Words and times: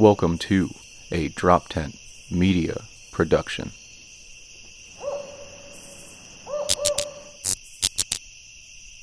Welcome 0.00 0.38
to 0.38 0.70
a 1.12 1.28
DropTent 1.28 1.94
Media 2.32 2.84
production. 3.12 3.72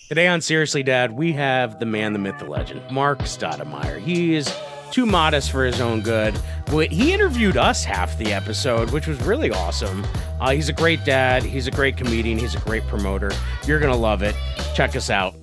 Today 0.10 0.26
on 0.26 0.42
Seriously 0.42 0.82
Dad, 0.82 1.12
we 1.12 1.34
have 1.34 1.80
the 1.80 1.86
man, 1.86 2.14
the 2.14 2.20
myth, 2.20 2.40
the 2.40 2.46
legend, 2.46 2.82
Marc 2.90 3.20
Staudenmaier. 3.20 4.00
He 4.00 4.34
is 4.34 4.52
too 4.90 5.06
modest 5.06 5.52
for 5.52 5.64
his 5.66 5.80
own 5.80 6.02
good. 6.02 6.36
But 6.66 6.92
he 6.92 7.14
interviewed 7.14 7.58
us 7.58 7.84
half 7.84 8.18
the 8.18 8.34
episode, 8.34 8.90
which 8.90 9.06
was 9.06 9.22
really 9.22 9.52
awesome. 9.52 10.04
Uh, 10.42 10.50
he's 10.50 10.68
a 10.68 10.74
great 10.74 11.06
dad. 11.06 11.44
He's 11.44 11.68
a 11.68 11.72
great 11.72 11.96
comedian. 11.96 12.40
He's 12.40 12.56
a 12.56 12.60
great 12.62 12.88
promoter. 12.88 13.30
You're 13.68 13.80
going 13.80 13.94
to 13.94 14.00
love 14.00 14.24
it. 14.24 14.36
Check 14.74 14.96
us 14.96 15.12
out. 15.12 15.36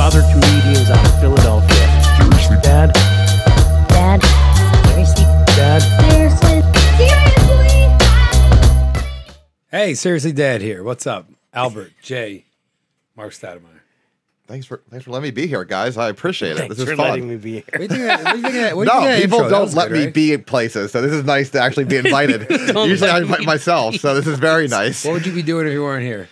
Father 0.00 0.22
comedians 0.22 0.88
out 0.88 1.04
of 1.04 1.20
Philadelphia. 1.20 1.76
Seriously, 2.16 2.56
Dad. 2.62 2.90
Dad? 3.90 4.22
Seriously? 4.86 5.24
Dad. 5.54 5.82
Seriously? 6.10 6.62
Seriously? 6.96 8.08
Hey, 9.70 9.92
seriously, 9.92 10.32
Dad 10.32 10.62
here. 10.62 10.82
What's 10.82 11.06
up? 11.06 11.28
Albert, 11.52 11.92
Jay, 12.00 12.46
Marc 13.14 13.32
Staudenmaier. 13.32 13.82
Thanks 14.46 14.64
for 14.64 14.80
thanks 14.88 15.04
for 15.04 15.10
letting 15.10 15.24
me 15.24 15.32
be 15.32 15.46
here, 15.46 15.66
guys. 15.66 15.98
I 15.98 16.08
appreciate 16.08 16.52
it. 16.52 16.60
Thanks 16.60 16.76
this 16.76 16.86
for 16.86 16.92
is 16.92 16.96
fun. 16.96 17.10
letting 17.10 17.28
me 17.28 17.36
be 17.36 17.52
here. 17.52 17.64
What 17.76 17.90
do 17.90 17.96
you 17.98 18.06
think? 18.06 18.20
of 18.20 18.24
what 18.24 18.32
do 18.32 18.38
you 18.38 18.42
think 18.42 18.70
of 18.70 18.76
what 18.78 18.88
do 18.88 18.94
you 18.94 19.00
no, 19.00 19.06
think 19.06 19.22
people 19.22 19.38
intro? 19.40 19.50
Don't 19.50 19.74
let 19.74 19.88
good, 19.88 19.98
me 19.98 20.04
right? 20.06 20.14
be 20.14 20.32
in 20.32 20.44
places, 20.44 20.92
so 20.92 21.02
this 21.02 21.12
is 21.12 21.24
nice 21.24 21.50
to 21.50 21.60
actually 21.60 21.84
be 21.84 21.96
invited. 22.04 22.46
Usually 22.48 23.10
I 23.10 23.18
invite 23.18 23.42
myself, 23.44 23.96
so 23.96 24.14
this 24.14 24.26
is 24.26 24.38
very 24.38 24.66
nice. 24.66 25.04
What 25.04 25.12
would 25.12 25.26
you 25.26 25.34
be 25.34 25.42
doing 25.42 25.66
if 25.66 25.74
you 25.74 25.82
weren't 25.82 26.06
here? 26.06 26.30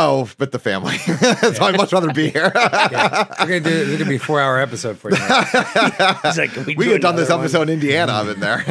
Oh, 0.00 0.30
but 0.38 0.52
the 0.52 0.60
family, 0.60 0.96
so 0.98 1.64
I'd 1.64 1.76
much 1.76 1.92
rather 1.92 2.12
be 2.12 2.30
here. 2.30 2.52
Yeah. 2.54 3.26
We're 3.40 3.60
gonna 3.60 3.60
do. 3.60 3.70
It's 3.70 3.98
gonna 3.98 4.08
be 4.08 4.14
a 4.14 4.20
four-hour 4.20 4.60
episode 4.60 4.96
for 4.96 5.10
you. 5.10 5.16
Like, 6.38 6.52
"Can 6.52 6.64
we 6.66 6.74
do 6.74 6.82
could 6.84 6.92
have 6.92 7.00
done 7.00 7.16
this 7.16 7.30
one?" 7.30 7.40
episode 7.40 7.62
in 7.62 7.70
Indiana. 7.70 8.12
I'm 8.12 8.28
in 8.28 8.38
there. 8.38 8.64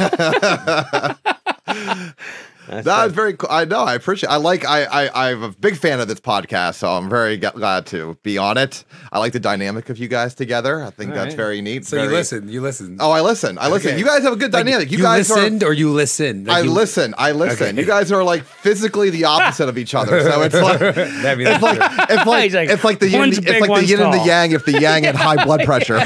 That 2.68 3.04
was 3.04 3.12
very 3.12 3.34
cool. 3.34 3.48
I 3.50 3.64
know. 3.64 3.80
I 3.80 3.94
appreciate. 3.94 4.28
I 4.30 4.36
like. 4.36 4.64
I, 4.66 4.84
I. 4.84 5.30
I'm 5.30 5.42
a 5.42 5.50
big 5.50 5.76
fan 5.76 6.00
of 6.00 6.08
this 6.08 6.20
podcast, 6.20 6.74
so 6.74 6.88
I'm 6.90 7.08
very 7.08 7.36
g- 7.38 7.48
glad 7.54 7.86
to 7.86 8.16
be 8.22 8.36
on 8.38 8.58
it. 8.58 8.84
I 9.10 9.18
like 9.18 9.32
the 9.32 9.40
dynamic 9.40 9.88
of 9.90 9.98
you 9.98 10.06
guys 10.08 10.34
together. 10.34 10.82
I 10.82 10.90
think 10.90 11.10
All 11.10 11.16
that's 11.16 11.28
right. 11.30 11.36
very 11.36 11.60
neat. 11.62 11.86
So 11.86 12.02
you 12.02 12.10
listen. 12.10 12.48
You 12.48 12.60
listen. 12.60 12.98
Oh, 13.00 13.10
I 13.10 13.20
listen. 13.22 13.58
I 13.58 13.68
listen. 13.68 13.90
Okay. 13.92 13.98
You 13.98 14.04
guys 14.04 14.22
have 14.22 14.32
a 14.32 14.36
good 14.36 14.52
Like, 14.52 14.64
dynamic. 14.66 14.90
You, 14.90 14.98
you 14.98 15.04
guys 15.04 15.30
listened 15.30 15.62
are. 15.62 15.68
or 15.70 15.72
you 15.72 15.90
listen. 15.90 16.44
Like 16.44 16.56
I 16.56 16.60
you- 16.60 16.70
listen. 16.70 17.14
I 17.16 17.32
listen. 17.32 17.68
Okay. 17.68 17.80
You 17.80 17.86
guys 17.86 18.12
are 18.12 18.22
like 18.22 18.42
physically 18.44 19.10
the 19.10 19.24
opposite 19.24 19.68
of 19.68 19.78
each 19.78 19.94
other. 19.94 20.20
So 20.22 20.42
it's 20.42 20.54
like 20.60 20.80
it's 20.80 21.62
like 21.62 21.78
it's 22.10 22.26
like 22.26 22.52
like, 22.52 22.68
it's 22.70 22.84
like 22.84 22.98
the 22.98 23.08
yin, 23.08 23.20
one's 23.20 23.38
it's 23.38 23.48
like 23.48 23.62
the 23.62 23.68
one's 23.68 23.90
yin 23.90 24.00
and 24.00 24.12
the 24.12 24.24
yang. 24.24 24.52
If 24.52 24.64
the 24.66 24.80
yang 24.80 25.04
had 25.04 25.14
high 25.16 25.42
blood 25.44 25.60
pressure, 25.64 25.98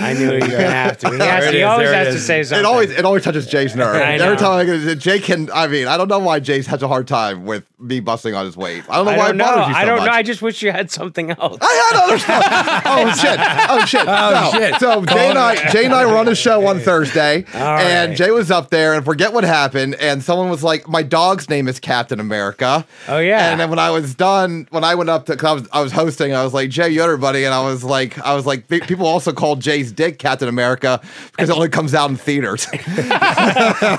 I 0.00 0.14
knew 0.18 0.26
you 0.26 0.32
were 0.32 0.38
going 0.40 0.50
to 0.50 0.70
have 0.70 0.98
to. 0.98 1.10
He, 1.10 1.18
has, 1.18 1.50
he 1.52 1.62
always 1.62 1.88
there 1.90 2.02
it 2.02 2.06
has 2.06 2.14
to 2.14 2.20
say 2.20 2.42
something. 2.42 2.60
it 2.64 2.66
always 2.66 2.90
it 2.90 3.04
always 3.04 3.24
touches 3.24 3.46
Jay's 3.46 3.74
nerve. 3.74 3.96
I 4.10 4.16
know. 4.18 4.24
Every 4.24 4.36
time 4.36 4.52
I 4.58 4.64
get 4.64 4.98
Jay 4.98 5.18
can. 5.20 5.50
I 5.52 5.66
mean, 5.66 5.86
I 5.86 5.96
don't 5.96 6.08
know 6.08 6.18
why 6.18 6.40
Jay's 6.40 6.66
has 6.66 6.82
a 6.82 6.88
hard 6.88 7.06
time 7.08 7.44
with 7.46 7.64
me 7.78 8.00
busting 8.00 8.34
on 8.34 8.44
his 8.44 8.56
weight. 8.56 8.84
I 8.90 8.96
don't 8.96 9.06
know 9.06 9.12
I 9.12 9.16
why 9.16 9.26
don't 9.28 9.34
it 9.34 9.38
know. 9.38 9.44
bothers 9.46 9.68
you 9.68 9.72
so 9.74 9.78
I 9.80 9.84
don't 9.84 9.96
much. 9.98 10.06
know. 10.06 10.12
I 10.12 10.22
just 10.22 10.42
wish 10.42 10.62
you 10.62 10.70
had 10.72 10.90
something 10.90 11.30
else. 11.30 11.58
I 11.60 11.90
had 11.92 12.02
other 12.04 12.18
stuff. 12.18 12.44
oh 12.86 13.12
shit! 13.14 13.40
Oh 13.70 13.84
shit! 13.86 14.00
Oh, 14.06 14.50
No. 14.52 14.58
shit. 14.58 14.74
So 14.80 15.04
Jay 15.06 15.28
and 15.30 15.38
I, 15.38 15.70
Jay 15.70 15.84
and 15.86 15.94
I 15.94 16.04
were 16.06 16.16
on 16.18 16.28
a 16.28 16.34
show 16.34 16.66
on 16.66 16.80
Thursday, 16.80 17.44
All 17.54 17.60
and 17.78 18.10
right. 18.10 18.18
Jay 18.18 18.30
was 18.30 18.50
up 18.50 18.70
there, 18.70 18.94
and 18.94 19.04
forget 19.04 19.32
what 19.32 19.44
happened, 19.44 19.94
and 19.96 20.22
someone 20.22 20.50
was 20.50 20.62
like, 20.62 20.88
"My 20.88 21.02
dog's 21.02 21.48
name 21.48 21.68
is 21.68 21.80
Captain 21.80 22.20
America." 22.20 22.86
Oh, 23.08 23.18
yeah. 23.18 23.50
And 23.50 23.60
then 23.60 23.70
when 23.70 23.78
I 23.78 23.90
was 23.90 24.14
done, 24.14 24.66
when 24.70 24.84
I 24.84 24.94
went 24.94 25.08
up 25.10 25.26
to, 25.26 25.36
cause 25.36 25.50
I 25.50 25.52
was 25.54 25.68
I 25.72 25.82
was 25.82 25.92
hosting, 25.92 26.34
I 26.34 26.44
was 26.44 26.52
like, 26.52 26.70
"Jay, 26.70 26.90
you 26.90 27.02
everybody," 27.02 27.44
and 27.44 27.54
I 27.54 27.62
was 27.62 27.82
like, 27.84 28.18
I 28.18 28.34
was 28.34 28.44
like, 28.46 28.68
people 28.68 29.06
also 29.06 29.32
call 29.32 29.56
Jay's 29.56 29.90
dick 29.92 30.18
Captain 30.18 30.48
America 30.48 31.00
because 31.32 31.48
it 31.48 31.52
only 31.56 31.68
comes 31.70 31.94
out 31.94 32.10
in 32.10 32.16
theaters. 32.16 32.66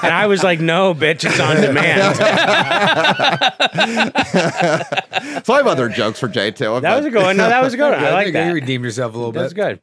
And 0.03 0.13
I 0.13 0.27
was 0.27 0.43
like, 0.43 0.59
no, 0.59 0.93
bitch, 0.93 1.23
it's 1.25 1.39
on 1.39 1.55
demand. 1.61 2.15
so 5.45 5.53
I 5.53 5.57
have 5.57 5.67
other 5.67 5.89
jokes 5.89 6.19
for 6.19 6.27
Jay 6.27 6.51
too. 6.51 6.79
That 6.79 6.97
was 6.97 7.05
a 7.05 7.09
good 7.09 7.23
one. 7.23 7.37
No, 7.37 7.47
that 7.47 7.61
was 7.61 7.73
a 7.73 7.77
good 7.77 7.91
one. 7.91 8.03
I 8.03 8.11
like 8.11 8.25
think 8.25 8.33
that. 8.33 8.47
You 8.47 8.53
redeemed 8.53 8.83
yourself 8.85 9.13
a 9.13 9.17
little 9.17 9.31
bit. 9.31 9.41
That's 9.41 9.53
good. 9.53 9.79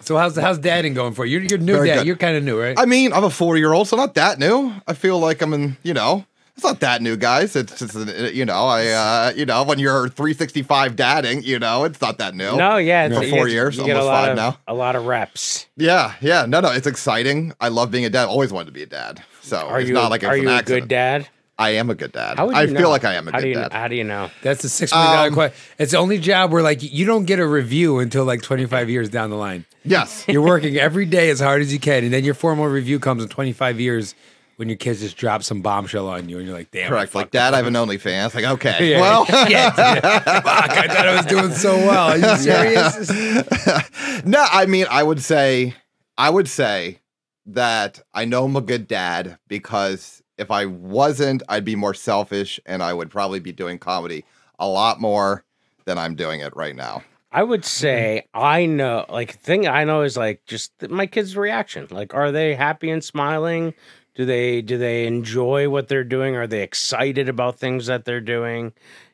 So 0.00 0.16
how's 0.16 0.36
how's 0.36 0.58
dadding 0.58 0.94
going 0.94 1.14
for 1.14 1.24
you? 1.24 1.38
You're, 1.38 1.48
you're 1.50 1.58
new 1.58 1.72
Very 1.74 1.88
dad. 1.88 1.96
good. 1.98 2.06
You're 2.06 2.16
kind 2.16 2.36
of 2.36 2.42
new, 2.42 2.60
right? 2.60 2.78
I 2.78 2.86
mean, 2.86 3.12
I'm 3.12 3.24
a 3.24 3.30
four 3.30 3.56
year 3.56 3.72
old, 3.72 3.88
so 3.88 3.96
not 3.96 4.14
that 4.14 4.38
new. 4.38 4.72
I 4.86 4.94
feel 4.94 5.18
like 5.18 5.40
I'm 5.42 5.52
in, 5.54 5.76
you 5.84 5.94
know, 5.94 6.24
it's 6.56 6.64
not 6.64 6.80
that 6.80 7.02
new, 7.02 7.16
guys. 7.16 7.54
It's 7.56 7.78
just, 7.78 7.96
uh, 7.96 8.00
you 8.24 8.44
know, 8.44 8.64
I, 8.66 8.86
uh, 8.88 9.32
you 9.36 9.46
know, 9.46 9.62
when 9.62 9.78
you're 9.78 10.08
365 10.08 10.96
dadding, 10.96 11.42
you 11.42 11.58
know, 11.58 11.84
it's 11.84 12.00
not 12.00 12.18
that 12.18 12.34
new. 12.34 12.56
No, 12.56 12.76
yeah. 12.76 13.08
For 13.08 13.22
you 13.22 13.30
four 13.30 13.46
get- 13.46 13.54
years, 13.54 13.76
you 13.76 13.84
get 13.84 13.96
a 13.96 14.00
almost 14.00 14.12
lot 14.12 14.20
five 14.22 14.30
of, 14.30 14.36
now. 14.36 14.58
A 14.66 14.74
lot 14.74 14.96
of 14.96 15.06
reps. 15.06 15.66
Yeah, 15.76 16.14
yeah. 16.20 16.46
No, 16.46 16.60
no, 16.60 16.72
it's 16.72 16.86
exciting. 16.86 17.52
I 17.60 17.68
love 17.68 17.90
being 17.90 18.04
a 18.04 18.10
dad. 18.10 18.26
Always 18.26 18.52
wanted 18.52 18.66
to 18.66 18.72
be 18.72 18.82
a 18.82 18.86
dad. 18.86 19.22
So 19.42 19.58
Are 19.58 19.80
it's 19.80 19.88
you, 19.88 19.94
not 19.94 20.10
like 20.10 20.22
it's 20.22 20.30
are 20.30 20.34
an 20.36 20.42
you 20.42 20.50
a 20.50 20.62
good 20.62 20.88
dad? 20.88 21.28
I 21.58 21.70
am 21.70 21.90
a 21.90 21.94
good 21.94 22.12
dad. 22.12 22.38
How 22.38 22.46
would 22.46 22.54
I 22.56 22.62
you 22.62 22.68
feel 22.68 22.80
know? 22.82 22.90
like 22.90 23.04
I 23.04 23.14
am 23.14 23.28
a 23.28 23.32
how 23.32 23.38
good 23.38 23.42
do 23.44 23.48
you, 23.50 23.54
dad. 23.56 23.72
How 23.72 23.86
do 23.88 23.94
you 23.94 24.04
know? 24.04 24.30
That's 24.42 24.62
the 24.62 24.68
six 24.68 24.90
million 24.92 25.12
dollar 25.12 25.28
Um, 25.28 25.34
question. 25.34 25.60
It's 25.78 25.92
the 25.92 25.98
only 25.98 26.18
job 26.18 26.50
where 26.50 26.62
like 26.62 26.82
you 26.82 27.04
don't 27.04 27.24
get 27.24 27.38
a 27.38 27.46
review 27.46 27.98
until 27.98 28.24
like 28.24 28.42
25 28.42 28.88
years 28.88 29.08
down 29.10 29.30
the 29.30 29.36
line. 29.36 29.66
Yes. 29.84 30.24
You're 30.28 30.42
working 30.42 30.76
every 30.78 31.04
day 31.06 31.28
as 31.30 31.40
hard 31.40 31.60
as 31.60 31.72
you 31.72 31.78
can, 31.78 32.04
and 32.04 32.12
then 32.12 32.24
your 32.24 32.34
formal 32.34 32.66
review 32.66 32.98
comes 32.98 33.22
in 33.22 33.28
25 33.28 33.80
years 33.80 34.14
when 34.56 34.68
your 34.68 34.76
kids 34.78 35.00
just 35.00 35.16
drop 35.16 35.42
some 35.42 35.60
bombshell 35.60 36.08
on 36.08 36.28
you, 36.28 36.38
and 36.38 36.46
you're 36.46 36.56
like, 36.56 36.70
damn. 36.70 36.88
Correct. 36.88 37.14
I 37.14 37.18
Like, 37.18 37.24
fucked 37.26 37.32
dad, 37.32 37.48
up. 37.48 37.54
I 37.54 37.56
have 37.58 37.66
an 37.66 37.74
OnlyFans. 37.74 38.34
Like, 38.34 38.44
okay. 38.44 38.90
Yeah. 38.90 39.00
Well, 39.00 39.24
Fuck, 39.24 39.36
I 39.36 40.86
thought 40.88 41.08
I 41.08 41.16
was 41.16 41.26
doing 41.26 41.50
so 41.52 41.74
well. 41.76 42.10
Are 42.10 42.18
you 42.18 42.36
serious? 42.36 44.24
no, 44.24 44.44
I 44.50 44.66
mean, 44.66 44.86
I 44.90 45.02
would 45.02 45.20
say, 45.22 45.74
I 46.18 46.30
would 46.30 46.48
say 46.48 46.98
that 47.46 48.00
I 48.14 48.24
know 48.24 48.44
I'm 48.44 48.56
a 48.56 48.60
good 48.60 48.86
dad 48.86 49.38
because 49.48 50.22
if 50.38 50.50
I 50.50 50.66
wasn't, 50.66 51.42
I'd 51.48 51.64
be 51.64 51.76
more 51.76 51.94
selfish 51.94 52.60
and 52.66 52.82
I 52.82 52.92
would 52.92 53.10
probably 53.10 53.40
be 53.40 53.52
doing 53.52 53.78
comedy 53.78 54.24
a 54.58 54.68
lot 54.68 55.00
more 55.00 55.44
than 55.84 55.98
I'm 55.98 56.14
doing 56.14 56.40
it 56.40 56.54
right 56.56 56.76
now. 56.76 57.02
I 57.32 57.42
would 57.42 57.62
mm-hmm. 57.62 57.66
say 57.66 58.26
I 58.34 58.66
know, 58.66 59.06
like, 59.08 59.32
thing 59.32 59.66
I 59.66 59.84
know 59.84 60.02
is 60.02 60.16
like 60.16 60.44
just 60.46 60.72
my 60.88 61.06
kids' 61.06 61.36
reaction. 61.36 61.88
Like, 61.90 62.14
are 62.14 62.30
they 62.30 62.54
happy 62.54 62.90
and 62.90 63.02
smiling? 63.02 63.74
Do 64.14 64.26
they 64.26 64.60
do 64.60 64.76
they 64.76 65.06
enjoy 65.06 65.70
what 65.70 65.88
they're 65.88 66.04
doing? 66.04 66.36
Are 66.36 66.46
they 66.46 66.62
excited 66.62 67.28
about 67.28 67.58
things 67.58 67.86
that 67.86 68.04
they're 68.04 68.20
doing? 68.20 68.72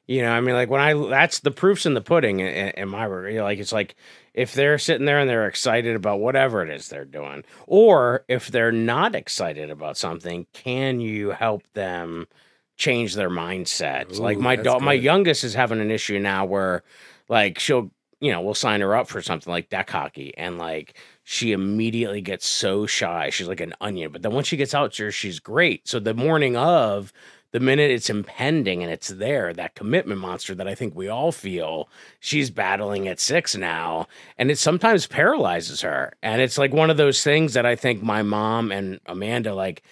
You 0.09 0.22
know, 0.22 0.33
I 0.33 0.41
mean, 0.41 0.55
like 0.55 0.71
when 0.71 0.81
I 0.81 0.94
that's 0.94 1.41
the 1.41 1.53
proofs 1.53 1.87
in 1.87 1.94
the 1.94 2.00
pudding 2.00 2.41
in, 2.41 2.71
in 2.71 2.88
my 2.88 3.06
work. 3.06 3.31
You 3.31 3.38
know, 3.38 3.44
like 3.44 3.61
it's 3.61 3.72
like 3.72 3.94
if 4.34 4.55
they're 4.55 4.78
sitting 4.78 5.06
there 5.06 5.19
and 5.19 5.28
they're 5.28 5.47
excited 5.47 5.97
about 5.97 6.21
whatever 6.21 6.62
it 6.62 6.71
is 6.71 6.89
they're 6.89 7.05
doing, 7.05 7.44
or 7.66 8.25
if 8.28 8.49
they're 8.49 8.72
not 8.72 9.15
excited 9.15 9.71
about 9.71 9.97
something, 9.97 10.47
can 10.53 11.00
you 11.00 11.31
help 11.31 11.62
them 11.75 12.27
change 12.77 13.15
their 13.15 13.31
mindset? 13.31 14.19
like 14.19 14.38
my 14.38 14.56
dog, 14.56 14.83
my 14.83 14.93
youngest 14.93 15.44
is 15.44 15.55
having 15.55 15.81
an 15.81 15.91
issue 15.91 16.19
now 16.19 16.44
where 16.44 16.83
like 17.28 17.59
she'll 17.59 17.91
you 18.21 18.33
know 18.33 18.41
we'll 18.41 18.55
sign 18.55 18.81
her 18.81 18.97
up 18.97 19.09
for 19.09 19.22
something 19.22 19.53
like 19.53 19.69
deck 19.69 19.88
hockey 19.91 20.37
and 20.37 20.59
like 20.59 20.97
she 21.25 21.53
immediately 21.53 22.21
gets 22.21 22.47
so 22.47 22.87
shy. 22.87 23.31
She's 23.31 23.49
like 23.49 23.61
an 23.61 23.75
onion 23.81 24.12
but 24.12 24.22
then 24.22 24.33
once 24.33 24.47
she 24.49 24.56
gets 24.56 24.75
out 24.75 24.97
there 24.97 25.12
she's 25.12 25.41
great. 25.41 25.87
So 25.87 26.00
the 26.00 26.15
morning 26.15 26.56
of 26.56 27.12
the 27.53 27.60
minute 27.60 27.91
it's 27.91 28.10
impending 28.10 28.82
and 28.82 28.92
it's 28.92 29.09
there 29.09 29.53
that 29.54 29.75
commitment 29.75 30.20
monster 30.20 30.54
that 30.54 30.69
i 30.69 30.75
think 30.75 30.94
we 30.94 31.09
all 31.09 31.32
feel 31.32 31.88
she's 32.20 32.50
battling 32.50 33.09
at 33.09 33.20
six 33.20 33.56
now 33.56 34.06
and 34.36 34.50
it 34.50 34.59
sometimes 34.59 35.06
paralyzes 35.06 35.81
her. 35.81 36.12
And 36.22 36.41
it's 36.41 36.58
like 36.58 36.72
one 36.72 36.91
of 36.91 36.97
those 36.97 37.22
things 37.22 37.54
that 37.54 37.66
i 37.66 37.75
think 37.76 38.03
my 38.03 38.22
mom 38.22 38.70
and 38.72 39.00
amanda 39.06 39.54
like 39.54 39.82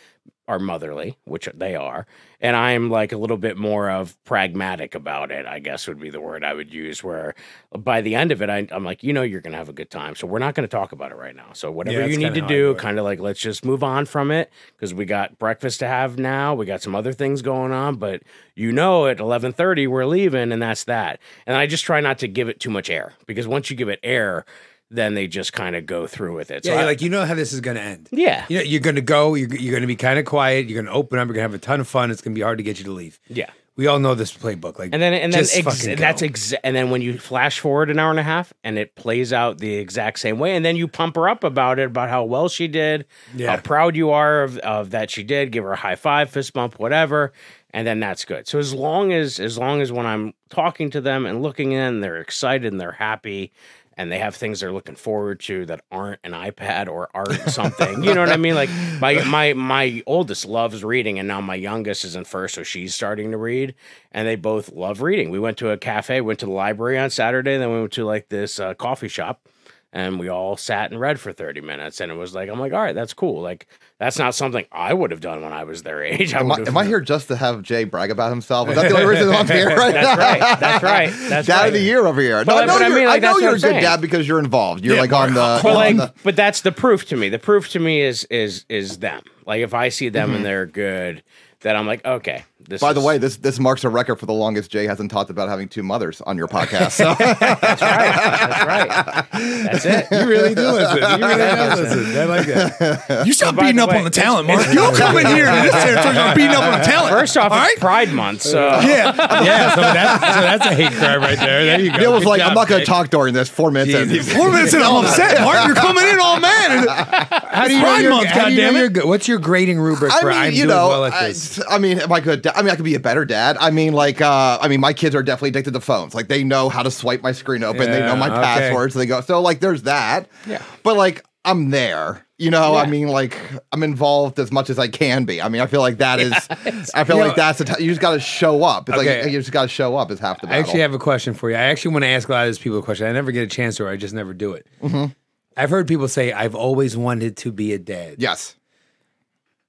are 0.48 0.58
motherly, 0.58 1.16
which 1.24 1.48
they 1.54 1.74
are, 1.74 2.06
and 2.40 2.56
I'm 2.56 2.90
like 2.90 3.12
a 3.12 3.16
little 3.16 3.36
bit 3.36 3.56
more 3.56 3.90
of 3.90 4.22
pragmatic 4.24 4.94
about 4.94 5.30
it. 5.30 5.46
I 5.46 5.58
guess 5.58 5.86
would 5.88 6.00
be 6.00 6.10
the 6.10 6.20
word 6.20 6.44
I 6.44 6.54
would 6.54 6.72
use. 6.72 7.02
Where 7.02 7.34
by 7.76 8.00
the 8.00 8.14
end 8.14 8.32
of 8.32 8.42
it, 8.42 8.50
I, 8.50 8.66
I'm 8.70 8.84
like, 8.84 9.02
you 9.02 9.12
know, 9.12 9.22
you're 9.22 9.40
gonna 9.40 9.56
have 9.56 9.68
a 9.68 9.72
good 9.74 9.90
time, 9.90 10.14
so 10.14 10.26
we're 10.26 10.38
not 10.38 10.54
gonna 10.54 10.68
talk 10.68 10.92
about 10.92 11.12
it 11.12 11.16
right 11.16 11.34
now. 11.34 11.50
So 11.52 11.70
whatever 11.70 12.00
Yeah, 12.00 12.06
you 12.06 12.16
need 12.16 12.34
to 12.34 12.40
do 12.40 12.46
do, 12.56 12.74
kind 12.76 12.98
of 12.98 13.04
like 13.04 13.20
let's 13.20 13.40
just 13.40 13.64
move 13.64 13.82
on 13.82 14.06
from 14.06 14.30
it 14.30 14.50
because 14.76 14.94
we 14.94 15.04
got 15.04 15.38
breakfast 15.38 15.80
to 15.80 15.86
have 15.86 16.18
now. 16.18 16.54
We 16.54 16.66
got 16.66 16.82
some 16.82 16.94
other 16.94 17.12
things 17.12 17.42
going 17.42 17.72
on, 17.72 17.96
but 17.96 18.22
you 18.54 18.72
know, 18.72 19.06
at 19.06 19.18
11:30 19.18 19.86
we're 19.86 20.06
leaving, 20.06 20.52
and 20.52 20.62
that's 20.62 20.84
that. 20.84 21.20
And 21.46 21.56
I 21.56 21.66
just 21.66 21.84
try 21.84 22.00
not 22.00 22.18
to 22.18 22.28
give 22.28 22.48
it 22.48 22.60
too 22.60 22.70
much 22.70 22.90
air 22.90 23.14
because 23.26 23.46
once 23.46 23.70
you 23.70 23.76
give 23.76 23.88
it 23.88 24.00
air, 24.02 24.44
then 24.90 25.14
they 25.14 25.26
just 25.26 25.52
kind 25.52 25.74
of 25.76 25.84
go 25.86 26.06
through 26.06 26.34
with 26.36 26.50
it. 26.50 26.64
So 26.64 26.72
yeah, 26.72 26.80
I- 26.80 26.84
like 26.84 27.02
you 27.02 27.08
know 27.08 27.24
how 27.24 27.34
this 27.34 27.52
is 27.52 27.60
going 27.60 27.76
to 27.76 27.82
end. 27.82 28.08
yeah, 28.12 28.44
You 28.48 28.58
know, 28.58 28.62
you're 28.64 28.80
going 28.80 28.96
to 28.96 29.02
go. 29.02 29.34
You're, 29.34 29.54
you're 29.54 29.72
going 29.72 29.80
to 29.82 29.86
be 29.86 29.96
kind 29.96 30.18
of 30.18 30.24
quiet. 30.24 30.68
You're 30.68 30.82
going 30.82 30.92
to 30.92 30.98
open 30.98 31.18
up. 31.18 31.26
You're 31.26 31.34
going 31.34 31.44
to 31.48 31.52
have 31.52 31.54
a 31.54 31.58
ton 31.58 31.80
of 31.80 31.88
fun. 31.88 32.10
It's 32.10 32.20
going 32.20 32.34
to 32.34 32.38
be 32.38 32.42
hard 32.42 32.58
to 32.58 32.64
get 32.64 32.78
you 32.78 32.84
to 32.84 32.92
leave. 32.92 33.18
yeah. 33.28 33.50
We 33.78 33.88
all 33.88 33.98
know 33.98 34.14
this 34.14 34.32
playbook. 34.34 34.78
Like, 34.78 34.88
And 34.94 35.02
then 35.02 35.12
and 35.12 35.30
then 35.30 35.40
ex- 35.40 35.84
that's 35.98 36.22
exa- 36.22 36.54
and 36.64 36.74
then 36.74 36.88
when 36.88 37.02
you 37.02 37.18
flash 37.18 37.60
forward 37.60 37.90
an 37.90 37.98
hour 37.98 38.08
and 38.08 38.18
a 38.18 38.22
half 38.22 38.54
and 38.64 38.78
it 38.78 38.94
plays 38.94 39.34
out 39.34 39.58
the 39.58 39.74
exact 39.74 40.18
same 40.18 40.38
way 40.38 40.56
and 40.56 40.64
then 40.64 40.76
you 40.76 40.88
pump 40.88 41.14
her 41.16 41.28
up 41.28 41.44
about 41.44 41.78
it 41.78 41.88
about 41.88 42.08
how 42.08 42.24
well 42.24 42.48
she 42.48 42.68
did, 42.68 43.04
Yeah. 43.34 43.50
how 43.50 43.60
proud 43.60 43.94
you 43.94 44.12
are 44.12 44.44
of, 44.44 44.56
of 44.60 44.92
that 44.92 45.10
she 45.10 45.22
did, 45.24 45.52
give 45.52 45.62
her 45.62 45.72
a 45.72 45.76
high 45.76 45.94
five, 45.96 46.30
fist 46.30 46.54
bump, 46.54 46.78
whatever. 46.78 47.34
and 47.74 47.86
then 47.86 48.00
that's 48.00 48.24
good. 48.24 48.48
So 48.48 48.58
as 48.58 48.72
long 48.72 49.12
as 49.12 49.38
as 49.38 49.58
long 49.58 49.82
as 49.82 49.92
when 49.92 50.06
I'm 50.06 50.32
talking 50.48 50.88
to 50.92 51.02
them 51.02 51.26
and 51.26 51.42
looking 51.42 51.72
in, 51.72 52.00
they're 52.00 52.16
excited 52.22 52.72
and 52.72 52.80
they're 52.80 52.92
happy. 52.92 53.52
And 53.96 54.12
they 54.12 54.18
have 54.18 54.34
things 54.34 54.60
they're 54.60 54.72
looking 54.72 54.94
forward 54.94 55.40
to 55.40 55.64
that 55.66 55.80
aren't 55.90 56.20
an 56.22 56.32
iPad 56.32 56.88
or 56.88 57.08
aren't 57.14 57.48
something. 57.50 58.04
You 58.04 58.12
know 58.12 58.20
what 58.20 58.30
I 58.30 58.36
mean? 58.36 58.54
Like 58.54 58.68
my 59.00 59.22
my 59.24 59.52
my 59.54 60.02
oldest 60.06 60.44
loves 60.44 60.84
reading, 60.84 61.18
and 61.18 61.26
now 61.26 61.40
my 61.40 61.54
youngest 61.54 62.04
is 62.04 62.14
in 62.14 62.24
first, 62.24 62.54
so 62.56 62.62
she's 62.62 62.94
starting 62.94 63.30
to 63.30 63.38
read, 63.38 63.74
and 64.12 64.28
they 64.28 64.36
both 64.36 64.70
love 64.72 65.00
reading. 65.00 65.30
We 65.30 65.38
went 65.38 65.56
to 65.58 65.70
a 65.70 65.78
cafe, 65.78 66.20
went 66.20 66.40
to 66.40 66.46
the 66.46 66.52
library 66.52 66.98
on 66.98 67.08
Saturday, 67.10 67.56
then 67.56 67.72
we 67.72 67.80
went 67.80 67.92
to 67.92 68.04
like 68.04 68.28
this 68.28 68.60
uh, 68.60 68.74
coffee 68.74 69.08
shop, 69.08 69.48
and 69.96 70.18
we 70.20 70.28
all 70.28 70.56
sat 70.58 70.90
and 70.90 71.00
read 71.00 71.18
for 71.18 71.32
30 71.32 71.62
minutes 71.62 72.00
and 72.00 72.12
it 72.12 72.14
was 72.16 72.34
like 72.34 72.50
i'm 72.50 72.60
like 72.60 72.72
all 72.72 72.80
right 72.82 72.94
that's 72.94 73.14
cool 73.14 73.40
like 73.40 73.66
that's 73.98 74.18
not 74.18 74.34
something 74.34 74.66
i 74.70 74.92
would 74.92 75.10
have 75.10 75.20
done 75.20 75.40
when 75.42 75.52
i 75.54 75.64
was 75.64 75.82
their 75.82 76.02
age 76.12 76.34
I 76.34 76.40
Am 76.40 76.52
I, 76.52 76.56
am 76.66 76.76
I 76.76 76.84
here 76.84 77.00
just 77.00 77.28
to 77.28 77.36
have 77.36 77.62
Jay 77.62 77.84
brag 77.84 78.10
about 78.10 78.28
himself? 78.30 78.68
Is 78.68 78.74
that 78.76 78.88
the 78.90 78.94
only 78.94 79.06
reason 79.06 79.30
I'm 79.34 79.46
here 79.46 79.68
right 79.76 79.94
That's 79.94 80.18
now? 80.18 80.24
right, 80.24 80.60
that's 80.60 80.82
right, 80.84 81.10
that's 81.30 81.46
dad 81.48 81.56
right. 81.60 81.66
of 81.68 81.72
the 81.72 81.80
year 81.80 82.06
over 82.06 82.20
here. 82.20 82.44
No, 82.44 82.58
I 82.58 82.66
know 82.66 82.74
but 82.74 82.82
I 82.82 82.88
you're, 82.88 82.96
mean, 82.96 83.06
like, 83.06 83.22
I 83.24 83.26
know 83.32 83.38
you're 83.38 83.54
a 83.56 83.58
good 83.58 83.80
dad 83.80 84.00
because 84.02 84.28
you're 84.28 84.38
involved. 84.38 84.84
You're 84.84 84.96
Yeah, 84.96 85.00
like 85.00 85.12
on 85.14 85.32
the. 85.34 85.60
but 85.62 85.70
on 85.70 85.74
like 85.74 85.96
the- 85.96 86.12
but 86.22 86.36
that's 86.36 86.60
the 86.60 86.72
proof 86.72 87.06
to 87.06 87.16
me 87.16 87.28
the 87.30 87.38
proof 87.38 87.70
to 87.70 87.78
me 87.80 88.02
is 88.02 88.24
is 88.24 88.64
is 88.68 88.98
them 88.98 89.22
like 89.46 89.60
if 89.62 89.72
i 89.72 89.88
see 89.88 90.08
them 90.10 90.28
Mm-hmm. 90.28 90.36
and 90.36 90.44
they're 90.44 90.66
good 90.66 91.22
then 91.60 91.74
i'm 91.76 91.86
like 91.86 92.04
okay 92.04 92.44
this 92.68 92.80
by 92.80 92.92
the 92.92 93.00
way, 93.00 93.18
this 93.18 93.36
this 93.36 93.58
marks 93.58 93.84
a 93.84 93.88
record 93.88 94.16
for 94.16 94.26
the 94.26 94.32
longest 94.32 94.70
Jay 94.70 94.86
hasn't 94.86 95.10
talked 95.10 95.30
about 95.30 95.48
having 95.48 95.68
two 95.68 95.82
mothers 95.82 96.20
on 96.22 96.36
your 96.36 96.48
podcast. 96.48 96.92
So 96.92 97.14
that's 97.18 97.40
right 97.82 98.14
that's 98.40 98.66
right 98.66 99.24
that's 99.64 99.84
it 99.84 100.06
You 100.10 100.26
really 100.28 100.54
do 100.54 100.62
listen. 100.70 100.98
You 101.20 101.26
really 101.26 101.56
do 101.56 101.82
listen. 101.82 102.18
I 102.20 102.24
like 102.24 102.46
that. 102.46 103.26
You 103.26 103.32
stop 103.32 103.54
by 103.56 103.62
beating 103.64 103.80
up 103.80 103.90
way, 103.90 103.98
on 103.98 104.02
the 104.04 104.08
it's- 104.08 104.22
talent, 104.24 104.46
Marc. 104.48 104.66
You 104.68 104.74
don't 104.74 104.96
come 104.96 105.16
in 105.18 105.26
here 105.26 105.46
to 105.46 105.62
this 105.62 105.72
territory 105.72 106.14
start 106.14 106.36
beating 106.36 106.54
up 106.56 106.62
on 106.64 106.78
the 106.78 106.84
talent. 106.84 107.10
first 107.12 107.36
off 107.36 107.52
all 107.52 107.64
it's 107.66 107.78
pride 107.80 108.12
month 108.12 108.42
so 108.42 108.58
Yeah. 108.80 109.14
Yeah, 109.16 109.74
so 109.74 109.80
that's, 109.80 110.34
so 110.34 110.40
that's 110.40 110.66
a 110.66 110.74
hate 110.74 110.92
crime 110.92 111.20
right 111.20 111.38
there. 111.38 111.64
There 111.66 111.80
you 111.80 111.92
go. 111.92 111.98
Neil 111.98 112.12
was 112.12 112.24
Good 112.24 112.28
like, 112.30 112.40
job, 112.40 112.48
"I'm 112.50 112.54
not 112.54 112.68
going 112.68 112.80
to 112.80 112.86
talk 112.86 113.10
during 113.10 113.34
this." 113.34 113.48
Four 113.48 113.70
minutes 113.70 113.94
in. 113.94 114.22
Four 114.36 114.50
minutes 114.50 114.74
in, 114.74 114.82
I'm 114.82 115.04
upset, 115.04 115.40
Marc. 115.40 115.66
You're 115.66 115.74
coming 115.76 116.04
in 116.06 116.18
all 116.20 116.40
mad. 116.40 116.88
How 117.56 117.66
do 117.66 117.72
you 117.74 117.78
know 117.80 117.84
Pride 117.84 118.00
you're- 118.02 118.14
Month, 118.14 118.28
how 118.28 118.48
do 118.48 118.54
you 118.54 118.60
know 118.72 118.88
goddammit. 118.88 119.06
What's 119.06 119.28
your 119.28 119.38
grading 119.38 119.78
rubric 119.78 120.12
I 120.12 120.20
for 120.20 120.28
mean, 120.28 120.36
I'm 120.38 120.50
you 120.52 120.56
doing 120.64 120.68
know, 120.68 120.88
well 120.88 121.04
at 121.06 121.12
I, 121.14 121.28
this? 121.28 121.60
I 121.68 121.78
mean, 121.78 121.98
am 122.00 122.12
I 122.12 122.20
good? 122.20 122.46
Da- 122.56 122.60
I 122.60 122.62
mean, 122.62 122.72
I 122.72 122.76
could 122.76 122.84
be 122.84 122.94
a 122.94 123.00
better 123.00 123.24
dad. 123.24 123.56
I 123.60 123.70
mean, 123.70 123.92
like, 123.92 124.20
uh, 124.20 124.58
I 124.60 124.68
mean, 124.68 124.80
my 124.80 124.92
kids 124.92 125.14
are 125.14 125.22
definitely 125.22 125.50
addicted 125.50 125.74
to 125.74 125.80
phones. 125.80 126.14
Like, 126.14 126.28
they 126.28 126.42
know 126.44 126.68
how 126.68 126.82
to 126.82 126.90
swipe 126.90 127.22
my 127.22 127.32
screen 127.32 127.62
open. 127.64 127.90
they 127.90 128.00
know 128.00 128.16
my 128.16 128.26
Yeah, 128.28 128.34
okay. 128.34 128.42
passwords. 128.42 128.94
They 128.94 129.06
go. 129.06 129.20
So, 129.20 129.40
like, 129.40 129.60
there's 129.60 129.82
that. 129.82 130.28
Yeah. 130.46 130.62
But 130.82 130.96
like, 130.96 131.24
I'm 131.44 131.70
there. 131.70 132.22
You 132.38 132.50
know, 132.50 132.74
I 132.76 132.84
mean, 132.84 133.08
like, 133.08 133.38
I'm 133.72 133.82
involved 133.82 134.38
as 134.38 134.52
much 134.52 134.68
as 134.68 134.78
I 134.78 134.88
can 134.88 135.24
be. 135.24 135.40
I 135.40 135.48
mean, 135.48 135.62
I 135.62 135.66
feel 135.66 135.80
like 135.80 135.98
that 135.98 136.20
is. 136.20 136.34
I 136.94 137.04
feel 137.04 137.16
You 137.16 137.22
like 137.22 137.30
know- 137.36 137.42
that's 137.42 137.58
the 137.60 137.64
t- 137.64 137.82
you 137.82 137.90
just 137.90 138.00
got 138.02 138.10
to 138.12 138.20
show 138.20 138.62
up. 138.62 138.88
It's 138.90 138.98
Okay. 138.98 139.22
like 139.22 139.32
you 139.32 139.38
just 139.38 139.52
got 139.52 139.62
to 139.62 139.68
show 139.68 139.96
up 139.96 140.10
is 140.10 140.18
half 140.18 140.42
the 140.42 140.48
I 140.48 140.56
actually 140.58 140.80
have 140.80 140.92
a 140.92 140.98
question 140.98 141.32
for 141.32 141.48
you. 141.48 141.56
I 141.56 141.60
actually 141.60 141.92
want 141.92 142.02
to 142.02 142.08
ask 142.08 142.28
a 142.28 142.32
lot 142.32 142.42
of 142.46 142.48
these 142.48 142.58
people 142.58 142.78
a 142.78 142.82
question. 142.82 143.06
I 143.06 143.12
never 143.12 143.32
get 143.32 143.42
a 143.42 143.46
chance 143.46 143.76
to, 143.76 143.84
or 143.84 143.88
I 143.88 143.96
just 143.96 144.12
never 144.12 144.34
do 144.34 144.52
it. 144.52 144.66
Mm-hmm. 144.82 145.12
I've 145.56 145.70
heard 145.70 145.88
people 145.88 146.08
say, 146.08 146.32
"I've 146.32 146.54
always 146.54 146.94
wanted 146.94 147.38
to 147.38 147.52
be 147.52 147.72
a 147.72 147.78
dad." 147.78 148.16
yes. 148.18 148.54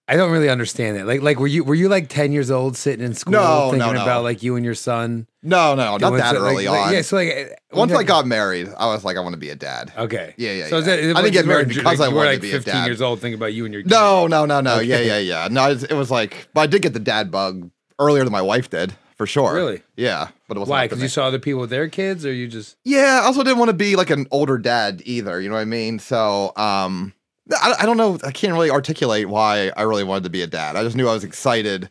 I 0.09 0.15
don't 0.15 0.31
really 0.31 0.50
understand 0.50 0.95
that. 0.98 1.06
Like, 1.06 1.21
like 1.21 1.38
were 1.39 1.48
you 1.48 1.63
were 1.65 1.75
you 1.75 1.89
like 1.89 2.07
ten 2.07 2.31
years 2.31 2.50
old 2.50 2.77
sitting 2.77 3.06
in 3.06 3.13
school 3.13 3.33
No, 3.33 3.71
thinking 3.71 3.80
no, 3.80 3.92
no. 3.94 4.04
about 4.04 4.24
like 4.24 4.42
you 4.42 4.56
and 4.56 4.63
your 4.63 4.74
son? 4.75 5.27
No, 5.44 5.75
no, 5.75 5.98
not 5.98 6.12
that 6.18 6.36
so- 6.36 6.42
early 6.42 6.68
like- 6.68 6.88
on. 6.88 6.94
Yeah, 6.94 7.01
so 7.01 7.18
like 7.18 7.30
uh, 7.51 7.75
Once 7.77 7.92
I 7.92 8.04
got 8.04 8.25
married, 8.25 8.69
I 8.77 8.86
was 8.88 9.04
like, 9.04 9.18
I 9.18 9.19
want 9.19 9.33
to 9.33 9.39
be 9.39 9.50
a 9.50 9.56
dad. 9.56 9.92
okay, 9.98 10.33
Yeah, 10.38 10.51
yeah, 10.54 10.68
So 10.68 10.77
yeah. 10.80 10.86
that, 10.86 11.00
I 11.18 11.21
didn't 11.21 11.33
get 11.33 11.45
married 11.45 11.68
because 11.68 12.00
I 12.00 12.07
you 12.07 12.15
wanted 12.15 12.30
like 12.30 12.36
to 12.38 12.42
be 12.42 12.50
a 12.51 12.54
fifteen 12.54 12.74
dad. 12.75 12.86
years 12.86 13.01
old 13.01 13.19
thinking 13.19 13.38
about 13.38 13.54
you 13.54 13.65
and 13.65 13.74
your 13.74 13.83
kid. 13.83 13.92
No, 13.92 14.27
no, 14.27 14.45
no, 14.45 14.62
no. 14.62 14.80
Yeah, 14.80 15.00
yeah, 15.00 15.18
yeah. 15.18 15.48
No, 15.51 15.69
it, 15.71 15.83
it 15.83 15.94
was 15.95 16.10
like, 16.10 16.48
but 16.53 16.62
I 16.62 16.68
did 16.68 16.81
get 16.81 16.94
the 16.94 17.00
dad 17.00 17.30
bug 17.31 17.69
earlier 18.00 18.24
than 18.24 18.31
my 18.31 18.42
wife 18.42 18.69
did, 18.69 18.94
for 19.18 19.25
sure. 19.27 19.53
Really? 19.53 19.81
Yeah, 19.98 20.30
but 20.48 20.56
it 20.56 20.60
was 20.62 20.69
Why? 20.69 20.86
Because 20.86 21.01
you 21.01 21.10
saw 21.10 21.25
other 21.27 21.39
people 21.39 21.60
with 21.60 21.69
their 21.69 21.89
kids, 21.89 22.25
or 22.25 22.31
you 22.31 22.48
just 22.48 22.77
Yeah, 22.86 23.19
I 23.24 23.25
also 23.25 23.44
didn't 23.44 23.57
want 23.60 23.69
to 23.69 23.75
be 23.75 23.95
like 23.98 24.10
an 24.10 24.25
older 24.31 24.57
dad 24.57 25.01
either. 25.06 25.42
You 25.42 25.50
know 25.50 25.56
what 25.56 25.62
I 25.62 25.65
mean? 25.65 26.00
So, 26.00 26.53
um, 26.56 27.13
I, 27.61 27.75
I 27.79 27.85
don't 27.85 27.97
know. 27.97 28.17
I 28.23 28.31
can't 28.31 28.53
really 28.53 28.69
articulate 28.69 29.29
why 29.29 29.71
I 29.77 29.83
really 29.83 30.03
wanted 30.03 30.23
to 30.25 30.29
be 30.29 30.41
a 30.41 30.47
dad. 30.47 30.75
I 30.75 30.83
just 30.83 30.95
knew 30.95 31.07
I 31.07 31.13
was 31.13 31.23
excited 31.23 31.89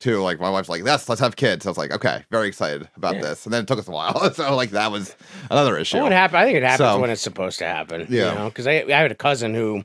to 0.00 0.20
like. 0.22 0.40
My 0.40 0.50
wife's 0.50 0.68
like, 0.68 0.84
"Yes, 0.84 1.08
let's 1.08 1.20
have 1.20 1.36
kids." 1.36 1.66
I 1.66 1.70
was 1.70 1.78
like, 1.78 1.92
"Okay, 1.92 2.24
very 2.30 2.48
excited 2.48 2.88
about 2.96 3.14
Yeah. 3.16 3.20
this." 3.22 3.44
And 3.46 3.52
then 3.54 3.62
it 3.62 3.66
took 3.66 3.78
us 3.78 3.88
a 3.88 3.90
while, 3.90 4.30
so 4.34 4.54
like 4.56 4.70
that 4.70 4.90
was 4.92 5.14
another 5.50 5.76
issue. 5.78 5.96
Well, 5.98 6.06
it 6.06 6.12
happen. 6.12 6.36
I 6.36 6.44
think 6.44 6.56
it 6.56 6.62
happens 6.62 6.78
So- 6.88 7.00
when 7.00 7.10
it's 7.10 7.22
supposed 7.22 7.58
to 7.60 7.66
happen. 7.66 8.06
Yeah. 8.08 8.32
You 8.32 8.38
know, 8.38 8.48
because 8.48 8.66
I, 8.66 8.82
I 8.88 8.90
had 8.92 9.10
a 9.12 9.14
cousin 9.14 9.54
who 9.54 9.84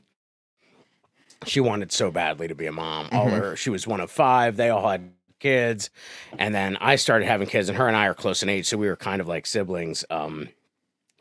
she 1.46 1.60
wanted 1.60 1.92
so 1.92 2.10
badly 2.10 2.48
to 2.48 2.54
be 2.54 2.66
a 2.66 2.72
mom. 2.72 3.08
All 3.12 3.26
Mm-hmm. 3.26 3.36
her, 3.36 3.56
she 3.56 3.70
was 3.70 3.86
one 3.86 4.00
of 4.00 4.10
five. 4.10 4.56
They 4.56 4.70
all 4.70 4.88
had 4.88 5.10
kids, 5.38 5.90
and 6.38 6.54
then 6.54 6.76
I 6.80 6.96
started 6.96 7.26
having 7.26 7.46
kids, 7.46 7.68
and 7.68 7.76
her 7.78 7.86
and 7.86 7.96
I 7.96 8.06
are 8.06 8.14
close 8.14 8.42
in 8.42 8.48
age, 8.48 8.66
so 8.66 8.76
we 8.78 8.88
were 8.88 8.96
kind 8.96 9.20
of 9.20 9.28
like 9.28 9.46
siblings. 9.46 10.04
Um, 10.10 10.48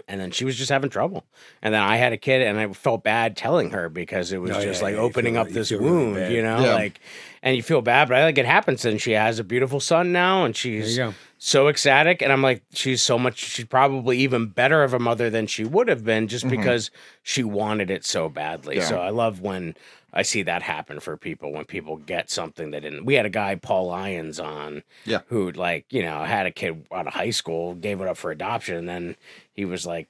and 0.07 0.19
then 0.21 0.31
she 0.31 0.45
was 0.45 0.55
just 0.55 0.69
having 0.69 0.89
trouble, 0.89 1.25
and 1.61 1.73
then 1.73 1.81
I 1.81 1.97
had 1.97 2.13
a 2.13 2.17
kid, 2.17 2.41
and 2.41 2.59
I 2.59 2.71
felt 2.73 3.03
bad 3.03 3.35
telling 3.35 3.71
her 3.71 3.89
because 3.89 4.31
it 4.31 4.39
was 4.39 4.51
Oh, 4.51 4.61
just 4.61 4.81
yeah, 4.81 4.85
like 4.85 4.95
yeah, 4.95 5.01
opening 5.01 5.33
feel- 5.33 5.41
up 5.41 5.49
this 5.49 5.71
really 5.71 5.83
wound, 5.85 6.15
bad. 6.15 6.31
you 6.31 6.41
know, 6.41 6.59
Yeah. 6.63 6.73
like, 6.75 6.99
and 7.43 7.55
you 7.55 7.61
feel 7.63 7.81
bad, 7.81 8.07
but 8.07 8.17
I 8.17 8.25
think 8.25 8.37
it 8.37 8.45
happens, 8.45 8.85
and 8.85 8.99
she 9.01 9.11
has 9.11 9.39
a 9.39 9.43
beautiful 9.43 9.79
son 9.79 10.11
now, 10.11 10.45
and 10.45 10.55
she's 10.55 10.99
so 11.37 11.67
ecstatic 11.67 12.21
and 12.23 12.31
i'm 12.31 12.41
like 12.41 12.63
she's 12.73 13.03
so 13.03 13.19
much 13.19 13.37
she's 13.37 13.65
probably 13.65 14.17
even 14.17 14.47
better 14.47 14.83
of 14.83 14.93
a 14.93 14.99
mother 14.99 15.29
than 15.29 15.45
she 15.45 15.63
would 15.65 15.87
have 15.89 16.03
been 16.03 16.27
just 16.27 16.47
because 16.47 16.89
she 17.21 17.43
wanted 17.43 17.91
it 17.91 18.03
so 18.05 18.29
badly 18.29 18.79
so 18.81 18.97
i 18.99 19.09
love 19.09 19.41
when 19.41 19.75
i 20.13 20.21
see 20.23 20.41
that 20.41 20.63
happen 20.63 20.99
for 20.99 21.17
people 21.17 21.51
when 21.51 21.65
people 21.65 21.97
get 21.97 22.31
something 22.31 22.71
they 22.71 22.79
didn't 22.79 23.05
we 23.05 23.13
had 23.15 23.25
a 23.27 23.29
guy 23.29 23.53
paul 23.53 23.87
lyons 23.87 24.39
on 24.39 24.81
Yeah. 25.03 25.19
who 25.27 25.51
like 25.51 25.85
you 25.91 26.01
know 26.01 26.23
had 26.23 26.47
a 26.47 26.51
kid 26.51 26.83
out 26.91 27.05
of 27.05 27.13
high 27.13 27.31
school 27.31 27.75
gave 27.75 27.99
it 28.01 28.07
up 28.07 28.17
for 28.17 28.31
adoption 28.31 28.77
and 28.77 28.87
then 28.89 29.15
he 29.55 29.65
was 29.65 29.85
like 29.85 30.07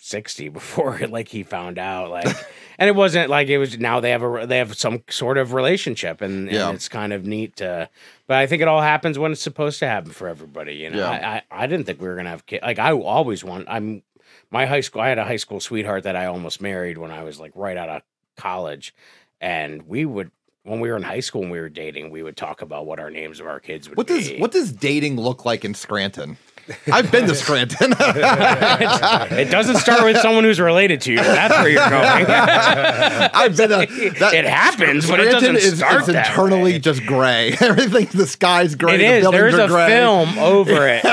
60 0.00 0.48
before 0.48 0.98
like 1.08 1.28
he 1.28 1.42
found 1.42 1.78
out 1.78 2.10
like 2.10 2.26
and 2.78 2.88
it 2.88 2.94
wasn't 2.94 3.28
like 3.30 3.48
it 3.48 3.58
was 3.58 3.78
now 3.78 4.00
they 4.00 4.10
have 4.10 4.22
a 4.22 4.46
they 4.46 4.58
have 4.58 4.74
some 4.76 5.02
sort 5.10 5.36
of 5.38 5.52
relationship 5.52 6.20
and, 6.20 6.48
and 6.48 6.56
Yeah. 6.56 6.70
it's 6.72 6.88
kind 6.88 7.12
of 7.12 7.26
neat 7.26 7.56
to 7.56 7.88
but 8.26 8.36
I 8.38 8.46
think 8.46 8.62
it 8.62 8.68
all 8.68 8.80
happens 8.80 9.18
when 9.18 9.32
it's 9.32 9.40
supposed 9.42 9.78
to 9.80 9.86
happen 9.88 10.10
for 10.12 10.28
everybody 10.28 10.74
you 10.76 10.90
know 10.90 10.98
Yeah. 10.98 11.10
I, 11.50 11.56
I 11.58 11.64
I 11.64 11.66
didn't 11.66 11.86
think 11.86 12.00
we 12.00 12.08
were 12.08 12.16
gonna 12.16 12.30
have 12.30 12.46
kids 12.46 12.62
like 12.62 12.78
I 12.78 12.92
always 12.92 13.44
want 13.44 13.66
I'm 13.68 14.02
my 14.50 14.66
high 14.66 14.80
school 14.80 15.02
I 15.02 15.08
had 15.08 15.18
a 15.18 15.24
high 15.24 15.36
school 15.36 15.60
sweetheart 15.60 16.04
that 16.04 16.16
I 16.16 16.26
almost 16.26 16.60
married 16.62 16.96
when 16.98 17.10
I 17.10 17.22
was 17.22 17.38
like 17.38 17.52
right 17.54 17.76
out 17.76 17.88
of 17.88 18.02
college 18.36 18.94
and 19.40 19.82
we 19.82 20.04
would 20.06 20.30
when 20.62 20.80
we 20.80 20.90
were 20.90 20.96
in 20.96 21.02
high 21.02 21.20
school 21.20 21.42
and 21.42 21.50
we 21.50 21.60
were 21.60 21.68
dating 21.68 22.10
we 22.10 22.22
would 22.22 22.36
talk 22.36 22.62
about 22.62 22.86
what 22.86 22.98
our 22.98 23.10
names 23.10 23.40
of 23.40 23.46
our 23.46 23.60
kids 23.60 23.88
would 23.88 23.98
What 23.98 24.06
does 24.06 24.28
be 24.28 24.38
what 24.38 24.52
does 24.52 24.72
dating 24.72 25.16
look 25.16 25.44
like 25.44 25.64
in 25.64 25.74
Scranton? 25.74 26.38
I've 26.92 27.10
been 27.10 27.26
to 27.26 27.34
Scranton. 27.34 27.92
it 27.98 29.50
doesn't 29.50 29.76
start 29.76 30.04
with 30.04 30.18
someone 30.18 30.44
who's 30.44 30.60
related 30.60 31.00
to 31.02 31.12
you. 31.12 31.18
That's 31.18 31.54
where 31.54 31.68
you're 31.68 31.88
going. 31.88 32.26
I've 32.28 33.56
been 33.56 33.70
to 33.70 33.76
that, 34.18 34.34
it 34.34 34.44
happens, 34.44 35.08
but 35.08 35.20
it 35.20 35.30
doesn't 35.30 35.56
is, 35.56 35.78
start 35.78 36.02
is 36.02 36.06
that 36.08 36.28
internally 36.28 36.72
way. 36.74 36.78
just 36.78 37.04
gray. 37.06 37.52
Everything, 37.60 38.06
the 38.12 38.26
sky's 38.26 38.74
gray. 38.74 38.94
It 38.94 38.98
the 38.98 39.04
is. 39.04 39.22
buildings 39.22 39.56
There's 39.56 39.70
a 39.70 39.72
gray. 39.72 39.86
film 39.88 40.38
over 40.38 40.88
it. 40.88 41.04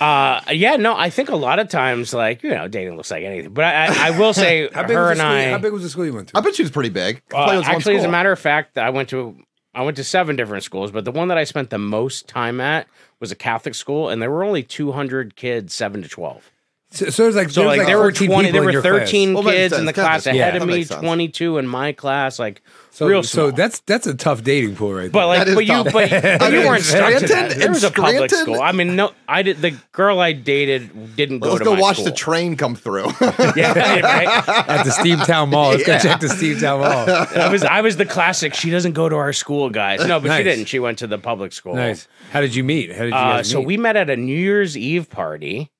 Uh, 0.00 0.40
yeah, 0.52 0.76
no, 0.76 0.96
I 0.96 1.10
think 1.10 1.28
a 1.30 1.36
lot 1.36 1.58
of 1.58 1.68
times, 1.68 2.12
like 2.14 2.42
you 2.42 2.50
know, 2.50 2.68
dating 2.68 2.96
looks 2.96 3.10
like 3.10 3.24
anything. 3.24 3.52
But 3.52 3.64
I, 3.64 3.86
I, 3.86 4.08
I 4.08 4.18
will 4.18 4.32
say, 4.32 4.68
How 4.72 4.82
big, 4.82 4.96
her 4.96 5.02
was 5.08 5.10
and 5.12 5.20
the 5.20 5.24
school, 5.24 5.32
I. 5.36 5.50
how 5.50 5.58
big 5.58 5.72
was 5.72 5.82
the 5.82 5.90
school 5.90 6.06
you 6.06 6.14
went 6.14 6.28
to? 6.28 6.38
I 6.38 6.40
bet 6.40 6.54
she 6.54 6.62
was 6.62 6.70
pretty 6.70 6.90
big. 6.90 7.22
uh, 7.34 7.44
Play 7.46 7.56
was 7.56 7.66
one 7.66 7.74
actually, 7.76 7.96
as 7.96 8.04
a 8.04 8.08
matter 8.08 8.32
of 8.32 8.38
fact, 8.38 8.78
I 8.78 8.90
went 8.90 9.08
to 9.10 9.36
I 9.78 9.82
went 9.82 9.96
to 9.98 10.02
seven 10.02 10.34
different 10.34 10.64
schools, 10.64 10.90
but 10.90 11.04
the 11.04 11.12
one 11.12 11.28
that 11.28 11.38
I 11.38 11.44
spent 11.44 11.70
the 11.70 11.78
most 11.78 12.26
time 12.26 12.60
at 12.60 12.88
was 13.20 13.30
a 13.30 13.36
Catholic 13.36 13.76
school, 13.76 14.08
and 14.08 14.20
there 14.20 14.28
were 14.28 14.42
only 14.42 14.64
200 14.64 15.36
kids, 15.36 15.72
seven 15.72 16.02
to 16.02 16.08
12. 16.08 16.50
So, 16.90 17.10
so 17.10 17.24
it 17.24 17.26
was 17.26 17.36
like, 17.36 17.50
So 17.50 17.60
there 17.60 17.68
was 17.68 17.76
like, 17.76 17.84
like 17.84 17.86
there 17.88 17.98
were 17.98 18.10
20, 18.12 18.50
there 18.50 18.62
were 18.62 18.70
your 18.70 18.80
class. 18.80 19.00
13 19.10 19.34
Well, 19.34 19.42
kids 19.42 19.76
in 19.76 19.84
the 19.84 19.92
class 19.92 20.22
school. 20.22 20.32
ahead 20.34 20.54
Yeah, 20.54 20.62
of 20.62 20.68
me, 20.68 20.84
22 20.86 21.58
in 21.58 21.66
my 21.68 21.92
class, 21.92 22.38
like 22.38 22.62
So, 22.92 23.06
real 23.06 23.22
so 23.22 23.50
that's 23.50 23.80
that's 23.80 24.06
a 24.06 24.14
tough 24.14 24.42
dating 24.42 24.74
pool 24.74 24.94
right 24.94 25.12
But 25.12 25.18
there. 25.18 25.26
like, 25.26 25.38
That 25.40 25.48
is 25.48 25.54
but 25.54 25.66
you, 25.66 25.84
but, 25.84 26.38
but 26.40 26.50
you 26.52 26.60
weren't 26.66 26.82
stuck 26.84 27.10
to 27.12 27.28
Scranton? 27.28 27.48
that. 27.50 27.58
There 27.58 27.68
was 27.68 27.84
a 27.84 27.90
public 27.90 28.14
Scranton? 28.30 28.38
school. 28.38 28.60
I 28.62 28.72
mean, 28.72 28.96
no, 28.96 29.12
I 29.28 29.42
did. 29.42 29.58
The 29.60 29.76
girl 29.92 30.18
I 30.18 30.32
dated 30.32 31.14
didn't 31.14 31.40
go 31.40 31.50
Let's 31.50 31.58
to 31.58 31.64
go 31.66 31.74
my 31.74 31.80
watch 31.82 31.96
school. 31.96 32.06
the 32.06 32.12
train 32.12 32.56
come 32.56 32.74
through. 32.74 33.08
Yeah, 33.54 34.00
right? 34.00 34.48
at 34.68 34.84
the 34.84 34.90
Steamtown 34.90 35.50
Mall. 35.50 35.72
Let's 35.72 35.86
Yeah. 35.86 36.02
go 36.02 36.08
check 36.08 36.20
the 36.20 36.26
Steamtown 36.28 36.80
Mall. 36.80 37.42
I 37.44 37.48
was 37.52 37.64
I 37.64 37.82
was 37.82 37.98
the 37.98 38.06
classic. 38.06 38.54
She 38.54 38.70
doesn't 38.70 38.92
go 38.94 39.10
to 39.10 39.16
our 39.16 39.34
school, 39.34 39.68
guys. 39.68 40.06
No, 40.06 40.20
but 40.20 40.28
Nice. 40.28 40.38
she 40.38 40.44
didn't. 40.44 40.64
She 40.64 40.78
went 40.78 40.96
to 41.00 41.06
the 41.06 41.18
public 41.18 41.52
school. 41.52 41.74
Nice. 41.74 42.08
How 42.30 42.40
did 42.40 42.54
you 42.54 42.64
meet? 42.64 42.92
How 42.92 43.02
did 43.04 43.10
you 43.10 43.14
Uh, 43.18 43.42
so 43.42 43.60
we 43.60 43.76
met 43.76 43.96
at 43.96 44.08
a 44.08 44.16
New 44.16 44.36
Year's 44.38 44.74
Eve 44.74 45.10
party 45.10 45.70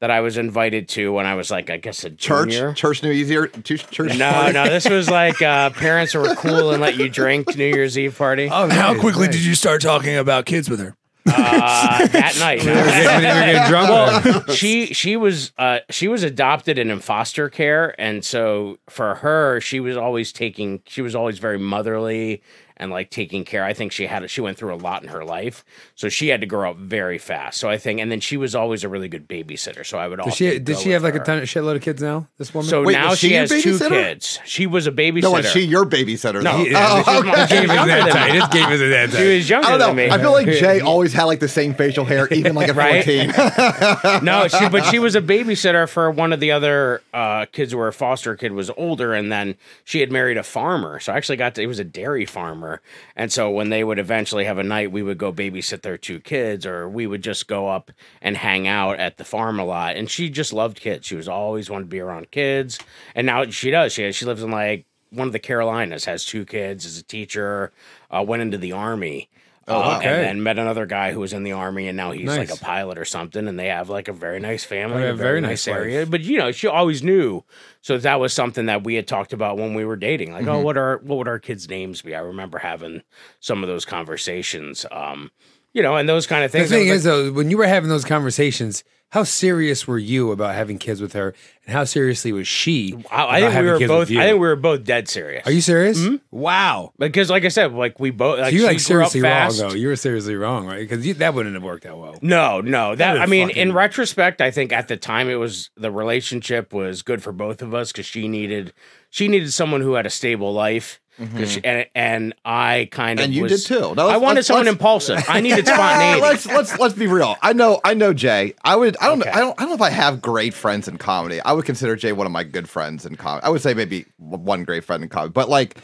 that 0.00 0.10
I 0.10 0.20
was 0.20 0.38
invited 0.38 0.88
to 0.90 1.12
when 1.12 1.26
I 1.26 1.34
was 1.34 1.50
like, 1.50 1.70
I 1.70 1.76
guess 1.76 2.04
a 2.04 2.10
church, 2.10 2.50
junior. 2.50 2.72
church 2.72 3.02
New 3.02 3.10
Year's, 3.10 3.50
church. 3.64 3.90
church 3.90 4.16
No, 4.16 4.30
party. 4.32 4.52
no, 4.52 4.68
this 4.68 4.88
was 4.88 5.10
like 5.10 5.42
uh, 5.42 5.70
parents 5.70 6.12
who 6.12 6.20
were 6.20 6.34
cool 6.36 6.70
and 6.70 6.80
let 6.80 6.96
you 6.96 7.08
drink 7.08 7.56
New 7.56 7.66
Year's 7.66 7.98
Eve 7.98 8.16
party. 8.16 8.48
Oh, 8.50 8.68
How 8.70 8.98
quickly 8.98 9.26
nice. 9.26 9.36
did 9.36 9.44
you 9.44 9.54
start 9.54 9.82
talking 9.82 10.16
about 10.16 10.46
kids 10.46 10.70
with 10.70 10.80
her? 10.80 10.94
Uh, 11.26 12.06
that 12.06 12.36
night. 12.38 12.60
When 12.64 12.74
you 12.74 12.80
were 12.80 12.86
getting, 12.86 13.20
you 13.22 13.34
were 13.34 13.52
getting 13.52 13.68
drunk? 13.70 14.46
well, 14.48 14.54
she 14.54 14.86
she 14.94 15.16
was 15.18 15.52
uh 15.58 15.80
she 15.90 16.08
was 16.08 16.22
adopted 16.22 16.78
and 16.78 16.90
in 16.90 17.00
foster 17.00 17.50
care, 17.50 17.94
and 18.00 18.24
so 18.24 18.78
for 18.88 19.16
her, 19.16 19.60
she 19.60 19.78
was 19.78 19.94
always 19.96 20.32
taking 20.32 20.80
she 20.86 21.02
was 21.02 21.14
always 21.14 21.38
very 21.38 21.58
motherly 21.58 22.40
and 22.78 22.90
like 22.90 23.10
taking 23.10 23.44
care. 23.44 23.64
I 23.64 23.72
think 23.72 23.92
she 23.92 24.06
had 24.06 24.30
she 24.30 24.40
went 24.40 24.56
through 24.58 24.74
a 24.74 24.76
lot 24.76 25.02
in 25.02 25.08
her 25.08 25.24
life, 25.24 25.64
so 25.94 26.08
she 26.08 26.28
had 26.28 26.40
to 26.40 26.46
grow 26.46 26.70
up 26.70 26.76
very 26.76 27.18
fast. 27.18 27.58
So 27.58 27.68
I 27.68 27.78
think, 27.78 28.00
and 28.00 28.10
then 28.10 28.20
she 28.20 28.36
was 28.36 28.54
always 28.54 28.84
a 28.84 28.88
really 28.88 29.08
good 29.08 29.28
babysitter. 29.28 29.84
So 29.84 29.98
I 29.98 30.08
would 30.08 30.16
Does 30.18 30.26
often 30.28 30.36
she 30.36 30.58
did 30.58 30.78
she 30.78 30.90
have 30.90 31.02
with 31.02 31.14
like 31.14 31.22
a 31.22 31.24
ton 31.24 31.38
of 31.38 31.44
shitload 31.44 31.76
of 31.76 31.82
kids 31.82 32.02
now? 32.02 32.26
This 32.38 32.54
woman. 32.54 32.68
So 32.70 32.82
Wait, 32.84 32.92
now 32.92 33.14
she, 33.14 33.28
she 33.28 33.32
your 33.34 33.40
has 33.40 33.62
two 33.62 33.78
kids. 33.78 34.38
She 34.44 34.66
was 34.66 34.86
a 34.86 34.92
babysitter. 34.92 35.22
No, 35.22 35.32
was 35.32 35.50
she 35.50 35.60
your 35.60 35.84
babysitter? 35.84 36.42
No. 36.42 36.58
though? 36.58 36.64
Yeah, 36.64 36.86
Oh, 36.90 37.02
she 37.02 37.16
was 37.16 37.24
my- 37.24 37.44
okay. 37.44 37.54
she 37.56 37.60
was 37.66 37.74
younger 37.74 37.94
than 37.96 38.08
tight. 38.08 38.32
This 38.32 38.48
game 38.48 38.72
isn't 38.72 38.90
that 38.90 39.10
She 39.12 39.36
was 39.36 39.50
younger 39.50 39.66
I 39.66 39.70
don't 39.72 39.78
know. 39.80 39.86
than 39.88 39.96
me. 39.96 40.10
I 40.10 40.18
feel 40.18 40.32
like 40.32 40.46
Jay 40.58 40.80
always 40.80 41.12
had 41.12 41.24
like 41.24 41.40
the 41.40 41.48
same 41.48 41.74
facial 41.74 42.04
hair, 42.04 42.28
even 42.32 42.54
like 42.54 42.68
at 42.68 42.76
Right? 42.78 43.04
14. 43.04 44.24
no, 44.24 44.48
she 44.48 44.68
but 44.68 44.84
she 44.86 44.98
was 44.98 45.14
a 45.16 45.20
babysitter 45.22 45.88
for 45.88 46.10
one 46.10 46.32
of 46.32 46.40
the 46.40 46.52
other 46.52 47.02
uh, 47.12 47.46
kids 47.52 47.74
where 47.74 47.88
a 47.88 47.92
foster 47.92 48.36
kid 48.36 48.52
was 48.52 48.70
older, 48.76 49.14
and 49.14 49.30
then 49.32 49.56
she 49.84 50.00
had 50.00 50.10
married 50.12 50.36
a 50.36 50.42
farmer. 50.42 51.00
So 51.00 51.12
I 51.12 51.16
actually 51.16 51.36
got 51.36 51.54
to. 51.56 51.60
He 51.60 51.66
was 51.66 51.78
a 51.78 51.84
dairy 51.84 52.24
farmer, 52.26 52.67
and 53.16 53.32
so 53.32 53.50
when 53.50 53.70
they 53.70 53.84
would 53.84 53.98
eventually 53.98 54.44
have 54.44 54.58
a 54.58 54.62
night, 54.62 54.92
we 54.92 55.02
would 55.02 55.18
go 55.18 55.32
babysit 55.32 55.82
their 55.82 55.98
two 55.98 56.20
kids, 56.20 56.66
or 56.66 56.88
we 56.88 57.06
would 57.06 57.22
just 57.22 57.48
go 57.48 57.68
up 57.68 57.90
and 58.20 58.36
hang 58.36 58.66
out 58.66 58.98
at 58.98 59.16
the 59.16 59.24
farm 59.24 59.58
a 59.58 59.64
lot. 59.64 59.96
And 59.96 60.10
she 60.10 60.30
just 60.30 60.52
loved 60.52 60.80
kids. 60.80 61.06
She 61.06 61.16
was 61.16 61.28
always 61.28 61.70
wanted 61.70 61.84
to 61.84 61.90
be 61.90 62.00
around 62.00 62.30
kids, 62.30 62.78
and 63.14 63.26
now 63.26 63.46
she 63.46 63.70
does. 63.70 63.92
She 63.92 64.10
she 64.12 64.26
lives 64.26 64.42
in 64.42 64.50
like 64.50 64.86
one 65.10 65.26
of 65.26 65.32
the 65.32 65.38
Carolinas, 65.38 66.04
has 66.04 66.24
two 66.24 66.44
kids, 66.44 66.84
is 66.84 66.98
a 66.98 67.02
teacher, 67.02 67.72
uh, 68.10 68.24
went 68.26 68.42
into 68.42 68.58
the 68.58 68.72
army. 68.72 69.28
Uh, 69.68 69.96
okay. 69.98 70.08
And 70.08 70.24
then 70.24 70.42
met 70.42 70.58
another 70.58 70.86
guy 70.86 71.12
who 71.12 71.20
was 71.20 71.32
in 71.32 71.42
the 71.42 71.52
army, 71.52 71.88
and 71.88 71.96
now 71.96 72.12
he's 72.12 72.26
like 72.26 72.50
a 72.50 72.56
pilot 72.56 72.98
or 72.98 73.04
something. 73.04 73.46
And 73.46 73.58
they 73.58 73.66
have 73.68 73.88
like 73.90 74.08
a 74.08 74.12
very 74.12 74.40
nice 74.40 74.64
family, 74.64 75.04
Oh, 75.04 75.10
a 75.10 75.14
very, 75.14 75.40
nice, 75.40 75.66
nice 75.66 75.68
area. 75.68 76.06
But 76.06 76.22
you 76.22 76.38
know, 76.38 76.50
she 76.52 76.66
always 76.66 77.02
knew. 77.02 77.44
So 77.80 77.98
that 77.98 78.18
was 78.20 78.32
something 78.32 78.66
that 78.66 78.84
we 78.84 78.94
had 78.94 79.06
talked 79.06 79.32
about 79.32 79.56
when 79.58 79.74
we 79.74 79.84
were 79.84 79.96
dating. 79.96 80.32
Like, 80.32 80.42
Mm-hmm. 80.42 80.50
oh, 80.50 80.60
what 80.60 80.76
are 80.76 80.98
what 81.04 81.18
would 81.18 81.28
our 81.28 81.38
kids' 81.38 81.68
names 81.68 82.02
be? 82.02 82.14
I 82.14 82.20
remember 82.20 82.58
having 82.58 83.02
some 83.40 83.62
of 83.62 83.68
those 83.68 83.84
conversations. 83.84 84.84
Um, 84.90 85.30
you 85.74 85.82
know, 85.82 85.96
and 85.96 86.08
those 86.08 86.26
kind 86.26 86.44
of 86.44 86.50
things. 86.50 86.70
The 86.70 86.76
thing 86.76 86.88
is, 86.88 87.04
though, 87.04 87.30
when 87.30 87.50
you 87.50 87.58
were 87.58 87.66
having 87.66 87.90
those 87.90 88.04
conversations, 88.04 88.82
how 89.10 89.24
serious 89.24 89.86
were 89.86 89.98
you 89.98 90.32
about 90.32 90.54
having 90.54 90.78
kids 90.78 91.00
with 91.00 91.14
her, 91.14 91.34
and 91.64 91.72
how 91.72 91.84
seriously 91.84 92.30
was 92.30 92.46
she? 92.46 92.92
like, 92.92 93.04
I, 93.10 93.24
about 93.24 93.40
think 93.40 93.48
we 93.48 93.54
having 93.54 93.70
were 93.72 93.78
kids 93.78 93.88
both. 93.88 94.10
I 94.10 94.26
think 94.26 94.34
we 94.34 94.48
were 94.48 94.56
both 94.56 94.84
dead 94.84 95.08
serious. 95.08 95.46
Are 95.46 95.50
you 95.50 95.62
serious? 95.62 95.98
Mm-hmm. 95.98 96.16
Wow. 96.30 96.92
Because, 96.98 97.30
like 97.30 97.44
I 97.44 97.48
said, 97.48 97.72
like 97.72 97.98
we 97.98 98.10
both. 98.10 98.40
Like 98.40 98.50
So 98.50 98.56
you 98.56 98.66
like 98.66 98.80
she 98.80 98.92
grew 98.92 99.04
up 99.04 99.10
seriously 99.10 99.22
wrong 99.22 99.70
though. 99.70 99.74
You 99.74 99.88
were 99.88 99.96
seriously 99.96 100.34
wrong, 100.34 100.66
right? 100.66 100.86
Because 100.86 101.16
that 101.16 101.32
wouldn't 101.32 101.54
have 101.54 101.64
worked 101.64 101.86
out 101.86 101.98
well. 101.98 102.18
No, 102.20 102.60
no. 102.60 102.94
That 102.94 103.12
would've 103.12 103.22
I 103.22 103.26
mean, 103.26 103.48
in 103.50 103.72
retrospect, 103.72 104.42
I 104.42 104.50
think 104.50 104.72
at 104.72 104.88
the 104.88 104.96
time 104.96 105.30
it 105.30 105.36
was 105.36 105.70
the 105.76 105.90
relationship 105.90 106.74
was 106.74 107.02
good 107.02 107.22
for 107.22 107.32
both 107.32 107.62
of 107.62 107.72
us 107.72 107.92
because 107.92 108.06
she 108.06 108.28
needed 108.28 108.74
she 109.08 109.26
needed 109.28 109.52
someone 109.54 109.80
who 109.80 109.94
had 109.94 110.04
a 110.04 110.10
stable 110.10 110.52
life. 110.52 111.00
'Cause 111.36 111.52
she- 111.52 111.64
and, 111.64 111.86
and 111.94 112.34
I 112.44 112.88
kind 112.90 113.18
of 113.18 113.24
And 113.24 113.34
you 113.34 113.42
was- 113.44 113.64
did 113.64 113.78
too. 113.80 113.94
No, 113.94 114.08
I 114.08 114.16
wanted 114.16 114.36
let's- 114.36 114.46
someone 114.48 114.66
let's- 114.66 114.74
impulsive. 114.74 115.24
I 115.28 115.40
needed 115.42 115.66
spontaneity. 115.66 116.20
let's 116.20 116.46
let's 116.46 116.78
let's 116.78 116.94
be 116.94 117.06
real. 117.06 117.36
I 117.42 117.52
know 117.52 117.80
I 117.84 117.94
know 117.94 118.12
Jay. 118.12 118.54
I 118.64 118.76
would 118.76 118.96
I 119.00 119.06
don't 119.06 119.20
Okay. 119.22 119.30
I 119.30 119.40
don't 119.40 119.58
I 119.58 119.62
don't 119.62 119.70
know 119.70 119.74
if 119.76 119.82
I 119.82 119.90
have 119.90 120.20
great 120.22 120.54
friends 120.54 120.88
in 120.88 120.98
comedy. 120.98 121.40
I 121.40 121.52
would 121.52 121.64
consider 121.64 121.96
Jay 121.96 122.12
one 122.12 122.26
of 122.26 122.32
my 122.32 122.44
good 122.44 122.68
friends 122.68 123.04
in 123.06 123.16
comedy. 123.16 123.44
I 123.44 123.48
would 123.48 123.60
say 123.62 123.74
maybe 123.74 124.06
one 124.18 124.64
great 124.64 124.84
friend 124.84 125.02
in 125.02 125.08
comedy. 125.08 125.32
But 125.32 125.48
like 125.48 125.78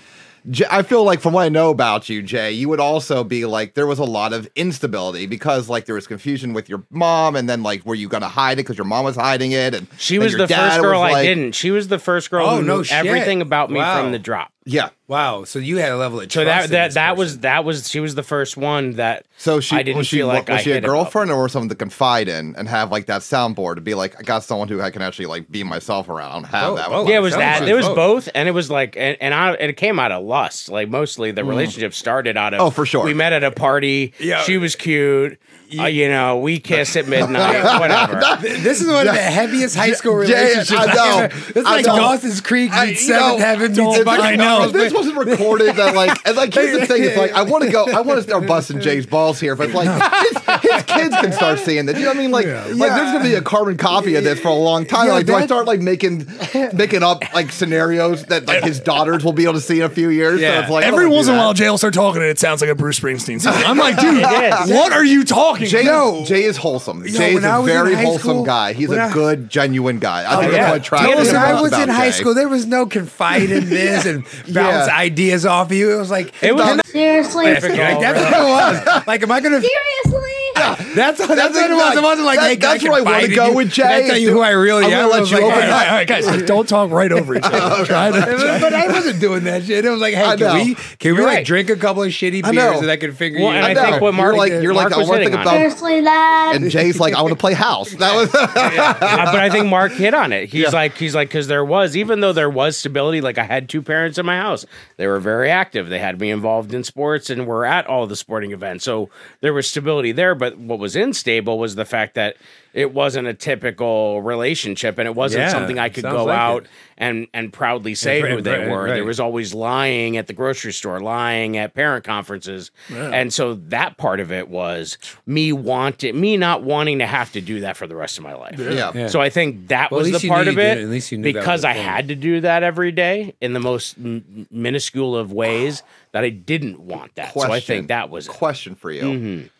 I 0.70 0.82
feel 0.82 1.04
like 1.04 1.20
from 1.22 1.32
what 1.32 1.40
I 1.44 1.48
know 1.48 1.70
about 1.70 2.10
you, 2.10 2.20
Jay, 2.20 2.52
you 2.52 2.68
would 2.68 2.78
also 2.78 3.24
be 3.24 3.46
like 3.46 3.72
there 3.72 3.86
was 3.86 3.98
a 3.98 4.04
lot 4.04 4.34
of 4.34 4.46
instability 4.54 5.24
because 5.24 5.70
like 5.70 5.86
there 5.86 5.94
was 5.94 6.06
confusion 6.06 6.52
with 6.52 6.68
your 6.68 6.84
mom, 6.90 7.34
and 7.34 7.48
then 7.48 7.62
like 7.62 7.86
were 7.86 7.94
you 7.94 8.08
gonna 8.10 8.28
hide 8.28 8.52
it 8.52 8.56
because 8.64 8.76
your 8.76 8.84
mom 8.84 9.06
was 9.06 9.16
hiding 9.16 9.52
it, 9.52 9.74
and 9.74 9.86
she 9.96 10.18
was 10.18 10.34
the 10.36 10.46
first 10.46 10.80
girl 10.82 11.00
was 11.00 11.08
I 11.08 11.12
like- 11.12 11.24
didn't. 11.26 11.52
She 11.52 11.70
was 11.70 11.88
the 11.88 11.98
first 11.98 12.30
girl 12.30 12.46
Oh, 12.46 12.56
who 12.56 12.62
no 12.62 12.76
knew 12.76 12.84
shit. 12.84 12.94
everything 12.94 13.40
about 13.40 13.70
me 13.70 13.78
Wow. 13.80 14.02
from 14.02 14.12
the 14.12 14.18
drop. 14.18 14.50
Yeah. 14.66 14.90
Wow. 15.08 15.44
So 15.44 15.58
you 15.58 15.76
had 15.76 15.92
a 15.92 15.96
level 15.96 16.20
of 16.20 16.32
So 16.32 16.42
trust 16.42 16.46
that 16.46 16.64
in 16.64 16.70
that 16.70 16.86
this 16.88 16.94
that 16.94 17.16
was 17.18 17.38
that 17.40 17.64
was 17.64 17.88
she 17.88 18.00
was 18.00 18.14
the 18.14 18.22
first 18.22 18.56
one 18.56 18.92
that 18.92 19.26
So 19.36 19.60
she 19.60 19.76
I 19.76 19.82
didn't 19.82 19.98
was 19.98 20.06
she, 20.06 20.16
feel 20.16 20.26
like 20.26 20.48
was 20.48 20.60
I 20.60 20.62
she 20.62 20.72
a 20.72 20.80
girlfriend 20.80 21.30
or 21.30 21.46
someone 21.50 21.68
to 21.68 21.74
confide 21.74 22.28
in 22.28 22.56
and 22.56 22.66
have 22.68 22.90
like 22.90 23.06
that 23.06 23.20
soundboard 23.20 23.74
to 23.74 23.80
be 23.82 23.94
like 23.94 24.18
I 24.18 24.22
got 24.22 24.42
someone 24.42 24.68
who 24.68 24.80
I 24.80 24.90
can 24.90 25.02
actually 25.02 25.26
like 25.26 25.50
be 25.50 25.64
myself 25.64 26.08
around. 26.08 26.30
I 26.30 26.34
don't 26.34 26.44
have 26.44 26.70
Oh, 26.70 26.76
that. 26.76 26.88
oh, 26.88 27.08
Yeah, 27.08 27.18
it 27.18 27.20
was 27.20 27.34
that. 27.34 27.68
It 27.68 27.74
was 27.74 27.86
both. 27.86 27.96
both, 28.24 28.28
and 28.34 28.48
it 28.48 28.52
was 28.52 28.70
like, 28.70 28.96
and, 28.96 29.18
and 29.20 29.34
I, 29.34 29.52
and 29.52 29.70
it 29.70 29.76
came 29.76 29.98
out 29.98 30.12
of 30.12 30.24
lust. 30.24 30.70
Like 30.70 30.88
mostly, 30.88 31.30
the 31.30 31.42
mm. 31.42 31.48
relationship 31.48 31.92
started 31.92 32.36
out 32.36 32.54
of. 32.54 32.60
Oh, 32.60 32.70
for 32.70 32.86
sure. 32.86 33.04
We 33.04 33.12
met 33.12 33.34
at 33.34 33.44
a 33.44 33.50
party. 33.50 34.14
Yeah. 34.18 34.42
she 34.42 34.56
was 34.56 34.76
cute. 34.76 35.38
Uh, 35.76 35.86
you 35.86 36.08
know, 36.08 36.38
we 36.38 36.60
kiss 36.60 36.94
at 36.96 37.08
midnight. 37.08 37.64
whatever. 37.80 38.20
This 38.64 38.80
is 38.80 38.86
one 38.86 39.08
of 39.08 39.14
the 39.14 39.20
heaviest 39.20 39.74
high 39.76 39.92
school 39.92 40.14
relationships. 40.14 40.70
I 40.70 40.82
I've 40.84 40.94
know. 40.94 41.18
ever- 41.20 41.58
It's 41.58 41.66
I 41.68 41.72
like 41.76 41.86
know. 41.86 41.96
Dawson's 41.96 42.40
Creek 42.40 42.70
I- 42.72 42.86
meets 42.86 43.02
you 43.02 43.14
Seventh 43.14 43.38
know, 43.40 43.44
Heaven 43.44 43.72
If, 43.72 43.78
meets 43.78 43.98
if, 43.98 44.04
fucking 44.04 44.40
if 44.40 44.72
this 44.72 44.92
wasn't 44.92 45.16
recorded, 45.16 45.76
that 45.76 45.94
like, 45.94 46.16
and 46.26 46.36
like 46.36 46.54
here's 46.54 46.78
the 46.78 46.86
thing: 46.86 47.02
it's 47.04 47.16
like 47.16 47.32
I 47.32 47.42
want 47.42 47.64
to 47.64 47.70
go, 47.70 47.86
I 47.86 48.02
want 48.02 48.18
to 48.18 48.22
start 48.22 48.46
busting 48.46 48.80
Jay's 48.80 49.06
balls 49.06 49.40
here, 49.40 49.56
but 49.56 49.70
like 49.70 49.88
his, 49.88 50.70
his 50.72 50.82
kids 50.84 51.16
can 51.16 51.32
start 51.32 51.58
seeing 51.58 51.86
this. 51.86 51.96
You 51.98 52.04
know 52.04 52.10
what 52.10 52.16
I 52.18 52.20
mean? 52.20 52.30
Like, 52.30 52.46
like 52.46 52.92
there's 52.92 53.12
gonna 53.12 53.24
be 53.24 53.34
a 53.34 53.42
carbon 53.42 53.76
copy 53.76 54.14
of 54.16 54.24
this 54.24 54.38
for 54.40 54.48
a 54.48 54.54
long 54.54 54.84
time. 54.86 55.06
Yeah, 55.06 55.14
like, 55.14 55.26
do 55.26 55.34
I 55.34 55.46
start 55.46 55.66
like 55.66 55.80
making 55.80 56.26
making 56.74 57.02
up 57.02 57.22
like 57.34 57.50
scenarios 57.50 58.24
that 58.26 58.46
like 58.46 58.62
his 58.64 58.78
daughters 58.80 59.24
will 59.24 59.32
be 59.32 59.44
able 59.44 59.54
to 59.54 59.60
see 59.60 59.78
in 59.80 59.86
a 59.86 59.88
few 59.90 60.10
years? 60.10 60.40
Yeah. 60.40 60.60
it's 60.60 60.70
like 60.70 60.84
Every 60.84 61.08
once 61.08 61.26
in 61.28 61.34
a 61.34 61.38
while, 61.38 61.54
Jay 61.54 61.68
will 61.68 61.78
start 61.78 61.94
talking, 61.94 62.20
and 62.22 62.30
it 62.30 62.38
sounds 62.38 62.60
like 62.60 62.70
a 62.70 62.74
Bruce 62.74 63.00
Springsteen 63.00 63.40
song. 63.40 63.54
I'm 63.56 63.78
like, 63.78 63.98
dude, 63.98 64.22
did. 64.28 64.74
what 64.74 64.92
are 64.92 65.04
you 65.04 65.24
talking? 65.24 65.53
Jay, 65.58 65.82
about? 65.86 66.26
Jay 66.26 66.44
is 66.44 66.56
wholesome. 66.56 67.02
Yo, 67.04 67.12
Jay 67.12 67.28
is 67.30 67.34
when 67.36 67.44
I 67.44 67.56
a 67.56 67.60
was 67.62 67.70
in 67.70 67.76
very 67.76 67.94
wholesome 67.94 68.20
school- 68.20 68.44
guy. 68.44 68.72
He's 68.72 68.88
when 68.88 68.98
a 68.98 69.04
I- 69.04 69.12
good, 69.12 69.48
genuine 69.48 69.98
guy. 69.98 70.22
I 70.24 70.36
oh, 70.36 70.40
think 70.40 70.52
yeah. 70.52 70.58
that's 70.58 70.70
what 70.70 70.80
attracts 70.80 71.06
Tell 71.06 71.22
me 71.24 71.30
about 71.30 71.54
I 71.54 71.60
was 71.62 71.72
in 71.72 71.88
high 71.88 72.06
Jay. 72.10 72.10
school, 72.12 72.34
there 72.34 72.48
was 72.48 72.66
no 72.66 72.86
confide 72.86 73.50
in 73.50 73.68
this 73.68 74.06
and 74.06 74.24
bounce 74.54 74.88
Yeah. 74.88 74.96
ideas 74.96 75.46
off 75.46 75.68
of 75.70 75.72
you. 75.76 75.92
It 75.92 75.98
was 75.98 76.10
like 76.10 76.32
It 76.42 76.54
was 76.54 76.80
Seriously? 76.90 77.46
like, 77.52 77.62
that's 77.62 78.20
what 78.20 78.32
it 78.32 78.86
was. 78.86 79.06
Like, 79.06 79.22
am 79.22 79.32
I 79.32 79.40
gonna? 79.40 79.60
Seriously? 79.60 80.83
That's 80.94 81.18
that's, 81.18 81.28
what 81.28 81.38
it 81.70 81.74
was. 81.74 81.96
It 81.96 82.02
wasn't 82.02 82.26
like, 82.26 82.38
that- 82.38 82.48
hey, 82.50 82.56
that's 82.56 82.84
I 82.84 82.88
where 82.88 82.98
I 83.00 83.02
wanna 83.02 83.34
go 83.34 83.48
you? 83.48 83.54
with 83.56 83.72
Can 83.74 83.86
I 83.86 84.06
tell 84.06 84.16
you 84.18 84.30
who 84.30 84.40
I 84.40 84.50
really 84.50 84.84
I'm 84.84 84.92
am. 84.92 85.08
gonna 85.10 85.20
let 85.22 85.30
you 85.30 85.36
like, 85.36 85.44
open. 85.44 85.54
All 85.62 85.68
right, 85.70 85.88
all 85.88 85.94
right, 85.96 86.08
guys, 86.08 86.42
don't 86.42 86.68
talk 86.68 86.90
right 86.90 87.10
over 87.12 87.34
each 87.36 87.42
other. 87.44 87.84
Try 87.86 88.10
to- 88.10 88.20
but 88.20 88.60
but 88.60 88.72
I 88.74 88.86
wasn't 88.88 89.20
doing 89.20 89.44
that 89.44 89.64
shit. 89.64 89.84
It 89.84 89.90
was 89.90 90.00
like, 90.00 90.14
hey, 90.14 90.36
can 90.36 90.54
we 90.54 90.74
can 90.74 91.12
we 91.12 91.18
You're 91.18 91.26
like 91.26 91.44
drink 91.46 91.70
a 91.70 91.76
couple 91.76 92.02
of 92.02 92.10
shitty 92.10 92.42
beers 92.50 92.80
and 92.80 92.90
I 92.90 92.96
can 92.96 93.12
figure 93.12 93.40
Well, 93.40 93.52
you 93.52 93.58
out? 93.58 93.64
I 93.64 93.72
know. 93.72 93.82
think 93.82 93.92
what 94.02 94.14
You're 94.14 94.22
Marc, 94.22 94.36
like- 94.36 94.52
you're 94.52 94.74
like, 94.74 94.90
Marc 94.90 95.04
I 95.06 95.08
wanna 95.08 95.24
think 95.24 95.34
about- 95.34 95.48
Seriously, 95.54 96.02
Dad? 96.02 96.56
And 96.56 96.70
Jay's 96.70 97.00
like, 97.00 97.14
I 97.14 97.22
want 97.22 97.32
to 97.32 97.38
play 97.40 97.54
house. 97.54 97.92
That 97.94 98.14
was 98.14 98.30
but 98.32 99.34
I 99.40 99.50
think 99.50 99.66
Marc 99.66 99.92
hit 99.92 100.14
on 100.14 100.32
it. 100.32 100.48
He's 100.48 100.72
like, 100.72 100.96
he's 100.96 101.14
like, 101.14 101.28
because 101.28 101.46
there 101.48 101.64
was, 101.64 101.96
even 101.96 102.20
though 102.20 102.32
there 102.32 102.50
was 102.50 102.76
stability, 102.76 103.20
like 103.20 103.38
I 103.38 103.44
had 103.44 103.68
two 103.68 103.82
parents 103.82 104.18
in 104.18 104.26
my 104.26 104.36
house, 104.36 104.66
they 104.96 105.06
were 105.06 105.20
very 105.20 105.50
active. 105.50 105.88
They 105.88 105.98
had 105.98 106.20
me 106.20 106.30
involved 106.30 106.74
in 106.74 106.84
sports 106.84 107.30
and 107.30 107.46
were 107.46 107.64
at 107.64 107.86
all 107.86 108.06
the 108.06 108.16
sporting 108.16 108.52
events. 108.52 108.84
So 108.84 109.08
there 109.40 109.52
was 109.54 109.66
stability 109.68 110.12
there. 110.12 110.34
But 110.34 110.58
what 110.58 110.78
was 110.78 110.83
unstable 110.94 111.58
was 111.58 111.74
the 111.74 111.84
fact 111.86 112.14
that 112.14 112.36
it 112.74 112.92
wasn't 112.92 113.28
a 113.28 113.32
typical 113.34 114.20
relationship 114.20 114.98
and 114.98 115.06
it 115.06 115.14
wasn't 115.14 115.42
Yeah, 115.42 115.48
something 115.50 115.78
I 115.78 115.88
could 115.88 116.02
go 116.02 116.24
like 116.24 116.38
out 116.38 116.62
it. 116.64 116.68
and 116.98 117.28
and 117.32 117.52
proudly 117.52 117.94
say 117.94 118.20
right, 118.20 118.32
who 118.32 118.40
they 118.42 118.58
right, 118.58 118.68
were. 118.68 118.84
right. 118.84 118.94
There 118.94 119.04
was 119.04 119.20
always 119.20 119.54
lying 119.54 120.16
at 120.16 120.26
the 120.26 120.32
grocery 120.32 120.72
store, 120.72 120.98
lying 121.00 121.56
at 121.56 121.72
parent 121.74 122.04
conferences. 122.04 122.72
And 122.92 123.32
so 123.32 123.54
that 123.68 123.96
part 123.96 124.18
of 124.18 124.32
it 124.32 124.48
was 124.48 124.98
me 125.24 125.52
wanting 125.52 126.20
me 126.20 126.36
not 126.36 126.64
wanting 126.64 126.98
to 126.98 127.06
have 127.06 127.30
to 127.32 127.40
do 127.40 127.60
that 127.60 127.76
for 127.76 127.86
the 127.86 127.94
rest 127.96 128.18
of 128.18 128.24
my 128.24 128.34
life. 128.34 128.58
yeah. 128.58 128.90
Yeah. 128.92 129.06
So 129.06 129.20
I 129.20 129.30
think 129.30 129.68
that 129.68 129.92
Well, 129.92 130.00
was 130.00 130.20
the 130.20 130.28
part 130.28 130.48
of 130.48 130.58
it. 130.58 130.74
did. 130.74 130.84
At 130.84 130.90
least 130.90 131.12
you 131.12 131.18
knew 131.18 131.32
because 131.32 131.64
I 131.64 131.74
had 131.74 132.08
to 132.08 132.16
do 132.16 132.40
that 132.40 132.64
every 132.64 132.90
day 132.90 133.34
in 133.40 133.52
the 133.52 133.60
most 133.60 133.96
m- 133.98 134.48
minuscule 134.50 135.16
of 135.16 135.32
ways 135.32 135.84
that 136.12 136.24
I 136.24 136.30
didn't 136.30 136.80
want 136.80 137.14
that. 137.14 137.34
So 137.34 137.52
I 137.52 137.60
think 137.60 137.86
that 137.88 138.10
was 138.10 138.26
it. 138.26 138.30
Question 138.32 138.74
for 138.74 138.90
you. 138.90 139.02
Mhm. 139.02 139.50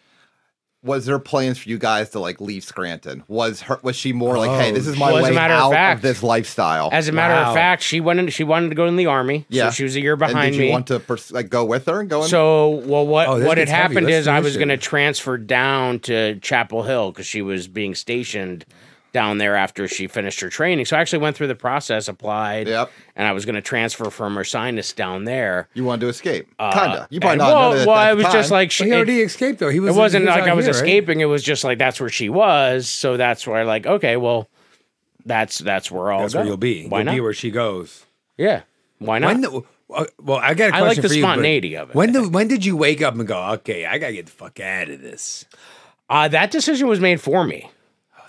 Was 0.85 1.07
there 1.07 1.19
plans 1.19 1.59
for 1.59 1.71
you 1.71 1.79
guys 1.79 2.11
to 2.11 2.21
like 2.21 2.41
leave 2.43 2.63
Scranton? 2.63 3.25
Was 3.27 3.63
her 3.63 3.81
was 3.83 3.97
she 3.97 4.13
more 4.13 4.37
like, 4.39 4.51
hey, 4.51 4.71
Oh, 4.71 4.75
this 4.75 4.87
is 4.87 4.99
my 4.99 5.11
oh, 5.11 5.15
Well, 5.15 5.25
as 5.25 5.29
a 5.29 5.31
way 5.31 5.35
matter 5.35 5.55
of 5.55 5.61
out 5.61 5.67
of, 5.69 5.73
fact- 5.73 6.03
this 6.03 6.23
lifestyle? 6.23 6.91
As 6.93 7.09
a 7.09 7.13
matter 7.13 7.33
Wow. 7.35 7.49
of 7.49 7.55
fact, 7.55 7.83
she 7.83 8.01
went 8.01 8.19
in, 8.21 8.29
she 8.29 8.45
wanted 8.45 8.69
to 8.69 8.75
go 8.75 8.87
in 8.87 8.97
the 8.97 9.07
army. 9.07 9.47
yeah. 9.49 9.71
So 9.71 9.71
she 9.77 9.83
was 9.85 9.97
a 9.97 10.01
year 10.01 10.13
and 10.13 10.19
behind 10.21 10.53
did 10.53 10.59
you 10.59 10.67
me. 10.67 10.71
want 10.73 10.87
to 10.89 11.01
pers- 11.01 11.33
like 11.33 11.49
go 11.49 11.65
with 11.65 11.87
her 11.87 12.01
and 12.01 12.11
go 12.11 12.23
in? 12.23 12.29
So, 12.29 12.69
well, 12.85 13.07
what 13.07 13.29
Oh, 13.29 13.45
what 13.47 13.57
had 13.59 13.69
happened 13.71 14.11
is 14.11 14.29
I 14.29 14.41
was 14.41 14.57
going 14.57 14.69
to 14.69 14.77
transfer 14.77 15.39
down 15.39 16.01
to 16.01 16.39
Chapel 16.41 16.83
Hill 16.83 17.13
because 17.13 17.27
she 17.27 17.41
was 17.41 17.67
being 17.67 17.95
stationed 17.95 18.67
down 19.15 19.39
there 19.39 19.57
after 19.57 19.89
she 19.89 20.07
finished 20.09 20.41
her 20.41 20.51
training. 20.51 20.85
So 20.85 20.97
I 20.97 21.01
actually 21.01 21.21
went 21.21 21.37
through 21.37 21.47
the 21.47 21.55
process, 21.55 22.09
applied, 22.09 22.69
Yep. 22.69 22.91
and 23.17 23.27
I 23.27 23.33
was 23.33 23.47
going 23.47 23.55
to 23.55 23.63
transfer 23.63 24.11
from 24.11 24.35
her 24.35 24.45
sinus 24.45 24.93
down 24.93 25.25
there. 25.25 25.69
you 25.73 25.85
wanted 25.85 26.01
to 26.03 26.09
escape? 26.09 26.49
Uh, 26.59 26.73
Kinda. 26.73 27.09
You 27.11 27.21
probably 27.21 27.33
and- 27.35 27.39
not. 27.39 27.47
well, 27.55 27.71
know 27.73 27.79
that 27.79 27.87
well, 27.89 27.97
I 27.97 28.11
the 28.11 28.17
was 28.17 28.27
just 28.33 28.51
like 28.51 28.71
she. 28.71 28.83
Well, 28.83 28.89
he 28.89 28.93
it- 28.93 28.97
already 28.97 29.21
escaped 29.23 29.61
though. 29.61 29.71
He 29.71 29.81
was. 29.81 29.97
it 29.97 29.99
wasn't 29.99 30.27
was 30.27 30.35
like 30.35 30.45
I 30.51 30.53
was 30.53 30.67
here, 30.67 30.75
right? 30.75 30.83
escaping. 30.83 31.21
It 31.21 31.25
was 31.27 31.43
just 31.43 31.65
like 31.65 31.79
that's 31.79 31.99
where 31.99 32.11
she 32.11 32.29
was. 32.29 32.89
So 32.91 33.17
that's 33.17 33.47
where 33.47 33.65
like 33.65 33.87
okay, 33.87 34.19
well, 34.19 34.51
that's 35.25 35.59
that's 35.59 35.91
where 35.91 36.13
I'll 36.13 36.21
That's 36.23 36.35
go. 36.35 36.41
where 36.41 36.49
you'll 36.49 36.57
be. 36.59 36.87
Why 36.89 36.99
you'll 36.99 37.05
not? 37.07 37.15
be 37.15 37.21
where 37.21 37.33
she 37.33 37.51
goes. 37.51 38.05
yeah, 38.37 38.63
why 38.99 39.19
not? 39.21 39.29
When 39.29 39.41
the, 39.41 39.63
uh, 39.95 40.05
well, 40.21 40.39
I 40.39 40.55
got 40.55 40.69
A 40.69 40.73
question 40.73 40.87
like 40.89 40.97
the 41.03 41.09
for 41.09 41.15
you, 41.15 41.23
but 41.23 41.27
spontaneity 41.29 41.77
of 41.77 41.91
it. 41.91 41.95
When 41.95 42.13
did 42.13 42.35
when 42.35 42.49
did 42.49 42.65
you 42.65 42.77
wake 42.77 43.01
up 43.01 43.15
and 43.15 43.27
go? 43.27 43.41
Okay, 43.53 43.87
I 43.87 43.99
gotta 43.99 44.13
get 44.13 44.27
the 44.27 44.33
fuck 44.33 44.59
out 44.61 44.89
of 44.89 45.01
this. 45.01 45.45
uh, 46.11 46.27
that 46.29 46.51
decision 46.51 46.89
was 46.89 46.99
made 47.01 47.21
for 47.21 47.45
me. 47.45 47.71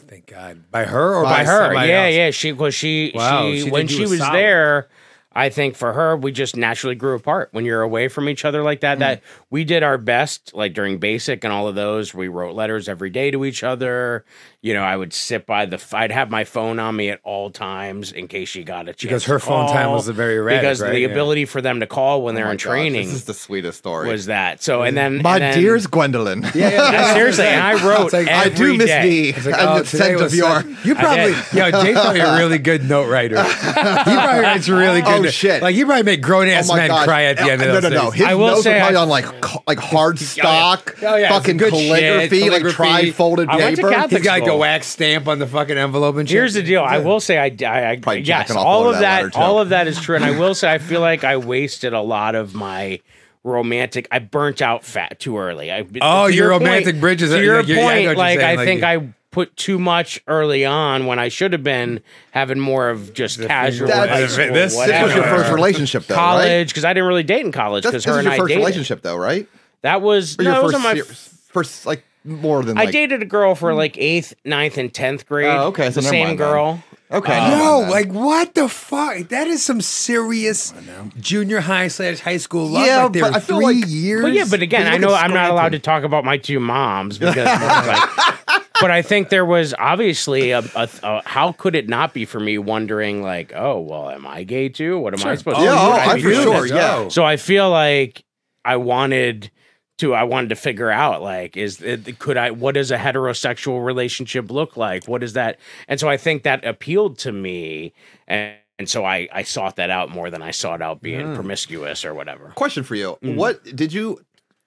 Thank 0.08 0.28
God. 0.28 0.64
By 0.72 0.86
her 0.86 1.16
or 1.16 1.24
By 1.24 1.44
by, 1.44 1.46
her. 1.46 1.74
Yeah, 1.86 2.08
yeah. 2.08 2.32
She 2.32 2.52
was 2.52 2.76
she 2.76 3.12
Wow, 3.14 3.52
she, 3.52 3.62
she 3.62 3.72
when 3.72 3.88
she 3.88 4.02
was 4.02 4.20
solid. 4.20 4.34
there. 4.36 4.88
I 5.36 5.50
think 5.50 5.76
for 5.76 5.92
her, 5.92 6.16
we 6.16 6.32
just 6.32 6.56
naturally 6.56 6.96
grew 6.96 7.14
apart 7.16 7.50
when 7.52 7.66
you're 7.66 7.82
away 7.82 8.08
from 8.08 8.30
each 8.30 8.46
other 8.46 8.64
like 8.64 8.80
that. 8.82 9.00
That 9.00 9.22
mm. 9.22 9.26
we 9.50 9.66
did 9.66 9.84
our 9.84 9.98
best, 9.98 10.54
like 10.54 10.74
during 10.74 10.98
basic 10.98 11.44
and 11.44 11.52
all 11.52 11.68
of 11.68 11.76
those. 11.76 12.14
We 12.14 12.30
wrote 12.30 12.56
letters 12.56 12.88
every 12.88 13.10
day 13.10 13.32
to 13.32 13.44
each 13.44 13.62
other. 13.62 14.24
You 14.62 14.74
know, 14.74 14.82
I 14.82 14.96
would 14.96 15.14
sit 15.14 15.46
by 15.46 15.66
the. 15.66 15.84
I'd 15.92 16.12
have 16.14 16.32
my 16.32 16.46
phone 16.46 16.80
on 16.80 16.96
me 16.96 17.10
at 17.10 17.20
all 17.24 17.50
times 17.52 18.14
in 18.14 18.28
case 18.30 18.48
she 18.48 18.64
got 18.64 18.84
a 18.84 18.94
chance. 18.94 19.02
Because 19.04 19.24
to 19.26 19.32
her 19.32 19.40
phone 19.40 19.68
time 19.68 19.88
call, 19.88 19.96
was 19.96 20.08
very 20.08 20.38
erratic, 20.38 20.62
Because 20.62 20.82
right? 20.82 20.92
the 20.94 21.00
Yeah. 21.02 21.10
ability 21.10 21.46
for 21.46 21.62
them 21.62 21.82
to 21.82 21.86
call 21.88 22.24
when 22.24 22.34
oh 22.34 22.38
they're 22.38 22.48
Oh 22.48 22.52
in 22.52 22.58
gosh, 22.58 22.64
training 22.64 23.08
This 23.08 23.16
is 23.16 23.24
the 23.26 23.34
sweetest 23.34 23.78
story. 23.78 24.08
was 24.10 24.28
that. 24.28 24.64
So 24.64 24.84
and 24.84 24.96
then 24.96 25.22
My 25.22 25.34
and 25.34 25.44
then- 25.44 25.60
dearest 25.60 25.92
Gwendolyn. 25.92 26.44
Yeah, 26.56 26.70
yeah, 26.70 26.92
Yeah, 26.92 27.14
seriously, 27.14 27.46
and 27.48 27.62
I 27.62 27.86
wrote 27.86 28.06
It's 28.06 28.14
like, 28.14 28.30
I 28.30 28.48
do 28.50 28.78
miss 28.78 28.88
day. 28.88 29.02
thee. 29.02 29.30
It's 29.36 29.46
like, 29.46 29.56
oh, 29.60 29.80
the 29.80 29.84
today 29.84 29.98
scent 29.98 30.22
was 30.22 30.32
of 30.34 30.38
your. 30.38 30.62
You 30.86 30.96
probably, 30.96 31.34
did. 31.34 31.54
yo, 31.54 31.72
Jay's 31.84 31.94
probably 31.94 32.22
a 32.22 32.38
really 32.38 32.58
good 32.58 32.88
note 32.88 33.10
writer. 33.10 33.44
he 33.44 33.72
probably 33.74 34.42
writes 34.42 34.70
really 34.70 35.02
oh, 35.02 35.06
good. 35.06 35.25
Oh, 35.25 35.25
no- 35.26 35.32
shit. 35.32 35.62
Like 35.62 35.76
you 35.76 35.86
probably 35.86 36.04
make 36.04 36.22
grown 36.22 36.48
ass 36.48 36.70
Oh 36.70 36.76
men 36.76 36.88
gosh. 36.90 37.06
cry 37.06 37.24
at 37.26 37.38
the 37.38 37.44
end 37.44 37.62
of 37.62 37.68
no, 37.68 37.74
those 37.74 37.84
no, 37.84 37.90
no. 37.90 38.02
things. 38.12 38.14
His 38.16 38.28
I 38.28 38.34
will 38.36 38.48
notes 38.48 38.64
say 38.64 38.76
are 38.78 38.80
probably 38.82 38.98
I- 38.98 39.02
on 39.02 39.10
like 39.10 39.68
like 39.68 39.80
hard 39.80 40.20
stock, 40.20 40.96
Oh, 41.02 41.16
yeah, 41.16 41.28
oh, 41.32 41.34
fucking 41.36 41.60
some 41.60 41.70
good 41.70 41.74
shit, 41.76 42.00
calligraphy, 42.00 42.40
like 42.42 42.50
calligraphy. 42.50 42.76
tri-folded 42.76 43.50
I 43.50 43.56
went 43.58 43.76
to 43.78 43.82
paper. 43.84 44.08
He's 44.10 44.22
got 44.24 44.40
like 44.42 44.50
a 44.50 44.58
wax 44.58 44.88
stamp 44.88 45.28
on 45.28 45.40
the 45.40 45.48
fucking 45.48 45.78
envelope 45.78 46.16
and 46.18 46.28
shit. 46.30 46.36
Here's 46.36 46.54
the 46.54 46.64
deal. 46.64 46.84
I 46.84 46.98
will 47.00 47.20
say 47.20 47.38
I, 47.38 47.46
I, 47.68 47.92
I 47.92 47.96
Probably 47.98 48.22
yes, 48.22 48.52
off 48.52 48.58
all 48.58 48.88
of 48.90 49.00
that 49.00 49.34
that, 49.34 49.36
all 49.36 49.60
of 49.60 49.70
that 49.70 49.88
is 49.88 50.00
true, 50.00 50.16
and 50.16 50.26
I 50.26 50.38
will 50.40 50.56
say 50.56 50.72
I 50.72 50.78
feel 50.78 51.02
like 51.02 51.24
I 51.24 51.38
wasted 51.38 51.94
a 51.94 52.02
lot 52.02 52.36
of 52.36 52.54
my 52.56 53.00
romantic. 53.44 54.08
I 54.12 54.20
burnt 54.20 54.62
out 54.62 54.84
fat 54.84 55.20
too 55.20 55.38
early. 55.38 55.72
I, 55.72 55.86
Oh, 56.02 56.28
to 56.28 56.34
your 56.34 56.50
point- 56.52 56.64
romantic 56.64 57.00
bridges 57.00 57.30
To 57.30 57.38
are- 57.38 57.44
your 57.44 57.62
yeah, 57.62 57.76
yeah, 57.76 57.76
I 57.76 57.76
know 57.76 57.82
point, 57.84 57.96
what 57.96 58.02
you're 58.04 58.16
like 58.16 58.40
I 58.60 58.66
think 58.66 58.84
I 58.84 59.14
put 59.36 59.56
too 59.58 59.78
much 59.78 60.22
early 60.28 60.66
on 60.66 61.06
when 61.08 61.20
I 61.20 61.28
should 61.28 61.52
have 61.52 61.62
been 61.64 62.00
having 62.32 62.58
more 62.60 62.90
of 62.90 63.14
just 63.14 63.40
casual 63.42 63.88
That's- 63.90 64.10
high 64.10 64.22
this- 64.22 64.34
school, 64.34 64.46
this- 64.54 64.72
this 64.72 64.78
was 64.78 64.88
This 64.88 65.04
was 65.04 65.14
your 65.14 65.22
whatever. 65.24 65.44
first 65.44 65.54
relationship, 65.54 66.06
though, 66.08 66.16
right? 66.16 66.22
college 66.22 66.68
because 66.70 66.86
I 66.86 66.94
didn't 66.94 67.08
really 67.10 67.24
date 67.24 67.46
in 67.46 67.52
college 67.52 67.84
That's, 67.84 67.92
because 67.92 68.04
this 68.06 68.10
her 68.12 68.12
was 68.18 68.18
and 68.20 68.26
your 68.26 68.34
I 68.34 68.38
first 68.38 68.48
dated. 68.48 68.60
relationship, 68.62 69.02
though, 69.02 69.18
right? 69.18 69.48
That 69.82 70.02
was 70.02 70.40
Or 70.40 70.44
no, 70.44 70.50
your 70.52 70.60
it 70.60 70.64
was 70.64 70.72
first, 70.74 70.86
on 70.86 70.96
my. 70.98 71.02
se- 71.02 71.32
first, 71.52 71.86
like 71.86 72.04
more 72.24 72.64
than 72.64 72.78
I 72.78 72.86
like. 72.86 72.92
dated 72.94 73.22
a 73.22 73.26
girl 73.26 73.54
for 73.56 73.74
like 73.74 73.98
eighth, 74.00 74.34
ninth, 74.46 74.78
and 74.78 74.92
tenth 74.94 75.28
grade. 75.28 75.48
Oh, 75.48 75.68
okay, 75.68 75.92
so 75.92 76.00
the 76.00 76.02
never 76.04 76.10
same 76.12 76.28
mind 76.28 76.40
then. 76.40 76.48
girl. 76.48 76.84
Okay, 77.12 77.38
Uh, 77.38 77.50
never 77.50 77.64
No, 77.64 77.82
then. 77.82 77.90
like 77.92 78.08
what 78.12 78.56
the 78.56 78.68
fuck? 78.68 79.28
That 79.30 79.46
is 79.48 79.64
some 79.64 79.80
serious 79.80 80.74
junior 81.20 81.60
high 81.62 81.88
slash 81.88 82.20
high 82.20 82.38
school 82.38 82.66
love 82.68 82.86
Yeah, 82.88 83.02
right 83.04 83.14
there. 83.14 83.22
but 83.22 83.36
I 83.36 83.40
feel 83.42 83.58
Three 83.58 83.82
like- 83.82 83.84
years. 83.88 84.24
But 84.24 84.32
yeah, 84.34 84.46
but 84.50 84.62
again, 84.64 84.86
But 84.86 84.90
I 84.92 84.94
you 84.96 85.00
know 85.02 85.14
at 85.16 85.24
I'm 85.26 85.34
not 85.34 85.52
allowed 85.52 85.74
to 85.74 85.80
talk 85.80 86.04
about 86.04 86.26
my 86.26 86.38
two 86.38 86.60
moms 86.60 87.20
because, 87.20 87.36
like, 87.88 88.35
but 88.82 88.92
I 88.92 89.02
think 89.02 89.30
there 89.30 89.46
was 89.46 89.74
obviously 89.78 90.52
a, 90.52 90.60
a, 90.76 90.90
a 91.04 91.22
how 91.28 91.52
could 91.54 91.76
it 91.76 91.88
not 91.90 92.14
be 92.14 92.26
for 92.26 92.40
me 92.40 92.58
wondering 92.58 93.22
like, 93.24 93.54
oh 93.56 93.80
well, 93.80 94.10
am 94.10 94.26
I 94.28 94.44
gay 94.44 94.70
too? 94.70 95.00
What 95.00 95.14
am 95.20 95.26
I 95.28 95.36
supposed 95.36 95.58
to 95.58 95.64
Yeah, 95.64 95.72
do? 95.72 95.78
oh, 95.78 96.00
Should 96.00 96.10
I 96.10 96.16
be 96.16 96.22
for 96.22 96.30
doing 96.30 96.44
sure, 96.44 96.62
this? 96.64 96.72
yeah. 96.72 97.08
So 97.10 97.24
I 97.26 97.38
feel 97.38 97.70
like 97.70 98.24
I 98.64 98.76
wanted 98.78 99.52
to 100.00 100.14
I 100.14 100.24
wanted 100.24 100.50
to 100.50 100.56
figure 100.56 100.92
out 100.92 101.22
like 101.22 101.56
is 101.56 101.82
it, 101.82 102.20
could 102.20 102.36
I 102.38 102.52
what 102.52 102.76
does 102.76 102.92
a 102.92 102.98
heterosexual 102.98 103.84
relationship 103.86 104.52
look 104.52 104.76
like? 104.76 105.08
What 105.08 105.24
is 105.24 105.34
that? 105.34 105.58
And 105.88 106.00
so 106.00 106.10
I 106.10 106.18
think 106.18 106.44
that 106.44 106.66
appealed 106.66 107.18
to 107.20 107.32
me 107.32 107.94
and 108.28 108.56
and 108.78 108.90
so 108.90 109.06
I, 109.06 109.30
I 109.32 109.44
sought 109.44 109.78
that 109.78 109.90
out 109.90 110.10
more 110.10 110.30
than 110.30 110.42
I 110.42 110.52
sought 110.52 110.82
out 110.82 111.02
being 111.02 111.34
promiscuous 111.34 112.04
or 112.04 112.14
whatever. 112.14 112.52
Question 112.56 112.84
for 112.84 112.96
you: 112.96 113.18
Mm. 113.24 113.38
What 113.38 113.64
did 113.74 113.94
you, 113.94 114.20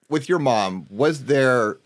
with 0.08 0.30
your 0.30 0.38
mom? 0.38 0.86
Was 0.88 1.24
there 1.26 1.76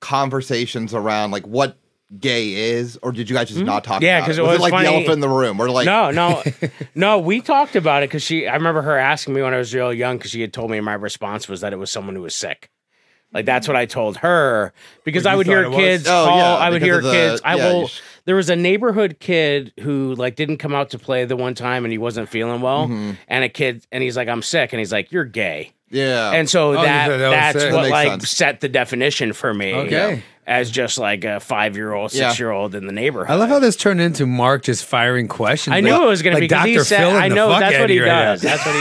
conversations 0.00 0.94
around 0.94 1.30
like 1.30 1.46
what 1.46 1.76
gay 2.18 2.52
is, 2.54 2.98
or 3.02 3.12
did 3.12 3.28
you 3.28 3.36
guys 3.36 3.48
just 3.48 3.60
not 3.62 3.84
talk? 3.84 3.96
Mm-hmm. 3.96 4.04
Yeah, 4.04 4.20
because 4.20 4.38
it 4.38 4.42
it 4.42 4.44
was, 4.44 4.52
was 4.52 4.60
like 4.60 4.70
funny- 4.72 4.86
the 4.88 4.94
elephant 4.94 5.12
in 5.14 5.20
the 5.20 5.28
room, 5.28 5.60
or 5.60 5.70
like 5.70 5.86
no, 5.86 6.10
no, 6.10 6.42
no. 6.94 7.18
We 7.18 7.40
talked 7.40 7.76
about 7.76 8.02
it 8.02 8.08
because 8.08 8.22
she. 8.22 8.46
I 8.48 8.54
remember 8.54 8.82
her 8.82 8.96
asking 8.96 9.34
me 9.34 9.42
when 9.42 9.52
I 9.54 9.58
was 9.58 9.74
real 9.74 9.92
young 9.92 10.16
because 10.18 10.30
she 10.30 10.40
had 10.40 10.52
told 10.52 10.70
me 10.70 10.80
my 10.80 10.94
response 10.94 11.48
was 11.48 11.60
that 11.60 11.72
it 11.72 11.76
was 11.76 11.90
someone 11.90 12.14
who 12.16 12.22
was 12.22 12.34
sick. 12.34 12.70
Like 13.32 13.44
that's 13.44 13.68
what 13.68 13.76
I 13.76 13.84
told 13.84 14.16
her 14.18 14.72
because 15.04 15.26
I 15.26 15.36
would 15.36 15.46
hear 15.46 15.68
kids 15.70 16.06
Oh, 16.06 16.24
call. 16.26 16.38
yeah, 16.38 16.54
I 16.56 16.70
would 16.70 16.80
hear 16.80 17.02
the- 17.02 17.10
kids. 17.12 17.42
I 17.44 17.56
yeah, 17.56 17.68
you 17.68 17.74
will. 17.74 17.88
sh- 17.88 18.00
There 18.28 18.36
was 18.36 18.50
a 18.50 18.56
neighborhood 18.56 19.16
kid 19.20 19.72
who 19.80 20.14
like 20.14 20.36
didn't 20.36 20.58
come 20.58 20.74
out 20.74 20.90
to 20.90 20.98
play 20.98 21.24
the 21.24 21.34
one 21.34 21.54
time 21.54 21.86
and 21.86 21.90
he 21.90 21.96
wasn't 21.96 22.28
feeling 22.28 22.60
well, 22.60 22.84
Mm-hmm. 22.84 23.12
and 23.26 23.42
a 23.42 23.48
kid 23.48 23.86
and 23.90 24.02
he's 24.02 24.18
like, 24.18 24.28
"I'm 24.28 24.42
sick," 24.42 24.74
and 24.74 24.78
he's 24.80 24.92
like, 24.92 25.10
"You're 25.10 25.24
gay." 25.24 25.72
yeah, 25.90 26.32
And 26.32 26.50
so 26.50 26.72
Oh, 26.78 26.82
that, 26.82 27.08
that 27.08 27.18
that's 27.30 27.58
sick. 27.58 27.72
what 27.72 27.84
That 27.84 27.90
like 27.90 28.08
sense. 28.10 28.28
set 28.28 28.60
the 28.60 28.68
definition 28.68 29.32
for 29.32 29.54
me. 29.54 29.72
Okay. 29.74 30.22
As 30.46 30.70
just 30.70 30.98
like 30.98 31.24
a 31.24 31.40
five 31.40 31.74
year 31.76 31.94
old, 31.94 32.12
six 32.12 32.38
year 32.38 32.50
old 32.50 32.74
in 32.74 32.86
the 32.86 32.92
neighborhood. 32.92 33.30
I 33.30 33.36
love 33.36 33.48
how 33.48 33.58
this 33.60 33.76
turned 33.76 34.02
into 34.02 34.26
Marc 34.26 34.64
just 34.64 34.84
firing 34.84 35.26
questions. 35.28 35.74
I 35.74 35.80
knew 35.80 35.92
like- 35.92 36.02
it 36.02 36.06
was 36.06 36.20
going 36.22 36.34
to 36.36 36.40
be 36.40 36.44
he 36.70 36.74
Dr. 36.74 36.84
said, 36.84 36.98
Phil 36.98 37.16
I 37.16 37.28
know 37.28 37.48
that's 37.48 37.72
what 37.76 37.84
of 37.84 37.88
he 37.90 37.96
you 37.96 38.02
right 38.02 38.08
does. 38.24 38.42
That's 38.42 38.64
what 38.66 38.74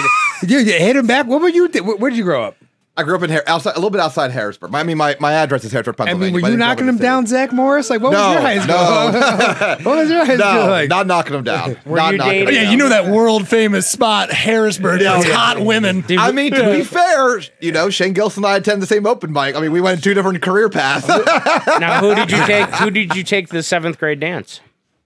he 0.49 0.63
hit 0.65 0.95
him 0.97 1.07
back. 1.07 1.25
What 1.27 1.41
were 1.41 1.47
you? 1.47 1.69
Where, 1.69 1.95
where'd 1.95 2.13
you 2.15 2.23
grow 2.25 2.43
up? 2.43 2.57
I 2.97 3.03
grew 3.03 3.15
up 3.15 3.21
in 3.23 3.29
Har- 3.29 3.43
outside, 3.45 3.73
a 3.73 3.75
little 3.75 3.91
bit 3.91 4.01
outside 4.01 4.31
Harrisburg. 4.31 4.73
I 4.73 4.81
mean, 4.83 4.97
my, 4.97 5.15
my 5.19 5.31
address 5.33 5.63
is 5.63 5.71
Harrisburg, 5.71 5.95
I 5.99 6.05
Pennsylvania. 6.05 6.25
mean, 6.25 6.33
were 6.33 6.39
you 6.39 6.45
didn't 6.45 6.57
grow 6.59 6.65
up 6.65 6.69
knocking 6.71 6.87
in 6.89 6.95
him 6.95 6.97
down. 7.01 7.27
Zach 7.27 7.51
Morris? 7.53 7.89
Like, 7.91 8.01
what 8.01 8.11
No, 8.11 8.19
was 8.29 8.33
your 8.33 8.41
high 8.41 8.59
school? 8.59 9.85
what 9.91 9.97
was 9.97 10.09
your 10.09 10.25
high 10.25 10.35
school 10.37 10.53
No, 10.65 10.67
like? 10.69 10.89
not 10.89 11.05
knocking 11.07 11.33
them 11.33 11.43
down. 11.43 11.77
Were 11.85 11.97
not 11.97 12.11
you 12.13 12.17
knocking 12.17 12.33
'em 12.39 12.45
dating- 12.45 12.59
Oh, 12.59 12.61
yeah, 12.63 12.71
you 12.71 12.77
know 12.77 12.89
that 12.89 13.05
world 13.07 13.47
famous 13.47 13.87
spot, 13.87 14.31
Harrisburg, 14.31 15.01
Yeah, 15.01 15.21
for 15.21 15.27
yeah. 15.27 15.33
hot 15.35 15.59
women. 15.61 16.03
I 16.17 16.31
mean, 16.31 16.53
to 16.53 16.63
be 16.75 16.83
fair, 16.83 17.41
you 17.61 17.71
know, 17.71 17.89
Shane 17.91 18.13
Gilson 18.13 18.43
and 18.43 18.51
I 18.51 18.57
attend 18.57 18.81
the 18.81 18.87
same 18.87 19.05
open 19.05 19.31
mic. 19.31 19.55
I 19.55 19.59
mean, 19.61 19.71
we 19.71 19.79
went 19.79 19.97
in 19.97 20.01
two 20.01 20.13
different 20.13 20.41
career 20.41 20.69
paths. 20.69 21.07
Now, 21.79 21.99
who 22.01 22.15
did 22.15 22.31
you 22.31 22.43
take? 22.45 22.67
Who 22.75 22.89
did 22.89 23.15
you 23.15 23.23
take 23.23 23.49
the 23.49 23.61
seventh 23.61 23.99
grade 23.99 24.19
dance? 24.19 24.61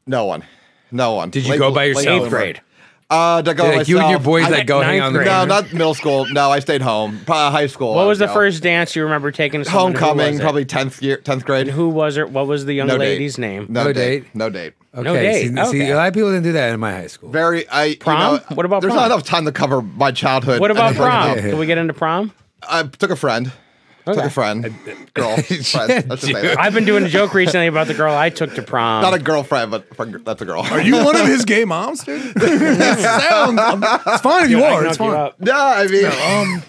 no 0.08 0.25
one. 0.25 0.43
No 0.93 1.13
one. 1.13 1.30
Did 1.30 1.45
you 1.45 1.58
go 1.58 1.71
by 1.73 1.86
yourself? 1.86 2.23
Eighth 2.23 2.30
grade. 2.30 2.62
Uh, 3.12 3.41
to 3.41 3.54
go 3.54 3.65
like 3.65 3.88
you 3.89 4.00
and 4.00 4.10
your 4.10 4.19
boys 4.19 4.45
I- 4.45 4.50
like 4.50 4.67
go 4.67 4.80
hang 4.80 5.00
out 5.02 5.08
on 5.08 5.13
the. 5.13 5.26
No, 5.26 5.43
not 5.43 5.74
middle 5.74 5.93
school. 5.93 6.26
No, 6.32 6.50
I 6.50 6.60
stayed 6.60 6.82
home. 6.82 7.19
Probably 7.26 7.52
high 7.60 7.67
school. 7.67 7.93
What 7.93 8.08
was 8.08 8.19
the 8.19 8.26
would 8.26 8.30
go. 8.30 8.34
first 8.36 8.63
dance 8.63 8.95
you 8.95 9.04
remember 9.04 9.32
taking? 9.32 9.63
to 9.63 9.69
Homecoming, 9.69 10.39
probably 10.39 10.63
tenth 10.63 11.02
year, 11.04 11.17
tenth 11.17 11.43
grade. 11.43 11.67
And 11.67 11.76
who 11.76 11.89
was 11.89 12.15
it? 12.15 12.30
What 12.32 12.47
was 12.47 12.63
the 12.65 12.74
young 12.74 12.88
no 12.88 12.95
lady's 12.95 13.36
date. 13.36 13.41
name? 13.41 13.65
No, 13.69 13.84
No 13.84 13.93
date. 13.93 14.21
date? 14.24 14.36
No 14.36 14.50
date. 14.50 14.74
Okay, 14.95 15.04
No 15.04 15.13
date. 15.13 15.47
See, 15.50 15.65
see, 15.80 15.89
a 15.89 15.95
lot 15.97 16.08
of 16.08 16.13
people 16.13 16.30
didn't 16.30 16.43
do 16.43 16.54
that 16.54 16.74
in 16.74 16.80
my 16.80 16.91
high 16.93 17.08
school. 17.08 17.30
Very. 17.30 17.67
I 17.67 17.84
you 17.86 17.95
Prom? 17.97 18.36
know, 18.38 18.41
What 18.56 18.65
about 18.65 18.80
There's 18.82 18.91
prom? 18.93 19.02
not 19.10 19.12
enough 19.13 19.24
time 19.24 19.43
to 19.43 19.52
cover 19.52 19.82
my 19.82 20.12
childhood. 20.12 20.62
What 20.62 20.71
about 20.71 20.93
then 20.95 20.97
bring 20.97 21.08
it 21.08 21.41
prom? 21.43 21.50
Can 21.52 21.58
we 21.60 21.65
get 21.65 21.78
into 21.78 21.93
prom? 21.93 22.34
I 22.69 22.84
took 22.84 23.10
a 23.12 23.15
friend. 23.17 23.52
Took 24.17 24.26
a 24.26 24.30
friend. 24.30 24.63
Girl. 25.13 25.38
friend. 25.38 26.10
Let's 26.10 26.21
just 26.21 26.26
say 26.26 26.34
that. 26.34 26.60
I've 26.60 26.74
been 26.74 26.86
doing 26.86 27.04
a 27.04 27.10
joke 27.10 27.34
recently 27.34 27.67
about 27.67 27.88
the 27.88 27.93
girl 27.93 28.13
I 28.15 28.30
took 28.30 28.54
to 28.56 28.62
prom. 28.62 29.02
Not 29.02 29.13
a 29.13 29.19
girlfriend, 29.19 29.71
but 29.71 29.86
a 29.91 29.95
friend- 29.95 30.15
that's 30.24 30.41
a 30.41 30.45
girl. 30.45 30.62
Are 30.62 30.82
you 30.82 31.04
one 31.04 31.15
of 31.15 31.28
his 31.28 31.45
gay 31.45 31.65
moms, 31.65 32.04
dude? 32.04 32.21
Sounds, 32.41 33.60
it's 34.08 34.21
fine 34.21 34.45
if 34.45 34.50
you 34.50 34.63
I 34.63 34.71
are. 34.71 34.80
can 34.82 34.88
It's 34.89 34.97
fine. 34.97 35.32
No, 35.39 35.54
I 35.56 35.88
mean, 35.88 36.62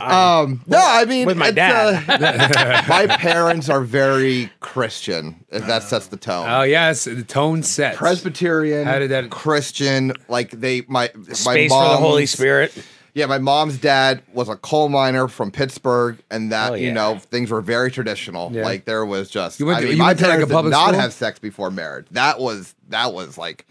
um, 0.00 0.62
no, 0.68 0.78
I 0.80 1.04
mean, 1.04 1.26
with 1.26 1.36
my 1.36 1.48
it's, 1.48 1.56
dad. 1.56 2.04
uh, 2.08 2.82
my 2.88 3.08
parents 3.16 3.68
are 3.68 3.80
very 3.80 4.50
Christian. 4.60 5.44
If 5.50 5.66
that 5.66 5.82
sets 5.82 6.06
the 6.06 6.16
tone. 6.16 6.46
Oh 6.48 6.62
yes, 6.62 7.04
the 7.04 7.24
tone 7.24 7.62
sets. 7.64 7.96
Presbyterian, 7.98 8.86
How 8.86 9.00
did 9.00 9.10
that- 9.10 9.30
Christian? 9.30 10.12
Like 10.28 10.50
they, 10.52 10.82
my 10.82 11.10
my 11.16 11.32
Space 11.32 11.72
for 11.72 11.82
the 11.88 11.96
Holy 11.96 12.22
mom's- 12.22 12.30
Spirit. 12.30 12.84
Yeah, 13.14 13.26
my 13.26 13.38
mom's 13.38 13.78
dad 13.78 14.22
was 14.32 14.48
a 14.48 14.56
coal 14.56 14.88
miner 14.88 15.28
from 15.28 15.52
Pittsburgh, 15.52 16.18
and 16.32 16.50
that 16.50 16.72
Oh, 16.72 16.74
you 16.74 16.90
know 16.92 17.18
things 17.18 17.50
were 17.50 17.60
very 17.60 17.90
traditional. 17.90 18.50
Yeah. 18.52 18.64
Like 18.64 18.84
there 18.86 19.06
was 19.06 19.30
just. 19.30 19.60
You 19.60 19.66
went 19.66 19.78
I 19.78 19.80
to- 19.82 19.86
mean, 19.86 19.96
you 19.96 20.02
my 20.02 20.14
to, 20.14 20.26
like, 20.28 20.40
public 20.48 20.64
did 20.64 20.70
not 20.70 20.88
school? 20.88 21.00
have 21.00 21.12
sex 21.12 21.38
before 21.38 21.70
marriage. 21.70 22.06
That 22.10 22.40
was 22.40 22.74
that 22.88 23.12
was 23.14 23.38
like. 23.38 23.66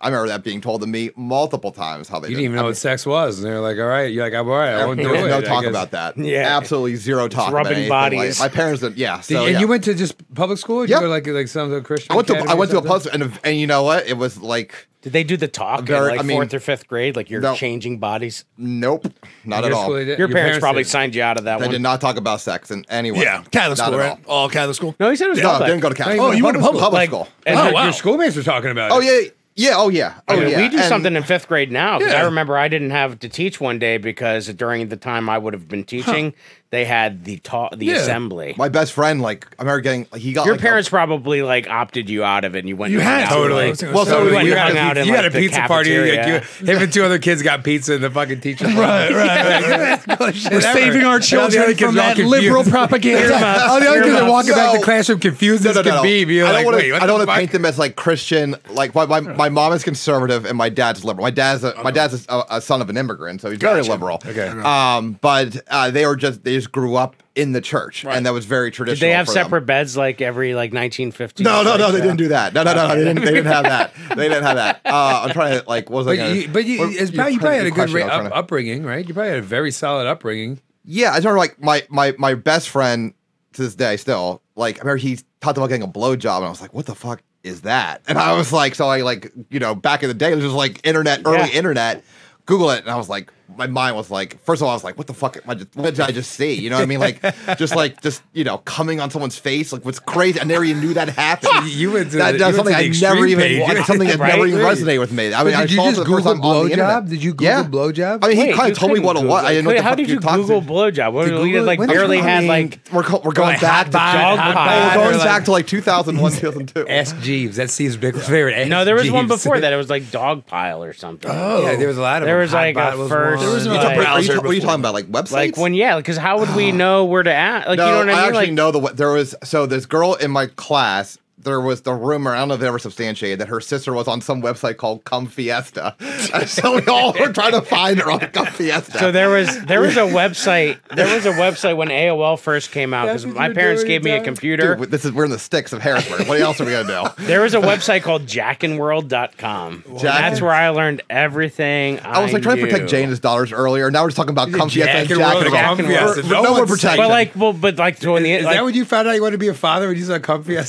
I 0.00 0.08
remember 0.08 0.28
that 0.28 0.44
being 0.44 0.60
told 0.60 0.82
to 0.82 0.86
me 0.86 1.12
multiple 1.16 1.72
times. 1.72 2.10
How 2.10 2.18
they 2.20 2.28
You 2.28 2.34
did 2.34 2.42
didn't 2.42 2.44
even 2.44 2.56
know 2.56 2.64
I 2.64 2.66
what 2.66 2.76
sex 2.76 3.06
was, 3.06 3.38
and 3.38 3.46
they're 3.46 3.60
like, 3.62 3.78
"All 3.78 3.84
right." 3.86 4.12
You're 4.12 4.22
like, 4.24 4.34
"I'm 4.34 4.46
all 4.50 4.54
right. 4.58 4.74
I 4.74 4.84
won't 4.84 4.98
there 4.98 5.06
do 5.06 5.12
was 5.14 5.22
it." 5.22 5.28
no 5.28 5.38
I 5.38 5.40
talk 5.40 5.64
about 5.64 5.92
that. 5.92 6.18
Yeah. 6.18 6.54
absolutely 6.58 6.96
zero 6.96 7.26
talk. 7.26 7.48
about 7.48 7.54
rubbing 7.54 7.72
anything 7.72 7.88
like- 7.90 8.12
bodies. 8.12 8.38
my 8.38 8.48
parents 8.48 8.82
did. 8.82 8.98
Yeah, 8.98 9.22
Did- 9.26 9.38
and 9.38 9.52
yeah. 9.52 9.60
you 9.60 9.66
went 9.66 9.84
to 9.84 9.94
just 9.94 10.16
public 10.34 10.58
school? 10.58 10.80
Or 10.82 10.86
did 10.86 10.90
Yep. 10.92 11.00
you 11.00 11.06
go 11.06 11.10
like 11.10 11.26
like 11.28 11.48
some 11.48 11.82
Christian? 11.84 12.12
I 12.12 12.16
went 12.16 12.28
to 12.28 12.36
I 12.36 12.52
went 12.52 12.70
to 12.72 12.78
a 12.78 12.82
plus, 12.82 13.06
and 13.06 13.32
and 13.44 13.56
you 13.58 13.66
know 13.66 13.82
what? 13.82 14.06
It 14.06 14.18
was 14.18 14.38
like 14.42 14.88
Did 15.04 15.12
they 15.12 15.22
do 15.22 15.36
the 15.36 15.46
talk 15.48 15.82
Very- 15.82 15.98
in 16.04 16.10
like 16.16 16.20
I 16.20 16.22
mean- 16.24 16.36
fourth 16.38 16.52
or 16.54 16.60
fifth 16.60 16.88
grade? 16.88 17.14
Like 17.14 17.30
you're 17.30 17.40
No. 17.40 17.54
changing 17.54 17.98
bodies. 17.98 18.44
nope, 18.58 19.06
not 19.44 19.64
at 19.64 19.70
all. 19.72 19.84
school 19.84 20.04
did- 20.04 20.18
Your, 20.18 20.28
parents, 20.28 20.58
probably 20.58 20.82
did. 20.82 20.88
signed 20.88 21.14
you 21.14 21.22
out 21.22 21.36
of 21.38 21.44
that 21.44 21.58
They 21.60 21.66
one. 21.66 21.72
did 21.72 21.82
not 21.82 22.00
talk 22.00 22.16
about 22.16 22.40
sex 22.40 22.70
in 22.70 22.84
any 22.88 23.10
way. 23.12 23.20
Yeah, 23.20 23.42
Catholic 23.52 23.78
Not 23.78 23.86
school, 23.88 24.00
at 24.00 24.08
right? 24.14 24.18
All 24.26 24.48
Catholic 24.48 24.74
school. 24.76 24.94
No, 24.98 25.10
he 25.10 25.16
said 25.16 25.26
it 25.26 25.30
was 25.30 25.38
No, 25.40 25.50
public. 25.50 25.68
didn't 25.68 25.82
go 25.82 25.88
to 25.90 25.94
Catholic. 25.94 26.18
Oh, 26.18 26.24
school. 26.28 26.34
you 26.34 26.44
went 26.44 26.56
to 26.56 26.62
public, 26.62 26.80
public? 26.82 26.98
Like, 27.00 27.08
school. 27.10 27.28
and 27.46 27.58
Oh, 27.60 27.64
your- 27.64 27.72
wow. 27.74 27.84
Your 27.84 27.92
schoolmates 27.92 28.34
were 28.34 28.42
talking 28.42 28.70
about 28.70 28.90
Oh 28.92 29.00
yeah, 29.00 29.20
yeah. 29.56 29.74
Oh 29.76 29.88
yeah. 29.90 30.14
Oh 30.26 30.34
I 30.40 30.46
yeah. 30.46 30.56
we 30.56 30.68
do 30.70 30.78
And- 30.78 30.86
something 30.86 31.14
in 31.14 31.22
fifth 31.22 31.48
grade 31.48 31.70
now 31.70 31.98
because 31.98 32.14
I 32.14 32.18
Yeah. 32.20 32.24
remember 32.24 32.56
I 32.56 32.68
didn't 32.68 32.90
have 32.90 33.18
to 33.20 33.28
teach 33.28 33.60
one 33.60 33.78
day 33.78 33.98
because 33.98 34.46
during 34.48 34.88
the 34.88 34.96
time 34.96 35.28
I 35.28 35.36
would 35.36 35.52
have 35.52 35.68
been 35.68 35.84
teaching, 35.84 36.32
they 36.74 36.84
had 36.84 37.24
the 37.24 37.36
ta- 37.38 37.68
the 37.70 37.86
Yeah. 37.86 37.94
assembly. 37.96 38.54
My 38.58 38.68
best 38.68 38.92
friend, 38.92 39.22
like, 39.22 39.46
I 39.58 39.62
remember 39.62 39.80
getting, 39.80 40.06
he 40.16 40.32
got 40.32 40.44
Your 40.46 40.54
like, 40.54 40.60
a- 40.60 40.66
parents 40.66 40.88
probably 40.88 41.42
like 41.42 41.68
opted 41.68 42.10
you 42.10 42.24
out 42.24 42.44
of 42.44 42.56
it, 42.56 42.60
and 42.60 42.68
you 42.68 42.76
went. 42.76 42.92
You 42.92 43.00
had 43.00 43.28
to. 43.28 43.34
Totally. 43.34 43.70
like- 43.72 43.94
Well, 43.94 44.04
so 44.06 44.22
we 44.22 44.28
we 44.30 44.34
went 44.34 44.46
you 44.48 44.52
and 44.54 44.60
had 44.60 44.68
hung 44.68 44.76
a, 44.76 44.80
out 44.90 44.96
in 44.98 45.06
you 45.06 45.14
had 45.14 45.24
a 45.24 45.30
the 45.30 45.38
pizza 45.38 45.60
party. 45.62 45.96
Like, 45.98 46.10
cafeteria. 46.14 46.42
you, 46.60 46.66
him 46.66 46.82
and 46.82 46.92
two 46.92 47.04
other 47.04 47.18
kids 47.18 47.42
got 47.42 47.62
pizza 47.64 47.94
in 47.94 48.00
the 48.02 48.10
fucking 48.10 48.40
teacher. 48.40 48.66
Right, 48.66 49.10
right. 49.10 50.00
We're 50.20 50.26
We're 50.50 50.60
saving 50.60 51.04
our 51.04 51.20
children 51.20 51.74
from 51.76 51.94
that 51.94 52.18
liberal 52.18 52.64
propaganda. 52.64 53.34
All 53.68 53.80
the 53.80 53.88
other 53.88 54.02
kids 54.02 54.20
are 54.20 54.28
walking 54.30 54.52
back 54.52 54.72
to 54.72 54.78
No. 54.78 54.82
classroom 54.84 55.20
confused 55.20 55.64
as 55.66 55.76
no, 55.76 55.82
can 55.82 55.90
no, 55.90 55.96
no. 55.98 56.02
be. 56.02 56.34
You're 56.34 56.46
I 56.46 56.50
like, 56.50 56.56
don't 56.58 56.64
want 56.64 56.76
wait, 56.76 56.86
to. 56.88 56.92
what 56.94 57.02
I 57.02 57.06
don't 57.06 57.18
want 57.18 57.22
to 57.28 57.32
fuck? 57.32 57.38
paint 57.38 57.52
them 57.52 57.64
as 57.64 57.78
like 57.78 57.96
Christian. 57.96 58.56
Like 58.70 58.94
my, 58.94 59.06
my, 59.06 59.20
my 59.20 59.48
mom 59.48 59.72
is 59.72 59.84
conservative 59.84 60.44
and 60.44 60.56
my 60.58 60.68
dad's 60.68 61.04
liberal. 61.04 61.22
My 61.24 61.30
dad's 61.30 61.62
a, 61.64 61.74
my 61.82 61.90
dad's 61.90 62.26
a, 62.28 62.44
a 62.50 62.60
son 62.60 62.82
of 62.82 62.90
an 62.90 62.96
immigrant, 62.96 63.40
so 63.40 63.50
he's 63.50 63.58
very 63.60 63.82
liberal. 63.82 64.20
Okay. 64.26 64.48
Um, 64.48 65.18
but 65.20 65.56
uh, 65.68 65.90
they 65.90 66.06
were 66.06 66.16
just 66.16 66.42
they 66.44 66.54
just 66.64 66.72
grew 66.72 66.96
up 66.96 67.16
in 67.34 67.52
the 67.52 67.60
church, 67.60 68.04
and 68.04 68.26
that 68.26 68.32
was 68.32 68.44
very 68.46 68.70
traditional. 68.70 68.94
Did 68.94 68.98
traditional. 69.00 69.08
they 69.08 69.16
have 69.16 69.26
for 69.26 69.34
them. 69.34 69.44
separate 69.44 69.66
beds 69.66 69.96
like 69.96 70.20
every 70.20 70.54
like 70.54 70.72
1950s? 70.72 71.40
No, 71.40 71.62
no, 71.62 71.76
no, 71.76 71.92
they 71.92 72.00
didn't 72.00 72.16
do 72.16 72.28
that. 72.28 72.54
No, 72.54 72.62
no, 72.62 72.74
no, 72.74 72.88
no, 72.88 72.94
they 72.96 73.04
didn't. 73.04 73.24
They 73.24 73.32
didn't 73.32 73.46
have 73.52 73.64
that. 73.64 73.92
They 74.16 74.28
didn't 74.28 74.44
have 74.44 74.56
that. 74.56 74.80
Uh, 74.84 75.22
I'm 75.24 75.30
trying 75.30 75.60
to 75.60 75.68
like. 75.68 75.90
What 75.90 76.04
was 76.04 76.06
I? 76.06 76.10
But 76.10 76.16
gonna- 76.16 76.34
you, 76.34 76.48
but 76.48 76.64
you, 76.64 76.78
what- 76.80 76.92
it's 76.92 77.10
probably, 77.10 77.32
you 77.34 77.38
probably 77.40 77.58
had 77.58 77.66
a 77.66 77.70
good 77.70 77.90
ra- 77.90 78.00
I 78.02 78.04
was 78.04 78.12
trying 78.12 78.26
up, 78.26 78.32
upbringing, 78.36 78.84
right? 78.84 79.06
You 79.06 79.12
probably 79.14 79.30
had 79.30 79.38
a 79.40 79.42
very 79.42 79.70
solid 79.70 80.06
upbringing. 80.06 80.60
Yeah, 80.84 81.10
I 81.12 81.16
remember 81.16 81.38
like 81.38 81.60
my 81.60 81.82
my 81.88 82.14
my 82.18 82.34
best 82.34 82.68
friend 82.68 83.14
to 83.54 83.62
this 83.62 83.74
day 83.74 83.96
still 83.96 84.42
like 84.56 84.76
I 84.76 84.80
remember 84.80 84.96
he 84.98 85.18
talked 85.40 85.56
about 85.58 85.68
getting 85.68 85.82
a 85.82 85.88
blowjob 85.88 86.36
and 86.38 86.46
I 86.46 86.48
was 86.48 86.60
like, 86.60 86.74
what 86.74 86.86
the 86.86 86.94
fuck 86.94 87.22
is 87.42 87.62
that? 87.62 88.02
And 88.08 88.18
I 88.18 88.32
was 88.36 88.52
like, 88.52 88.74
so 88.74 88.86
I 88.88 89.00
like 89.02 89.32
you 89.50 89.58
know 89.60 89.74
back 89.74 90.02
in 90.02 90.08
the 90.08 90.14
day 90.14 90.32
it 90.32 90.36
was 90.36 90.44
just 90.44 90.56
like 90.56 90.80
internet, 90.86 91.22
early 91.24 91.38
Yeah. 91.38 91.46
internet. 91.58 92.04
Google 92.46 92.70
it, 92.70 92.80
and 92.80 92.90
I 92.90 92.96
was 92.96 93.08
like, 93.08 93.32
my 93.56 93.66
mind 93.66 93.96
was 93.96 94.10
like, 94.10 94.42
first 94.44 94.60
of 94.62 94.66
all, 94.66 94.70
I 94.70 94.74
was 94.74 94.84
like, 94.84 94.96
what 94.98 95.06
the 95.06 95.14
fuck? 95.14 95.38
I 95.48 95.54
just, 95.54 95.74
what 95.76 95.94
did 95.94 96.00
I 96.00 96.10
just 96.10 96.32
see? 96.32 96.54
You 96.54 96.70
know 96.70 96.76
what 96.76 96.82
I 96.82 96.86
mean? 96.86 97.00
Like, 97.00 97.20
just 97.58 97.74
like, 97.76 98.00
just 98.02 98.22
you 98.32 98.44
know, 98.44 98.58
coming 98.58 99.00
on 99.00 99.10
someone's 99.10 99.38
face, 99.38 99.72
like, 99.72 99.84
what's 99.84 99.98
crazy? 99.98 100.40
I 100.40 100.44
never 100.44 100.64
even 100.64 100.82
knew 100.82 100.94
that 100.94 101.08
happened. 101.08 101.68
You 101.70 101.92
went 101.92 102.10
to 102.12 102.18
that, 102.18 102.32
the- 102.32 102.38
that's 102.38 102.56
something 102.56 102.74
to 102.74 102.80
I 102.80 102.88
never 102.88 103.26
even, 103.26 103.40
page. 103.44 103.84
something 103.86 104.08
that 104.08 104.18
Right? 104.24 104.28
never 104.34 104.46
even 104.46 104.60
Right. 104.60 104.76
resonated 104.76 105.00
with 105.00 105.12
me. 105.12 105.32
I 105.32 105.42
But 105.42 105.46
mean, 105.46 105.54
I 105.54 105.60
did 105.62 105.70
you 105.72 105.76
saw 105.76 105.84
just 105.84 105.98
for 105.98 106.04
the 106.04 106.10
first 106.10 106.24
Google 106.24 106.34
time 106.34 106.44
on 106.44 106.66
blowjob? 106.70 107.08
Did 107.10 107.22
you 107.22 107.30
Google 107.32 107.46
Yeah. 107.46 107.64
blowjob? 107.64 108.24
I 108.24 108.28
mean, 108.28 108.36
he 108.36 108.42
Wait, 108.44 108.54
kind 108.56 108.72
of 108.72 108.78
told 108.78 108.92
me 108.92 109.00
what 109.00 109.16
it 109.16 109.24
was. 109.24 109.44
I 109.44 109.50
didn't 109.52 109.64
know 109.64 109.70
what 109.70 109.76
the 109.76 109.82
how 109.82 109.94
did 109.94 110.08
you're 110.08 110.14
you 110.16 110.20
talking 110.20 110.42
Google 110.46 110.60
to. 110.62 110.66
blowjob? 110.66 111.12
What, 111.12 111.24
Did 111.28 111.40
we 111.42 111.60
like 111.60 111.78
barely 111.86 112.18
had 112.18 112.44
like 112.44 112.78
we're, 112.92 113.02
we're 113.22 113.32
going 113.32 113.58
back 113.60 113.86
to 113.86 113.92
bod, 113.92 114.12
dog 114.12 114.38
hot 114.38 114.54
pile. 114.54 114.88
bod, 114.88 114.96
we're 114.96 115.02
going 115.04 115.16
like- 115.18 115.26
back 115.26 115.44
to 115.44 115.52
like 115.52 115.66
2001, 115.66 116.32
2002. 116.32 116.88
Ask 116.88 117.18
Jeeves. 117.20 117.56
That's 117.56 117.72
Steve's 117.72 117.96
big 117.96 118.16
favorite. 118.16 118.68
No, 118.68 118.84
there 118.84 118.94
was 118.94 119.10
one 119.10 119.26
before 119.28 119.60
that. 119.60 119.72
It 119.72 119.76
was 119.76 119.90
like 119.90 120.10
dog 120.10 120.46
pile 120.46 120.82
or 120.82 120.92
something. 120.92 121.30
Oh. 121.32 121.62
Yeah, 121.62 121.76
there 121.76 121.88
was 121.88 121.98
a 121.98 122.02
lot 122.02 122.22
of 122.22 122.26
There 122.26 122.38
was, 122.38 122.52
like, 122.52 122.76
a 122.76 123.08
first- 123.08 123.42
one. 123.42 123.43
There 123.44 123.54
was 123.54 123.66
Like- 123.66 123.84
a 123.84 124.06
Are 124.08 124.20
you, 124.20 124.28
ta- 124.28 124.34
what 124.36 124.46
are 124.46 124.52
you 124.54 124.60
talking 124.60 124.80
about? 124.80 124.94
Like 124.94 125.06
websites? 125.06 125.32
Like 125.32 125.56
when 125.56 125.74
yeah, 125.74 125.96
because 125.96 126.16
how 126.16 126.38
would 126.38 126.54
we 126.54 126.72
know 126.82 127.04
where 127.04 127.22
to 127.22 127.32
at? 127.32 127.68
Like 127.68 127.78
no, 127.78 127.86
you 127.86 127.90
know 127.92 127.98
what 127.98 128.08
I 128.08 128.12
mean? 128.12 128.18
actually 128.18 128.34
like 128.46 128.52
know 128.52 128.70
the 128.70 128.80
there 128.94 129.10
was 129.12 129.34
so 129.44 129.66
this 129.66 129.86
girl 129.86 130.14
in 130.14 130.30
my 130.30 130.46
class. 130.46 131.18
There 131.44 131.60
was 131.60 131.82
the 131.82 131.92
rumor. 131.94 132.34
I 132.34 132.38
don't 132.38 132.48
know 132.48 132.54
if 132.54 132.62
it 132.62 132.66
ever 132.66 132.78
substantiated 132.78 133.38
that 133.40 133.48
her 133.48 133.60
sister 133.60 133.92
was 133.92 134.08
on 134.08 134.20
some 134.20 134.42
website 134.42 134.76
called 134.78 135.04
Come 135.04 135.26
Fiesta, 135.26 135.94
and 136.00 136.48
so 136.48 136.76
we 136.80 136.86
all 136.86 137.12
were 137.12 137.32
trying 137.32 137.52
to 137.52 137.62
find 137.62 138.00
her 138.00 138.10
on 138.10 138.20
Come 138.20 138.46
Fiesta. 138.46 138.98
So 138.98 139.12
there 139.12 139.28
was 139.28 139.64
there 139.66 139.80
was 139.80 139.96
a 139.96 140.00
website 140.14 140.78
there 140.94 141.14
was 141.14 141.26
a 141.26 141.32
website 141.32 141.76
when 141.76 141.88
AOL 141.88 142.38
first 142.38 142.70
came 142.72 142.92
out 142.94 143.06
because 143.06 143.26
my 143.26 143.52
parents 143.52 143.82
doing, 143.82 143.88
gave 143.92 144.04
me 144.04 144.10
a 144.12 144.22
computer. 144.24 144.76
Dude, 144.76 144.90
this 144.90 145.04
is 145.04 145.12
we're 145.12 145.24
in 145.26 145.30
the 145.30 145.38
sticks 145.38 145.72
of 145.72 145.80
Harrisburg. 145.82 146.26
What 146.28 146.40
else 146.40 146.60
are 146.60 146.64
we 146.64 146.72
gonna 146.72 146.88
do? 147.16 147.24
There 147.34 147.40
was 147.42 147.54
a 147.54 147.60
website 147.60 148.02
called 148.02 148.26
jackinworld.com. 148.26 149.84
Jack- 149.98 150.00
That's 150.00 150.40
where 150.40 150.52
I 150.52 150.68
learned 150.70 151.02
everything. 151.10 152.00
I, 152.00 152.20
I 152.20 152.22
was 152.22 152.32
like 152.32 152.42
trying 152.42 152.56
to 152.56 152.62
protect 152.62 152.82
knew. 152.84 152.88
Jane 152.88 153.02
and 153.04 153.10
his 153.10 153.20
daughters 153.20 153.52
earlier. 153.52 153.90
Now 153.90 154.02
we're 154.02 154.08
just 154.08 154.16
talking 154.16 154.30
about 154.32 154.52
Come 154.52 154.68
Fiesta 154.68 154.90
and 154.90 155.08
Jack 155.08 155.18
and 155.18 155.20
Jack 155.20 155.34
World 155.34 155.78
and 155.78 155.80
of 155.82 155.88
Roll. 155.88 155.88
We're- 155.88 156.14
Fiesta. 156.14 156.20
we're- 156.22 156.28
No 156.28 156.42
No 156.42 156.50
more 156.56 156.66
one's. 156.66 156.82
But 156.82 157.08
like, 157.08 157.36
well, 157.36 157.52
but 157.52 157.76
like, 157.76 157.96
so 157.98 158.16
in 158.16 158.22
the 158.22 158.32
Is 158.32 158.44
like, 158.44 158.56
that 158.56 158.64
when 158.64 158.74
you 158.74 158.84
found 158.84 159.08
out 159.08 159.12
you 159.12 159.22
wanted 159.22 159.32
to 159.32 159.38
be 159.38 159.48
a 159.48 159.54
father 159.54 159.88
when 159.88 159.96
you 159.96 160.04
saw 160.04 160.18
Comfy? 160.18 160.54
no, 160.54 160.62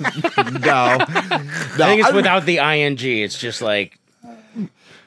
no. 0.00 0.96
I 1.00 1.74
think 1.76 2.02
it's 2.04 2.12
without 2.12 2.44
the 2.46 2.58
ing. 2.58 2.98
It's 3.00 3.38
just 3.38 3.62
like, 3.62 3.98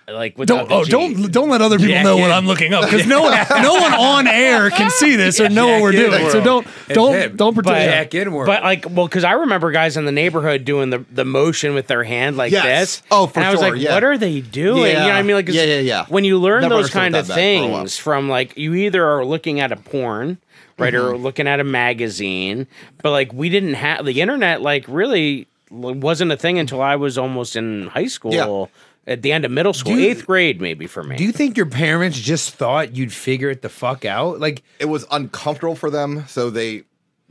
like 0.08 0.38
without 0.38 0.68
Don't 0.68 0.70
the 0.70 0.76
oh 0.76 0.84
G. 0.84 0.92
don't 0.92 1.32
don't 1.32 1.50
let 1.50 1.62
other 1.62 1.78
people 1.78 1.94
Jack 1.94 2.04
know 2.04 2.18
what 2.18 2.26
in. 2.26 2.32
I'm 2.32 2.46
looking 2.46 2.74
up 2.74 2.84
because 2.84 3.08
no 3.08 3.22
one 3.22 3.32
no 3.62 3.76
one 3.76 3.94
on 3.94 4.28
air 4.28 4.70
can 4.70 4.90
see 4.90 5.16
this 5.16 5.40
or 5.40 5.48
know 5.48 5.68
what 5.68 5.82
we're 5.82 5.92
Jack 5.94 6.04
in 6.06 6.12
doing. 6.12 6.30
So 6.32 6.42
don't 6.44 6.68
don't 6.90 7.14
him. 7.16 7.36
don't 7.38 7.56
But, 7.56 7.64
pretend. 7.64 7.92
Jack 7.92 8.16
in 8.16 8.34
world. 8.34 8.48
but 8.48 8.62
like, 8.62 8.86
well, 8.90 9.08
because 9.08 9.24
I 9.24 9.32
remember 9.34 9.72
guys 9.72 9.96
in 9.96 10.04
the 10.06 10.12
neighborhood 10.12 10.66
doing 10.66 10.90
the 10.90 11.06
the 11.12 11.24
motion 11.24 11.74
with 11.76 11.88
their 11.88 12.04
hand 12.04 12.36
like 12.36 12.52
Yes. 12.52 12.66
this. 12.66 13.04
Oh, 13.10 13.28
for 13.28 13.40
and 13.40 13.48
I 13.48 13.52
was 13.52 13.62
sure, 13.62 13.72
like, 13.72 13.82
yeah. 13.82 13.94
what 13.94 14.04
are 14.04 14.18
they 14.18 14.42
doing? 14.42 14.88
You 14.88 14.94
know 14.94 15.00
what 15.06 15.12
I 15.14 15.22
mean? 15.22 15.36
Like, 15.38 15.46
'cause 15.46 15.56
Yeah, 15.56 15.64
yeah, 15.64 15.80
yeah. 15.80 16.06
When 16.10 16.26
you 16.26 16.40
learn 16.40 16.62
Never 16.64 16.76
those 16.76 16.90
kind 16.90 17.16
of 17.16 17.28
that 17.28 17.36
meant 17.38 17.62
for 17.62 17.68
a 17.68 17.72
while. 17.72 17.80
things 17.82 17.98
from 17.98 18.28
like, 18.28 18.58
you 18.58 18.74
either 18.76 19.06
are 19.08 19.24
looking 19.24 19.62
at 19.62 19.72
a 19.72 19.78
porn. 19.78 20.40
Right, 20.78 20.94
or 20.96 21.14
Mm-hmm. 21.14 21.24
looking 21.24 21.48
at 21.48 21.60
a 21.60 21.64
magazine, 21.64 22.68
but 23.02 23.12
like 23.12 23.32
we 23.34 23.50
didn't 23.50 23.76
have 23.76 24.06
the 24.06 24.22
internet. 24.22 24.62
Like 24.62 24.86
really 24.88 25.48
wasn't 25.70 26.32
a 26.32 26.38
thing 26.38 26.60
until 26.60 26.82
I 26.82 26.96
was 26.96 27.18
almost 27.18 27.56
in 27.56 27.88
high 27.88 28.08
school. 28.08 28.70
At 29.08 29.24
the 29.24 29.32
end 29.32 29.46
of 29.46 29.52
middle 29.52 29.74
school, 29.74 29.98
you- 29.98 30.10
eighth 30.10 30.28
grade, 30.28 30.62
maybe 30.62 30.86
for 30.86 31.04
me. 31.04 31.16
Do 31.16 31.24
you 31.24 31.32
think 31.32 31.58
your 31.58 31.66
parents 31.66 32.20
just 32.20 32.54
thought 32.54 32.96
you'd 32.96 33.12
figure 33.12 33.50
it 33.50 33.64
the 33.64 33.70
fuck 33.70 34.06
out? 34.06 34.40
Like, 34.40 34.62
it 34.80 34.86
was 34.86 35.06
uncomfortable 35.10 35.76
for 35.76 35.90
them, 35.90 36.26
so 36.28 36.50
they. 36.52 36.84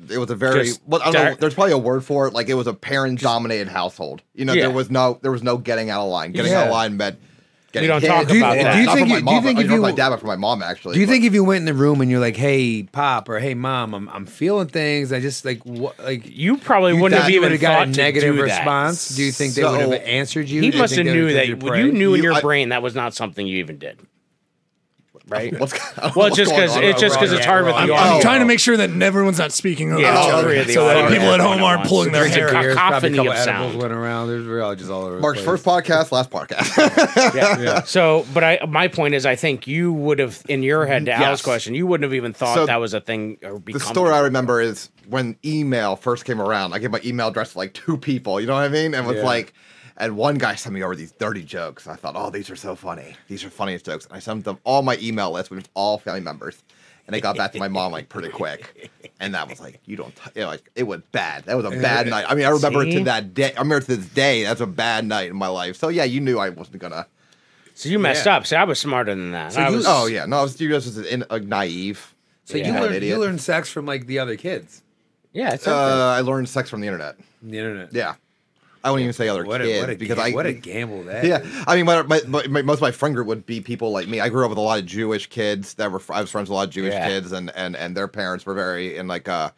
It 0.08 0.16
was 0.18 0.30
a 0.30 0.34
very 0.34 0.70
well. 0.86 1.00
I 1.04 1.12
don't 1.12 1.24
know. 1.24 1.34
There's 1.34 1.54
probably 1.54 1.72
a 1.74 1.78
word 1.78 2.04
for 2.04 2.26
it. 2.26 2.32
Like 2.32 2.48
it 2.48 2.54
was 2.54 2.66
a 2.66 2.72
parent-dominated 2.74 3.68
household. 3.68 4.22
You 4.34 4.46
know, 4.46 4.54
Yeah. 4.54 4.62
there 4.62 4.70
was 4.70 4.90
no 4.90 5.18
there 5.22 5.30
was 5.30 5.42
no 5.42 5.58
getting 5.58 5.90
out 5.90 6.02
of 6.02 6.08
line. 6.10 6.32
Getting 6.32 6.52
Yeah. 6.52 6.60
out 6.62 6.66
of 6.68 6.72
line 6.72 6.96
meant 6.96 7.18
getting 7.72 7.88
don't 7.88 8.00
hit. 8.00 8.08
talk 8.08 8.26
Do 8.28 8.34
you- 8.34 8.40
about 8.40 8.56
do 8.58 8.62
that. 8.64 8.76
you 8.78 8.84
Not 8.86 8.94
think 8.96 9.08
you- 9.08 9.14
my 9.14 9.30
do 9.30 9.34
you 9.36 9.42
think 9.42 9.56
not 9.58 9.64
if 9.64 9.70
you- 9.70 9.80
my 9.80 9.92
dad, 9.92 10.10
but 10.10 10.20
from 10.20 10.28
my 10.28 10.36
mom 10.36 10.62
actually. 10.62 10.94
do 10.94 11.00
you 11.00 11.06
but- 11.06 11.12
think 11.12 11.24
if 11.24 11.34
you 11.34 11.44
went 11.44 11.58
in 11.60 11.64
the 11.66 11.74
room 11.74 12.00
and 12.00 12.10
you're 12.10 12.20
like, 12.20 12.36
"Hey, 12.36 12.82
pop," 12.84 13.28
or 13.28 13.38
"Hey, 13.38 13.54
mom," 13.54 13.94
I'm 13.94 14.08
I'm 14.08 14.26
feeling 14.26 14.68
things. 14.68 15.12
I 15.12 15.20
just 15.20 15.44
like 15.44 15.60
what 15.64 15.98
like. 16.02 16.22
you 16.26 16.56
probably 16.56 16.94
you 16.94 17.00
wouldn't 17.00 17.20
have 17.20 17.30
even 17.30 17.56
got 17.58 17.78
thought 17.78 17.88
a 17.88 17.92
to 17.92 17.96
negative 18.02 18.34
do 18.34 18.46
that. 18.46 18.58
response? 18.58 19.08
Do 19.16 19.22
you 19.22 19.32
think 19.32 19.54
they 19.54 19.62
would 19.64 19.80
have 19.80 19.92
answered 20.04 20.48
you? 20.48 20.62
He 20.62 20.70
must 20.72 20.94
have 20.96 21.04
knew 21.06 21.32
that 21.32 21.46
told 21.46 21.48
you 21.48 21.56
to 21.56 21.66
you 21.66 21.70
pray? 21.70 21.90
knew 21.90 22.14
in 22.14 22.22
your 22.22 22.40
brain 22.40 22.70
that 22.70 22.82
was 22.82 22.94
not 22.94 23.14
something 23.14 23.46
you 23.46 23.58
even 23.58 23.78
did. 23.78 23.98
Right? 25.30 25.58
What's, 25.60 25.72
Well, 26.16 26.26
it's 26.26 26.36
just 26.36 26.50
because 26.50 26.76
it's 26.76 27.00
just 27.00 27.14
because 27.16 27.32
it's 27.32 27.44
hard 27.46 27.64
with 27.64 27.74
I'm- 27.74 27.86
the 27.88 27.94
I'm 27.94 28.00
audio. 28.00 28.14
I'm 28.16 28.20
trying 28.20 28.40
to 28.40 28.46
make 28.46 28.58
sure 28.58 28.76
that 28.76 28.90
everyone's 29.02 29.38
not 29.38 29.52
speaking 29.52 29.92
over 29.92 30.00
Yeah, 30.02 30.24
each 30.26 30.32
other, 30.32 30.48
three 30.48 30.62
the 30.64 30.72
so 30.72 30.84
that 30.86 31.08
people 31.10 31.28
at 31.30 31.40
home 31.40 31.62
aren't 31.62 31.86
pulling 31.86 32.10
their 32.12 32.22
There's 32.24 32.34
a 32.36 32.38
hair. 32.38 32.48
co- 32.48 32.62
There's 32.62 32.74
a 32.74 32.78
cacophony 32.78 33.16
couple 33.16 33.32
of 33.32 33.38
sound. 33.38 33.80
went 33.80 33.92
around. 33.92 34.28
There's 34.28 34.46
we're 34.46 34.62
all 34.62 34.74
just 34.74 34.90
all 34.90 35.02
over. 35.04 35.14
the 35.16 35.20
Marc's 35.20 35.42
place. 35.42 35.62
first 35.62 35.64
podcast, 35.64 36.10
last 36.12 36.30
podcast. 36.30 37.34
yeah. 37.64 37.82
So, 37.86 38.26
but 38.34 38.42
I 38.44 38.58
my 38.68 38.88
point 38.88 39.14
is, 39.14 39.24
I 39.24 39.36
think 39.36 39.66
you 39.66 39.92
would 39.92 40.18
have 40.18 40.42
in 40.48 40.62
your 40.62 40.84
head 40.86 41.06
to 41.06 41.12
Al's 41.12 41.22
Yes. 41.22 41.42
question, 41.42 41.74
you 41.74 41.86
wouldn't 41.86 42.04
have 42.04 42.14
even 42.14 42.32
thought 42.32 42.54
So, 42.54 42.66
that 42.66 42.76
was 42.76 42.92
a 42.94 43.00
thing. 43.00 43.38
Or 43.44 43.60
the 43.64 43.78
story 43.80 44.12
I 44.12 44.20
remember 44.20 44.60
is 44.60 44.90
when 45.08 45.36
email 45.44 45.96
first 45.96 46.24
came 46.24 46.40
around. 46.40 46.72
I 46.72 46.78
gave 46.80 46.90
my 46.90 47.00
email 47.04 47.28
address 47.28 47.52
to 47.52 47.58
like 47.58 47.72
two 47.72 47.96
people. 47.96 48.40
You 48.40 48.46
know 48.48 48.54
what 48.54 48.64
I 48.64 48.68
mean? 48.68 48.94
And 48.94 49.06
was 49.06 49.16
Yeah. 49.18 49.24
like, 49.24 49.52
and 50.00 50.16
one 50.16 50.36
guy 50.38 50.54
sent 50.56 50.74
me 50.74 50.82
over 50.82 50.96
these 50.96 51.12
dirty 51.12 51.44
jokes. 51.44 51.86
I 51.86 51.94
thought, 51.94 52.14
oh, 52.16 52.30
these 52.30 52.50
are 52.50 52.56
so 52.56 52.74
funny. 52.74 53.14
These 53.28 53.44
are 53.44 53.50
funniest 53.50 53.84
jokes. 53.86 54.06
And 54.06 54.16
I 54.16 54.18
sent 54.18 54.44
them 54.44 54.58
all 54.64 54.82
my 54.82 54.96
email 55.00 55.30
list, 55.30 55.50
which 55.50 55.58
was 55.58 55.68
all 55.74 55.98
family 55.98 56.20
members. 56.20 56.62
And 57.06 57.14
they 57.14 57.20
got 57.20 57.36
back 57.36 57.52
to 57.52 57.58
my 57.58 57.68
mom 57.68 57.92
like 57.92 58.08
pretty 58.08 58.28
quick. 58.28 58.90
And 59.20 59.34
that 59.34 59.48
was 59.48 59.60
like, 59.60 59.80
you 59.84 59.96
don't, 59.96 60.14
t-, 60.16 60.30
you 60.36 60.42
know, 60.42 60.48
like 60.48 60.70
it 60.74 60.84
was 60.84 61.00
bad. 61.12 61.44
That 61.44 61.56
was 61.56 61.66
a 61.66 61.70
bad 61.70 62.06
night. 62.06 62.24
I 62.28 62.34
mean, 62.34 62.46
I 62.46 62.50
remember 62.50 62.82
it 62.82 62.92
See? 62.92 62.98
to 62.98 63.04
that 63.04 63.34
day. 63.34 63.52
I 63.54 63.58
remember 63.60 63.80
to 63.80 63.96
this 63.96 64.06
day. 64.06 64.44
That's 64.44 64.60
a 64.60 64.66
bad 64.66 65.04
night 65.04 65.28
in 65.30 65.36
my 65.36 65.48
life. 65.48 65.76
So 65.76 65.88
yeah, 65.88 66.04
you 66.04 66.20
knew 66.20 66.38
I 66.38 66.48
wasn't 66.50 66.78
gonna. 66.78 67.06
So 67.74 67.88
you 67.88 67.98
messed 67.98 68.26
Yeah. 68.26 68.36
up. 68.36 68.46
See, 68.46 68.56
I 68.56 68.64
was 68.64 68.78
smarter 68.78 69.14
than 69.14 69.32
that. 69.32 69.52
So 69.54 69.60
I 69.60 69.68
you- 69.70 69.76
was, 69.76 69.84
Oh 69.88 70.06
yeah, 70.06 70.24
no, 70.26 70.38
I 70.38 70.42
was 70.42 70.60
you 70.60 70.70
guys 70.70 70.86
was 70.86 70.98
in, 70.98 71.24
uh, 71.30 71.38
naive. 71.38 72.14
So 72.44 72.56
Yeah. 72.56 72.66
you 72.68 72.74
An 72.74 72.82
learned 72.82 73.02
you 73.04 73.18
learned 73.18 73.40
sex 73.40 73.70
from 73.70 73.86
like 73.86 74.06
the 74.06 74.18
other 74.18 74.36
kids, 74.36 74.82
yeah, 75.32 75.54
it's 75.54 75.66
Uh. 75.66 76.14
I 76.16 76.20
learned 76.20 76.48
sex 76.48 76.70
from 76.70 76.80
the 76.80 76.86
internet. 76.86 77.16
on 77.42 77.50
the 77.50 77.58
internet. 77.58 77.92
Yeah, 77.92 78.14
I 78.82 78.90
wouldn't 78.90 79.02
even 79.04 79.12
say 79.12 79.28
other 79.28 79.44
What 79.44 79.60
a, 79.60 79.64
kids 79.64 79.80
what 79.80 79.90
a 79.90 79.94
because 79.96 80.16
ga- 80.16 80.22
I 80.24 80.30
what 80.32 80.46
a 80.46 80.52
gamble 80.54 81.02
that. 81.04 81.24
Yeah, 81.24 81.40
is. 81.40 81.64
I 81.66 81.76
mean, 81.76 81.84
my, 81.84 82.02
my, 82.02 82.46
my- 82.48 82.62
most 82.62 82.78
of 82.78 82.82
my 82.82 82.90
friend 82.92 83.14
group 83.14 83.26
would 83.26 83.44
be 83.44 83.60
people 83.60 83.90
like 83.92 84.08
me. 84.08 84.20
I 84.20 84.28
grew 84.30 84.44
up 84.44 84.48
with 84.50 84.58
a 84.58 84.62
lot 84.62 84.78
of 84.78 84.86
Jewish 84.86 85.26
kids 85.28 85.74
that 85.74 85.92
were. 85.92 86.00
I 86.08 86.20
was 86.22 86.30
friends 86.30 86.48
with 86.48 86.54
a 86.54 86.56
lot 86.56 86.68
of 86.68 86.70
Jewish 86.74 86.94
Yeah. 86.94 87.08
kids, 87.08 87.32
and 87.32 87.50
and 87.54 87.76
and 87.76 87.96
their 87.96 88.08
parents 88.08 88.46
were 88.46 88.54
very 88.54 88.96
in 88.96 89.06
like 89.06 89.28
uh 89.28 89.50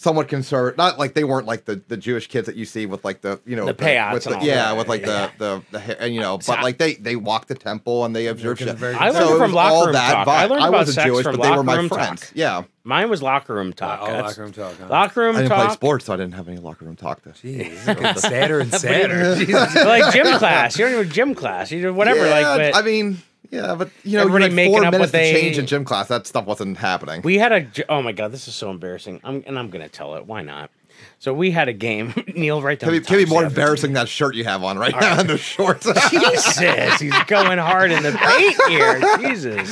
somewhat 0.00 0.28
conservative. 0.28 0.78
Not 0.78 0.98
like 0.98 1.12
they 1.12 1.24
weren't 1.24 1.46
like 1.46 1.66
the, 1.66 1.82
the 1.88 1.96
Jewish 1.98 2.26
kids 2.26 2.46
that 2.46 2.56
you 2.56 2.64
see 2.64 2.86
with 2.86 3.04
like 3.04 3.20
the 3.20 3.38
you 3.44 3.54
know 3.54 3.66
The 3.66 3.74
payouts 3.74 4.14
with 4.14 4.24
the, 4.24 4.38
yeah 4.42 4.54
that, 4.68 4.76
with 4.78 4.88
like 4.88 5.02
yeah. 5.02 5.30
the 5.38 5.44
the 5.58 5.62
the 5.72 5.78
hair 5.78 5.96
and 6.00 6.14
you 6.14 6.20
know, 6.20 6.38
So- 6.38 6.54
but 6.54 6.62
like 6.62 6.78
they 6.78 6.94
they 6.94 7.16
walk 7.16 7.46
the 7.46 7.54
temple 7.54 8.06
and 8.06 8.16
they 8.16 8.26
observe 8.28 8.58
shit. 8.58 8.74
very 8.76 8.94
I 8.94 9.10
learned 9.10 9.16
So 9.16 9.34
it 9.34 9.38
from 9.38 9.40
was 9.40 9.50
all 9.52 9.54
locker 9.54 9.84
room 9.86 9.92
that 9.92 10.12
talk. 10.24 10.28
I 10.28 10.46
learned 10.46 10.62
I 10.64 10.68
about 10.68 10.78
wasn't 10.78 10.94
sex 10.94 11.06
Jewish, 11.06 11.22
from 11.24 11.36
but 11.36 11.42
they 11.42 11.50
were 11.50 11.56
locker 11.56 11.62
my 11.66 11.76
room 11.76 11.88
friends. 11.88 12.20
talk. 12.22 12.30
Yeah, 12.34 12.62
Mine 12.82 13.10
was 13.10 13.22
locker 13.22 13.54
room 13.54 13.72
talk. 13.74 14.00
all 14.00 14.06
That's- 14.06 14.24
locker 14.24 14.42
room 14.42 14.52
talk. 14.52 14.74
Huh? 14.80 14.86
Locker 14.88 15.20
room 15.20 15.36
I 15.36 15.38
didn't 15.40 15.50
talk. 15.50 15.66
play 15.66 15.74
sports, 15.74 16.04
so 16.06 16.14
I 16.14 16.16
didn't 16.16 16.32
have 16.34 16.48
any 16.48 16.56
locker 16.58 16.86
room 16.86 16.96
talk. 16.96 17.20
This. 17.24 17.36
Jeez, 17.42 17.70
it's 17.86 18.22
sadder 18.22 18.60
and 18.60 18.72
sadder. 18.86 19.36
Jesus. 19.44 19.74
like 19.74 20.14
gym 20.14 20.38
class. 20.38 20.78
You 20.78 20.86
don't 20.86 20.94
even 21.00 21.10
gym 21.12 21.34
class. 21.34 21.70
You 21.70 21.82
do 21.82 21.92
whatever. 21.94 22.26
Yeah, 22.26 22.40
like, 22.54 22.72
but 22.72 22.76
I 22.78 22.82
mean, 22.82 23.18
Yeah, 23.50 23.74
but 23.74 23.90
you 24.04 24.16
know, 24.16 24.22
Everybody 24.22 24.44
you 24.44 24.50
had 24.50 24.56
making 24.56 24.74
four 24.74 24.84
up 24.84 24.92
minutes 24.92 25.12
what 25.12 25.18
to 25.18 25.32
change 25.32 25.58
in 25.58 25.66
gym 25.66 25.84
class. 25.84 26.08
That 26.08 26.26
stuff 26.26 26.46
wasn't 26.46 26.76
happening. 26.76 27.22
We 27.22 27.38
had 27.38 27.52
a 27.52 27.66
oh 27.88 28.02
my 28.02 28.12
god, 28.12 28.32
this 28.32 28.46
is 28.46 28.54
so 28.54 28.70
embarrassing. 28.70 29.20
I'm 29.24 29.42
and 29.46 29.58
I'm 29.58 29.70
gonna 29.70 29.88
tell 29.88 30.14
it. 30.14 30.26
Why 30.26 30.42
not? 30.42 30.70
So 31.18 31.32
we 31.34 31.50
had 31.50 31.68
a 31.68 31.72
game. 31.72 32.14
Neil, 32.34 32.62
right 32.62 32.78
down. 32.78 32.90
can 32.90 32.98
be, 32.98 33.04
can 33.04 33.16
be 33.18 33.24
more 33.24 33.44
embarrassing 33.44 33.94
that 33.94 34.08
shirt 34.08 34.34
you 34.34 34.44
have 34.44 34.62
on 34.62 34.78
right 34.78 34.94
now 34.98 35.20
and 35.20 35.28
the 35.28 35.38
shorts. 35.38 35.86
Jesus, 36.10 37.00
he's 37.00 37.24
going 37.24 37.58
hard 37.58 37.90
in 37.90 38.02
the 38.02 38.12
paint 38.12 38.56
here. 38.68 39.00
Jesus, 39.18 39.70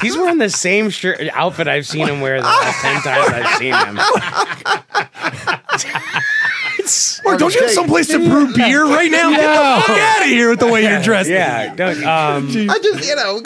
he's 0.00 0.16
wearing 0.16 0.38
the 0.38 0.50
same 0.50 0.90
shirt 0.90 1.20
outfit 1.32 1.68
I've 1.68 1.86
seen 1.86 2.08
him 2.08 2.20
wear 2.20 2.40
the 2.40 2.46
last 2.46 2.80
ten 2.80 3.00
times 3.02 3.32
I've 3.32 3.58
seen 3.58 3.74
him. 3.74 3.98
It's- 6.88 7.20
Or 7.24 7.36
don't 7.36 7.54
you 7.54 7.60
have 7.60 7.68
Jake. 7.68 7.74
someplace 7.74 8.06
to 8.08 8.18
brew 8.18 8.52
beer 8.54 8.84
right 8.84 9.10
now? 9.10 9.30
Get 9.30 9.40
the 9.40 9.82
fuck 9.86 9.98
out 9.98 10.22
of 10.22 10.28
here 10.28 10.50
with 10.50 10.60
the 10.60 10.66
way 10.68 10.82
you're 10.82 11.02
dressed. 11.02 11.28
yeah, 11.30 11.74
don't, 11.74 11.98
um, 12.04 12.48
I 12.70 12.78
just, 12.82 13.08
you 13.08 13.14
know, 13.16 13.36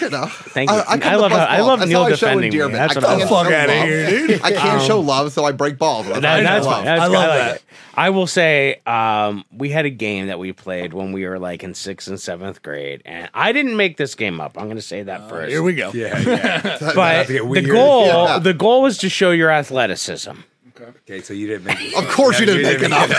you 0.00 0.10
know. 0.10 0.26
Thank 0.26 0.70
you. 0.70 0.76
come 0.82 0.86
I 0.88 0.96
to 0.98 1.18
love 1.18 1.32
how- 1.32 1.38
I 1.38 1.60
love 1.60 1.78
That's 1.80 1.88
Neil 1.88 2.00
how 2.02 2.06
I 2.06 2.10
show 2.10 2.16
defending 2.16 2.40
me. 2.40 2.46
endearment. 2.48 2.78
That's 2.78 2.96
I 2.96 3.00
what 3.00 3.04
I 3.04 3.18
can't 3.18 3.30
love. 3.30 3.46
show 3.46 3.50
Fuck 3.50 3.52
outta 3.54 3.72
love. 3.78 3.88
here, 3.88 4.26
dude. 4.28 4.42
I 4.42 4.52
can't 4.52 4.82
show 4.82 5.00
love, 5.00 5.32
so 5.32 5.44
I 5.44 5.52
break 5.52 5.78
balls. 5.78 6.06
That's 6.06 6.20
That- 6.20 6.28
how 6.28 6.36
I 6.36 6.42
that's 6.42 6.64
show 6.66 6.70
fine. 6.70 6.76
love. 6.76 6.84
That's 6.84 7.00
I 7.00 7.06
good. 7.06 7.12
love 7.12 7.28
like 7.28 7.38
that. 7.38 7.56
it. 7.56 7.62
I 7.94 8.08
will 8.10 8.26
say, 8.26 8.80
um, 8.86 9.44
we 9.54 9.68
had 9.68 9.84
a 9.84 9.90
game 9.90 10.28
that 10.28 10.38
we 10.38 10.52
played 10.52 10.94
when 10.94 11.12
we 11.12 11.26
were 11.26 11.38
like 11.38 11.62
in 11.62 11.74
sixth 11.74 12.08
and 12.08 12.18
seventh 12.18 12.62
grade, 12.62 13.02
and 13.04 13.28
I 13.34 13.52
didn't 13.52 13.76
make 13.76 13.96
this 13.98 14.14
game 14.14 14.40
up. 14.40 14.56
I'm 14.56 14.64
going 14.64 14.76
to 14.76 14.82
say 14.82 15.02
that 15.02 15.28
first. 15.28 15.50
Here 15.50 15.62
we 15.62 15.74
go. 15.74 15.90
Yeah, 15.94 16.18
yeah. 16.26 16.78
but 16.94 17.26
to 17.26 17.32
get 17.34 17.38
the 17.42 17.44
weird. 17.46 17.66
goal, 17.70 18.06
Yeah. 18.06 18.38
the 18.38 18.54
goal 18.54 18.82
was 18.82 18.96
to 18.98 19.08
show 19.10 19.30
your 19.30 19.50
athleticism. 19.50 20.32
Okay, 20.82 21.20
so 21.22 21.34
you 21.34 21.46
didn't 21.46 21.64
make 21.64 21.78
it. 21.80 21.94
Of 21.96 22.10
course 22.10 22.38
you 22.40 22.46
didn't 22.46 22.62
make 22.62 22.82
it 22.82 22.92
up. 22.92 23.08
You 23.08 23.14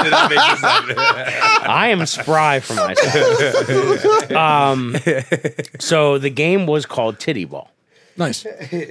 make 0.00 0.28
this 0.28 0.62
up. 0.62 1.68
I 1.68 1.88
am 1.88 2.04
spry 2.06 2.60
for 2.60 2.74
myself. 2.74 4.30
um, 4.32 4.96
so 5.78 6.18
the 6.18 6.30
game 6.30 6.66
was 6.66 6.86
called 6.86 7.18
Titty 7.18 7.44
Ball, 7.44 7.70
Nice. 8.16 8.44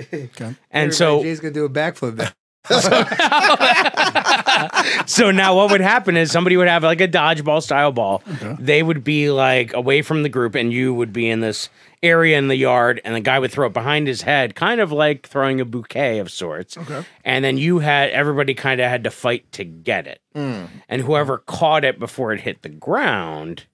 and 0.71 0.93
so 0.93 1.21
Jay's 1.21 1.39
gonna 1.39 1.53
do 1.53 1.65
a 1.65 1.69
backflip 1.69 2.15
now. 2.15 2.31
so 5.05 5.31
now 5.31 5.55
what 5.55 5.71
would 5.71 5.81
happen 5.81 6.17
is 6.17 6.31
somebody 6.31 6.57
would 6.57 6.67
have 6.67 6.83
like 6.83 7.01
a 7.01 7.07
dodgeball 7.07 7.61
style 7.61 7.91
ball. 7.91 8.23
They 8.59 8.83
would 8.83 9.03
be 9.03 9.31
like 9.31 9.73
away 9.73 10.01
from 10.01 10.23
the 10.23 10.29
group, 10.29 10.55
and 10.55 10.73
you 10.73 10.93
would 10.93 11.13
be 11.13 11.29
in 11.29 11.39
this 11.39 11.69
area 12.03 12.37
in 12.37 12.47
the 12.47 12.55
yard, 12.55 13.01
and 13.03 13.15
the 13.15 13.21
guy 13.21 13.39
would 13.39 13.51
throw 13.51 13.67
it 13.67 13.73
behind 13.73 14.07
his 14.07 14.21
head, 14.21 14.55
kind 14.55 14.81
of 14.81 14.91
like 14.91 15.27
throwing 15.27 15.61
a 15.61 15.65
bouquet 15.65 16.19
of 16.19 16.31
sorts. 16.31 16.77
Okay. 16.77 17.03
And 17.23 17.43
then 17.43 17.57
you 17.57 17.79
had 17.79 18.09
everybody 18.11 18.53
kind 18.53 18.81
of 18.81 18.89
had 18.89 19.03
to 19.05 19.11
fight 19.11 19.51
to 19.53 19.63
get 19.63 20.07
it, 20.07 20.21
hmm. 20.33 20.65
and 20.89 21.01
whoever 21.01 21.37
caught 21.37 21.85
it 21.85 21.99
before 21.99 22.33
it 22.33 22.41
hit 22.41 22.61
the 22.61 22.69
ground 22.69 23.65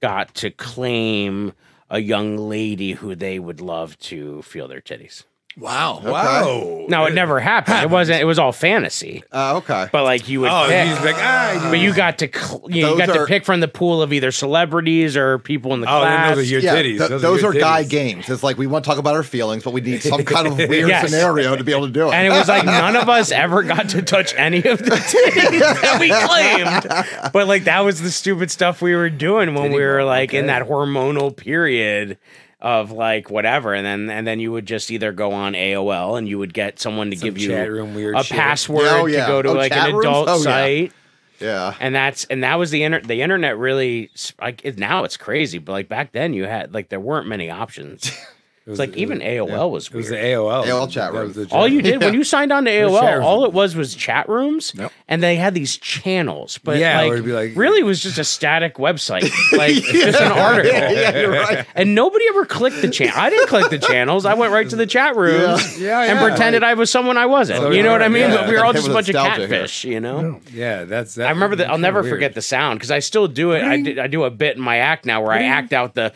got 0.00 0.34
to 0.36 0.50
claim 0.50 1.52
a 1.90 2.00
young 2.00 2.36
lady 2.36 2.92
who 2.92 3.14
they 3.14 3.38
would 3.38 3.60
love 3.60 3.98
to 3.98 4.42
feel 4.42 4.68
their 4.68 4.80
titties. 4.80 5.24
Wow. 5.58 6.00
Wow. 6.04 6.84
No, 6.90 7.06
it 7.06 7.14
never 7.14 7.40
happened. 7.40 7.78
It 7.82 7.88
wasn't. 7.88 8.20
It 8.20 8.26
was 8.26 8.38
all 8.38 8.52
fantasy. 8.52 9.24
Uh, 9.32 9.56
okay. 9.56 9.88
But 9.90 10.04
like 10.04 10.28
you 10.28 10.42
would 10.42 10.50
Oh, 10.50 10.66
pick. 10.68 10.86
he's 10.86 11.00
like, 11.02 11.14
ah. 11.16 11.68
But 11.70 11.78
you 11.78 11.94
got 11.94 12.18
to 12.18 12.28
cl- 12.30 12.66
you, 12.68 12.82
know, 12.82 12.90
you 12.92 12.98
Those 12.98 13.06
got 13.06 13.12
to 13.14 13.24
pick 13.26 13.46
from 13.46 13.60
the 13.60 13.68
pool 13.68 14.02
of 14.02 14.12
either 14.12 14.30
celebrities 14.32 15.16
or 15.16 15.38
people 15.38 15.72
in 15.72 15.80
the 15.80 15.86
Oh, 15.90 16.00
then 16.02 16.08
class. 16.18 16.36
those 16.36 16.46
are 16.46 16.50
your 16.50 16.60
yeah, 16.60 16.74
titties. 16.76 16.98
th- 16.98 17.08
those, 17.08 17.22
those 17.22 17.40
your 17.42 17.52
are 17.52 17.54
guy 17.58 17.84
games. 17.84 18.28
It's 18.28 18.42
like 18.42 18.58
we 18.58 18.66
want 18.66 18.84
to 18.84 18.90
talk 18.90 18.98
about 18.98 19.14
our 19.14 19.22
feelings, 19.22 19.64
but 19.64 19.72
we 19.72 19.80
need 19.80 20.02
some 20.02 20.22
kind 20.26 20.46
of 20.46 20.58
weird 20.68 20.88
Yes. 20.90 21.06
scenario 21.10 21.56
to 21.56 21.64
be 21.64 21.72
able 21.72 21.86
to 21.86 21.92
do 21.92 22.08
it. 22.08 22.12
and 22.12 22.26
it 22.26 22.30
was 22.36 22.48
like 22.48 22.66
none 22.66 22.94
of 22.94 23.08
us 23.08 23.32
ever 23.32 23.62
got 23.62 23.88
to 23.90 24.02
touch 24.02 24.34
any 24.36 24.58
of 24.58 24.78
the 24.78 24.90
titties 24.90 25.80
that 25.80 25.96
we 25.98 26.10
claimed. 26.10 27.32
But 27.32 27.48
like 27.48 27.64
that 27.64 27.80
was 27.80 28.02
the 28.02 28.10
stupid 28.10 28.50
stuff 28.50 28.82
we 28.82 28.94
were 28.94 29.08
doing 29.08 29.54
when 29.54 29.72
we 29.72 29.80
were 29.82 30.04
like 30.04 30.34
in 30.34 30.48
that 30.48 30.64
hormonal 30.68 31.34
period 31.34 32.18
of 32.60 32.90
like 32.90 33.30
whatever 33.30 33.74
and 33.74 33.84
then 33.84 34.08
and 34.08 34.26
then 34.26 34.40
you 34.40 34.50
would 34.50 34.64
just 34.64 34.90
either 34.90 35.12
go 35.12 35.32
on 35.32 35.52
AOL 35.52 36.16
and 36.16 36.26
you 36.26 36.38
would 36.38 36.54
get 36.54 36.80
someone 36.80 37.10
to 37.10 37.16
give 37.16 37.36
you 37.36 37.48
chat 37.48 37.70
room 37.70 37.94
weird 37.94 38.16
a 38.16 38.22
shit. 38.22 38.36
password 38.36 38.86
Oh, 38.88 39.04
yeah. 39.06 39.26
to 39.26 39.32
go 39.32 39.42
to 39.42 39.48
Oh, 39.50 39.52
like 39.52 39.72
an 39.72 39.92
rooms? 39.92 40.06
adult 40.06 40.28
Oh, 40.30 40.38
site 40.38 40.92
yeah. 41.38 41.74
and 41.80 41.94
that's 41.94 42.24
and 42.24 42.42
that 42.44 42.54
was 42.58 42.70
the 42.70 42.82
internet 42.82 43.06
the 43.06 43.20
internet 43.20 43.58
really 43.58 44.10
like 44.40 44.64
it, 44.64 44.78
now 44.78 45.04
it's 45.04 45.18
crazy 45.18 45.58
but 45.58 45.72
like 45.72 45.88
back 45.90 46.12
then 46.12 46.32
you 46.32 46.44
had 46.44 46.72
like 46.72 46.88
there 46.88 46.98
weren't 46.98 47.26
many 47.26 47.50
options 47.50 48.06
It 48.06 48.14
it's 48.14 48.26
was- 48.70 48.78
like 48.78 48.96
even 48.96 49.20
AOL 49.20 49.70
was 49.70 49.90
weird. 49.92 50.06
It 50.06 50.10
was 50.10 50.10
the 50.10 50.16
AOL. 50.16 50.64
AOL 50.66 50.90
chat 50.90 51.12
That 51.12 51.18
room. 51.18 51.32
was 51.34 51.52
all 51.52 51.68
you 51.68 51.76
room. 51.76 51.82
did 51.84 52.00
when 52.02 52.14
you 52.14 52.24
signed 52.24 52.52
on 52.52 52.64
to 52.64 52.70
AOL, 52.70 53.22
all 53.22 53.38
rooms. 53.42 53.48
it 53.48 53.52
was 53.54 53.76
was 53.76 53.94
chat 53.94 54.28
rooms, 54.28 54.72
Yep. 54.76 54.92
and 55.08 55.22
they 55.22 55.36
had 55.36 55.54
these 55.54 55.76
channels. 55.76 56.58
But 56.58 56.78
Yeah, 56.78 57.00
like, 57.02 57.12
it'd 57.12 57.24
be 57.24 57.32
like- 57.32 57.52
really, 57.56 57.80
it 57.80 57.84
was 57.84 58.02
just 58.02 58.18
a 58.18 58.24
static 58.24 58.74
website, 58.76 59.30
like 59.56 59.74
just 59.82 60.20
an 60.20 60.32
article. 60.32 60.72
yeah, 60.78 61.18
you're 61.20 61.30
right. 61.30 61.66
And 61.74 61.94
nobody 61.94 62.24
ever 62.30 62.44
clicked 62.44 62.82
the 62.82 62.90
channel. 62.90 63.14
I 63.16 63.30
didn't 63.30 63.48
click 63.48 63.70
the 63.70 63.78
channels. 63.78 64.26
I 64.26 64.34
went 64.34 64.52
right 64.52 64.68
to 64.70 64.76
the 64.76 64.86
chat 64.86 65.16
rooms 65.16 65.80
Yeah, 65.80 66.00
and 66.02 66.18
yeah, 66.18 66.28
pretended 66.28 66.62
I 66.64 66.74
was 66.74 66.90
someone 66.90 67.16
I 67.16 67.26
wasn't. 67.26 67.60
So 67.60 67.70
you 67.70 67.82
know 67.82 67.92
what 67.92 68.02
I 68.02 68.08
mean? 68.08 68.30
yeah. 68.30 68.36
But 68.36 68.48
we 68.48 68.54
were 68.56 68.64
all 68.64 68.72
just 68.72 68.88
a 68.88 68.92
bunch 68.92 69.08
of 69.08 69.14
nostalgia 69.14 69.40
here. 69.46 69.48
catfish. 69.48 69.84
You 69.84 70.00
know. 70.00 70.40
Yeah, 70.52 70.84
that's 70.84 71.14
that. 71.16 71.26
I 71.26 71.30
remember 71.30 71.56
that. 71.56 71.70
I'll 71.70 71.78
never 71.78 72.02
weird. 72.02 72.12
forget 72.14 72.34
the 72.34 72.42
sound 72.42 72.78
because 72.78 72.90
I 72.90 72.98
still 72.98 73.28
do 73.28 73.52
it. 73.52 73.62
I, 73.62 73.80
did, 73.80 73.98
I 73.98 74.06
do 74.08 74.24
a 74.24 74.30
bit 74.30 74.56
in 74.56 74.62
my 74.62 74.78
act 74.78 75.06
now 75.06 75.22
where 75.22 75.32
I 75.32 75.44
act 75.44 75.72
out 75.72 75.94
the. 75.94 76.12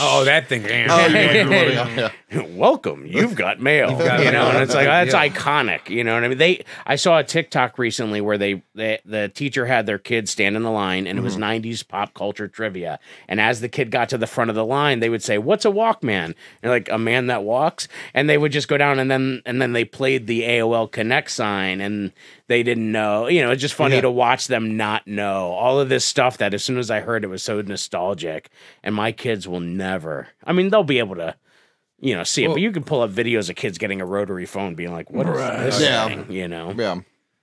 Oh, 0.00 0.24
that 0.24 0.48
thing. 0.48 0.64
Oh, 0.64 1.06
yeah, 1.06 2.10
yeah. 2.30 2.42
welcome 2.56 3.06
you've 3.06 3.34
got 3.34 3.58
mail 3.58 3.88
got 3.96 4.18
you 4.22 4.26
know 4.30 4.42
mail. 4.44 4.50
and 4.50 4.58
it's 4.62 4.74
like 4.74 4.86
That's 4.86 5.08
a 5.14 5.16
that's 5.16 5.24
big 5.34 5.34
deal. 5.34 5.42
iconic 5.42 5.88
you 5.88 6.04
know 6.04 6.12
what 6.14 6.24
i 6.24 6.28
mean 6.28 6.36
they 6.36 6.62
i 6.86 6.94
saw 6.96 7.18
a 7.18 7.24
tiktok 7.24 7.78
recently 7.78 8.20
where 8.20 8.36
they, 8.36 8.62
they 8.74 8.98
the 9.06 9.30
teacher 9.30 9.64
had 9.64 9.86
their 9.86 9.98
kid 9.98 10.28
stand 10.28 10.54
in 10.54 10.62
the 10.62 10.70
line 10.70 11.06
and 11.06 11.18
it 11.18 11.22
was 11.22 11.36
Mm-hmm. 11.36 11.68
90s 11.68 11.86
pop 11.88 12.12
culture 12.14 12.46
trivia 12.48 12.98
and 13.28 13.40
as 13.40 13.60
the 13.62 13.68
kid 13.68 13.90
got 13.90 14.08
to 14.10 14.18
the 14.18 14.26
front 14.26 14.50
of 14.50 14.56
the 14.56 14.64
line 14.64 15.00
they 15.00 15.08
would 15.08 15.22
say 15.22 15.38
what's 15.38 15.64
a 15.64 15.70
walkman 15.70 16.34
and 16.62 16.70
like 16.70 16.88
a 16.90 16.98
man 16.98 17.28
that 17.28 17.44
walks 17.44 17.88
and 18.12 18.28
they 18.28 18.36
would 18.36 18.52
just 18.52 18.68
go 18.68 18.76
down 18.76 18.98
and 18.98 19.10
then 19.10 19.40
and 19.46 19.62
then 19.62 19.72
they 19.72 19.84
played 19.84 20.26
the 20.26 20.42
aol 20.42 20.90
connect 20.90 21.30
sign 21.30 21.80
and 21.80 22.12
they 22.48 22.62
didn't 22.62 22.90
know 22.90 23.28
you 23.28 23.40
know 23.42 23.50
it's 23.50 23.60
just 23.62 23.74
funny 23.74 23.94
Yeah. 23.96 24.00
to 24.02 24.10
watch 24.10 24.48
them 24.48 24.76
not 24.76 25.06
know 25.06 25.52
all 25.52 25.78
of 25.80 25.88
this 25.88 26.04
stuff 26.04 26.38
that 26.38 26.52
as 26.54 26.64
soon 26.64 26.78
as 26.78 26.90
i 26.90 27.00
heard 27.00 27.22
it 27.24 27.28
was 27.28 27.42
so 27.42 27.60
nostalgic 27.60 28.50
and 28.82 28.94
my 28.94 29.12
kids 29.12 29.46
will 29.46 29.60
never 29.60 30.28
i 30.44 30.52
mean 30.52 30.70
they'll 30.70 30.82
be 30.84 30.98
able 30.98 31.14
to 31.16 31.34
you 32.00 32.14
know, 32.14 32.22
see 32.22 32.44
it. 32.44 32.48
but 32.48 32.60
you 32.60 32.70
can 32.70 32.84
pull 32.84 33.00
up 33.00 33.10
videos 33.10 33.50
of 33.50 33.56
kids 33.56 33.76
getting 33.76 34.00
a 34.00 34.06
rotary 34.06 34.46
phone, 34.46 34.76
being 34.76 34.92
like, 34.92 35.10
"What 35.10 35.26
is 35.26 35.34
Right. 35.34 35.62
this 35.64 35.80
Yeah. 35.82 36.06
thing?" 36.06 36.30
You 36.30 36.46
know, 36.46 36.72
Yeah. 36.78 37.00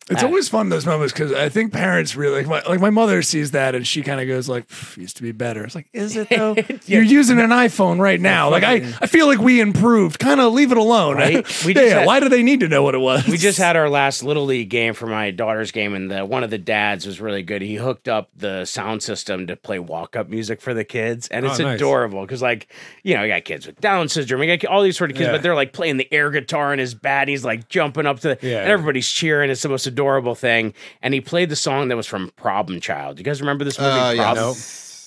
It's 0.07 0.21
Ah. 0.21 0.27
always 0.27 0.47
fun 0.47 0.69
those 0.69 0.85
moments 0.85 1.13
because 1.13 1.33
I 1.33 1.49
think 1.49 1.73
parents 1.73 2.15
really 2.15 2.43
like 2.43 2.47
my 2.47 2.61
like 2.71 2.79
my 2.79 2.91
mother 2.91 3.23
sees 3.23 3.51
that 3.51 3.73
and 3.73 3.87
she 3.87 4.03
kind 4.03 4.21
of 4.21 4.27
goes 4.27 4.47
like 4.47 4.67
"Pff, 4.67 4.97
used 4.97 5.17
to 5.17 5.23
be 5.23 5.31
better. 5.31 5.63
It's 5.63 5.73
like 5.73 5.87
is 5.93 6.15
it 6.15 6.29
though? 6.29 6.55
You're 6.85 7.01
using 7.01 7.39
an 7.39 7.49
iPhone 7.49 7.99
right 7.99 8.21
now. 8.21 8.51
Like 8.51 8.63
I 8.63 8.75
I 9.01 9.07
feel 9.07 9.25
like 9.25 9.39
we 9.39 9.59
improved. 9.59 10.19
Kind 10.19 10.39
of 10.41 10.53
leave 10.53 10.71
it 10.71 10.77
alone. 10.77 11.15
Right? 11.15 11.43
We 11.65 11.73
yeah. 11.73 11.99
had- 11.99 12.05
why 12.05 12.19
do 12.19 12.29
they 12.29 12.43
need 12.43 12.59
to 12.59 12.67
know 12.67 12.83
what 12.83 12.93
it 12.93 12.99
was? 12.99 13.25
we 13.27 13.37
just 13.37 13.57
had 13.57 13.75
our 13.75 13.89
last 13.89 14.21
little 14.23 14.45
league 14.45 14.69
game 14.69 14.93
for 14.93 15.07
my 15.07 15.31
daughter's 15.31 15.71
game, 15.71 15.95
and 15.95 16.11
the 16.11 16.23
one 16.23 16.43
of 16.43 16.51
the 16.51 16.59
dads 16.59 17.07
was 17.07 17.19
really 17.19 17.41
good. 17.41 17.63
He 17.63 17.75
hooked 17.75 18.07
up 18.07 18.29
the 18.37 18.65
sound 18.65 19.01
system 19.01 19.47
to 19.47 19.55
play 19.55 19.79
walk 19.79 20.15
up 20.15 20.29
music 20.29 20.61
for 20.61 20.75
the 20.75 20.83
kids, 20.83 21.27
and 21.29 21.45
it's 21.47 21.59
Oh, 21.59 21.63
nice. 21.63 21.77
adorable 21.77 22.21
because, 22.21 22.43
like, 22.43 22.67
you 23.01 23.15
know, 23.15 23.23
you 23.23 23.29
got 23.29 23.43
kids 23.45 23.65
with 23.65 23.81
Down 23.81 24.07
syndrome, 24.09 24.43
you 24.43 24.55
got 24.57 24.69
all 24.69 24.83
these 24.83 24.97
sort 24.97 25.09
of 25.09 25.17
kids, 25.17 25.27
Yeah. 25.27 25.31
but 25.31 25.41
they're 25.41 25.55
like 25.55 25.73
playing 25.73 25.97
the 25.97 26.07
air 26.13 26.29
guitar 26.29 26.71
in 26.73 26.77
his 26.77 26.93
bat. 26.93 27.27
He's 27.27 27.43
like 27.43 27.67
jumping 27.69 28.05
up 28.05 28.19
to, 28.19 28.37
Yeah. 28.43 28.59
and 28.59 28.69
everybody's 28.69 29.09
cheering. 29.09 29.49
It's 29.49 29.63
the 29.63 29.69
most 29.69 29.87
adorable 29.95 30.36
thing. 30.36 30.73
And 31.01 31.13
he 31.13 31.21
played 31.21 31.49
the 31.49 31.55
song 31.55 31.88
that 31.88 31.95
was 31.95 32.05
from 32.08 32.29
Problem 32.36 32.81
Child. 32.81 33.17
You 33.17 33.23
guys 33.23 33.39
remember 33.39 33.63
this 33.63 33.79
movie? 33.79 33.89
Uh, 33.91 34.12
yeah. 34.12 34.23
Problem? 34.34 34.55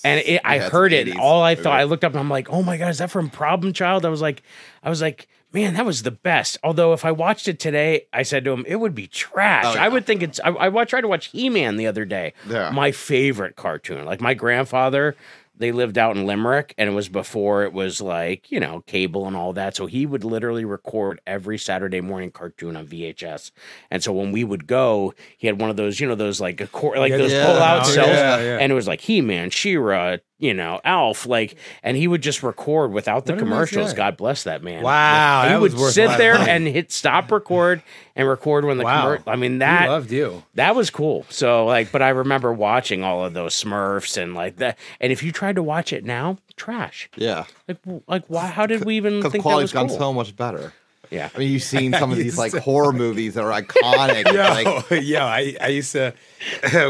And 0.04 0.20
it, 0.24 0.40
I 0.44 0.56
Yeah, 0.56 0.70
heard 0.70 0.92
it. 0.92 1.08
80s 1.08 1.18
All 1.18 1.42
I 1.42 1.54
thought, 1.54 1.64
movie. 1.72 1.80
I 1.80 1.84
looked 1.84 2.04
up 2.04 2.12
and 2.12 2.20
I'm 2.20 2.30
like, 2.30 2.48
oh 2.50 2.62
my 2.62 2.76
god, 2.78 2.88
is 2.88 2.98
that 2.98 3.10
from 3.10 3.28
Problem 3.28 3.72
Child? 3.72 4.06
I 4.06 4.08
was 4.08 4.22
like, 4.22 4.42
I 4.82 4.88
was 4.88 5.02
like, 5.02 5.28
man, 5.52 5.74
that 5.74 5.84
was 5.84 6.02
the 6.02 6.10
best. 6.10 6.56
Although 6.62 6.92
if 6.92 7.04
I 7.04 7.12
watched 7.12 7.48
it 7.48 7.58
today, 7.58 8.06
I 8.12 8.22
said 8.22 8.44
to 8.44 8.52
him, 8.52 8.64
it 8.66 8.76
would 8.76 8.94
be 8.94 9.06
trash. 9.06 9.64
Oh, 9.66 9.74
yeah. 9.74 9.84
I 9.84 9.88
would 9.88 10.06
think 10.06 10.22
it's. 10.22 10.40
I, 10.40 10.50
I 10.50 10.84
tried 10.84 11.02
to 11.02 11.08
watch 11.08 11.26
He 11.26 11.48
Man 11.50 11.76
the 11.76 11.86
other 11.86 12.04
day. 12.04 12.32
Yeah. 12.48 12.70
My 12.70 12.92
favorite 12.92 13.56
cartoon. 13.56 14.04
Like 14.04 14.20
my 14.20 14.34
grandfather. 14.34 15.16
They 15.58 15.72
lived 15.72 15.98
out 15.98 16.16
in 16.16 16.26
Limerick, 16.26 16.74
and 16.78 16.88
it 16.88 16.92
was 16.92 17.08
before 17.08 17.64
it 17.64 17.72
was 17.72 18.00
like 18.00 18.50
you 18.50 18.60
know 18.60 18.82
cable 18.86 19.26
and 19.26 19.36
all 19.36 19.52
that. 19.54 19.76
So 19.76 19.86
he 19.86 20.06
would 20.06 20.24
literally 20.24 20.64
record 20.64 21.20
every 21.26 21.58
Saturday 21.58 22.00
morning 22.00 22.30
cartoon 22.30 22.76
on 22.76 22.86
VHS. 22.86 23.50
And 23.90 24.02
so 24.02 24.12
when 24.12 24.32
we 24.32 24.44
would 24.44 24.66
go, 24.66 25.14
he 25.36 25.46
had 25.46 25.60
one 25.60 25.70
of 25.70 25.76
those, 25.76 26.00
you 26.00 26.06
know, 26.08 26.14
those 26.14 26.40
like 26.40 26.60
a 26.60 26.66
cor- 26.66 26.96
like 26.98 27.10
Yeah, 27.10 27.16
those 27.18 27.32
yeah. 27.32 27.46
pull 27.46 27.56
out 27.56 27.80
Oh, 27.86 27.90
cells, 27.90 28.08
yeah, 28.08 28.38
yeah. 28.40 28.58
and 28.60 28.70
it 28.70 28.74
was 28.74 28.86
like 28.88 29.00
He 29.00 29.20
Man, 29.20 29.50
She-Ra, 29.50 30.16
you 30.40 30.54
know, 30.54 30.80
Alf, 30.84 31.26
like, 31.26 31.56
and 31.82 31.96
he 31.96 32.06
would 32.06 32.22
just 32.22 32.42
record 32.42 32.92
without 32.92 33.26
the 33.26 33.32
What 33.32 33.40
commercials. 33.40 33.92
God 33.92 34.16
bless 34.16 34.44
that 34.44 34.62
man. 34.62 34.82
Wow, 34.84 35.48
he 35.48 35.54
would 35.54 35.72
was 35.72 35.74
worth 35.80 35.90
a 35.90 35.92
sit 35.94 36.16
there 36.18 36.36
and 36.36 36.66
hit 36.66 36.92
stop 36.92 37.30
record 37.32 37.82
and 38.14 38.28
record 38.28 38.64
when 38.64 38.78
the 38.78 38.84
Wow. 38.84 39.16
commer- 39.16 39.22
I 39.26 39.36
mean 39.36 39.52
He 39.54 39.58
that 39.58 39.88
loved 39.88 40.10
you. 40.12 40.44
that 40.54 40.74
was 40.76 40.90
cool. 40.90 41.26
So 41.28 41.66
like, 41.66 41.90
but 41.90 42.02
I 42.02 42.10
remember 42.10 42.52
watching 42.52 43.02
all 43.02 43.24
of 43.24 43.34
those 43.34 43.54
Smurfs 43.60 44.16
and 44.20 44.34
like 44.34 44.56
that. 44.56 44.78
And 45.00 45.10
if 45.12 45.22
you 45.22 45.32
tried 45.32 45.56
to 45.56 45.62
watch 45.62 45.92
it 45.92 46.04
now, 46.04 46.38
trash. 46.56 47.08
Yeah. 47.16 47.44
Like, 47.66 47.78
like 48.06 48.24
why? 48.28 48.46
How 48.46 48.66
did 48.66 48.84
we 48.84 48.96
even 48.96 49.18
Because 49.18 49.32
think 49.32 49.42
that 49.42 49.48
quality's 49.48 49.72
was 49.72 49.72
gone 49.72 49.88
cool? 49.88 49.98
so 49.98 50.12
much 50.12 50.36
better. 50.36 50.72
yeah. 51.10 51.30
I 51.34 51.38
mean, 51.38 51.50
you've 51.52 51.62
seen 51.64 51.92
some 51.94 52.12
of 52.12 52.16
these 52.24 52.38
like 52.38 52.52
horror 52.54 52.92
movies 53.04 53.34
that 53.34 53.42
are 53.44 53.60
iconic. 53.62 54.22
It's 54.26 54.32
Yo, 54.90 54.94
like, 54.96 55.04
yo, 55.04 55.20
I, 55.24 55.56
I 55.60 55.66
used 55.68 55.92
to 55.92 56.14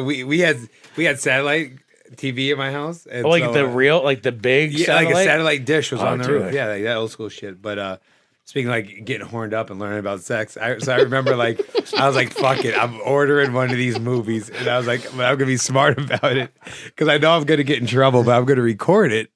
we 0.04 0.24
we 0.24 0.40
had 0.40 0.58
we 0.96 1.04
had 1.04 1.18
satellite 1.20 1.72
TV 2.16 2.50
at 2.52 2.58
my 2.58 2.70
house. 2.72 3.06
And 3.06 3.24
Oh, 3.26 3.28
like 3.30 3.44
so, 3.44 3.52
the 3.52 3.64
uh, 3.64 3.68
real, 3.72 4.02
like 4.02 4.22
the 4.22 4.32
big 4.32 4.72
yeah, 4.72 4.86
satellite. 4.86 5.14
like 5.14 5.22
a 5.22 5.28
satellite 5.28 5.64
dish 5.64 5.92
was 5.92 6.00
Oh, 6.02 6.06
on 6.06 6.18
the 6.18 6.24
dude. 6.24 6.42
roof. 6.42 6.54
Yeah, 6.54 6.66
like 6.68 6.82
that 6.84 6.96
old 6.96 7.10
school 7.10 7.28
shit. 7.28 7.60
But 7.62 7.78
uh 7.78 7.96
speaking 8.44 8.68
of, 8.68 8.74
like 8.74 9.04
getting 9.04 9.26
horned 9.26 9.52
up 9.54 9.68
and 9.70 9.78
learning 9.78 9.98
about 9.98 10.20
sex, 10.20 10.56
I, 10.56 10.78
so 10.78 10.92
I 10.92 10.96
remember 11.00 11.36
like 11.36 11.60
I 11.98 12.06
was 12.06 12.16
like, 12.16 12.32
"Fuck 12.32 12.64
it, 12.64 12.74
I'm 12.76 13.00
ordering 13.02 13.52
one 13.52 13.70
of 13.70 13.76
these 13.76 13.98
movies," 14.00 14.48
and 14.50 14.68
I 14.68 14.78
was 14.78 14.86
like, 14.86 15.02
"But 15.14 15.24
"I'm 15.26 15.36
gonna 15.36 15.46
be 15.46 15.56
smart 15.58 15.98
about 16.02 16.36
it 16.36 16.50
because 16.86 17.08
I 17.08 17.18
know 17.18 17.32
I'm 17.36 17.44
gonna 17.44 17.62
get 17.64 17.78
in 17.78 17.86
trouble, 17.86 18.24
but 18.24 18.36
I'm 18.36 18.44
gonna 18.46 18.62
record 18.62 19.12
it." 19.12 19.30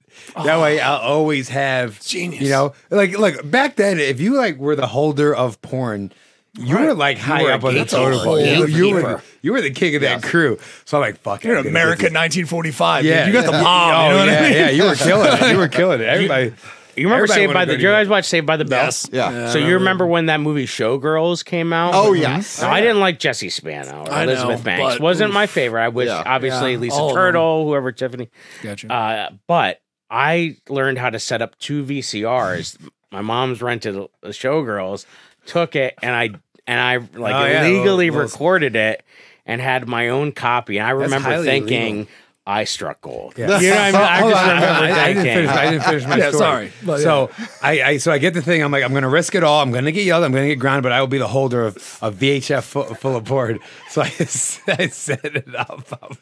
That 0.44 0.60
way, 0.60 0.78
I'll 0.80 1.00
always 1.00 1.48
have 1.48 2.00
Genius. 2.02 2.42
You 2.42 2.50
know, 2.50 2.72
like 2.90 3.18
like 3.18 3.50
back 3.50 3.76
then, 3.76 3.98
if 3.98 4.20
you 4.20 4.34
like 4.36 4.56
were 4.58 4.76
the 4.76 4.86
holder 4.86 5.34
of 5.34 5.60
porn. 5.62 6.12
You 6.58 6.76
were 6.78 6.94
like 6.94 7.16
high 7.18 7.42
were 7.44 7.52
up 7.52 7.64
on 7.64 7.72
the 7.74 7.80
gatekeeper. 7.80 7.96
totem 8.12 8.18
pole. 8.24 8.40
You, 8.40 8.66
you 8.66 8.94
were 8.94 9.22
you 9.40 9.52
were 9.52 9.62
the 9.62 9.70
king 9.70 9.94
of 9.94 10.02
that 10.02 10.20
Yes. 10.22 10.30
crew. 10.30 10.58
So 10.84 10.98
I'm 10.98 11.00
like, 11.00 11.18
fuck 11.20 11.44
it. 11.44 11.48
You're 11.48 11.58
I'm 11.58 11.66
America 11.66 12.04
1945. 12.04 13.04
Yeah, 13.04 13.12
Yeah, 13.20 13.26
you 13.26 13.32
got 13.32 13.46
the 13.46 13.52
bomb. 13.52 13.94
Oh, 13.94 14.08
you 14.08 14.12
know 14.12 14.16
what 14.18 14.26
yeah, 14.28 14.38
I 14.38 14.42
mean? 14.42 14.52
yeah, 14.52 14.70
you 14.70 14.82
were 14.84 14.94
killing 14.94 15.28
it. 15.32 15.50
You 15.50 15.56
were 15.56 15.68
killing 15.68 16.00
it. 16.02 16.04
Everybody. 16.08 16.52
you 16.94 17.04
remember 17.06 17.24
everybody 17.24 17.40
Saved 17.40 17.54
by 17.54 17.64
the? 17.64 17.72
you 17.78 17.88
guys 17.88 18.06
watch 18.08 18.26
Saved 18.26 18.46
by 18.46 18.58
the 18.58 18.66
Bell? 18.66 18.84
Yes. 18.84 19.08
Yeah. 19.10 19.48
So 19.50 19.58
you 19.58 19.74
remember 19.74 20.06
when 20.06 20.26
that 20.26 20.40
movie 20.40 20.66
Showgirls 20.66 21.42
came 21.42 21.72
out? 21.72 21.94
Oh, 21.94 22.12
yes. 22.12 22.60
Now, 22.60 22.70
I 22.70 22.82
didn't 22.82 23.00
like 23.00 23.18
Jesse 23.18 23.48
Spano 23.48 24.02
or 24.04 24.12
I 24.12 24.26
know, 24.26 24.32
Elizabeth 24.32 24.62
Banks. 24.62 24.94
but- 24.96 25.00
Wasn't 25.00 25.32
my 25.32 25.46
favorite. 25.46 25.82
I 25.82 25.88
wish, 25.88 26.08
Yeah. 26.08 26.22
obviously, 26.26 26.72
Yeah, 26.72 26.78
Lisa 26.80 26.96
all. 26.96 27.14
Turtle, 27.14 27.66
whoever 27.66 27.92
Tiffany. 27.92 28.28
Gotcha. 28.62 28.92
Uh, 28.92 29.30
but 29.46 29.80
I 30.10 30.56
learned 30.68 30.98
how 30.98 31.08
to 31.08 31.18
set 31.18 31.40
up 31.40 31.58
two 31.58 31.82
VCRs. 31.82 32.76
My 33.10 33.22
mom's 33.22 33.62
rented 33.62 33.96
a 33.96 34.08
Showgirls, 34.28 35.06
took 35.46 35.76
it, 35.76 35.94
and 36.02 36.14
I 36.14 36.30
and 36.66 36.80
I 36.80 36.96
like 36.96 37.34
Oh, 37.34 37.44
yeah, 37.44 37.62
illegally 37.64 38.10
little- 38.10 38.20
little- 38.20 38.20
recorded 38.22 38.76
it 38.76 39.02
and 39.46 39.60
had 39.60 39.88
my 39.88 40.08
own 40.10 40.32
copy. 40.32 40.78
And 40.78 40.86
I 40.86 40.90
remember 40.90 41.42
thinking. 41.42 41.94
illegal. 41.96 42.12
I 42.44 42.64
struck 42.64 43.00
gold. 43.02 43.34
Yeah. 43.36 43.60
You 43.60 43.70
know 43.70 43.76
what 43.76 43.80
I 43.80 43.92
mean? 43.92 44.00
I 44.00 44.20
just 44.30 44.42
on, 44.42 44.48
remember 44.48 44.66
I, 44.74 45.00
I 45.04 45.08
didn't 45.12 45.22
finish. 45.22 45.48
I 45.50 45.70
didn't 45.70 45.84
finish 45.84 46.06
my 46.08 46.16
Yeah, 46.18 46.28
story. 46.30 46.38
sorry, 46.40 46.72
but 46.84 46.98
yeah. 46.98 47.04
so 47.04 47.30
I, 47.62 47.82
I, 47.82 47.96
so 47.98 48.10
I 48.10 48.18
get 48.18 48.34
the 48.34 48.42
thing. 48.42 48.62
I'm 48.64 48.72
like, 48.72 48.82
I'm 48.82 48.92
gonna 48.92 49.08
risk 49.08 49.36
it 49.36 49.44
all. 49.44 49.62
I'm 49.62 49.70
gonna 49.70 49.92
get 49.92 50.04
yelled. 50.04 50.24
I'm 50.24 50.32
gonna 50.32 50.48
get 50.48 50.58
grounded, 50.58 50.82
but 50.82 50.90
I 50.90 50.98
will 51.00 51.06
be 51.06 51.18
the 51.18 51.28
holder 51.28 51.64
of 51.66 51.76
a 52.02 52.10
VHF 52.10 52.64
full, 52.64 52.94
full 52.96 53.14
of 53.14 53.22
board. 53.26 53.60
So 53.90 54.02
I, 54.02 54.06
I 54.18 54.86
set 54.88 55.24
it 55.24 55.54
up. 55.54 55.86
I'm, 56.02 56.18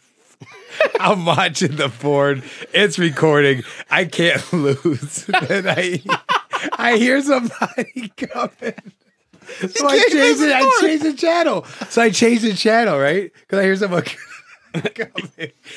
I'm 1.00 1.24
watching 1.24 1.76
the 1.76 1.88
board. 1.88 2.42
It's 2.74 2.98
recording. 2.98 3.62
I 3.90 4.04
can't 4.04 4.52
lose. 4.52 5.26
And 5.48 5.70
I, 5.70 6.02
I 6.74 6.98
hear 6.98 7.22
somebody 7.22 8.12
coming. 8.18 8.74
So 9.74 9.86
I 9.88 9.98
changed 10.10 10.42
it. 10.42 10.52
I 10.52 10.78
changed 10.80 11.04
the 11.04 11.12
channel. 11.14 11.64
So 11.90 12.02
I 12.02 12.10
changed 12.10 12.42
the 12.44 12.54
channel, 12.54 12.98
right? 12.98 13.32
Because 13.32 13.58
I 13.58 13.62
hear 13.64 13.76
someone. 13.76 14.04
And 14.72 14.84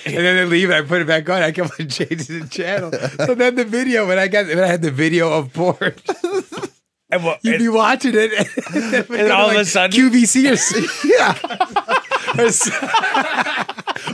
then 0.05 0.35
they 0.35 0.45
leave 0.45 0.69
and 0.69 0.85
I 0.85 0.87
put 0.87 1.01
it 1.01 1.07
back 1.07 1.27
on. 1.27 1.41
I 1.41 1.51
kept 1.51 1.79
on 1.79 1.89
changing 1.99 2.41
the 2.41 2.47
channel. 2.47 2.91
So 3.25 3.33
then 3.33 3.55
the 3.55 3.65
video, 3.65 4.07
when 4.07 4.19
I 4.19 4.27
got 4.27 4.45
when 4.45 4.59
I 4.59 4.67
had 4.67 4.83
the 4.83 4.91
video 4.91 5.31
of 5.33 5.51
porn, 5.51 5.95
And 7.09 7.23
you'd 7.41 7.57
be 7.57 7.69
watching 7.69 8.13
it 8.15 8.31
and, 8.33 9.09
And 9.09 9.31
all 9.31 9.49
of 9.49 9.55
a 9.57 9.65
sudden- 9.65 9.99
QVC 9.99 10.45
or 10.45 10.57
yeah. 11.07 11.33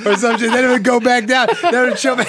Or, 0.05 0.15
something. 0.15 0.51
Then 0.51 0.65
it 0.65 0.69
would 0.69 0.83
go 0.83 0.99
back 0.99 1.27
down. 1.27 1.47
Then 1.61 1.89
would 1.89 1.99
show 1.99 2.15
me. 2.15 2.23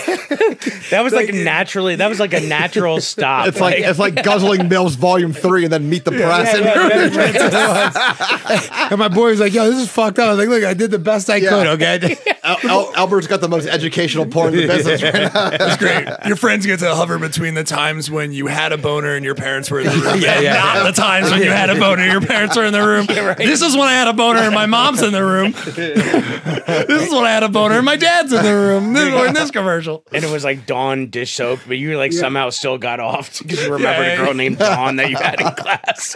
That 0.90 1.00
was 1.02 1.12
like, 1.12 1.32
naturally. 1.32 1.96
That 1.96 2.08
was 2.08 2.20
like 2.20 2.32
a 2.34 2.40
natural 2.40 3.00
stop. 3.10 3.48
It's 3.48 3.60
like 3.60 3.76
it's 3.78 3.98
like 3.98 4.22
guzzling 4.22 4.68
Mills 4.68 4.94
Volume 4.96 5.32
Three, 5.32 5.64
and 5.64 5.72
then 5.72 5.88
Meet 5.88 6.04
the 6.04 6.12
Press. 6.12 6.54
and 6.54 6.66
and 8.90 8.98
my 8.98 9.08
boy 9.08 9.30
was 9.30 9.40
like, 9.40 9.52
"Yo, 9.52 9.70
this 9.70 9.80
is 9.82 9.90
fucked 9.90 10.18
up." 10.18 10.26
I 10.26 10.30
was 10.30 10.38
like, 10.38 10.48
"Look, 10.48 10.64
I 10.64 10.74
did 10.74 10.90
the 10.90 10.98
best 10.98 11.30
I 11.30 11.36
Yeah. 11.36 11.50
could." 11.50 11.66
Okay. 11.82 12.16
Al- 12.42 12.58
Al- 12.64 12.94
Albert's 12.96 13.26
got 13.26 13.40
the 13.40 13.48
most 13.48 13.66
educational 13.66 14.26
porn 14.26 14.54
in 14.54 14.60
the 14.62 14.66
business 14.66 15.02
right 15.02 15.14
now. 15.14 15.50
That's 15.50 15.76
great. 15.76 16.08
Your 16.26 16.36
friends 16.36 16.66
get 16.66 16.80
to 16.80 16.94
hover 16.94 17.18
between 17.18 17.54
the 17.54 17.64
times 17.64 18.10
when 18.10 18.32
you 18.32 18.46
had 18.46 18.72
a 18.72 18.78
boner 18.78 19.14
and 19.14 19.24
your 19.24 19.34
parents 19.34 19.70
were 19.70 19.80
in 19.80 19.86
the 19.86 19.92
room, 19.92 20.20
Yeah, 20.20 20.40
yeah, 20.40 20.52
not 20.54 20.76
yeah. 20.76 20.82
the 20.84 20.92
times 20.92 21.30
when 21.30 21.42
you 21.42 21.50
had 21.50 21.70
a 21.70 21.78
boner 21.78 22.02
and 22.02 22.12
your 22.12 22.20
parents 22.22 22.56
were 22.56 22.64
in 22.64 22.72
the 22.72 22.82
room. 22.84 23.06
Right. 23.06 23.36
This 23.36 23.62
is 23.62 23.76
when 23.76 23.88
I 23.88 23.92
had 23.92 24.08
a 24.08 24.12
boner 24.12 24.40
and 24.40 24.54
my 24.54 24.66
mom's 24.66 25.02
in 25.02 25.12
the 25.12 25.24
room. 25.24 25.52
this 25.52 27.02
is 27.02 27.12
when 27.12 27.24
I 27.24 27.30
had 27.30 27.39
a 27.42 27.48
boner 27.48 27.82
my 27.82 27.96
dad's 27.96 28.32
in 28.32 28.42
the 28.42 28.52
room. 28.54 28.92
This, 29.00 29.12
we're 29.14 29.26
in 29.28 29.34
this 29.34 29.50
commercial. 29.50 30.04
and 30.12 30.24
it 30.24 30.30
was 30.30 30.44
like 30.44 30.66
Dawn 30.66 31.10
dish 31.10 31.34
soap, 31.34 31.60
but 31.66 31.78
you 31.78 31.96
like 31.96 32.12
somehow 32.12 32.50
still 32.50 32.78
got 32.78 33.00
off 33.00 33.38
because 33.42 33.62
you 33.64 33.72
remembered 33.72 34.06
Yeah, 34.06 34.12
a 34.12 34.16
girl 34.24 34.34
named 34.34 34.58
Dawn 34.58 34.96
that 34.96 35.10
you 35.10 35.16
had 35.16 35.40
in 35.40 35.50
class. 35.56 36.14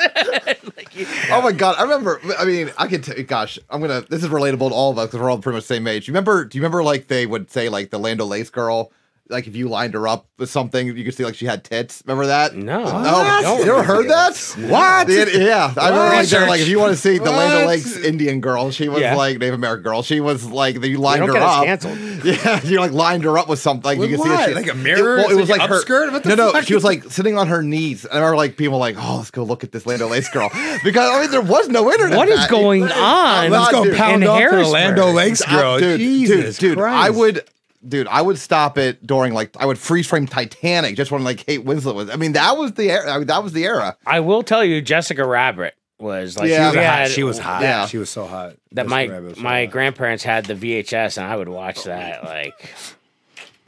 like, 0.76 0.94
you- 0.96 1.06
Oh 1.30 1.42
my 1.42 1.52
god, 1.52 1.76
I 1.78 1.82
remember. 1.82 2.20
I 2.38 2.44
mean, 2.44 2.70
I 2.78 2.86
could. 2.88 3.04
T- 3.04 3.22
gosh, 3.24 3.58
I'm 3.70 3.80
gonna. 3.80 4.02
This 4.08 4.22
is 4.22 4.28
relatable 4.28 4.68
to 4.68 4.74
all 4.74 4.90
of 4.90 4.98
us 4.98 5.06
because 5.08 5.20
we're 5.20 5.30
all 5.30 5.38
pretty 5.38 5.56
much 5.56 5.64
the 5.66 5.74
same 5.74 5.86
age. 5.86 6.06
You 6.08 6.12
remember? 6.12 6.44
Do 6.44 6.56
you 6.58 6.62
remember 6.62 6.82
like 6.82 7.08
they 7.08 7.26
would 7.26 7.50
say 7.50 7.68
like 7.68 7.90
the 7.90 7.98
Lando 7.98 8.24
Lace 8.24 8.50
girl? 8.50 8.92
Like 9.30 9.46
if 9.46 9.56
you 9.56 9.68
lined 9.70 9.94
her 9.94 10.06
up 10.06 10.26
with 10.38 10.50
something, 10.50 10.86
you 10.86 11.02
could 11.02 11.14
see 11.14 11.24
like 11.24 11.34
she 11.34 11.46
had 11.46 11.64
tits. 11.64 12.02
Remember 12.06 12.26
that? 12.26 12.54
No. 12.54 12.82
Oh, 12.84 13.40
no. 13.42 13.64
You 13.64 13.72
ever 13.72 13.82
heard 13.82 14.10
that? 14.10 14.36
What? 14.68 15.08
yeah, 15.08 15.72
I 15.78 15.88
remember 15.88 16.16
like, 16.16 16.28
they're 16.28 16.46
like 16.46 16.60
if 16.60 16.68
you 16.68 16.78
want 16.78 16.92
to 16.92 16.96
see 16.98 17.16
the 17.16 17.30
Lando 17.30 17.60
What? 17.60 17.66
Lakes 17.68 17.96
Indian 17.96 18.42
girl, 18.42 18.70
she 18.70 18.88
was 18.90 19.00
Yeah. 19.00 19.14
like 19.16 19.38
Native 19.38 19.54
American 19.54 19.82
girl. 19.82 20.02
She 20.02 20.20
was 20.20 20.44
like 20.44 20.74
you 20.76 20.82
You 20.82 20.98
lined 20.98 21.20
don't 21.20 21.28
her 21.28 21.34
get 21.34 21.42
up. 21.42 21.64
canceled. 21.64 21.98
Yeah, 22.24 22.62
you 22.64 22.80
like 22.80 22.92
lined 22.92 23.24
her 23.24 23.36
up 23.38 23.48
with 23.48 23.58
something. 23.58 23.84
Like 23.84 23.98
With 23.98 24.10
you 24.10 24.16
can 24.16 24.24
see 24.24 24.30
what? 24.30 24.36
that 24.38 24.48
she, 24.50 24.54
Like 24.54 24.68
a 24.70 24.74
mirror? 24.74 25.18
It, 25.18 25.22
well, 25.22 25.30
it 25.30 25.36
was 25.36 25.48
Like 25.48 25.60
like 25.60 25.68
her 25.70 25.82
upskirt? 25.82 26.12
What 26.12 26.24
no, 26.26 26.34
no. 26.34 26.52
fuck? 26.52 26.64
She 26.64 26.74
was 26.74 26.84
like 26.84 27.04
sitting 27.04 27.36
on 27.38 27.48
her 27.48 27.62
knees. 27.62 28.04
And 28.04 28.12
I 28.14 28.16
remember 28.18 28.36
like 28.36 28.56
people 28.58 28.78
like, 28.78 28.96
oh, 28.98 29.16
let's 29.18 29.30
go 29.30 29.42
look 29.44 29.64
at 29.64 29.72
this 29.72 29.86
Land 29.86 30.00
O'Lakes 30.02 30.28
girl 30.30 30.48
because 30.84 31.10
I 31.10 31.20
mean 31.22 31.30
there 31.30 31.40
was 31.42 31.68
no 31.68 31.90
internet. 31.90 32.16
What 32.18 32.28
is 32.28 32.46
going 32.48 32.82
on? 32.84 33.50
Let's 33.50 33.64
Let's 33.64 33.72
go 33.72 33.84
dude, 33.84 33.96
pound 33.96 34.22
in 34.22 34.28
off 34.28 34.50
to 34.50 34.56
the 34.56 34.66
Lando 34.68 35.10
Lakes 35.12 35.42
girl. 35.44 35.78
dude, 35.78 35.98
Jesus 36.00 36.58
dude, 36.58 36.70
dude, 36.72 36.78
Christ. 36.78 37.06
I 37.06 37.10
would, 37.10 37.44
dude, 37.86 38.06
I 38.08 38.22
would 38.22 38.38
stop 38.38 38.78
it 38.78 39.06
during 39.06 39.32
like 39.34 39.56
I 39.58 39.66
would 39.66 39.78
freeze 39.78 40.06
frame 40.06 40.26
Titanic 40.26 40.96
just 40.96 41.10
when 41.10 41.24
like 41.24 41.38
Kate 41.46 41.64
Winslet 41.64 41.94
was. 41.94 42.10
I 42.10 42.16
mean, 42.16 42.32
that 42.32 42.56
was 42.56 42.72
the 42.72 42.90
era. 42.90 43.12
I 43.12 43.18
mean, 43.18 43.26
that 43.28 43.42
was 43.42 43.52
the 43.52 43.64
era. 43.64 43.96
I 44.06 44.20
will 44.20 44.42
tell 44.42 44.64
you, 44.64 44.80
Jessica 44.80 45.26
Rabbit 45.26 45.74
was 45.98 46.36
like 46.36 46.50
Yeah. 46.50 46.70
we 46.72 46.78
had- 46.78 47.10
She 47.10 47.22
was 47.22 47.38
hot. 47.38 47.62
Yeah. 47.62 47.86
She 47.86 47.98
was 47.98 48.10
so 48.10 48.26
hot. 48.26 48.56
That 48.72 48.88
Jessica 48.88 49.20
my 49.22 49.32
so 49.34 49.40
my 49.40 49.60
hot. 49.64 49.70
grandparents 49.70 50.24
had 50.24 50.44
the 50.46 50.54
VHS, 50.54 51.18
and 51.18 51.26
I 51.26 51.36
would 51.36 51.48
watch 51.48 51.84
that. 51.84 52.24
Like 52.24 52.70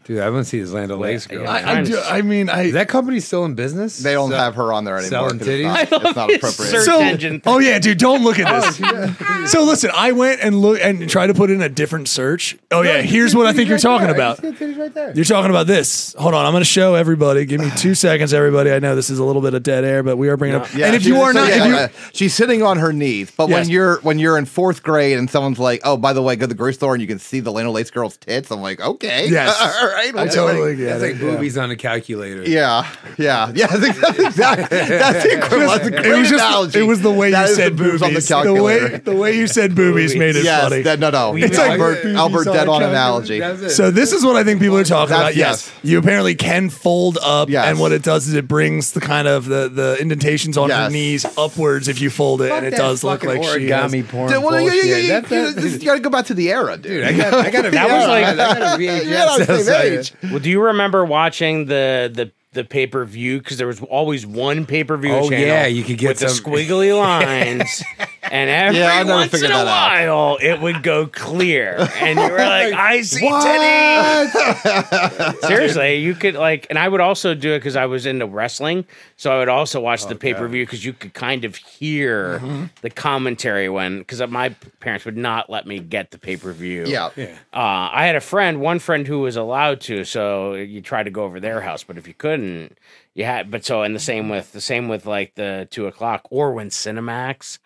dude, 0.06 0.20
I 0.20 0.30
want 0.30 0.44
to 0.44 0.48
see 0.48 0.60
this 0.60 0.70
Land 0.70 0.90
O'Lakes 0.92 1.26
girl. 1.26 1.46
I, 1.48 1.62
I, 1.62 1.82
do, 1.84 2.00
I 2.00 2.22
mean, 2.22 2.48
I 2.48 2.62
Is 2.62 2.72
that 2.74 2.88
company 2.88 3.20
still 3.20 3.44
in 3.44 3.54
business? 3.54 3.98
They 3.98 4.12
don't 4.14 4.30
So- 4.30 4.36
have 4.36 4.54
her 4.54 4.72
on 4.72 4.84
there 4.84 4.96
anymore. 4.96 5.08
selling 5.10 5.38
'cause 5.38 5.48
it's 5.48 5.62
titties? 5.66 5.90
not, 5.90 5.92
love 5.92 6.04
it's 6.06 6.16
not 6.16 6.28
his 6.30 6.36
appropriate. 6.38 6.70
search 6.70 6.84
so, 6.84 7.00
engine. 7.00 7.42
oh 7.46 7.58
yeah, 7.58 7.78
dude, 7.78 7.98
don't 7.98 8.22
look 8.22 8.38
at 8.38 8.60
this. 8.62 8.80
Oh, 9.28 9.44
so 9.48 9.62
listen, 9.64 9.90
I 9.94 10.10
went 10.12 10.40
and 10.42 10.60
look 10.60 10.80
and 10.82 11.08
tried 11.08 11.28
to 11.28 11.34
put 11.34 11.50
in 11.50 11.62
a 11.62 11.68
different 11.68 12.08
search. 12.08 12.56
Oh 12.72 12.82
yeah, 12.82 13.02
here's 13.02 13.34
what 13.34 13.46
I 13.46 13.52
think 13.52 13.68
you're 13.68 13.78
talking 13.78 14.10
about. 14.10 14.42
You're 14.42 15.24
talking 15.24 15.50
about 15.50 15.66
this. 15.68 16.14
Hold 16.18 16.34
on, 16.34 16.44
I'm 16.44 16.52
going 16.52 16.62
to 16.62 16.64
show 16.64 16.94
everybody. 16.96 17.44
Give 17.44 17.60
me 17.60 17.70
two 17.76 17.94
seconds, 17.94 18.34
everybody. 18.34 18.72
I 18.72 18.78
know 18.80 18.96
this 18.96 19.08
is 19.08 19.18
a 19.20 19.24
little 19.24 19.42
bit 19.42 19.54
of 19.54 19.62
dead 19.62 19.84
air, 19.84 20.02
but 20.02 20.16
we 20.16 20.28
are 20.28 20.36
bringing 20.36 20.60
up. 20.60 20.72
Yeah, 20.74 20.86
and 20.86 20.96
if 20.96 21.02
she 21.02 21.08
you 21.10 21.14
was 21.16 21.28
are 21.28 21.32
not, 21.34 21.46
sitting 21.48 21.62
if 21.62 21.68
you, 21.68 21.76
on 21.76 21.90
she's 22.12 22.34
sitting 22.34 22.62
on 22.62 22.78
her 22.78 22.92
knees. 22.92 23.30
But 23.36 23.48
Yes. 23.48 23.60
when 23.66 23.70
you're 23.70 24.00
when 24.00 24.18
you're 24.18 24.36
in 24.38 24.46
fourth 24.46 24.82
grade 24.82 25.16
and 25.18 25.30
someone's 25.30 25.58
like, 25.60 25.80
"Oh, 25.84 25.96
by 25.96 26.12
the 26.12 26.22
way, 26.22 26.34
go 26.34 26.40
to 26.40 26.46
the 26.48 26.54
grocery 26.54 26.74
store 26.74 26.94
and 26.94 27.00
you 27.00 27.06
can 27.08 27.18
see 27.20 27.38
the 27.40 27.52
Lando 27.52 27.70
Lace 27.70 27.90
girl's 27.90 28.16
tits," 28.16 28.50
I'm 28.50 28.60
like, 28.62 28.80
"Okay, 28.80 29.28
Yes. 29.30 29.56
all 29.60 29.88
right, 29.96 30.14
I 30.14 30.24
well, 30.24 30.28
totally 30.32 30.76
get 30.76 30.98
That's 30.98 31.02
it. 31.02 31.12
like 31.12 31.20
boobies 31.20 31.58
on 31.58 31.70
a 31.70 31.76
calculator. 31.76 32.42
Yeah, 32.48 32.86
yeah, 33.18 33.50
yeah. 33.54 33.66
I 33.70 33.76
think 33.80 33.96
that's 33.96 34.18
exactly 34.18 34.78
that's 34.78 35.22
the 35.24 35.32
equivalent. 35.38 35.82
That's 35.92 36.06
a 36.06 36.12
It 36.12 36.18
was 36.18 36.28
just 36.30 36.44
analogy. 36.44 36.78
it 36.80 36.82
was 36.82 37.02
the 37.02 37.10
way 37.10 37.30
That 37.30 37.48
you 37.48 37.54
said 37.54 37.72
the 37.76 37.82
boobs 37.84 38.02
on 38.02 38.08
the 38.14 38.20
boobies. 38.20 38.28
The, 38.28 38.34
way 38.36 38.78
calculator. 38.78 38.98
the 38.98 39.16
way 39.16 39.36
you 39.36 39.46
said 39.46 39.74
boobies 39.74 40.14
made 40.16 40.36
it 40.36 40.44
yes, 40.44 40.62
funny. 40.68 40.82
that, 40.82 40.98
no, 41.00 41.10
no. 41.10 41.34
It's 41.36 41.56
like- 41.58 41.70
Albert, 41.80 42.04
Albert 42.14 42.44
dead 42.44 42.68
on 42.68 42.82
analogy. 42.82 43.40
So 43.70 43.90
this 43.90 44.12
is 44.12 44.24
what 44.24 44.36
I 44.36 44.44
think 44.44 44.60
people 44.60 44.76
are 44.78 44.84
talking 44.84 45.10
That's- 45.10 45.32
about. 45.32 45.36
Yes. 45.36 45.70
yes. 45.72 45.72
you 45.82 45.98
apparently 45.98 46.34
can 46.34 46.70
fold 46.70 47.18
up, 47.22 47.48
Yes. 47.48 47.66
and 47.66 47.78
what 47.80 47.92
it 47.92 48.02
does 48.02 48.28
is 48.28 48.34
it 48.34 48.46
brings 48.48 48.92
the 48.92 49.00
kind 49.00 49.26
of 49.28 49.46
the 49.46 49.68
the 49.68 49.96
indentations 50.00 50.56
on 50.58 50.70
her 50.70 50.90
knees 50.90 51.24
upwards 51.36 51.88
if 51.88 52.00
you 52.00 52.10
fold 52.10 52.42
it, 52.42 52.52
and 52.52 52.64
it 52.66 52.74
does 52.76 53.02
look 53.04 53.24
like 53.24 53.42
she 53.42 53.68
has. 53.68 53.92
origami 53.92 54.06
porn. 54.08 54.30
Dude, 54.32 54.42
well, 54.42 54.60
yeah, 54.60 54.72
yeah, 54.72 54.96
yeah, 54.96 55.20
bullshit. 55.20 55.30
yeah, 55.30 55.50
That- 55.62 55.72
you, 55.80 55.86
gotta 55.86 56.00
go 56.00 56.10
back 56.10 56.26
to 56.26 56.34
the 56.34 56.50
era, 56.50 56.76
dude. 56.76 56.82
dude, 56.92 57.04
I 57.04 57.12
got, 57.16 57.34
I 57.34 57.50
got 57.50 57.64
a 57.66 57.70
That 57.76 57.88
was 57.90 58.06
like- 58.08 58.24
I 58.24 58.34
got 58.36 58.56
a 58.80 58.82
VHS. 58.82 59.85
Not 59.88 59.92
the 59.92 59.98
I'll 59.98 60.02
same 60.02 60.18
tell 60.20 60.24
you. 60.24 60.28
age. 60.28 60.32
Well, 60.32 60.40
do 60.42 60.50
you 60.50 60.62
remember 60.62 61.04
watching 61.04 61.66
the 61.66 62.10
the 62.12 62.32
the 62.52 62.64
pay 62.64 62.86
per 62.86 63.04
view? 63.04 63.38
Because 63.38 63.58
there 63.58 63.66
was 63.66 63.80
always 63.82 64.26
one 64.26 64.66
pay 64.66 64.84
per 64.84 64.96
view 64.96 65.12
Oh, 65.12 65.28
channel. 65.28 65.46
yeah, 65.46 65.66
you 65.66 65.84
could 65.84 65.98
get 65.98 66.08
with 66.08 66.18
the 66.20 66.26
squiggly 66.26 66.96
lines, 66.98 67.82
and 68.30 68.50
every 68.50 68.80
Yeah, 68.80 68.92
I 68.92 68.98
never 69.02 69.10
once 69.12 69.34
in 69.34 69.44
a 69.44 69.48
that 69.48 69.66
out. 69.66 69.68
while 70.08 70.38
it 70.40 70.60
would 70.60 70.82
go 70.82 71.06
clear, 71.06 71.76
and 71.96 72.18
you 72.18 72.30
were 72.30 72.38
like, 72.38 72.72
"I 72.74 73.02
see 73.02 73.28
titties." 73.28 75.40
Seriously, 75.48 75.96
you 75.96 76.14
could 76.14 76.34
like, 76.34 76.66
and 76.70 76.78
I 76.78 76.88
would 76.88 77.00
also 77.00 77.34
do 77.34 77.52
it 77.52 77.58
because 77.60 77.76
I 77.76 77.86
was 77.86 78.06
into 78.06 78.26
wrestling, 78.26 78.84
so 79.16 79.32
I 79.32 79.38
would 79.38 79.48
also 79.48 79.80
watch 79.80 80.04
Oh, 80.04 80.08
the 80.08 80.16
pay 80.16 80.34
per 80.34 80.46
view 80.48 80.64
because 80.64 80.84
you 80.84 80.92
could 80.92 81.14
kind 81.14 81.44
of 81.44 81.56
hear 81.56 82.06
Mm-hmm. 82.36 82.64
the 82.82 82.90
commentary 82.90 83.68
when 83.68 83.98
because 84.00 84.20
my 84.28 84.50
parents 84.80 85.04
would 85.04 85.16
not 85.16 85.48
let 85.50 85.66
me 85.66 85.78
get 85.78 86.10
the 86.10 86.18
pay 86.18 86.36
per 86.36 86.52
view. 86.52 86.84
Yeah. 86.86 87.10
Uh, 87.16 87.88
I 87.92 88.06
had 88.06 88.16
a 88.16 88.20
friend, 88.20 88.60
one 88.60 88.78
friend 88.78 89.06
who 89.06 89.20
was 89.20 89.36
allowed 89.36 89.80
to, 89.82 90.04
so 90.04 90.54
you 90.54 90.80
try 90.80 91.02
to 91.02 91.10
go 91.10 91.24
over 91.24 91.40
their 91.40 91.60
house, 91.60 91.84
but 91.84 91.98
if 91.98 92.06
you 92.06 92.14
couldn't, 92.14 92.76
you 93.14 93.24
had. 93.24 93.50
But 93.50 93.64
so, 93.64 93.82
and 93.82 93.94
the 93.94 94.00
same 94.00 94.28
with 94.28 94.52
the 94.52 94.60
same 94.60 94.88
with 94.88 95.06
like 95.06 95.34
the 95.34 95.66
two 95.70 95.86
o'clock 95.86 96.22
or 96.30 96.52
when 96.52 96.70
Cinemax 96.70 97.58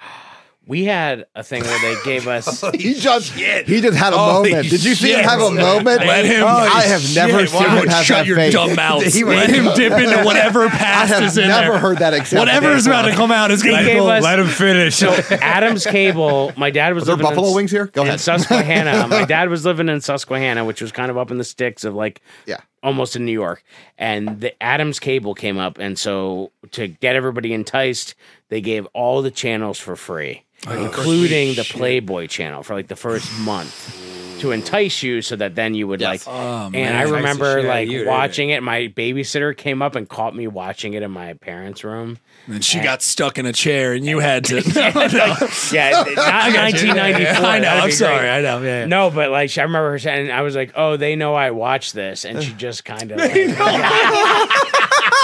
We 0.70 0.85
had 0.85 1.26
a 1.35 1.42
thing 1.42 1.64
where 1.64 1.80
they 1.80 2.00
gave 2.04 2.28
us. 2.28 2.61
he 2.74 2.94
just 2.94 3.33
he 3.33 3.80
just 3.80 3.98
had 3.98 4.12
a 4.12 4.18
Holy 4.18 4.50
moment. 4.50 4.70
Did 4.70 4.85
you 4.85 4.94
see 4.94 5.11
him 5.11 5.16
shit. 5.16 5.24
have 5.24 5.40
a 5.40 5.50
moment? 5.50 5.87
Let 6.06 6.24
him- 6.24 6.44
I 6.46 6.83
have 6.83 7.02
never 7.12 7.40
Shit, 7.40 7.48
seen 7.48 7.59
why 7.61 7.68
him 7.70 7.80
would 7.80 7.88
have 7.88 8.04
shut 8.04 8.18
that 8.18 8.26
your 8.28 8.37
face. 8.37 8.52
dumb 8.52 8.76
mouth. 8.76 9.02
He 9.12 9.24
Let 9.24 9.48
was- 9.48 9.56
him 9.59 9.64
dip 9.74 9.92
into 9.98 10.22
whatever 10.22 10.66
I 10.66 10.68
past 10.68 11.12
have 11.12 11.25
is 11.25 11.37
in 11.38 11.48
never 11.48 11.73
there. 11.73 11.81
heard 11.81 11.98
that 11.98 12.14
except 12.14 12.38
Whatever 12.38 12.71
is 12.71 12.87
about 12.87 13.02
to 13.02 13.12
come 13.14 13.33
out 13.33 13.50
is 13.50 13.64
going 13.64 13.79
to 13.79 13.85
gave 13.85 14.00
us- 14.00 14.23
Let 14.23 14.38
him 14.38 14.46
finish. 14.46 14.94
So 14.94 15.10
Adams 15.42 15.85
Cable, 15.85 16.52
my 16.56 16.71
dad 16.71 16.94
was 16.94 17.02
Are 17.02 17.06
there 17.06 17.16
living 17.16 17.31
buffalo 17.31 17.48
in, 17.48 17.54
wings 17.56 17.73
here? 17.73 17.87
Go 17.87 18.02
in 18.02 18.08
ahead. 18.08 18.21
Susquehanna. 18.21 19.08
my 19.08 19.25
dad 19.25 19.48
was 19.48 19.64
living 19.64 19.88
in 19.88 20.00
Susquehanna, 20.00 20.64
which 20.64 20.81
was 20.81 20.92
kind 20.92 21.10
of 21.10 21.18
up 21.18 21.33
in 21.33 21.38
the 21.38 21.44
sticks 21.44 21.83
of 21.83 21.96
like 21.96 22.21
Yeah. 22.46 22.58
almost 22.81 23.16
in 23.16 23.25
New 23.25 23.33
York. 23.33 23.64
And 23.98 24.40
the 24.40 24.60
Adams 24.62 25.00
Cable 25.00 25.35
came 25.35 25.58
up, 25.58 25.79
and 25.79 25.98
so 25.98 26.52
to 26.71 26.87
get 26.87 27.16
everybody 27.16 27.52
enticed, 27.52 28.14
they 28.50 28.60
gave 28.60 28.87
all 28.94 29.21
the 29.21 29.31
channels 29.33 29.79
for 29.79 29.94
free, 29.96 30.44
including 30.69 31.54
the 31.54 31.65
Playboy 31.65 32.27
channel 32.27 32.63
for 32.63 32.75
like 32.75 32.88
the 32.88 32.96
first 32.96 33.31
month. 33.40 34.06
To 34.40 34.52
entice 34.52 35.02
you, 35.02 35.21
so 35.21 35.37
that 35.37 35.54
then 35.54 35.75
you 35.75 35.87
would 35.87 36.00
Yes. 36.00 36.27
like, 36.27 36.35
Oh, 36.35 36.63
and 36.65 36.73
man. 36.73 36.96
I 36.96 37.02
remember 37.02 37.44
shit 37.44 37.58
out 37.58 37.58
of 37.58 37.65
like 37.67 37.90
you, 37.90 38.06
watching 38.06 38.48
it. 38.48 38.63
My 38.63 38.88
babysitter 38.88 39.54
came 39.54 39.83
up 39.83 39.96
and 39.96 40.08
caught 40.08 40.35
me 40.35 40.46
watching 40.46 40.94
it 40.94 41.02
in 41.02 41.11
my 41.11 41.35
parents' 41.35 41.85
room. 41.85 42.17
And 42.46 42.65
she 42.65 42.81
got 42.81 43.02
stuck 43.02 43.37
in 43.37 43.44
a 43.44 43.52
chair, 43.52 43.92
and 43.92 44.06
you 44.06 44.19
had 44.21 44.46
to. 44.46 44.56
Yeah, 45.75 45.90
not 45.90 46.06
1994. 46.54 47.44
I 47.44 47.58
know. 47.58 47.69
I'm 47.69 47.90
sorry. 47.92 48.19
great. 48.21 48.31
I 48.31 48.40
know. 48.40 48.63
Yeah. 48.63 48.87
No, 48.87 49.11
but 49.11 49.31
like 49.31 49.58
I 49.58 49.63
remember 49.65 49.90
her 49.90 49.98
saying, 49.98 50.31
I 50.31 50.40
was 50.40 50.56
like, 50.56 50.73
"Oh, 50.75 50.96
they 50.96 51.17
know 51.17 51.35
I 51.35 51.50
watched 51.50 51.92
this," 51.92 52.25
and 52.25 52.42
she 52.42 52.54
just 52.54 52.87
kind 52.87 53.13
of. 53.13 53.19
Like, 53.19 53.31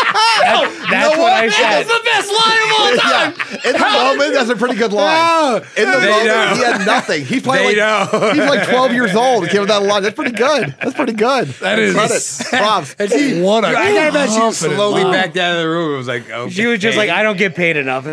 That- 0.02 0.86
that's 0.90 1.16
what 1.18 1.32
I 1.32 1.48
said. 1.48 1.82
the 1.84 2.00
best 2.04 2.30
line 2.30 2.62
of 2.62 2.70
all 2.78 2.94
yeah. 2.96 3.68
In 3.68 3.72
the 3.72 4.14
moment, 4.18 4.34
that's 4.34 4.50
a 4.50 4.56
pretty 4.56 4.74
good 4.76 4.92
line. 4.92 5.62
In 5.76 5.90
the 5.90 5.98
They 5.98 6.10
moment, 6.10 6.26
know. 6.26 6.54
he 6.56 6.62
had 6.62 6.86
nothing. 6.86 7.24
He's 7.24 7.42
probably 7.42 7.64
like, 7.64 7.76
know. 7.76 8.30
he's 8.32 8.44
like 8.48 8.68
12 8.68 8.92
years 8.92 9.14
old. 9.16 9.44
He 9.44 9.50
came 9.50 9.60
with 9.60 9.68
that 9.70 9.82
line. 9.82 10.02
That's 10.02 10.14
pretty 10.14 10.32
good. 10.36 10.74
That's 10.80 10.94
pretty 10.94 11.12
good. 11.14 11.48
That 11.60 11.78
is- 11.78 11.94
credit. 11.94 12.22
Props. 12.62 12.96
And 12.98 13.10
she, 13.10 13.40
What 13.40 13.64
a 13.64 13.68
I 13.68 13.72
got 13.94 14.12
that 14.12 14.28
she 14.30 14.36
confident 14.36 14.76
slowly 14.76 15.04
line. 15.04 15.12
backed 15.12 15.36
out 15.36 15.56
of 15.56 15.62
the 15.62 15.68
room. 15.68 15.94
It 15.94 15.96
was 15.98 16.08
like, 16.08 16.30
okay. 16.30 16.50
She 16.52 16.66
was 16.66 16.78
just 16.80 16.96
like, 16.96 17.10
"I 17.10 17.22
don't 17.22 17.36
get 17.38 17.54
paid 17.54 17.76
enough." 17.76 18.06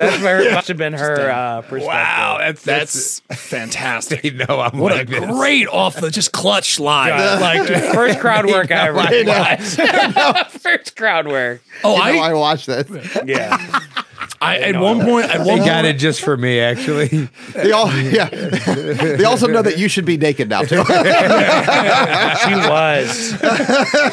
That's 0.00 0.20
where 0.22 0.52
must 0.52 0.66
have 0.68 0.76
been 0.76 0.92
her 0.94 1.30
uh, 1.30 1.60
perspective. 1.62 1.86
wow, 1.86 2.36
that's 2.40 2.62
that's. 2.62 3.20
That's 3.28 3.40
fantastic. 3.40 4.22
They 4.24 4.30
know 4.30 4.60
I'm 4.60 4.78
What 4.78 4.92
a 4.92 4.96
like 4.96 5.08
this. 5.08 5.24
great 5.24 5.68
off 5.68 5.96
the 6.00 6.10
just 6.10 6.32
clutch 6.32 6.80
line. 6.80 7.10
God, 7.10 7.40
Like, 7.40 7.68
first 7.94 8.18
crowd 8.20 8.46
work 8.46 8.70
I 8.72 8.88
ever 8.88 8.98
I 9.00 9.22
know. 9.22 9.32
watched. 10.36 10.50
first 10.50 10.96
crowd 10.96 11.26
work. 11.28 11.62
oh, 11.84 11.92
You 12.06 12.12
know, 12.14 12.20
I, 12.22 12.30
I 12.30 12.34
watched 12.34 12.66
this. 12.66 12.88
Yeah. 13.24 13.80
I 14.40 14.58
at 14.58 14.80
one 14.80 15.00
point, 15.02 15.26
at 15.26 15.44
They 15.44 15.56
got 15.58 15.84
point, 15.84 15.86
it 15.86 15.98
just 15.98 16.20
for 16.22 16.36
me, 16.36 16.58
actually. 16.60 17.28
They 17.54 17.72
all, 17.72 17.90
yeah. 17.94 18.28
they 18.28 19.24
also 19.24 19.46
know 19.46 19.62
that 19.62 19.78
you 19.78 19.88
should 19.88 20.04
be 20.04 20.16
naked 20.16 20.48
now 20.48 20.62
too. 20.62 20.82
She 20.84 22.54
was. 22.68 23.28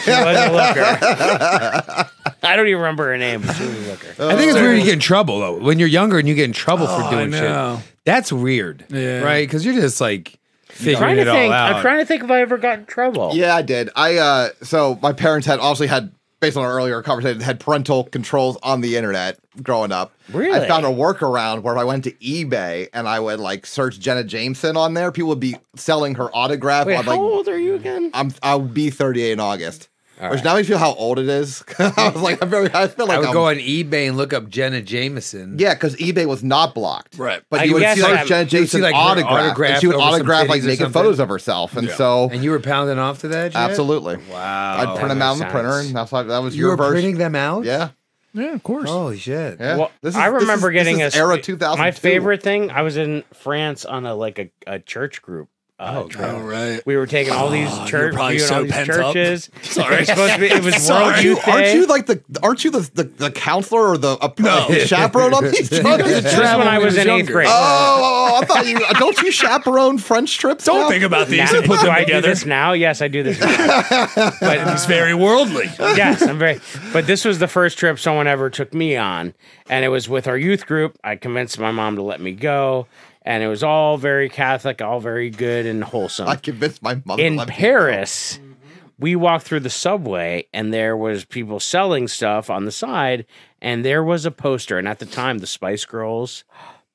She 0.03 0.11
was 0.11 0.37
a 0.37 0.51
looker. 0.51 2.09
I 2.43 2.55
don't 2.55 2.67
even 2.67 2.81
remember 2.81 3.05
her 3.11 3.17
name, 3.17 3.41
but 3.41 3.53
she 3.55 3.63
was 3.65 3.87
a 3.87 3.91
looker. 3.91 4.07
I 4.31 4.35
think 4.35 4.51
it's 4.51 4.59
weird 4.59 4.77
you 4.79 4.83
get 4.85 4.93
in 4.93 4.99
trouble 4.99 5.39
though. 5.39 5.59
When 5.59 5.77
you're 5.79 5.87
younger 5.87 6.17
and 6.19 6.27
you 6.27 6.35
get 6.35 6.45
in 6.45 6.53
trouble 6.53 6.87
Oh, 6.89 6.97
for 6.99 7.03
I 7.05 7.11
doing 7.11 7.29
know. 7.31 7.77
shit, 7.77 7.93
that's 8.05 8.31
weird, 8.31 8.85
Yeah. 8.89 9.19
right? 9.21 9.47
Because 9.47 9.63
you're 9.65 9.75
just 9.75 10.01
like 10.01 10.39
figuring 10.69 10.97
trying 10.97 11.15
to 11.17 11.21
it 11.23 11.27
all 11.27 11.35
think. 11.35 11.53
out. 11.53 11.75
I'm 11.75 11.81
trying 11.81 11.99
to 11.99 12.05
think 12.05 12.23
if 12.23 12.31
I 12.31 12.41
ever 12.41 12.57
got 12.57 12.79
in 12.79 12.85
trouble. 12.85 13.31
yeah, 13.33 13.55
I 13.55 13.61
did. 13.61 13.89
I 13.95 14.17
uh, 14.17 14.49
so 14.63 14.97
my 15.01 15.13
parents 15.13 15.45
had 15.45 15.59
obviously 15.59 15.87
had 15.87 16.11
based 16.39 16.57
on 16.57 16.63
our 16.63 16.71
earlier 16.73 17.03
conversation 17.03 17.39
had 17.41 17.59
parental 17.59 18.05
controls 18.05 18.57
on 18.63 18.81
the 18.81 18.97
internet 18.97 19.37
growing 19.61 19.91
up. 19.91 20.11
Really? 20.33 20.57
I 20.59 20.67
found 20.67 20.85
a 20.87 20.89
workaround 20.89 21.61
where 21.61 21.75
if 21.75 21.79
I 21.79 21.83
went 21.83 22.03
to 22.05 22.11
eBay 22.13 22.87
and 22.93 23.07
I 23.07 23.19
would 23.19 23.39
like 23.39 23.67
search 23.67 23.99
Jenna 23.99 24.23
Jameson 24.23 24.75
on 24.75 24.95
there, 24.95 25.11
people 25.11 25.29
would 25.29 25.39
be 25.39 25.55
selling 25.75 26.15
her 26.15 26.35
autograph. 26.35 26.87
Wait, 26.87 26.95
on, 26.95 27.03
how 27.03 27.11
like 27.11 27.19
old 27.19 27.47
are 27.47 27.59
you 27.59 27.75
again? 27.75 28.09
I'm 28.15 28.33
I'll 28.41 28.59
be 28.59 28.89
38 28.89 29.33
in 29.33 29.39
August. 29.39 29.89
Which 30.29 30.43
now 30.43 30.55
makes 30.55 30.67
me 30.67 30.73
feel 30.73 30.77
how 30.77 30.93
old 30.93 31.17
it 31.19 31.27
is. 31.27 31.63
I 31.79 32.09
was 32.13 32.21
like, 32.21 32.41
I'm 32.43 32.49
very. 32.49 32.69
I 32.73 32.87
feel 32.87 33.07
like 33.07 33.15
I 33.15 33.19
would 33.19 33.25
I'm- 33.27 33.33
go 33.33 33.45
on 33.47 33.55
eBay 33.55 34.07
and 34.07 34.17
look 34.17 34.33
up 34.33 34.49
Jenna 34.49 34.81
Jameson. 34.81 35.57
Yeah, 35.57 35.73
because 35.73 35.95
eBay 35.95 36.25
was 36.27 36.43
not 36.43 36.75
blocked. 36.75 37.17
Right. 37.17 37.41
But 37.49 37.61
I 37.61 37.63
you 37.63 37.73
would 37.73 37.79
guess 37.81 37.99
search 37.99 38.07
I'm- 38.17 38.27
Jenna 38.27 38.39
you 38.49 38.59
would 38.59 38.69
see, 38.69 38.77
Jameson 38.79 38.81
like, 38.81 38.93
her 38.95 38.99
autograph, 39.01 39.31
autograph 39.47 39.71
and 39.71 39.81
she 39.81 39.87
would 39.87 39.95
autograph 39.95 40.47
like 40.49 40.61
titties 40.61 40.65
naked 40.67 40.93
photos 40.93 41.19
of 41.19 41.29
herself, 41.29 41.75
and 41.75 41.89
so 41.89 42.29
And 42.31 42.43
you 42.43 42.51
were 42.51 42.59
pounding 42.59 42.99
off 42.99 43.21
to 43.21 43.27
that? 43.29 43.53
Jet? 43.53 43.59
absolutely, 43.59 44.17
Wow. 44.31 44.77
I'd 44.93 44.95
print 44.97 45.09
them 45.09 45.21
out 45.21 45.31
on 45.33 45.39
the 45.39 45.45
printer, 45.45 45.79
and 45.79 45.95
that's 45.95 46.11
why 46.11 46.23
that 46.23 46.37
was 46.39 46.55
You 46.55 46.61
your 46.61 46.69
were 46.71 46.77
version. 46.77 46.93
printing 46.93 47.17
them 47.17 47.35
out? 47.35 47.63
Yeah, 47.65 47.89
yeah, 48.33 48.53
of 48.53 48.63
course. 48.63 48.89
Holy 48.89 49.17
shit. 49.17 49.57
yeah. 49.59 49.77
Well, 49.77 49.91
This 50.01 50.13
is- 50.15 50.19
I 50.21 50.29
this 50.29 50.41
remember 50.41 50.71
is- 50.71 50.73
getting 50.75 50.97
this 50.99 51.13
is 51.15 51.19
a 51.19 51.23
era 51.23 51.41
2000. 51.41 51.79
My 51.79 51.91
favorite 51.91 52.43
thing, 52.43 52.69
I 52.71 52.81
was 52.83 52.95
in 52.97 53.23
France 53.33 53.85
on 53.85 54.05
a 54.05 54.13
like 54.15 54.39
a, 54.39 54.49
a 54.67 54.79
church 54.79 55.21
group. 55.21 55.49
Uh, 55.81 56.03
trip. 56.03 56.29
Oh, 56.29 56.39
right. 56.41 56.79
We 56.85 56.95
were 56.95 57.07
taking 57.07 57.33
all 57.33 57.49
these 57.49 57.67
Oh, 57.71 57.77
you're 57.79 57.87
church, 57.87 58.13
probably 58.13 58.37
viewing 58.37 58.53
all 58.53 58.63
these 58.63 58.71
pent 58.71 58.89
up. 58.91 58.95
churches. 59.13 59.49
Sorry. 59.63 59.95
It 59.95 59.99
was 60.01 60.07
supposed 60.09 60.33
to 60.35 60.39
be. 60.39 60.45
It 60.47 60.63
was 60.63 60.75
Sorry. 60.85 61.01
World 61.01 61.13
Aren't 61.13 61.23
you, 61.23 61.37
aren't 61.51 61.73
you 61.73 61.85
like 61.87 62.05
the 62.05 62.21
aren't 62.43 62.63
you 62.63 62.69
the 62.69 62.89
the, 62.93 63.03
the 63.05 63.31
counselor 63.31 63.87
or 63.89 63.97
the 63.97 64.11
uh, 64.21 64.29
No. 64.37 64.67
the 64.67 64.85
chaperone 64.85 65.33
on 65.33 65.43
these 65.51 65.69
trips? 65.69 65.83
This 65.83 66.23
was 66.37 66.57
when 66.57 66.67
I 66.67 66.77
was 66.77 66.95
in 66.97 67.09
eighth 67.09 67.27
grade. 67.31 67.47
Oh, 67.49 67.53
oh, 67.53 68.29
oh, 68.35 68.41
I 68.41 68.45
thought 68.45 68.67
you 68.67 68.77
don't 68.99 69.19
you 69.23 69.31
chaperone 69.31 69.97
French 69.97 70.37
trips? 70.37 70.65
Don't 70.65 70.81
now? 70.81 70.87
think 70.89 71.03
about 71.03 71.27
these 71.29 71.51
Now, 71.51 71.57
and 71.57 71.65
put 71.65 71.79
do 71.79 71.85
them 71.87 71.95
I 71.95 72.03
do 72.03 72.21
this 72.21 72.45
now? 72.45 72.73
Yes, 72.73 73.01
I 73.01 73.07
do 73.07 73.23
this. 73.23 73.39
Now. 73.39 74.31
But 74.39 74.71
he's 74.71 74.85
very 74.85 75.15
worldly. 75.15 75.65
yes, 75.79 76.21
I'm 76.21 76.37
very. 76.37 76.59
But 76.93 77.07
this 77.07 77.25
was 77.25 77.39
the 77.39 77.47
first 77.47 77.79
trip 77.79 77.97
someone 77.97 78.27
ever 78.27 78.51
took 78.51 78.73
me 78.75 78.97
on, 78.97 79.33
and 79.67 79.83
it 79.83 79.87
was 79.89 80.07
with 80.07 80.27
our 80.27 80.37
youth 80.37 80.67
group. 80.67 80.99
I 81.03 81.15
convinced 81.15 81.57
my 81.59 81.71
mom 81.71 81.95
to 81.95 82.03
let 82.03 82.21
me 82.21 82.33
go, 82.33 82.85
and 83.23 83.43
it 83.43 83.47
was 83.47 83.63
all 83.63 83.97
very 83.97 84.29
Catholic, 84.29 84.81
all 84.81 84.99
very 84.99 85.29
good 85.29 85.65
and 85.65 85.83
wholesome. 85.83 86.27
I 86.27 86.35
convinced 86.35 86.81
my 86.81 87.01
mother. 87.05 87.23
in 87.23 87.35
let 87.35 87.47
me 87.47 87.53
go. 87.53 87.57
Paris, 87.57 88.37
mm-hmm. 88.37 88.53
we 88.97 89.15
walked 89.15 89.45
through 89.45 89.59
the 89.61 89.69
subway 89.69 90.47
and 90.53 90.73
there 90.73 90.97
was 90.97 91.25
people 91.25 91.59
selling 91.59 92.07
stuff 92.07 92.49
on 92.49 92.65
the 92.65 92.71
side, 92.71 93.25
and 93.61 93.85
there 93.85 94.03
was 94.03 94.25
a 94.25 94.31
poster. 94.31 94.77
And 94.77 94.87
at 94.87 94.99
the 94.99 95.05
time, 95.05 95.37
the 95.37 95.47
Spice 95.47 95.85
Girls, 95.85 96.43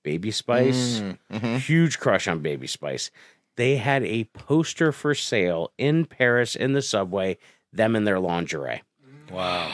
Baby 0.02 0.30
Spice, 0.30 1.00
mm, 1.00 1.18
mm-hmm. 1.32 1.56
huge 1.56 1.98
crush 2.00 2.26
on 2.28 2.40
Baby 2.40 2.66
Spice. 2.66 3.10
They 3.56 3.76
had 3.76 4.04
a 4.04 4.24
poster 4.24 4.92
for 4.92 5.14
sale 5.14 5.72
in 5.78 6.04
Paris 6.04 6.54
in 6.54 6.74
the 6.74 6.82
subway, 6.82 7.38
them 7.72 7.96
in 7.96 8.04
their 8.04 8.20
lingerie. 8.20 8.82
Wow. 9.30 9.72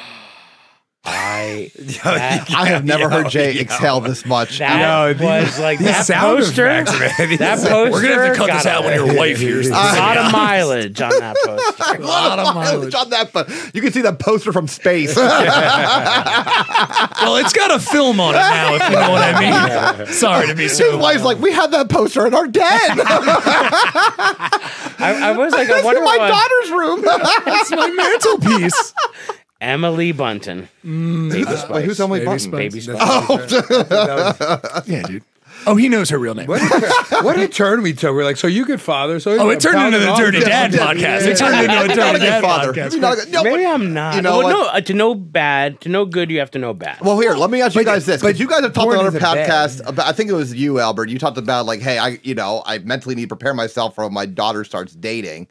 I 1.04 1.72
that, 2.04 2.48
I 2.56 2.66
have 2.68 2.84
never 2.84 3.10
heard 3.10 3.28
Jay 3.30 3.58
exhale 3.58 3.98
this 4.00 4.24
much. 4.24 4.58
that 4.60 4.78
No, 4.78 5.12
was 5.26 5.58
like 5.68 5.80
that 5.80 6.06
sound 6.06 6.38
poster. 6.38 6.64
Effects, 6.68 6.92
man, 7.18 7.38
that 7.38 7.58
poster. 7.58 7.90
We're 7.90 8.02
gonna 8.02 8.14
have 8.24 8.32
to 8.34 8.38
cut 8.38 8.52
this 8.52 8.66
out 8.66 8.84
a- 8.84 8.86
when 8.86 8.94
your 9.06 9.16
wife 9.16 9.38
hears 9.38 9.66
this. 9.68 9.76
A 9.76 9.80
lot 9.98 10.16
of 10.16 10.30
mileage 10.30 11.00
on 11.00 11.10
that 11.10 11.34
poster. 11.44 11.96
A 11.96 11.98
lot 12.06 12.38
of 12.38 12.54
mileage. 12.54 12.94
on 12.94 13.10
that, 13.10 13.32
but 13.32 13.48
you 13.74 13.82
can 13.82 13.92
see 13.92 14.02
that 14.02 14.20
poster 14.20 14.52
from 14.52 14.68
space. 14.68 15.16
Well, 15.16 15.26
it's 17.36 17.52
got 17.52 17.74
a 17.74 17.80
film 17.80 18.20
on 18.20 18.34
it 18.34 18.38
now, 18.38 18.74
if 18.76 18.82
you 18.88 18.94
know 18.94 19.10
what 19.10 19.22
I 19.22 19.96
mean. 20.04 20.12
Sorry 20.12 20.46
to 20.46 20.54
be 20.54 20.62
His 20.64 20.76
so. 20.78 20.98
wife's 20.98 21.24
like, 21.24 21.40
we 21.40 21.50
had 21.52 21.72
that 21.72 21.88
poster 21.88 22.26
in 22.28 22.34
our 22.34 22.46
den. 22.46 22.62
I, 22.64 22.98
I 25.00 25.32
was 25.36 25.50
like, 25.52 25.68
I 25.68 25.72
That's 25.72 25.84
wonder 25.84 25.98
in 26.00 26.04
my 26.04 26.16
what 26.16 26.28
daughter's 26.28 26.70
room. 26.70 27.02
It's 27.58 27.70
my 27.72 27.90
mantelpiece. 27.90 28.94
Emily 29.62 30.12
Bunton. 30.12 30.68
Baby 30.82 31.44
Spice. 31.44 31.68
Wait, 31.68 31.84
who's 31.84 32.00
Emily 32.00 32.18
Baby 32.20 32.26
Bunton? 32.26 32.50
Spice. 32.50 32.58
Baby 32.58 32.80
Spice. 32.80 32.98
Oh, 33.00 34.82
Yeah, 34.86 35.02
dude. 35.02 35.22
Oh, 35.64 35.76
he 35.76 35.88
knows 35.88 36.10
her 36.10 36.18
real 36.18 36.34
name. 36.34 36.48
What 36.48 36.60
a, 36.60 37.22
what 37.22 37.38
a 37.38 37.46
turn 37.46 37.82
we 37.82 37.92
took. 37.92 38.12
We're 38.16 38.24
like, 38.24 38.36
so 38.36 38.48
you 38.48 38.64
good 38.64 38.80
father. 38.80 39.20
So 39.20 39.30
Oh, 39.38 39.50
it 39.50 39.60
turned 39.60 39.80
into 39.94 40.00
the 40.00 40.12
Dirty 40.16 40.38
yeah, 40.38 40.66
Dad 40.66 40.72
podcast. 40.72 40.98
yeah, 41.00 41.18
It 41.20 41.36
turned 41.36 41.54
into 41.60 41.72
a 41.72 41.86
You're 41.86 41.94
Dirty 41.94 42.18
Dad 42.18 42.42
father. 42.42 42.72
podcast. 42.72 42.92
You're 42.92 43.00
not 43.00 43.12
a 43.12 43.16
good- 43.20 43.32
no, 43.32 43.44
Maybe 43.44 43.62
but- 43.62 43.70
I'm 43.74 43.94
not. 43.94 44.16
you 44.16 44.22
know 44.22 44.38
well, 44.38 44.46
what? 44.48 44.50
no, 44.50 44.66
uh, 44.70 44.80
to 44.80 44.94
know 44.94 45.14
bad, 45.14 45.80
to 45.82 45.88
know 45.88 46.04
good, 46.04 46.32
you 46.32 46.40
have 46.40 46.50
to 46.52 46.58
know 46.58 46.74
bad. 46.74 47.00
Well, 47.00 47.20
here, 47.20 47.34
let 47.34 47.50
me 47.50 47.60
ask 47.62 47.76
you 47.76 47.84
guys 47.84 48.06
this. 48.06 48.22
but 48.22 48.40
you 48.40 48.48
guys 48.48 48.62
have 48.62 48.72
talked 48.72 48.86
porn 48.86 48.98
on 48.98 49.06
other 49.06 49.16
is 49.18 49.22
a 49.22 49.24
bad- 49.24 49.48
podcast 49.48 49.86
about, 49.88 50.06
I 50.08 50.12
think 50.12 50.30
it 50.30 50.34
was 50.34 50.52
you, 50.52 50.80
Albert. 50.80 51.10
You 51.10 51.20
talked 51.20 51.38
about, 51.38 51.64
like, 51.66 51.80
hey, 51.80 51.96
I, 51.98 52.18
you 52.24 52.34
know, 52.34 52.64
I 52.66 52.78
mentally 52.78 53.14
need 53.14 53.28
to 53.28 53.36
prepare 53.36 53.54
myself 53.54 53.94
for 53.94 54.02
when 54.02 54.12
my 54.14 54.26
daughter 54.26 54.64
starts 54.64 54.94
dating. 54.94 55.46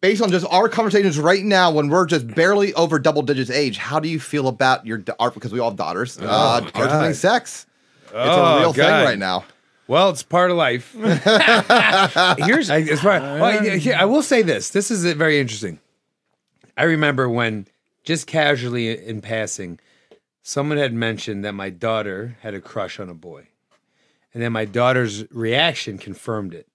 Based 0.00 0.22
on 0.22 0.30
just 0.30 0.46
our 0.50 0.68
conversations 0.68 1.18
right 1.18 1.44
now, 1.44 1.70
when 1.70 1.88
we're 1.88 2.06
just 2.06 2.26
barely 2.26 2.72
over 2.74 2.98
double 2.98 3.22
digits 3.22 3.50
age, 3.50 3.76
how 3.76 4.00
do 4.00 4.08
you 4.08 4.18
feel 4.18 4.48
about 4.48 4.86
your, 4.86 4.98
da- 4.98 5.14
our, 5.18 5.30
because 5.30 5.52
we 5.52 5.60
all 5.60 5.70
have 5.70 5.76
daughters, 5.76 6.18
uh, 6.18 6.22
daughters 6.60 6.72
God. 6.72 6.90
having 6.90 7.14
sex? 7.14 7.66
It's 8.06 8.12
Oh, 8.14 8.44
a 8.44 8.60
real 8.60 8.72
thing 8.72 8.84
right 8.84 9.18
now. 9.18 9.44
Well, 9.86 10.08
it's 10.08 10.22
part 10.22 10.50
of 10.50 10.56
life. 10.56 10.92
Here's 10.94 12.70
I, 12.70 12.78
it's 12.78 13.02
part, 13.02 13.20
well, 13.22 13.64
yeah, 13.64 13.74
here, 13.74 13.96
I 13.98 14.06
will 14.06 14.22
say 14.22 14.40
this. 14.42 14.70
This 14.70 14.90
is 14.90 15.04
uh, 15.04 15.12
very 15.16 15.38
interesting. 15.38 15.78
I 16.76 16.84
remember 16.84 17.28
when, 17.28 17.66
just 18.02 18.26
casually 18.26 19.06
in 19.06 19.20
passing, 19.20 19.78
someone 20.42 20.78
had 20.78 20.94
mentioned 20.94 21.44
that 21.44 21.52
my 21.52 21.68
daughter 21.70 22.38
had 22.40 22.54
a 22.54 22.60
crush 22.60 22.98
on 22.98 23.08
a 23.10 23.14
boy. 23.14 23.48
And 24.32 24.42
then 24.42 24.52
my 24.52 24.64
daughter's 24.64 25.30
reaction 25.30 25.98
confirmed 25.98 26.54
it. 26.54 26.66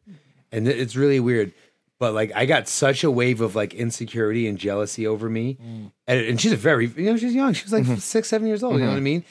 And 0.51 0.67
it's 0.67 0.95
really 0.95 1.19
weird. 1.19 1.51
But 1.99 2.13
like 2.13 2.31
I 2.33 2.45
got 2.45 2.67
such 2.67 3.03
a 3.03 3.11
wave 3.11 3.41
of 3.41 3.55
like 3.55 3.73
insecurity 3.73 4.47
and 4.47 4.57
jealousy 4.57 5.05
over 5.05 5.29
me. 5.29 5.57
Mm. 5.61 5.91
And, 6.07 6.25
and 6.25 6.41
she's 6.41 6.53
a 6.53 6.57
very, 6.57 6.87
you 6.87 7.11
know, 7.11 7.17
she's 7.17 7.35
young. 7.35 7.53
She 7.53 7.65
was 7.65 7.73
like 7.73 7.83
mm-hmm. 7.83 7.95
six, 7.95 8.29
seven 8.29 8.47
years 8.47 8.63
old. 8.63 8.75
You 8.75 8.79
know 8.79 8.85
what 8.87 8.93
I 8.93 8.95
mm-hmm. 8.97 9.03
mean? 9.03 9.25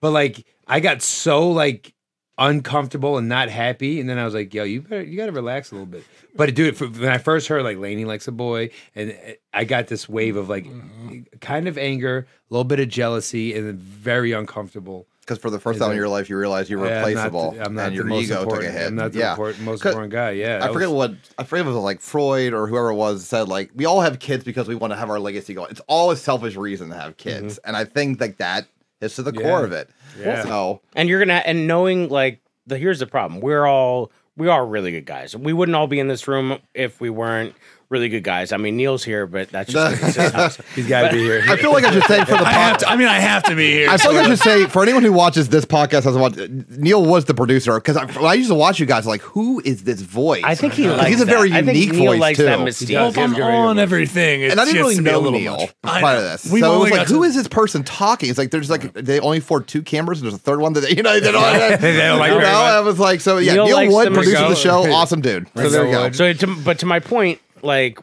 But 0.00 0.12
like 0.12 0.46
I 0.66 0.80
got 0.80 1.02
so 1.02 1.50
like 1.50 1.94
uncomfortable 2.38 3.18
and 3.18 3.28
not 3.28 3.48
happy. 3.48 4.00
And 4.00 4.08
then 4.08 4.18
I 4.18 4.24
was 4.24 4.34
like, 4.34 4.52
yo, 4.54 4.64
you 4.64 4.82
better, 4.82 5.02
you 5.02 5.16
got 5.16 5.26
to 5.26 5.32
relax 5.32 5.70
a 5.70 5.74
little 5.74 5.86
bit. 5.86 6.04
But 6.34 6.54
dude, 6.54 6.76
for, 6.76 6.86
when 6.86 7.10
I 7.10 7.18
first 7.18 7.48
heard 7.48 7.62
like 7.62 7.78
Lainey 7.78 8.04
likes 8.04 8.26
a 8.26 8.32
boy, 8.32 8.70
and 8.94 9.10
eh, 9.10 9.34
I 9.52 9.64
got 9.64 9.86
this 9.88 10.08
wave 10.08 10.36
of 10.36 10.48
like 10.48 10.64
mm-hmm. 10.64 11.20
kind 11.40 11.68
of 11.68 11.78
anger, 11.78 12.26
a 12.50 12.54
little 12.54 12.64
bit 12.64 12.80
of 12.80 12.88
jealousy, 12.88 13.54
and 13.54 13.78
very 13.78 14.32
uncomfortable. 14.32 15.06
Because 15.24 15.38
for 15.38 15.50
the 15.50 15.58
first 15.58 15.78
time 15.78 15.90
in 15.90 15.96
your 15.96 16.08
life, 16.08 16.28
you 16.28 16.36
realize 16.36 16.68
you're 16.68 16.84
Yeah, 16.84 16.98
I'm 16.98 17.00
not 17.00 17.06
replaceable, 17.08 17.56
I'm 17.60 17.74
not, 17.74 17.86
and 17.86 17.92
the 17.92 17.96
your 17.96 18.04
most 18.04 18.24
ego 18.24 18.44
took 18.44 18.62
a 18.62 18.70
hit. 18.70 18.86
I'm 18.88 18.94
not 18.94 19.12
the 19.12 19.20
yeah. 19.20 19.30
important, 19.30 19.64
most 19.64 19.82
'Cause 19.82 19.92
important 19.92 20.12
guy. 20.12 20.30
Yeah, 20.32 20.56
I 20.56 20.66
that 20.66 20.72
forget 20.72 20.88
was- 20.90 21.10
what 21.10 21.14
I 21.38 21.44
forget 21.44 21.66
if 21.66 21.72
was 21.72 21.76
like 21.82 22.00
Freud 22.00 22.52
or 22.52 22.66
whoever 22.66 22.90
it 22.90 22.94
was 22.94 23.26
said 23.26 23.48
like 23.48 23.70
we 23.74 23.84
all 23.86 24.00
have 24.02 24.18
kids 24.18 24.44
because 24.44 24.68
we 24.68 24.74
want 24.74 24.92
to 24.92 24.96
have 24.96 25.10
our 25.10 25.18
legacy 25.18 25.54
going. 25.54 25.70
It's 25.70 25.80
all 25.86 26.10
a 26.10 26.16
selfish 26.16 26.56
reason 26.56 26.90
to 26.90 26.94
have 26.96 27.16
kids, 27.16 27.54
mm-hmm. 27.58 27.68
and 27.68 27.76
I 27.76 27.84
think 27.84 28.20
like 28.20 28.36
that 28.38 28.66
is 29.00 29.14
to 29.16 29.22
the 29.22 29.32
Yeah. 29.32 29.42
core 29.42 29.64
of 29.64 29.72
it. 29.72 29.88
Yeah. 30.20 30.42
So 30.44 30.80
and 30.94 31.08
you're 31.08 31.18
gonna 31.20 31.42
and 31.44 31.66
knowing 31.66 32.08
like 32.08 32.40
the 32.66 32.78
here's 32.78 32.98
the 32.98 33.06
problem 33.06 33.40
we're 33.40 33.66
all 33.66 34.10
we 34.36 34.48
are 34.48 34.64
really 34.66 34.90
good 34.90 35.06
guys 35.06 35.36
we 35.36 35.52
wouldn't 35.52 35.76
all 35.76 35.86
be 35.86 36.00
in 36.00 36.08
this 36.08 36.26
room 36.26 36.58
if 36.74 37.00
we 37.00 37.10
weren't 37.10 37.54
really 37.94 38.08
good 38.08 38.24
guys 38.24 38.52
i 38.52 38.56
mean 38.56 38.76
neil's 38.76 39.04
here 39.04 39.26
but 39.26 39.48
that's 39.50 39.72
just 39.72 40.00
'cause 40.00 40.08
it's 40.16 40.16
his 40.16 40.32
house. 40.32 40.58
He's 40.74 40.86
got 40.88 41.08
to 41.10 41.12
be 41.16 41.22
here. 41.22 41.42
I 41.48 41.56
feel 41.56 41.72
like 41.72 41.84
I 41.84 41.92
should 41.92 42.04
say 42.04 42.24
for 42.24 42.32
the 42.32 42.46
I 42.46 42.52
have 42.52 42.76
podcast. 42.76 42.78
to, 42.80 42.88
I 42.90 42.96
mean, 42.96 43.06
I 43.08 43.18
have 43.20 43.42
to 43.44 43.54
be 43.54 43.70
here. 43.70 43.88
I 43.90 43.96
feel 43.96 44.12
like 44.12 44.26
I 44.26 44.28
should 44.28 44.38
say 44.40 44.66
for 44.66 44.82
anyone 44.82 45.02
who 45.04 45.12
watches 45.12 45.48
this 45.48 45.64
podcast 45.64 46.02
hasn't 46.04 46.18
watched. 46.18 46.38
Neil 46.70 47.04
was 47.04 47.24
the 47.26 47.34
producer 47.34 47.74
because 47.80 47.96
I, 47.96 48.04
I 48.22 48.34
used 48.34 48.48
to 48.50 48.54
watch 48.54 48.80
you 48.80 48.86
guys, 48.86 49.06
like 49.06 49.20
who 49.22 49.60
is 49.64 49.84
this 49.84 50.00
voice? 50.00 50.42
i 50.44 50.54
think 50.54 50.72
he 50.74 50.84
'Cause 50.84 50.98
likes 50.98 51.10
he's 51.10 51.20
a 51.22 51.24
that. 51.26 51.30
very 51.30 51.52
I 51.52 51.62
think 51.62 51.76
unique 51.78 51.92
Neil 51.92 52.12
voice 52.12 52.20
likes 52.20 52.36
too. 52.38 52.44
that 52.44 52.58
mystique 52.58 52.94
well, 52.94 53.06
I'm 53.08 53.14
He 53.14 53.20
has 53.20 53.32
a 53.32 53.34
very 53.36 53.52
on 53.54 53.76
good 53.76 53.82
everything, 53.82 54.42
it 54.42 54.50
and 54.50 54.60
I 54.60 54.64
didn't 54.64 54.74
gets 54.76 54.82
really 54.84 54.94
to 54.96 55.00
a 55.00 55.04
know 55.04 55.30
Neil 55.30 55.56
much. 55.58 55.74
prior 56.00 56.16
to 56.16 56.22
this. 56.22 56.50
We've 56.50 56.62
so 56.62 56.74
it 56.74 56.78
was 56.80 56.90
like, 56.90 57.00
got 57.00 57.08
who 57.08 57.18
to- 57.18 57.22
is 57.24 57.34
this 57.34 57.48
person 57.48 57.84
talking? 57.84 58.28
It's 58.30 58.38
like 58.38 58.50
there's 58.50 58.70
like 58.70 58.92
they 58.94 59.20
only 59.20 59.38
afford 59.38 59.66
two 59.68 59.82
cameras 59.82 60.20
and 60.20 60.26
there's 60.26 60.34
a 60.34 60.42
third 60.42 60.60
one 60.60 60.72
that 60.74 60.90
you 60.96 61.02
know 61.02 61.18
they 61.20 61.30
don't. 61.32 61.44
They 61.80 61.96
don't 61.98 62.18
like 62.18 62.32
you 62.32 62.40
know. 62.40 62.46
I 62.46 62.80
was 62.80 62.98
like, 62.98 63.20
so 63.20 63.38
yeah, 63.38 63.54
Neil 63.54 63.66
Neil, 63.66 63.76
likes 63.76 63.92
Wood 63.92 64.06
them 64.06 64.14
produces 64.14 64.40
the 64.48 64.54
show. 64.56 64.90
Awesome 64.92 65.20
dude. 65.20 65.48
So 65.54 65.68
there 65.68 65.86
you 65.86 65.92
go. 65.92 66.10
So, 66.12 66.32
but 66.64 66.78
to 66.80 66.86
my 66.86 67.00
point, 67.00 67.40
like 67.64 67.98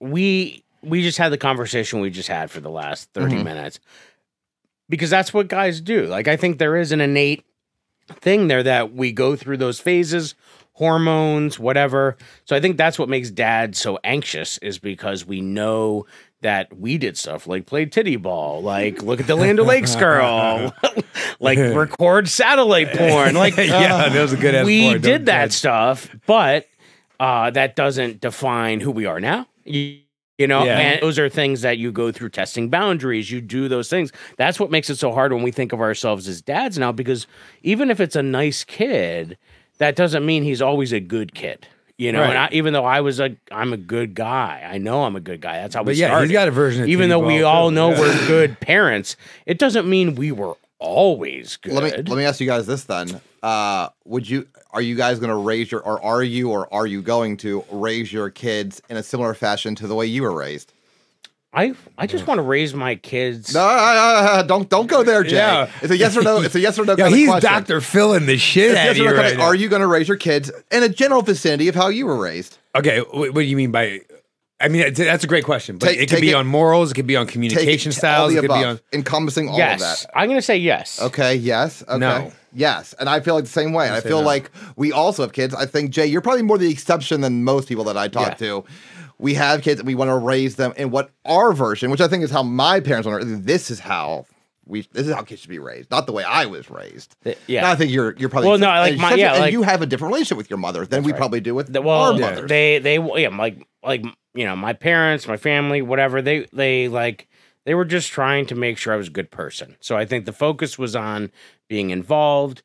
we 0.00 0.64
we 0.82 1.02
just 1.02 1.18
had 1.18 1.30
the 1.30 1.38
conversation 1.38 2.00
we 2.00 2.10
just 2.10 2.28
had 2.28 2.50
for 2.50 2.60
the 2.60 2.70
last 2.70 3.08
30 3.14 3.36
Mhm. 3.36 3.44
minutes 3.44 3.78
because 4.88 5.10
that's 5.10 5.32
what 5.32 5.48
guys 5.48 5.80
do. 5.80 6.06
Like 6.06 6.28
I 6.28 6.36
think 6.36 6.58
there 6.58 6.76
is 6.76 6.92
an 6.92 7.00
innate 7.00 7.44
thing 8.10 8.48
there 8.48 8.62
that 8.64 8.92
we 8.92 9.12
go 9.12 9.36
through 9.36 9.58
those 9.58 9.78
phases, 9.78 10.34
hormones, 10.72 11.58
whatever. 11.58 12.16
So 12.44 12.56
I 12.56 12.60
think 12.60 12.76
that's 12.76 12.98
what 12.98 13.08
makes 13.08 13.30
dad 13.30 13.76
so 13.76 13.98
anxious 14.02 14.58
is 14.58 14.78
because 14.78 15.24
we 15.24 15.40
know 15.40 16.06
that 16.40 16.76
we 16.76 16.98
did 16.98 17.16
stuff 17.16 17.46
like 17.46 17.66
play 17.66 17.86
titty 17.86 18.16
ball, 18.16 18.60
like 18.62 19.00
look 19.02 19.20
at 19.20 19.28
the 19.28 19.36
Land 19.36 19.60
Lakes 19.60 19.94
girl, 19.94 20.74
like 21.40 21.56
record 21.76 22.28
satellite 22.28 22.90
porn, 22.92 23.36
like 23.36 23.56
yeah, 23.58 24.08
that 24.08 24.20
was 24.20 24.32
a 24.32 24.36
good. 24.36 24.66
we 24.66 24.90
board. 24.90 25.02
did 25.02 25.26
that 25.26 25.46
judge. 25.46 25.52
stuff, 25.52 26.10
but 26.26 26.66
uh, 27.22 27.50
that 27.50 27.76
doesn't 27.76 28.20
define 28.20 28.80
who 28.80 28.90
we 28.90 29.06
are 29.06 29.20
now. 29.20 29.46
You, 29.64 29.98
you 30.38 30.46
know, 30.48 30.64
Yeah. 30.64 30.78
and 30.78 31.02
those 31.02 31.18
are 31.20 31.28
things 31.28 31.60
that 31.62 31.78
you 31.78 31.92
go 31.92 32.10
through 32.10 32.30
testing 32.30 32.68
boundaries. 32.68 33.30
You 33.30 33.40
do 33.40 33.68
those 33.68 33.88
things. 33.88 34.10
That's 34.38 34.58
what 34.58 34.70
makes 34.72 34.90
it 34.90 34.96
so 34.96 35.12
hard 35.12 35.32
when 35.32 35.42
we 35.44 35.52
think 35.52 35.72
of 35.72 35.80
ourselves 35.80 36.26
as 36.26 36.42
dads 36.42 36.78
now, 36.78 36.90
because 36.90 37.28
even 37.62 37.90
if 37.90 38.00
it's 38.00 38.16
a 38.16 38.22
nice 38.24 38.64
kid, 38.64 39.38
that 39.78 39.94
doesn't 39.94 40.26
mean 40.26 40.42
he's 40.42 40.60
always 40.60 40.92
a 40.92 40.98
good 41.00 41.32
kid. 41.34 41.68
You 41.98 42.10
know, 42.10 42.22
and 42.24 42.36
I, 42.36 42.48
even 42.50 42.72
though 42.72 42.86
I 42.86 43.00
was 43.02 43.20
a, 43.20 43.36
I'm 43.52 43.72
a 43.72 43.76
good 43.76 44.14
guy. 44.16 44.66
I 44.68 44.78
know 44.78 45.04
I'm 45.04 45.14
a 45.14 45.20
good 45.20 45.40
guy. 45.40 45.58
That's 45.58 45.76
how 45.76 45.84
But 45.84 45.92
we 45.94 46.00
yeah, 46.00 46.08
started. 46.08 46.26
he's 46.30 46.32
got 46.32 46.48
a 46.48 46.50
version. 46.50 46.82
Of 46.82 46.88
even 46.88 47.08
though 47.10 47.24
we 47.24 47.44
all 47.44 47.70
know 47.70 47.90
Yeah. 47.92 48.00
we're 48.00 48.26
good 48.26 48.58
parents, 48.58 49.16
it 49.46 49.58
doesn't 49.58 49.88
mean 49.88 50.16
we 50.16 50.32
were 50.32 50.56
always 50.82 51.56
good. 51.56 51.72
Let 51.72 51.84
me 51.84 51.90
let 51.90 52.16
me 52.18 52.24
ask 52.24 52.40
you 52.40 52.46
guys 52.46 52.66
this 52.66 52.84
then. 52.84 53.20
Uh, 53.42 53.88
would 54.04 54.28
you 54.28 54.46
are 54.70 54.82
you 54.82 54.94
guys 54.94 55.18
going 55.18 55.30
to 55.30 55.36
raise 55.36 55.70
your 55.70 55.80
or 55.80 56.02
are 56.04 56.22
you 56.22 56.50
or 56.50 56.72
are 56.72 56.86
you 56.86 57.02
going 57.02 57.36
to 57.38 57.64
raise 57.70 58.12
your 58.12 58.30
kids 58.30 58.82
in 58.90 58.96
a 58.96 59.02
similar 59.02 59.34
fashion 59.34 59.74
to 59.76 59.86
the 59.86 59.94
way 59.94 60.06
you 60.06 60.22
were 60.22 60.32
raised? 60.32 60.72
I 61.54 61.74
I 61.98 62.06
just 62.06 62.26
want 62.26 62.38
to 62.38 62.42
raise 62.42 62.72
my 62.72 62.94
kids. 62.94 63.52
No, 63.52 63.60
uh, 63.60 63.64
uh, 63.66 64.42
don't 64.42 64.68
don't 64.70 64.86
go 64.86 65.02
there, 65.02 65.22
Jay. 65.22 65.36
Yeah. 65.36 65.70
It's 65.82 65.90
a 65.92 65.96
yes 65.98 66.16
or 66.16 66.22
no. 66.22 66.40
It's 66.40 66.54
a 66.54 66.60
yes 66.60 66.78
or 66.78 66.84
no. 66.86 66.94
Yeah, 66.98 67.04
kind 67.10 67.14
he's. 67.14 67.40
Doctor 67.42 67.80
filling 67.82 68.24
the 68.26 68.38
shit 68.38 68.70
It's 68.70 68.78
out 68.80 68.84
yes 68.84 68.90
of 68.92 68.96
you 68.98 69.04
no 69.04 69.10
kind 69.10 69.18
right 69.22 69.32
of- 69.32 69.38
now. 69.38 69.44
are 69.44 69.54
you 69.54 69.68
going 69.68 69.82
to 69.82 69.86
raise 69.86 70.08
your 70.08 70.16
kids 70.16 70.50
in 70.70 70.82
a 70.82 70.88
general 70.88 71.20
vicinity 71.22 71.68
of 71.68 71.74
how 71.74 71.88
you 71.88 72.06
were 72.06 72.16
raised? 72.18 72.56
Okay, 72.74 73.00
wh- 73.00 73.14
what 73.14 73.34
do 73.34 73.42
you 73.42 73.56
mean 73.56 73.70
by? 73.70 74.00
I 74.62 74.68
mean, 74.68 74.82
that's- 74.94 75.24
a 75.24 75.26
great 75.26 75.44
question. 75.44 75.76
But 75.78 75.88
Take- 75.88 76.00
it 76.00 76.10
could 76.10 76.20
be 76.20 76.30
it- 76.30 76.34
on 76.34 76.46
morals. 76.46 76.90
It 76.92 76.94
could 76.94 77.06
be 77.06 77.16
on 77.16 77.26
communication 77.26 77.90
all 77.90 77.96
styles. 77.96 78.32
It 78.32 78.36
could 78.36 78.44
above, 78.46 78.60
be 78.60 78.64
on. 78.64 78.80
encompassing 78.92 79.48
all 79.48 79.58
yes, 79.58 79.74
of 79.74 79.80
that. 79.80 80.10
I'm 80.14 80.28
gonna 80.28 80.42
say 80.42 80.56
yes. 80.56 81.00
Okay. 81.02 81.34
Yes. 81.34 81.82
Okay. 81.88 81.98
No. 81.98 82.32
Yes, 82.54 82.94
and 83.00 83.08
I 83.08 83.20
feel 83.20 83.34
like 83.34 83.44
the 83.44 83.50
same 83.50 83.72
way. 83.72 83.86
And 83.86 83.94
I 83.94 84.00
feel 84.00 84.20
no. 84.20 84.26
like 84.26 84.50
we 84.76 84.92
also 84.92 85.22
have 85.22 85.32
kids. 85.32 85.54
I 85.54 85.64
think 85.66 85.90
Jay, 85.90 86.06
you're 86.06 86.20
probably 86.20 86.42
more 86.42 86.58
the 86.58 86.70
exception 86.70 87.22
than 87.22 87.44
most 87.44 87.66
people 87.68 87.84
that 87.84 87.96
I 87.96 88.08
talk 88.08 88.28
Yeah. 88.40 88.46
to. 88.46 88.64
We 89.18 89.34
have 89.34 89.62
kids, 89.62 89.80
and 89.80 89.86
we 89.86 89.94
want 89.94 90.10
to 90.10 90.16
raise 90.16 90.56
them 90.56 90.72
in 90.76 90.90
what 90.90 91.10
our 91.24 91.52
version, 91.52 91.90
which 91.90 92.00
I 92.00 92.08
think 92.08 92.24
is 92.24 92.30
how 92.30 92.42
my 92.42 92.80
parents 92.80 93.06
want 93.06 93.22
to. 93.22 93.36
This 93.36 93.70
is 93.70 93.78
how 93.80 94.26
we. 94.66 94.82
This 94.92 95.06
is 95.08 95.14
how 95.14 95.22
kids 95.22 95.40
should 95.40 95.50
be 95.50 95.58
raised, 95.58 95.90
not 95.90 96.06
the 96.06 96.12
way 96.12 96.24
I 96.24 96.46
was 96.46 96.70
raised. 96.70 97.16
Yeah. 97.46 97.70
I 97.70 97.74
think 97.76 97.90
you're 97.90 98.14
you're 98.16 98.28
probably 98.28 98.50
Well, 98.50 98.58
no, 98.58 98.66
like 98.68 98.98
my- 98.98 99.14
yeah, 99.14 99.32
and 99.32 99.40
like- 99.40 99.52
you 99.52 99.62
have 99.62 99.82
a 99.82 99.86
different 99.86 100.12
relationship 100.12 100.38
with 100.38 100.50
your 100.50 100.58
mother 100.58 100.86
than 100.86 101.02
we 101.02 101.12
right. 101.12 101.18
probably 101.18 101.40
do 101.40 101.54
with 101.54 101.72
The- 101.72 101.80
our 101.80 101.84
well, 101.84 102.18
mothers. 102.18 102.48
they 102.48 102.78
they 102.78 102.98
yeah 103.20 103.28
like 103.28 103.66
like 103.82 104.04
you 104.34 104.44
know 104.44 104.56
my 104.56 104.72
parents, 104.72 105.26
my 105.26 105.36
family, 105.36 105.82
whatever 105.82 106.22
they 106.22 106.46
they 106.52 106.88
like 106.88 107.28
they 107.64 107.74
were 107.74 107.84
just 107.84 108.10
trying 108.10 108.46
to 108.46 108.54
make 108.54 108.76
sure 108.78 108.92
I 108.92 108.96
was 108.96 109.08
a 109.08 109.12
good 109.12 109.30
person. 109.30 109.76
So 109.80 109.96
I 109.96 110.04
think 110.04 110.24
the 110.24 110.32
focus 110.32 110.78
was 110.78 110.96
on 110.96 111.30
being 111.68 111.90
involved, 111.90 112.62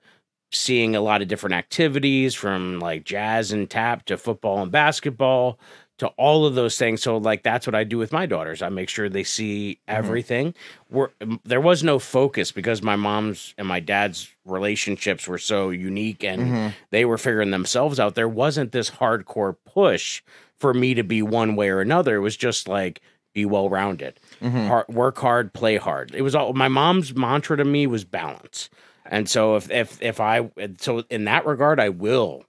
seeing 0.52 0.96
a 0.96 1.02
lot 1.02 1.22
of 1.22 1.28
different 1.28 1.54
activities 1.56 2.34
from 2.34 2.80
like 2.80 3.04
jazz 3.04 3.52
and 3.52 3.70
tap 3.70 4.06
to 4.06 4.18
football 4.18 4.62
and 4.62 4.72
basketball 4.72 5.60
to 6.00 6.08
all 6.10 6.46
of 6.46 6.54
those 6.56 6.78
things. 6.78 7.02
So 7.02 7.18
like 7.18 7.42
that's 7.44 7.66
what 7.66 7.74
I 7.76 7.84
do 7.84 7.98
with 7.98 8.12
my 8.12 8.26
daughters. 8.26 8.62
I 8.62 8.70
make 8.70 8.88
sure 8.90 9.10
they 9.10 9.24
see 9.24 9.80
everything. 9.88 10.54
We're, 10.92 11.10
m- 11.22 11.40
there 11.44 11.62
was 11.62 11.84
no 11.84 11.98
focus 12.00 12.52
because 12.52 12.84
my 12.84 12.96
mom's 12.96 13.54
and 13.58 13.68
my 13.68 13.80
dad's 13.80 14.30
relationships 14.46 15.28
were 15.28 15.38
so 15.38 15.70
unique 15.70 16.24
and 16.24 16.42
Mhm. 16.42 16.74
they 16.92 17.06
were 17.06 17.18
figuring 17.18 17.52
themselves 17.52 18.00
out. 18.00 18.16
There 18.16 18.30
wasn't 18.30 18.72
this 18.72 18.92
hardcore 18.92 19.56
push 19.66 20.22
for 20.58 20.74
me 20.74 20.94
to 20.94 21.04
be 21.04 21.22
one 21.22 21.56
way 21.56 21.70
or 21.70 21.82
another. 21.82 22.16
It 22.18 22.22
was 22.22 22.38
just 22.38 22.68
like 22.68 23.02
be 23.34 23.46
well 23.46 23.70
rounded, 23.70 24.20
Mhm. 24.42 24.68
hard, 24.68 24.88
work 24.90 25.18
hard, 25.20 25.54
play 25.54 25.78
hard. 25.78 26.14
It 26.16 26.22
was 26.24 26.34
all 26.36 26.54
my 26.54 26.68
mom's 26.68 27.16
mantra 27.16 27.58
to 27.58 27.66
me 27.66 27.86
was 27.88 28.04
balance. 28.04 28.70
And 29.06 29.30
so 29.30 29.56
if 29.56 29.70
if 29.72 30.02
if 30.02 30.20
I 30.20 30.50
so 30.80 31.04
in 31.10 31.26
that 31.26 31.46
regard, 31.46 31.80
I 31.80 31.90
will 31.90 32.44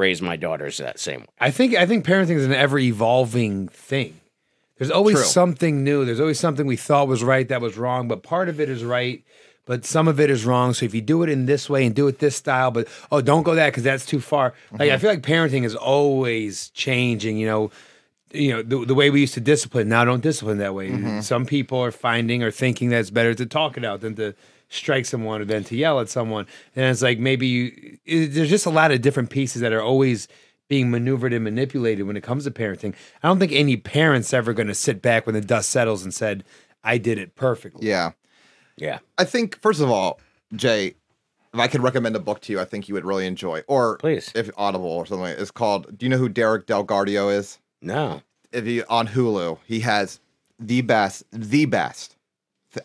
raise 0.00 0.20
my 0.20 0.34
daughters 0.34 0.78
that 0.78 0.98
same 0.98 1.20
way. 1.20 1.26
I 1.38 1.50
think 1.50 1.76
I 1.76 1.86
think 1.86 2.04
parenting 2.04 2.36
is 2.36 2.46
an 2.46 2.54
ever 2.54 2.78
evolving 2.78 3.68
thing. 3.68 4.20
There's 4.78 4.90
always 4.90 5.16
True. 5.16 5.24
something 5.24 5.84
new. 5.84 6.06
There's 6.06 6.20
always 6.20 6.40
something 6.40 6.66
we 6.66 6.76
thought 6.76 7.06
was 7.06 7.22
right 7.22 7.46
that 7.48 7.60
was 7.60 7.76
wrong, 7.76 8.08
but 8.08 8.22
part 8.22 8.48
of 8.48 8.58
it 8.58 8.70
is 8.70 8.82
right, 8.82 9.22
but 9.66 9.84
some 9.84 10.08
of 10.08 10.18
it 10.18 10.30
is 10.30 10.46
wrong. 10.46 10.72
So 10.72 10.86
if 10.86 10.94
you 10.94 11.02
do 11.02 11.22
it 11.22 11.28
in 11.28 11.44
this 11.44 11.68
way 11.68 11.84
and 11.84 11.94
do 11.94 12.08
it 12.08 12.18
this 12.18 12.36
style, 12.36 12.70
but 12.70 12.88
oh, 13.12 13.20
don't 13.20 13.42
go 13.42 13.54
that 13.54 13.66
because 13.66 13.82
that's 13.82 14.06
too 14.06 14.20
far. 14.20 14.54
Like 14.72 14.80
I 14.80 14.86
mm-hmm. 14.94 15.00
feel 15.00 15.10
like 15.10 15.22
parenting 15.22 15.64
is 15.64 15.76
always 15.76 16.70
changing. 16.70 17.36
You 17.36 17.46
know, 17.46 17.70
you 18.32 18.52
know 18.52 18.62
the, 18.62 18.86
the 18.86 18.94
way 18.94 19.10
we 19.10 19.20
used 19.20 19.34
to 19.34 19.40
discipline 19.40 19.90
now 19.90 20.04
don't 20.06 20.22
discipline 20.22 20.58
that 20.58 20.74
way. 20.74 20.88
Mm-hmm. 20.88 21.20
Some 21.20 21.44
people 21.44 21.78
are 21.78 21.92
finding 21.92 22.42
or 22.42 22.50
thinking 22.50 22.88
that 22.88 23.00
it's 23.00 23.10
better 23.10 23.34
to 23.34 23.44
talk 23.44 23.76
it 23.76 23.84
out 23.84 24.00
than 24.00 24.16
to 24.16 24.34
strike 24.70 25.04
someone 25.04 25.42
or 25.42 25.44
then 25.44 25.64
to 25.64 25.76
yell 25.76 26.00
at 26.00 26.08
someone. 26.08 26.46
And 26.74 26.86
it's 26.86 27.02
like 27.02 27.18
maybe 27.18 27.46
you, 27.46 27.98
it, 28.06 28.28
there's 28.28 28.48
just 28.48 28.66
a 28.66 28.70
lot 28.70 28.92
of 28.92 29.02
different 29.02 29.28
pieces 29.28 29.60
that 29.60 29.72
are 29.72 29.82
always 29.82 30.26
being 30.68 30.90
maneuvered 30.90 31.32
and 31.32 31.44
manipulated 31.44 32.06
when 32.06 32.16
it 32.16 32.22
comes 32.22 32.44
to 32.44 32.50
parenting. 32.50 32.94
I 33.22 33.28
don't 33.28 33.38
think 33.38 33.52
any 33.52 33.76
parent's 33.76 34.32
ever 34.32 34.54
going 34.54 34.68
to 34.68 34.74
sit 34.74 35.02
back 35.02 35.26
when 35.26 35.34
the 35.34 35.40
dust 35.40 35.68
settles 35.68 36.04
and 36.04 36.14
said, 36.14 36.44
"I 36.82 36.96
did 36.96 37.18
it 37.18 37.34
perfectly." 37.34 37.88
Yeah. 37.88 38.12
Yeah. 38.76 39.00
I 39.18 39.24
think 39.24 39.60
first 39.60 39.80
of 39.80 39.90
all, 39.90 40.20
Jay, 40.54 40.94
if 41.52 41.58
I 41.58 41.66
could 41.66 41.82
recommend 41.82 42.14
a 42.14 42.20
book 42.20 42.40
to 42.42 42.52
you, 42.52 42.60
I 42.60 42.64
think 42.64 42.88
you 42.88 42.94
would 42.94 43.04
really 43.04 43.26
enjoy. 43.26 43.62
Or 43.66 43.98
Please. 43.98 44.30
if 44.34 44.48
Audible 44.56 44.86
or 44.86 45.04
something, 45.06 45.26
it's 45.26 45.50
called. 45.50 45.98
Do 45.98 46.06
you 46.06 46.10
know 46.10 46.18
who 46.18 46.28
Derek 46.28 46.66
DelGaudio 46.66 47.36
is? 47.36 47.58
No. 47.82 48.22
If 48.52 48.66
you 48.66 48.84
on 48.88 49.08
Hulu, 49.08 49.58
he 49.66 49.80
has 49.80 50.20
the 50.60 50.82
best, 50.82 51.24
the 51.32 51.64
best. 51.64 52.16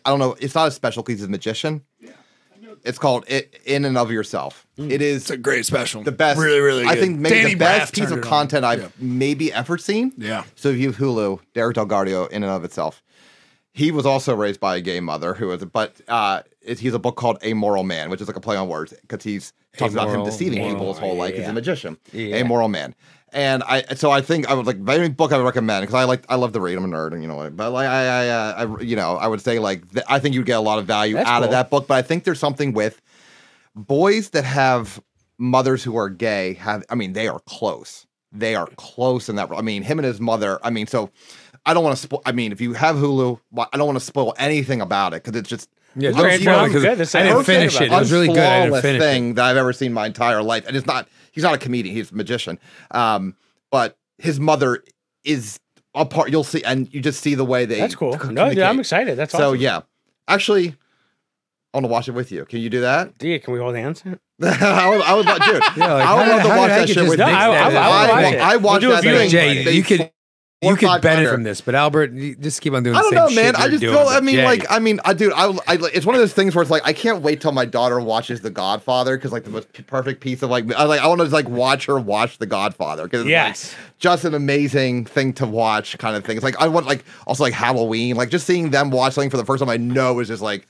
I 0.04 0.10
don't 0.10 0.18
know. 0.18 0.36
It's 0.40 0.54
not 0.54 0.68
a 0.68 0.70
special 0.70 1.02
because 1.02 1.20
he's 1.20 1.26
a 1.26 1.30
magician. 1.30 1.82
Yeah. 2.00 2.10
It's 2.84 2.98
called 2.98 3.24
"It 3.28 3.60
In 3.64 3.84
and 3.84 3.96
of 3.98 4.10
Yourself." 4.10 4.66
It 4.76 5.00
is 5.02 5.22
It's 5.22 5.30
a 5.30 5.36
great 5.36 5.64
special. 5.66 6.02
the 6.02 6.12
best. 6.12 6.38
Really, 6.38 6.60
really 6.60 6.82
good. 6.84 6.92
I 6.92 6.96
think 7.00 7.18
maybe 7.18 7.34
Danny 7.36 7.54
the 7.54 7.58
best 7.58 7.92
Braff 7.94 7.96
piece 8.00 8.10
of 8.10 8.20
content 8.20 8.64
I've 8.64 8.80
Yeah. 8.82 8.88
maybe 8.98 9.52
ever 9.52 9.78
seen. 9.78 10.12
Yeah. 10.16 10.44
So 10.54 10.68
if 10.68 10.76
you 10.78 10.88
have 10.88 10.96
Hulu, 10.96 11.40
Derek 11.54 11.76
DelGaudio, 11.76 12.28
in 12.30 12.42
and 12.42 12.52
of 12.52 12.64
itself, 12.64 13.02
he 13.72 13.90
was 13.90 14.06
also 14.06 14.34
raised 14.34 14.60
by 14.60 14.76
a 14.76 14.80
gay 14.80 15.00
mother 15.00 15.34
who 15.34 15.48
was, 15.48 15.64
but 15.64 15.94
uh, 16.08 16.42
it, 16.62 16.78
he's 16.78 16.94
a 16.94 16.98
book 16.98 17.16
called 17.16 17.38
A 17.42 17.52
Moral 17.54 17.82
Man, 17.84 18.08
which 18.10 18.20
is 18.20 18.26
like 18.28 18.36
a 18.36 18.40
play 18.40 18.56
on 18.56 18.68
words 18.68 18.92
because 19.02 19.22
he's 19.24 19.52
talks 19.76 19.92
about 19.92 20.08
him 20.08 20.24
deceiving 20.24 20.58
moral, 20.60 20.74
people 20.74 20.88
his 20.92 20.98
whole 20.98 21.16
life. 21.16 21.34
He's 21.36 21.46
a 21.48 21.52
magician, 21.52 21.98
Yeah. 22.12 22.36
a 22.36 22.44
moral 22.44 22.68
man. 22.68 22.94
And 23.36 23.62
I, 23.64 23.82
so 23.96 24.10
I 24.10 24.22
think 24.22 24.48
I 24.48 24.54
would 24.54 24.64
like 24.66 24.78
any 24.88 25.10
book 25.10 25.30
I 25.30 25.36
would 25.36 25.44
recommend 25.44 25.82
because 25.82 25.94
I 25.94 26.04
like 26.04 26.24
I 26.30 26.36
love 26.36 26.52
to 26.52 26.60
read. 26.60 26.78
I'm 26.78 26.86
a 26.86 26.88
nerd, 26.88 27.12
and 27.12 27.20
you 27.20 27.28
know, 27.28 27.50
but 27.50 27.70
like 27.70 27.86
I, 27.86 28.06
I, 28.06 28.28
uh, 28.28 28.54
I 28.78 28.82
you 28.82 28.96
know, 28.96 29.16
I 29.16 29.26
would 29.26 29.42
say 29.42 29.58
like 29.58 29.92
th- 29.92 30.06
I 30.08 30.18
think 30.18 30.34
you'd 30.34 30.46
get 30.46 30.56
a 30.56 30.60
lot 30.60 30.78
of 30.78 30.86
value 30.86 31.16
That's 31.16 31.28
out 31.28 31.42
of 31.42 31.50
that 31.50 31.68
book. 31.68 31.86
But 31.86 31.98
I 31.98 32.02
think 32.02 32.24
there's 32.24 32.38
something 32.40 32.72
with 32.72 33.02
boys 33.74 34.30
that 34.30 34.44
have 34.44 35.02
mothers 35.36 35.84
who 35.84 35.96
are 35.96 36.08
gay 36.08 36.54
have. 36.54 36.82
I 36.88 36.94
mean, 36.94 37.12
they 37.12 37.28
are 37.28 37.40
close. 37.40 38.06
They 38.32 38.54
are 38.54 38.68
close 38.76 39.28
in 39.28 39.36
that. 39.36 39.50
I 39.52 39.60
mean, 39.60 39.82
him 39.82 39.98
and 39.98 40.06
his 40.06 40.18
mother. 40.18 40.58
I 40.62 40.70
mean, 40.70 40.86
so 40.86 41.10
I 41.66 41.74
don't 41.74 41.84
want 41.84 41.94
to 41.96 42.02
spoil. 42.02 42.22
I 42.24 42.32
mean, 42.32 42.52
if 42.52 42.60
you 42.62 42.72
have 42.72 42.96
Hulu, 42.96 43.38
I 43.70 43.76
don't 43.76 43.86
want 43.86 43.98
to 43.98 44.04
spoil 44.04 44.34
anything 44.38 44.80
about 44.80 45.12
it 45.12 45.22
because 45.22 45.38
it's 45.38 45.48
just 45.50 45.68
Yeah, 45.94 46.08
Okay, 46.10 46.38
don't 46.38 46.40
spoil 46.40 46.56
no, 46.56 46.64
it 46.64 46.72
'cause 46.72 47.14
I 47.14 47.22
didn't 47.22 47.44
finish 47.44 47.80
it. 47.80 47.84
It 47.84 47.90
was 47.90 48.10
really 48.10 48.28
good. 48.28 48.38
I 48.38 48.64
didn't 48.64 48.80
finish 48.80 49.02
thing 49.02 49.30
it. 49.30 49.34
that 49.34 49.44
I've 49.44 49.56
ever 49.58 49.74
seen 49.74 49.88
in 49.88 49.92
my 49.92 50.06
entire 50.06 50.42
life, 50.42 50.64
and 50.66 50.74
it's 50.74 50.86
not. 50.86 51.06
He's 51.36 51.44
not 51.44 51.54
a 51.54 51.58
comedian. 51.58 51.94
He's 51.94 52.10
a 52.10 52.14
magician. 52.16 52.58
Um, 52.90 53.36
but 53.70 53.96
his 54.18 54.40
mother 54.40 54.82
is 55.22 55.60
a 55.94 56.04
part. 56.04 56.30
You'll 56.30 56.42
see, 56.44 56.64
and 56.64 56.92
you 56.92 57.00
just 57.00 57.20
see 57.20 57.36
the 57.36 57.44
way 57.44 57.64
they. 57.66 57.78
That's 57.78 57.94
cool. 57.94 58.18
No, 58.32 58.46
yeah, 58.50 58.68
I'm 58.68 58.80
excited. 58.80 59.16
That's 59.16 59.32
awesome. 59.34 59.42
So 59.44 59.48
awesome. 59.50 59.60
yeah, 59.60 59.80
actually, 60.26 60.68
I 61.72 61.76
want 61.76 61.84
to 61.84 61.88
watch 61.88 62.08
it 62.08 62.12
with 62.12 62.32
you. 62.32 62.44
Can 62.46 62.58
you 62.60 62.70
do 62.70 62.80
that? 62.80 63.12
Yeah, 63.20 63.38
can 63.38 63.52
we 63.52 63.60
hold 63.60 63.76
hands? 63.76 64.02
I 64.42 64.88
would, 64.90 65.00
I 65.02 65.14
would, 65.14 65.26
dude. 65.26 65.62
Yeah, 65.76 65.92
like, 65.94 66.06
I 66.06 66.14
would 66.14 66.26
how 66.26 66.36
love 66.36 66.42
to 66.42 66.48
watch 66.48 66.68
did 66.70 66.80
that 66.80 66.88
shit 66.88 67.08
with 67.08 67.18
No, 67.18 67.26
you. 67.28 67.34
I- 67.34 67.46
I- 67.46 67.64
I 67.64 67.68
would 67.68 67.76
I, 67.76 67.88
watch 67.98 68.10
wa- 68.10 68.28
it. 68.30 68.40
I 68.40 68.56
We'll 68.56 68.60
watched 68.64 68.80
do 68.82 68.88
a 68.90 68.94
that 68.94 69.02
viewing 69.02 69.18
thing. 69.30 69.64
Jay, 69.64 69.72
you 69.72 69.82
could 69.82 69.98
four 70.00 70.05
you 70.62 70.70
or 70.70 70.76
could 70.76 70.86
five 70.88 71.02
benefit 71.02 71.26
under. 71.26 71.32
from 71.34 71.42
this, 71.42 71.60
but 71.60 71.74
Albert, 71.74 72.12
you 72.12 72.34
just 72.34 72.62
keep 72.62 72.72
on 72.72 72.82
doing. 72.82 72.96
I 72.96 73.00
don't 73.02 73.10
same 73.12 73.18
know, 73.18 73.30
man. 73.30 73.56
I 73.56 73.68
just 73.68 73.82
doing, 73.82 73.94
feel. 73.94 74.06
I 74.08 74.20
mean, 74.20 74.36
Jay- 74.36 74.44
like, 74.44 74.64
I 74.70 74.78
mean, 74.78 75.00
I 75.04 75.12
dude, 75.12 75.32
I, 75.34 75.50
I, 75.66 75.74
it's 75.92 76.06
one 76.06 76.14
of 76.14 76.20
those 76.20 76.32
things 76.32 76.54
where 76.54 76.62
it's 76.62 76.70
like 76.70 76.80
I 76.86 76.94
can't 76.94 77.20
wait 77.22 77.42
till 77.42 77.52
my 77.52 77.66
daughter 77.66 78.00
watches 78.00 78.40
The 78.40 78.48
Godfather 78.50 79.18
because 79.18 79.32
like 79.32 79.44
the 79.44 79.50
most 79.50 79.70
p- 79.74 79.82
perfect 79.82 80.22
piece 80.22 80.42
of 80.42 80.48
like, 80.48 80.64
I 80.74 80.84
like, 80.84 81.00
I 81.00 81.08
want 81.08 81.20
to 81.20 81.24
just 81.26 81.34
like 81.34 81.48
watch 81.48 81.84
her 81.86 81.98
watch 81.98 82.38
The 82.38 82.46
Godfather 82.46 83.04
because 83.04 83.20
it's 83.20 83.28
Yes. 83.28 83.72
like, 83.74 83.98
just 83.98 84.24
an 84.24 84.32
amazing 84.34 85.04
thing 85.04 85.34
to 85.34 85.46
watch, 85.46 85.98
kind 85.98 86.16
of 86.16 86.24
thing. 86.24 86.36
It's 86.36 86.44
like 86.44 86.58
I 86.58 86.68
want 86.68 86.86
like 86.86 87.04
also 87.26 87.42
like 87.44 87.52
Halloween, 87.52 88.16
like 88.16 88.30
just 88.30 88.46
seeing 88.46 88.70
them 88.70 88.90
watch 88.90 89.12
something 89.12 89.30
for 89.30 89.36
the 89.36 89.44
first 89.44 89.60
time. 89.60 89.68
I 89.68 89.76
know 89.76 90.20
is 90.20 90.28
just 90.28 90.42
like. 90.42 90.66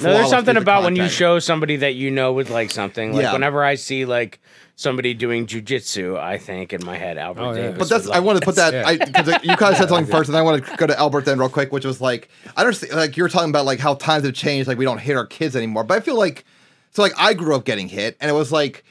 No, 0.00 0.12
there's 0.12 0.30
something 0.30 0.54
piece 0.54 0.58
of 0.58 0.62
about 0.62 0.84
when 0.84 0.94
you 0.94 1.08
show 1.08 1.40
somebody 1.40 1.74
that 1.76 1.94
you 1.94 2.10
know 2.10 2.32
would 2.34 2.50
like 2.50 2.70
something. 2.70 3.12
Like 3.14 3.22
Yeah. 3.22 3.32
whenever 3.32 3.64
I 3.64 3.74
see 3.74 4.04
like 4.04 4.40
somebody 4.76 5.14
doing 5.14 5.46
jujitsu, 5.46 6.18
I 6.18 6.38
think 6.38 6.72
in 6.72 6.84
my 6.84 6.96
head 6.96 7.18
Albert 7.18 7.40
Oh, 7.40 7.50
yeah. 7.52 7.62
Davis. 7.62 7.78
But 7.78 7.88
that's 7.88 8.06
would 8.06 8.14
I 8.16 8.20
want 8.20 8.38
to 8.40 8.44
put 8.44 8.56
that 8.56 8.72
Yeah. 8.74 8.84
I 8.86 8.92
you 9.42 9.56
kind 9.56 9.72
of 9.72 9.76
said 9.78 9.88
something 9.88 10.06
first, 10.10 10.28
and 10.28 10.36
I 10.36 10.42
want 10.42 10.64
to 10.64 10.76
go 10.76 10.86
to 10.86 10.98
Albert 10.98 11.24
then 11.24 11.38
real 11.38 11.48
quick, 11.48 11.72
which 11.72 11.84
was 11.84 12.00
like 12.00 12.28
I 12.56 12.60
understand 12.62 12.94
like 12.94 13.16
you're 13.16 13.28
talking 13.28 13.50
about 13.50 13.64
like 13.64 13.78
how 13.78 13.94
times 13.94 14.24
have 14.24 14.34
changed, 14.34 14.68
like 14.68 14.78
we 14.78 14.84
don't 14.84 14.98
hit 14.98 15.16
our 15.16 15.26
kids 15.26 15.54
anymore. 15.56 15.84
But 15.84 15.98
I 15.98 16.00
feel 16.00 16.16
like 16.18 16.44
so 16.92 17.02
like 17.02 17.12
I 17.18 17.34
grew 17.34 17.54
up 17.54 17.64
getting 17.64 17.88
hit, 17.88 18.16
and 18.20 18.30
it 18.30 18.34
was 18.34 18.50
like 18.52 18.84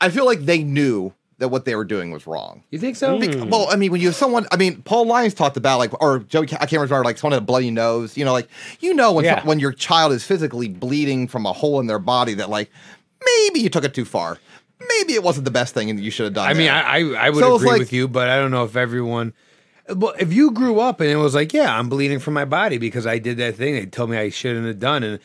I 0.00 0.10
feel 0.10 0.26
like 0.26 0.40
they 0.40 0.62
knew 0.64 1.12
that 1.38 1.48
what 1.48 1.64
they 1.64 1.74
were 1.74 1.84
doing 1.84 2.12
was 2.12 2.24
wrong. 2.26 2.62
You 2.70 2.78
think 2.78 2.94
so? 2.94 3.18
Bec- 3.18 3.34
hmm. 3.34 3.48
Well, 3.48 3.66
I 3.68 3.74
mean, 3.74 3.90
when 3.90 4.00
you 4.00 4.08
have 4.08 4.14
someone, 4.14 4.46
I 4.52 4.56
mean, 4.56 4.80
Paul 4.82 5.06
Lyons 5.06 5.34
talked 5.34 5.56
about 5.56 5.78
like, 5.78 6.00
or 6.00 6.20
Joey, 6.20 6.44
I 6.44 6.66
can't 6.66 6.72
remember, 6.74 7.02
like 7.02 7.18
someone 7.18 7.32
had 7.32 7.42
a 7.42 7.44
bloody 7.44 7.70
nose. 7.72 8.16
You 8.16 8.24
know, 8.24 8.32
like 8.32 8.48
you 8.80 8.94
know 8.94 9.12
when 9.12 9.24
Yeah. 9.24 9.38
some- 9.40 9.48
when 9.48 9.58
your 9.58 9.72
child 9.72 10.12
is 10.12 10.22
physically 10.24 10.68
bleeding 10.68 11.26
from 11.28 11.46
a 11.46 11.52
hole 11.52 11.80
in 11.80 11.86
their 11.86 11.98
body 11.98 12.34
that 12.34 12.48
like 12.50 12.70
maybe 13.24 13.60
you 13.60 13.68
took 13.70 13.84
it 13.84 13.94
too 13.94 14.04
far. 14.04 14.38
Maybe 14.98 15.14
it 15.14 15.22
wasn't 15.22 15.44
the 15.44 15.50
best 15.50 15.74
thing, 15.74 15.90
and 15.90 15.98
you 16.00 16.10
should 16.10 16.24
have 16.24 16.34
done. 16.34 16.48
I 16.48 16.54
mean, 16.54 16.66
there. 16.66 16.74
I 16.74 16.98
I, 16.98 17.26
I 17.26 17.30
would 17.30 17.40
So 17.40 17.56
agree 17.56 17.68
like- 17.70 17.78
with 17.78 17.92
you, 17.92 18.08
but 18.08 18.28
I 18.28 18.36
don't 18.36 18.50
know 18.50 18.64
if 18.64 18.76
everyone. 18.76 19.32
Well, 19.88 20.14
if 20.18 20.32
you 20.32 20.52
grew 20.52 20.78
up 20.80 21.00
and 21.00 21.10
it 21.10 21.16
was 21.16 21.34
like, 21.34 21.52
yeah, 21.52 21.76
I'm 21.76 21.88
bleeding 21.88 22.20
from 22.20 22.34
my 22.34 22.44
body 22.44 22.78
because 22.78 23.04
I 23.06 23.18
did 23.18 23.36
that 23.38 23.56
thing 23.56 23.74
they 23.74 23.84
told 23.86 24.10
me 24.10 24.16
I 24.16 24.28
shouldn't 24.30 24.64
have 24.66 24.78
done, 24.78 25.02
and 25.02 25.18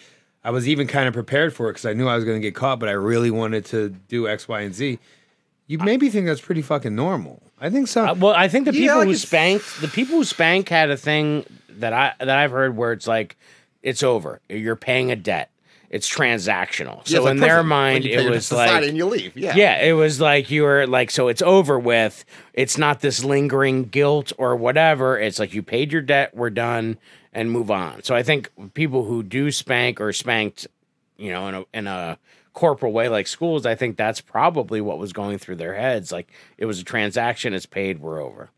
I 0.44 0.50
was 0.50 0.68
even 0.68 0.88
kind 0.88 1.08
of 1.08 1.14
prepared 1.14 1.54
for 1.54 1.70
it 1.70 1.74
because 1.74 1.86
I 1.86 1.94
knew 1.94 2.08
I 2.08 2.16
was 2.16 2.26
going 2.26 2.42
to 2.42 2.46
get 2.46 2.56
caught, 2.56 2.80
but 2.80 2.90
I 2.90 2.94
really 2.94 3.30
wanted 3.30 3.66
to 3.66 3.90
do 3.90 4.28
X, 4.28 4.48
Y, 4.48 4.62
and 4.62 4.74
Z. 4.74 4.98
You 5.68 5.78
maybe 5.80 6.10
think 6.10 6.26
that's 6.26 6.42
pretty 6.42 6.62
fucking 6.64 6.96
normal. 6.96 7.44
I 7.62 7.70
think 7.70 7.88
so. 7.88 8.06
Uh, 8.08 8.14
well, 8.16 8.34
I 8.34 8.48
think 8.48 8.66
the 8.66 8.74
Yeah, 8.74 8.80
people 8.82 8.98
like 9.00 9.08
who 9.08 9.16
spanked, 9.16 9.82
the 9.82 9.88
people 9.88 10.16
who 10.18 10.24
spank 10.24 10.70
had 10.70 10.90
a 10.90 10.98
thing 10.98 11.46
that 11.70 11.94
I 11.94 12.14
that 12.20 12.30
I've 12.38 12.52
heard 12.52 12.76
where 12.76 12.94
it's 12.94 13.06
like 13.08 13.38
it's 13.84 14.02
over. 14.02 14.42
You're 14.50 14.76
paying 14.76 15.12
a 15.12 15.16
debt. 15.16 15.52
It's 15.90 16.10
transactional. 16.10 16.98
Yeah, 17.06 17.18
So 17.18 17.24
like 17.24 17.32
in 17.32 17.38
their. 17.38 17.64
Mind, 17.64 18.06
it 18.06 18.30
was 18.30 18.52
like 18.52 18.84
and 18.84 18.98
you 18.98 19.06
leave. 19.06 19.36
Yeah, 19.38 19.56
yeah, 19.56 19.82
it 19.82 19.94
was 19.94 20.20
like 20.20 20.52
you 20.52 20.64
were 20.64 20.86
like, 20.86 21.12
so 21.12 21.28
it's 21.28 21.42
over 21.42 21.80
with. 21.80 22.26
It's 22.54 22.78
not 22.78 23.00
this 23.00 23.24
lingering 23.24 23.86
guilt 23.86 24.34
or 24.38 24.56
whatever. 24.56 25.18
It's 25.18 25.40
like 25.40 25.54
you 25.54 25.64
paid 25.64 25.92
your 25.92 26.02
debt, 26.02 26.36
we're 26.36 26.50
done, 26.50 26.98
and 27.32 27.52
move 27.52 27.72
on. 27.72 28.04
So 28.04 28.16
I 28.16 28.24
think 28.24 28.52
people 28.74 29.06
who 29.06 29.24
do 29.24 29.52
spank 29.52 30.02
or 30.02 30.12
spanked, 30.12 30.68
you 31.18 31.32
know, 31.32 31.48
in 31.48 31.56
a 31.56 31.66
in 31.74 31.88
a 31.88 32.20
corporal 32.54 32.92
way 32.92 33.08
like 33.08 33.28
schools, 33.28 33.66
I 33.66 33.76
think 33.76 33.98
that's 33.98 34.20
probably 34.20 34.82
what 34.82 34.98
was 34.98 35.14
going 35.14 35.38
through 35.38 35.58
their 35.58 35.76
heads. 35.76 36.12
Like 36.12 36.32
it 36.58 36.66
was 36.66 36.80
a 36.80 36.84
transaction, 36.84 37.54
it's 37.54 37.66
paid, 37.66 38.00
we're 38.00 38.22
over. 38.22 38.50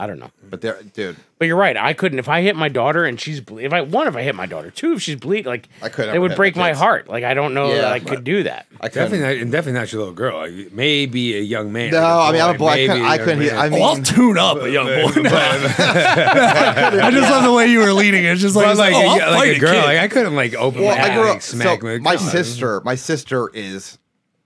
I 0.00 0.06
don't 0.06 0.20
know. 0.20 0.30
But 0.48 0.60
there, 0.60 0.80
dude, 0.94 1.16
But 1.38 1.46
you're 1.48 1.56
right. 1.56 1.76
I 1.76 1.92
couldn't 1.92 2.20
if 2.20 2.28
I 2.28 2.40
hit 2.40 2.54
my 2.54 2.68
daughter 2.68 3.04
and 3.04 3.20
she's 3.20 3.40
ble- 3.40 3.58
if 3.58 3.72
I 3.72 3.80
one 3.80 4.06
if 4.06 4.14
I 4.14 4.22
hit 4.22 4.34
my 4.36 4.46
daughter, 4.46 4.70
two 4.70 4.92
if 4.92 5.02
she's 5.02 5.16
bleeding, 5.16 5.46
like 5.50 5.68
I 5.82 5.88
couldn't 5.88 6.14
it 6.14 6.20
would 6.20 6.36
break 6.36 6.54
my 6.54 6.70
my 6.70 6.78
heart. 6.78 7.08
Like 7.08 7.24
I 7.24 7.34
don't 7.34 7.52
know 7.52 7.68
Yeah, 7.70 7.80
that 7.82 7.92
I 7.92 7.98
could 8.00 8.22
do 8.22 8.44
that. 8.44 8.66
I 8.80 8.88
couldn't. 8.88 9.10
definitely, 9.10 9.34
not, 9.34 9.42
and 9.42 9.50
definitely 9.52 9.80
not 9.80 9.92
your 9.92 9.98
little 10.02 10.14
girl. 10.14 10.36
Like, 10.38 10.72
maybe 10.72 11.36
a 11.36 11.40
young 11.40 11.72
man. 11.72 11.90
No, 11.90 12.00
like 12.00 12.28
I 12.28 12.32
mean 12.32 12.42
I'm 12.42 12.54
a 12.54 12.58
boy. 12.58 12.68
I 12.68 12.86
couldn't. 12.86 13.02
I 13.04 13.18
couldn't. 13.18 13.58
I 13.58 13.68
mean, 13.70 13.82
Oh, 13.82 13.84
I'll 13.86 13.96
tune 14.02 14.38
up 14.38 14.62
a 14.62 14.70
young 14.70 14.86
boy. 14.86 15.10
I 15.28 17.10
just 17.12 17.30
love 17.30 17.42
the 17.44 17.52
way 17.52 17.66
you 17.66 17.80
were 17.80 17.92
leading. 17.92 18.24
It's 18.24 18.40
just 18.40 18.56
like, 18.56 18.66
like, 18.76 18.92
like, 18.92 18.94
oh, 18.94 18.98
a, 19.18 19.22
I'll 19.24 19.32
like 19.32 19.56
a 19.56 19.58
girl, 19.58 19.72
kid. 19.72 19.84
like 19.84 19.98
I 19.98 20.08
couldn't 20.08 20.34
like 20.36 20.54
open 20.54 20.82
well, 20.82 20.96
my 20.96 21.02
I 21.02 21.14
grew 21.14 21.22
up. 21.28 21.34
like, 21.34 21.42
smack 21.42 21.80
so 21.82 21.98
my 21.98 22.16
sister, 22.16 22.80
my 22.84 22.94
sister 22.94 23.50
is 23.52 23.98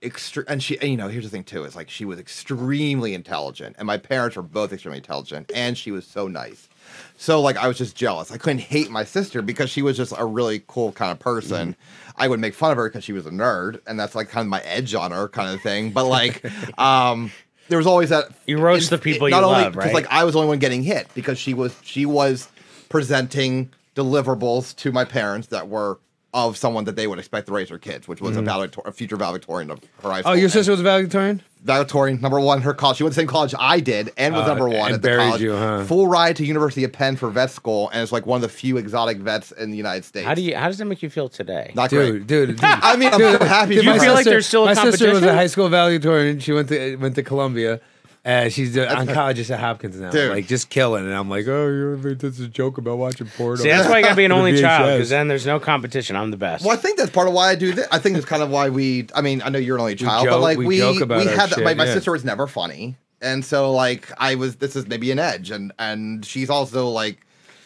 extreme, 0.03 0.45
and 0.47 0.61
she, 0.61 0.79
and, 0.79 0.89
you 0.89 0.97
know, 0.97 1.07
here's 1.07 1.23
the 1.23 1.29
thing 1.29 1.43
too. 1.43 1.63
Is 1.63 1.75
like 1.75 1.89
she 1.89 2.05
was 2.05 2.19
extremely 2.19 3.13
intelligent, 3.13 3.75
and 3.79 3.87
my 3.87 3.97
parents 3.97 4.35
were 4.35 4.43
both 4.43 4.73
extremely 4.73 4.97
intelligent, 4.97 5.51
and 5.53 5.77
she 5.77 5.91
was 5.91 6.05
so 6.05 6.27
nice. 6.27 6.69
So 7.17 7.41
like 7.41 7.57
I 7.57 7.67
was 7.67 7.77
just 7.77 7.95
jealous. 7.95 8.31
I 8.31 8.37
couldn't 8.37 8.59
hate 8.59 8.89
my 8.91 9.03
sister 9.03 9.41
because 9.41 9.69
she 9.69 9.81
was 9.81 9.97
just 9.97 10.13
a 10.17 10.25
really 10.25 10.63
cool 10.67 10.91
kind 10.91 11.11
of 11.11 11.19
person. 11.19 11.73
Mm-hmm. 11.73 12.11
I 12.21 12.27
would 12.27 12.39
make 12.39 12.53
fun 12.53 12.71
of 12.71 12.77
her 12.77 12.89
because 12.89 13.03
she 13.03 13.13
was 13.13 13.25
a 13.25 13.31
nerd, 13.31 13.79
and 13.87 13.99
that's 13.99 14.15
like 14.15 14.29
kind 14.29 14.45
of 14.45 14.49
my 14.49 14.61
edge 14.61 14.93
on 14.93 15.11
her 15.11 15.27
kind 15.27 15.53
of 15.53 15.61
thing. 15.61 15.91
But 15.91 16.05
like, 16.05 16.43
um, 16.79 17.31
there 17.69 17.77
was 17.77 17.87
always 17.87 18.09
that 18.09 18.29
You 18.45 18.59
roast 18.59 18.89
the 18.89 18.97
people 18.97 19.29
not 19.29 19.39
you 19.39 19.45
only, 19.45 19.63
love, 19.63 19.75
right? 19.75 19.93
Like 19.93 20.07
I 20.09 20.23
was 20.23 20.33
the 20.33 20.39
only 20.39 20.49
one 20.49 20.59
getting 20.59 20.83
hit 20.83 21.07
because 21.15 21.37
she 21.37 21.53
was 21.53 21.75
she 21.83 22.05
was 22.05 22.49
presenting 22.89 23.71
deliverables 23.95 24.75
to 24.77 24.91
my 24.91 25.05
parents 25.05 25.47
that 25.47 25.67
were 25.67 25.99
of 26.33 26.57
someone 26.57 26.83
that 26.85 26.95
they 26.95 27.05
would 27.07 27.19
expect 27.19 27.45
to 27.47 27.53
raise 27.53 27.69
their 27.69 27.77
kids, 27.77 28.07
which 28.07 28.19
was 28.21 28.35
a, 28.37 28.41
valedictor- 28.41 28.81
a 28.85 28.91
future 28.91 29.15
valedictorian 29.17 29.69
of 29.69 29.79
her 30.01 30.09
high 30.09 30.21
school. 30.21 30.21
Mm-hmm. 30.21 30.27
Oh, 30.29 30.33
your 30.33 30.43
And 30.45 30.51
sister 30.51 30.71
was 30.71 30.79
a 30.79 30.83
valedictorian. 30.83 31.41
valedictorian 31.63 32.19
number 32.21 32.39
one. 32.39 32.61
Her 32.63 32.73
college. 32.73 32.97
She 32.97 33.03
went 33.03 33.13
to 33.13 33.17
the 33.17 33.21
same 33.21 33.27
college 33.27 33.53
I 33.59 33.79
did, 33.79 34.11
and 34.17 34.33
was 34.33 34.43
Uh, 34.43 34.47
number 34.47 34.67
one 34.67 34.93
at 34.93 35.01
the 35.03 35.15
college. 35.15 35.41
you, 35.41 35.53
huh? 35.55 35.83
Full 35.85 36.07
ride 36.07 36.35
to 36.37 36.45
University 36.45 36.83
of 36.83 36.91
Penn 36.91 37.15
for 37.17 37.29
vet 37.29 37.51
school, 37.51 37.89
and 37.93 38.01
it's 38.01 38.11
like 38.11 38.25
one 38.25 38.37
of 38.37 38.41
the 38.41 38.49
few 38.49 38.77
exotic 38.77 39.17
vets 39.17 39.51
in 39.51 39.69
the 39.69 39.77
United 39.77 40.05
States. 40.05 40.25
How 40.25 40.33
do 40.33 40.41
you? 40.41 40.55
How 40.55 40.67
does 40.67 40.79
that 40.79 40.85
make 40.85 41.03
you 41.03 41.09
feel 41.11 41.29
today? 41.29 41.71
Not 41.75 41.91
Dude, 41.91 42.11
great. 42.11 42.27
dude, 42.27 42.49
dude. 42.57 42.59
I 42.63 42.95
mean, 42.95 43.13
I'm 43.13 43.19
so 43.19 43.45
happy. 43.45 43.75
Did 43.75 43.81
for 43.81 43.85
you 43.85 43.93
her. 43.93 43.99
feel 43.99 44.13
like 44.13 44.25
there's 44.25 44.47
still 44.47 44.63
a 44.63 44.73
my 44.73 44.73
sister 44.73 45.13
was 45.13 45.21
a 45.23 45.33
high 45.35 45.47
school 45.47 45.69
valedictorian. 45.69 46.39
She 46.39 46.51
went 46.51 46.67
to 46.69 46.95
went 46.97 47.13
to 47.15 47.23
Columbia. 47.23 47.79
Uh, 48.25 48.47
she's 48.47 48.75
an 48.77 48.87
oncologist 48.87 49.49
at 49.49 49.59
Hopkins 49.59 49.99
now, 49.99 50.09
Dude. 50.09 50.31
like 50.31 50.47
just 50.47 50.69
killing. 50.69 51.03
And 51.05 51.13
I'm 51.13 51.29
like, 51.29 51.45
oh, 51.45 51.67
you're 51.67 51.97
this 52.15 52.39
is 52.39 52.45
a 52.45 52.47
joke 52.47 52.77
about 52.77 52.97
watching 52.97 53.27
porn. 53.27 53.57
See, 53.57 53.67
that's 53.67 53.89
why 53.89 53.97
you 53.97 54.03
gotta 54.05 54.15
be 54.15 54.23
an 54.23 54.31
only 54.39 54.57
child 54.61 54.93
because 54.93 55.09
then 55.09 55.27
there's 55.27 55.45
no 55.45 55.59
competition. 55.59 56.15
I'm 56.15 56.31
the 56.31 56.37
best. 56.37 56.63
Well, 56.63 56.73
I 56.73 56.79
think 56.79 56.97
that's 56.97 57.11
part 57.11 57.27
of 57.27 57.33
why 57.33 57.49
I 57.49 57.55
do 57.55 57.73
this. 57.73 57.85
I 57.91 57.99
think 57.99 58.15
it's 58.15 58.25
kind 58.25 58.41
of 58.41 58.49
why 58.49 58.69
we. 58.69 59.07
I 59.13 59.19
mean, 59.21 59.41
I 59.43 59.49
know 59.49 59.59
you're 59.59 59.75
an 59.75 59.81
only 59.81 59.95
child, 59.95 60.25
but 60.25 60.31
joke- 60.35 60.41
like 60.41 60.57
we 60.57 60.67
we 60.67 60.77
joke 60.77 61.01
about 61.01 61.19
we 61.19 61.25
had 61.31 61.49
shit, 61.49 61.65
my, 61.65 61.73
my 61.73 61.83
yeah. 61.83 61.93
sister 61.95 62.13
was 62.13 62.23
never 62.23 62.47
funny, 62.47 62.95
and 63.21 63.43
so 63.43 63.73
like 63.73 64.09
I 64.17 64.35
was. 64.35 64.55
This 64.55 64.77
is 64.77 64.87
maybe 64.87 65.11
an 65.11 65.19
edge, 65.19 65.51
and 65.51 65.73
and 65.77 66.25
she's 66.25 66.49
also 66.49 66.87
like 66.87 67.17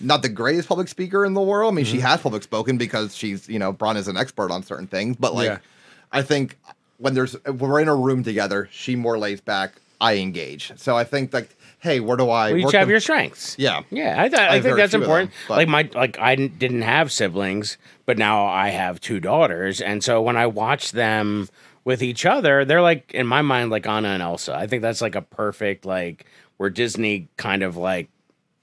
not 0.02 0.24
the 0.24 0.30
greatest 0.30 0.68
public 0.68 0.88
speaker 0.88 1.24
in 1.24 1.36
the 1.36 1.42
world. 1.42 1.72
I 1.72 1.76
mean, 1.76 1.86
Mm-hmm. 1.86 1.94
she 1.98 2.00
has 2.02 2.20
public 2.22 2.42
spoken 2.42 2.80
because 2.80 3.16
she's 3.16 3.48
you 3.48 3.60
know 3.60 3.72
Braun 3.72 3.96
is 3.96 4.08
an 4.08 4.18
expert 4.18 4.50
on 4.50 4.64
certain 4.64 4.88
things, 4.88 5.18
but 5.20 5.36
like 5.36 5.46
Yeah. 5.50 5.58
I 6.12 6.24
think 6.24 6.58
when 6.98 7.14
there's 7.14 7.34
when 7.46 7.60
we're 7.60 7.80
in 7.82 7.88
a 7.90 7.96
room 7.96 8.24
together, 8.24 8.68
she 8.72 8.96
more 8.96 9.20
lays 9.20 9.40
back. 9.40 9.74
I 10.00 10.16
engage. 10.18 10.72
So 10.78 10.96
I 10.96 11.04
think 11.04 11.34
like, 11.34 11.56
hey, 11.80 12.00
where 12.00 12.18
do 12.18 12.30
I? 12.30 12.52
Well, 12.52 12.60
each 12.68 12.72
have 12.74 12.88
the- 12.88 12.92
your 12.92 13.00
strengths. 13.00 13.56
Yeah. 13.58 13.82
Yeah, 13.90 14.16
I, 14.22 14.30
th- 14.30 14.40
I 14.40 14.56
I 14.56 14.62
think 14.62 14.78
that's 14.78 14.94
important. 14.94 15.32
them, 15.48 15.58
like 15.58 15.68
my 15.68 15.90
like 15.94 16.20
I 16.20 16.36
didn't- 16.36 16.82
have 16.84 17.12
siblings, 17.12 17.78
but 18.06 18.18
now 18.18 18.46
I 18.46 18.70
have 18.70 19.00
two 19.02 19.20
daughters, 19.20 19.82
and 19.82 20.04
so 20.04 20.22
when 20.22 20.38
I 20.38 20.48
watch 20.48 20.92
them 20.92 21.50
with 21.84 22.04
each 22.04 22.26
other, 22.26 22.66
they're 22.66 22.82
like 22.82 23.12
in 23.14 23.26
my 23.28 23.42
mind 23.42 23.72
like 23.72 23.88
Anna 23.88 24.10
and 24.10 24.22
Elsa. 24.22 24.54
I 24.56 24.68
think 24.68 24.82
that's 24.82 25.02
like 25.02 25.16
a 25.16 25.22
perfect 25.22 25.86
like 25.86 26.26
where 26.58 26.70
Disney 26.70 27.28
kind 27.38 27.64
of 27.64 27.78
like 27.78 28.10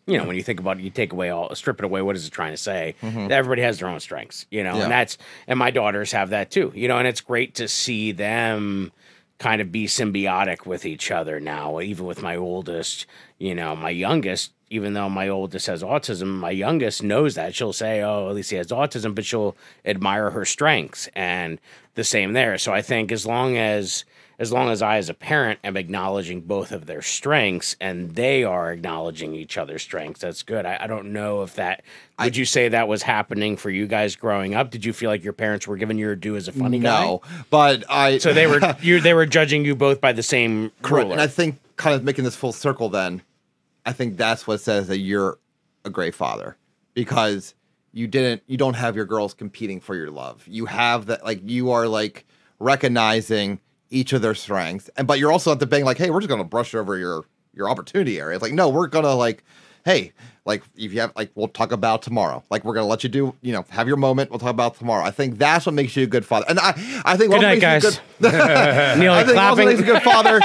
you 0.06 0.18
know 0.18 0.24
when 0.26 0.36
you 0.36 0.42
think 0.42 0.60
about 0.60 0.78
it, 0.78 0.82
you 0.82 0.90
take 0.90 1.12
away 1.12 1.30
all 1.30 1.54
strip 1.54 1.80
it 1.80 1.84
away. 1.84 2.02
What 2.02 2.14
is 2.16 2.26
it 2.26 2.30
trying 2.30 2.52
to 2.52 2.56
say? 2.58 2.94
Everybody 3.02 3.62
has 3.62 3.78
their 3.78 3.88
own 3.88 3.98
strengths, 4.00 4.44
you 4.50 4.62
know, 4.62 4.70
Mm-hmm. 4.70 4.76
Yeah. 4.78 4.82
and 4.84 4.92
that's 4.92 5.18
and 5.48 5.58
my 5.58 5.70
daughters 5.70 6.12
have 6.12 6.30
that 6.30 6.50
too, 6.50 6.70
you 6.74 6.86
know, 6.88 6.98
and 6.98 7.08
it's 7.08 7.22
great 7.22 7.54
to 7.56 7.66
see 7.68 8.12
them 8.12 8.92
kind 9.38 9.60
of 9.60 9.72
be 9.72 9.86
symbiotic 9.86 10.64
with 10.66 10.86
each 10.86 11.10
other 11.10 11.40
now 11.40 11.80
even 11.80 12.06
with 12.06 12.22
my 12.22 12.36
oldest 12.36 13.06
you 13.38 13.54
know 13.54 13.74
my 13.74 13.90
youngest 13.90 14.52
even 14.70 14.94
though 14.94 15.08
my 15.08 15.28
oldest 15.28 15.66
has 15.66 15.82
autism 15.82 16.26
my 16.26 16.50
youngest 16.50 17.02
knows 17.02 17.34
that. 17.34 17.54
She'll 17.54 17.72
say 17.72 18.02
oh 18.02 18.28
at 18.28 18.34
least 18.34 18.50
he 18.50 18.56
has 18.56 18.68
autism 18.68 19.14
but 19.14 19.24
she'll 19.24 19.56
admire 19.84 20.30
her 20.30 20.44
strengths 20.44 21.08
and 21.14 21.60
the 21.94 22.04
same 22.04 22.32
there. 22.32 22.58
So 22.58 22.72
i 22.72 22.82
think 22.82 23.12
as 23.12 23.26
long 23.26 23.56
as 23.56 24.04
as 24.38 24.52
long 24.52 24.70
as 24.70 24.82
I, 24.82 24.96
as 24.96 25.08
a 25.08 25.14
parent, 25.14 25.60
am 25.62 25.76
acknowledging 25.76 26.40
both 26.40 26.72
of 26.72 26.86
their 26.86 27.02
strengths 27.02 27.76
and 27.80 28.14
they 28.14 28.42
are 28.44 28.72
acknowledging 28.72 29.34
each 29.34 29.56
other's 29.56 29.82
strengths, 29.82 30.20
that's 30.20 30.42
good. 30.42 30.66
I, 30.66 30.78
I 30.80 30.86
don't 30.86 31.12
know 31.12 31.42
if 31.42 31.54
that. 31.54 31.82
Would 32.18 32.36
you 32.36 32.44
say 32.44 32.68
that 32.68 32.88
was 32.88 33.02
happening 33.02 33.56
for 33.56 33.70
you 33.70 33.86
guys 33.86 34.16
growing 34.16 34.54
up? 34.54 34.70
Did 34.70 34.84
you 34.84 34.92
feel 34.92 35.10
like 35.10 35.24
your 35.24 35.32
parents 35.32 35.66
were 35.66 35.76
giving 35.76 35.98
you 35.98 36.06
your 36.06 36.16
due 36.16 36.36
as 36.36 36.48
a 36.48 36.52
funny 36.52 36.78
guy? 36.78 37.04
no, 37.04 37.22
but 37.50 37.84
I 37.88 38.18
So 38.18 38.32
they 38.32 38.46
were 38.46 38.60
you. 38.82 39.00
They 39.00 39.14
were 39.14 39.26
judging 39.26 39.64
you 39.64 39.74
both 39.74 40.00
by 40.00 40.12
the 40.12 40.22
same 40.22 40.70
Correct. 40.82 41.04
ruler. 41.04 41.12
And 41.12 41.20
I 41.20 41.26
think 41.26 41.58
kind 41.76 41.94
of 41.94 42.04
making 42.04 42.24
this 42.24 42.36
full 42.36 42.52
circle 42.52 42.88
then, 42.88 43.22
I 43.86 43.92
think 43.92 44.16
that's 44.16 44.46
what 44.46 44.60
says 44.60 44.88
that 44.88 44.98
you're 44.98 45.38
a 45.84 45.90
great 45.90 46.14
father 46.14 46.56
because 46.94 47.54
you 47.92 48.06
didn't 48.06 48.42
you 48.46 48.56
don't 48.56 48.74
have 48.74 48.96
your 48.96 49.04
girls 49.04 49.34
competing 49.34 49.80
for 49.80 49.94
your 49.94 50.10
love. 50.10 50.44
You 50.48 50.66
have 50.66 51.06
that 51.06 51.24
like 51.24 51.40
you 51.44 51.70
are 51.70 51.86
like 51.88 52.24
recognizing 52.58 53.60
each 53.94 54.12
of 54.12 54.20
their 54.22 54.34
strengths. 54.34 54.90
And 54.96 55.06
but 55.06 55.18
you're 55.18 55.32
also 55.32 55.52
at 55.52 55.60
the 55.60 55.66
being 55.66 55.84
like, 55.84 55.98
hey, 55.98 56.10
we're 56.10 56.20
just 56.20 56.28
gonna 56.28 56.44
brush 56.44 56.74
over 56.74 56.96
your 56.98 57.24
your 57.54 57.70
opportunity 57.70 58.18
area. 58.20 58.34
It's 58.36 58.42
like, 58.42 58.52
no, 58.52 58.68
we're 58.68 58.88
gonna 58.88 59.14
like, 59.14 59.44
hey, 59.84 60.12
like 60.44 60.62
if 60.76 60.92
you 60.92 61.00
have 61.00 61.12
like 61.16 61.30
we'll 61.34 61.48
talk 61.48 61.72
about 61.72 62.02
tomorrow. 62.02 62.42
Like 62.50 62.64
we're 62.64 62.74
gonna 62.74 62.86
let 62.86 63.02
you 63.04 63.08
do, 63.08 63.34
you 63.42 63.52
know, 63.52 63.64
have 63.70 63.86
your 63.88 63.96
moment, 63.96 64.30
we'll 64.30 64.40
talk 64.40 64.50
about 64.50 64.74
tomorrow. 64.76 65.04
I 65.04 65.10
think 65.10 65.38
that's 65.38 65.64
what 65.66 65.74
makes 65.74 65.96
you 65.96 66.02
a 66.04 66.06
good 66.06 66.26
father. 66.26 66.46
And 66.48 66.58
I 66.58 66.70
I 67.04 67.16
think 67.16 67.30
Good 67.30 67.38
what 67.38 67.42
night, 67.42 67.60
makes 67.60 67.62
you 67.62 67.68
a 67.68 67.80
guys. 67.80 68.00
good- 68.20 68.98
Neil, 68.98 69.12
I 69.12 69.22
think 69.24 69.34
clapping. 69.34 69.66
makes 69.66 69.80
a 69.80 69.84
good 69.84 70.02
father 70.02 70.40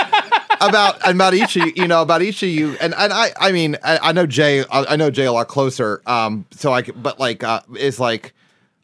about 0.62 1.08
about 1.10 1.34
each 1.34 1.56
of 1.56 1.66
you, 1.68 1.74
you 1.76 1.88
know, 1.88 2.02
about 2.02 2.22
each 2.22 2.44
of 2.44 2.50
you. 2.50 2.76
And 2.82 2.94
and 2.96 3.12
I 3.14 3.32
I 3.40 3.52
mean 3.52 3.76
I, 3.84 3.98
I 4.10 4.12
know 4.12 4.26
Jay 4.26 4.62
I, 4.66 4.86
I 4.90 4.96
know 4.96 5.10
Jay 5.10 5.26
a 5.26 5.32
lot 5.32 5.48
closer. 5.48 6.02
Um, 6.06 6.46
so 6.52 6.72
I 6.74 6.82
but 6.84 7.20
like 7.20 7.44
uh, 7.44 7.62
is 7.78 8.00
like 8.00 8.34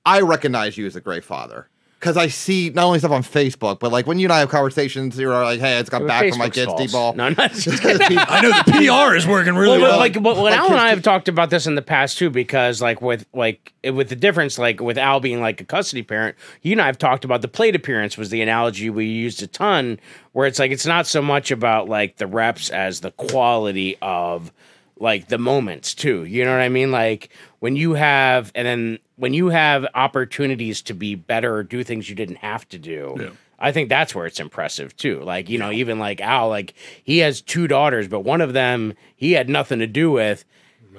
I 0.05 0.21
recognize 0.21 0.77
you 0.77 0.85
as 0.85 0.95
a 0.95 1.01
great 1.01 1.23
father. 1.23 1.67
Because 2.05 2.17
I 2.17 2.27
see 2.27 2.69
not 2.69 2.85
only 2.85 2.99
stuff 2.99 3.09
on 3.09 3.23
Facebook, 3.23 3.79
but 3.79 3.91
like 3.91 4.05
when 4.05 4.19
you 4.19 4.27
and 4.27 4.33
I 4.33 4.37
have 4.37 4.49
conversations, 4.49 5.17
you're 5.17 5.33
like, 5.33 5.59
"Hey, 5.59 5.79
it's 5.79 5.89
got 5.89 6.01
Well, 6.01 6.07
back 6.07 6.29
from 6.29 6.37
my 6.37 6.51
kids' 6.51 6.67
false. 6.67 6.79
D-ball." 6.79 7.13
No, 7.15 7.29
not 7.29 7.51
just. 7.53 7.83
I 7.83 8.41
know 8.41 8.51
the 8.51 9.07
PR 9.07 9.15
is 9.15 9.25
working 9.25 9.55
really 9.55 9.79
well, 9.79 9.89
well. 9.89 9.97
like 9.97 10.13
but 10.13 10.35
when 10.35 10.51
Like 10.51 10.59
Al 10.59 10.67
and 10.67 10.75
I 10.75 10.89
have 10.89 11.01
talked 11.01 11.27
about 11.27 11.49
this 11.49 11.65
in 11.65 11.73
the 11.73 11.81
past 11.81 12.19
too, 12.19 12.29
because 12.29 12.79
like 12.79 13.01
with 13.01 13.25
like 13.33 13.73
with 13.83 14.09
the 14.09 14.15
difference, 14.15 14.59
like 14.59 14.79
with 14.81 14.99
Al 14.99 15.19
being 15.19 15.41
like 15.41 15.59
a 15.61 15.65
custody 15.65 16.03
parent, 16.03 16.35
you 16.61 16.73
and 16.73 16.81
I 16.81 16.85
have 16.85 16.99
talked 16.99 17.25
about 17.25 17.41
the 17.41 17.47
plate 17.47 17.75
appearance 17.75 18.19
was 18.19 18.29
the 18.29 18.43
analogy 18.43 18.91
we 18.91 19.07
used 19.07 19.41
a 19.41 19.47
ton, 19.47 19.99
where 20.33 20.45
it's 20.45 20.59
like 20.59 20.69
it's 20.69 20.85
not 20.85 21.07
so 21.07 21.23
much 21.23 21.49
about 21.49 21.89
like 21.89 22.17
the 22.17 22.27
reps 22.27 22.69
as 22.69 23.01
the 23.01 23.09
quality 23.13 23.97
of 24.03 24.51
like 24.99 25.27
the 25.27 25.37
moments 25.37 25.93
too. 25.93 26.23
You 26.23 26.45
know 26.45 26.51
what 26.51 26.61
I 26.61 26.69
mean? 26.69 26.91
Like 26.91 27.29
when 27.59 27.75
you 27.75 27.93
have 27.93 28.51
and 28.55 28.65
then 28.67 28.99
when 29.17 29.33
you 29.33 29.49
have 29.49 29.85
opportunities 29.93 30.81
to 30.83 30.93
be 30.93 31.15
better 31.15 31.55
or 31.55 31.63
do 31.63 31.83
things 31.83 32.09
you 32.09 32.15
didn't 32.15 32.37
have 32.37 32.67
to 32.69 32.77
do. 32.77 33.15
I 33.57 33.71
think 33.71 33.87
that's 33.87 34.13
where 34.13 34.25
it's 34.25 34.39
impressive 34.41 34.95
too. 34.97 35.21
Like, 35.21 35.49
you 35.49 35.57
know, 35.57 35.71
even 35.71 35.97
like 35.97 36.19
Al, 36.19 36.49
like 36.49 36.73
he 37.03 37.19
has 37.19 37.41
two 37.41 37.67
daughters, 37.67 38.07
but 38.07 38.19
one 38.21 38.41
of 38.41 38.53
them 38.53 38.93
he 39.15 39.31
had 39.31 39.47
nothing 39.49 39.79
to 39.79 39.87
do 39.87 40.11
with 40.11 40.43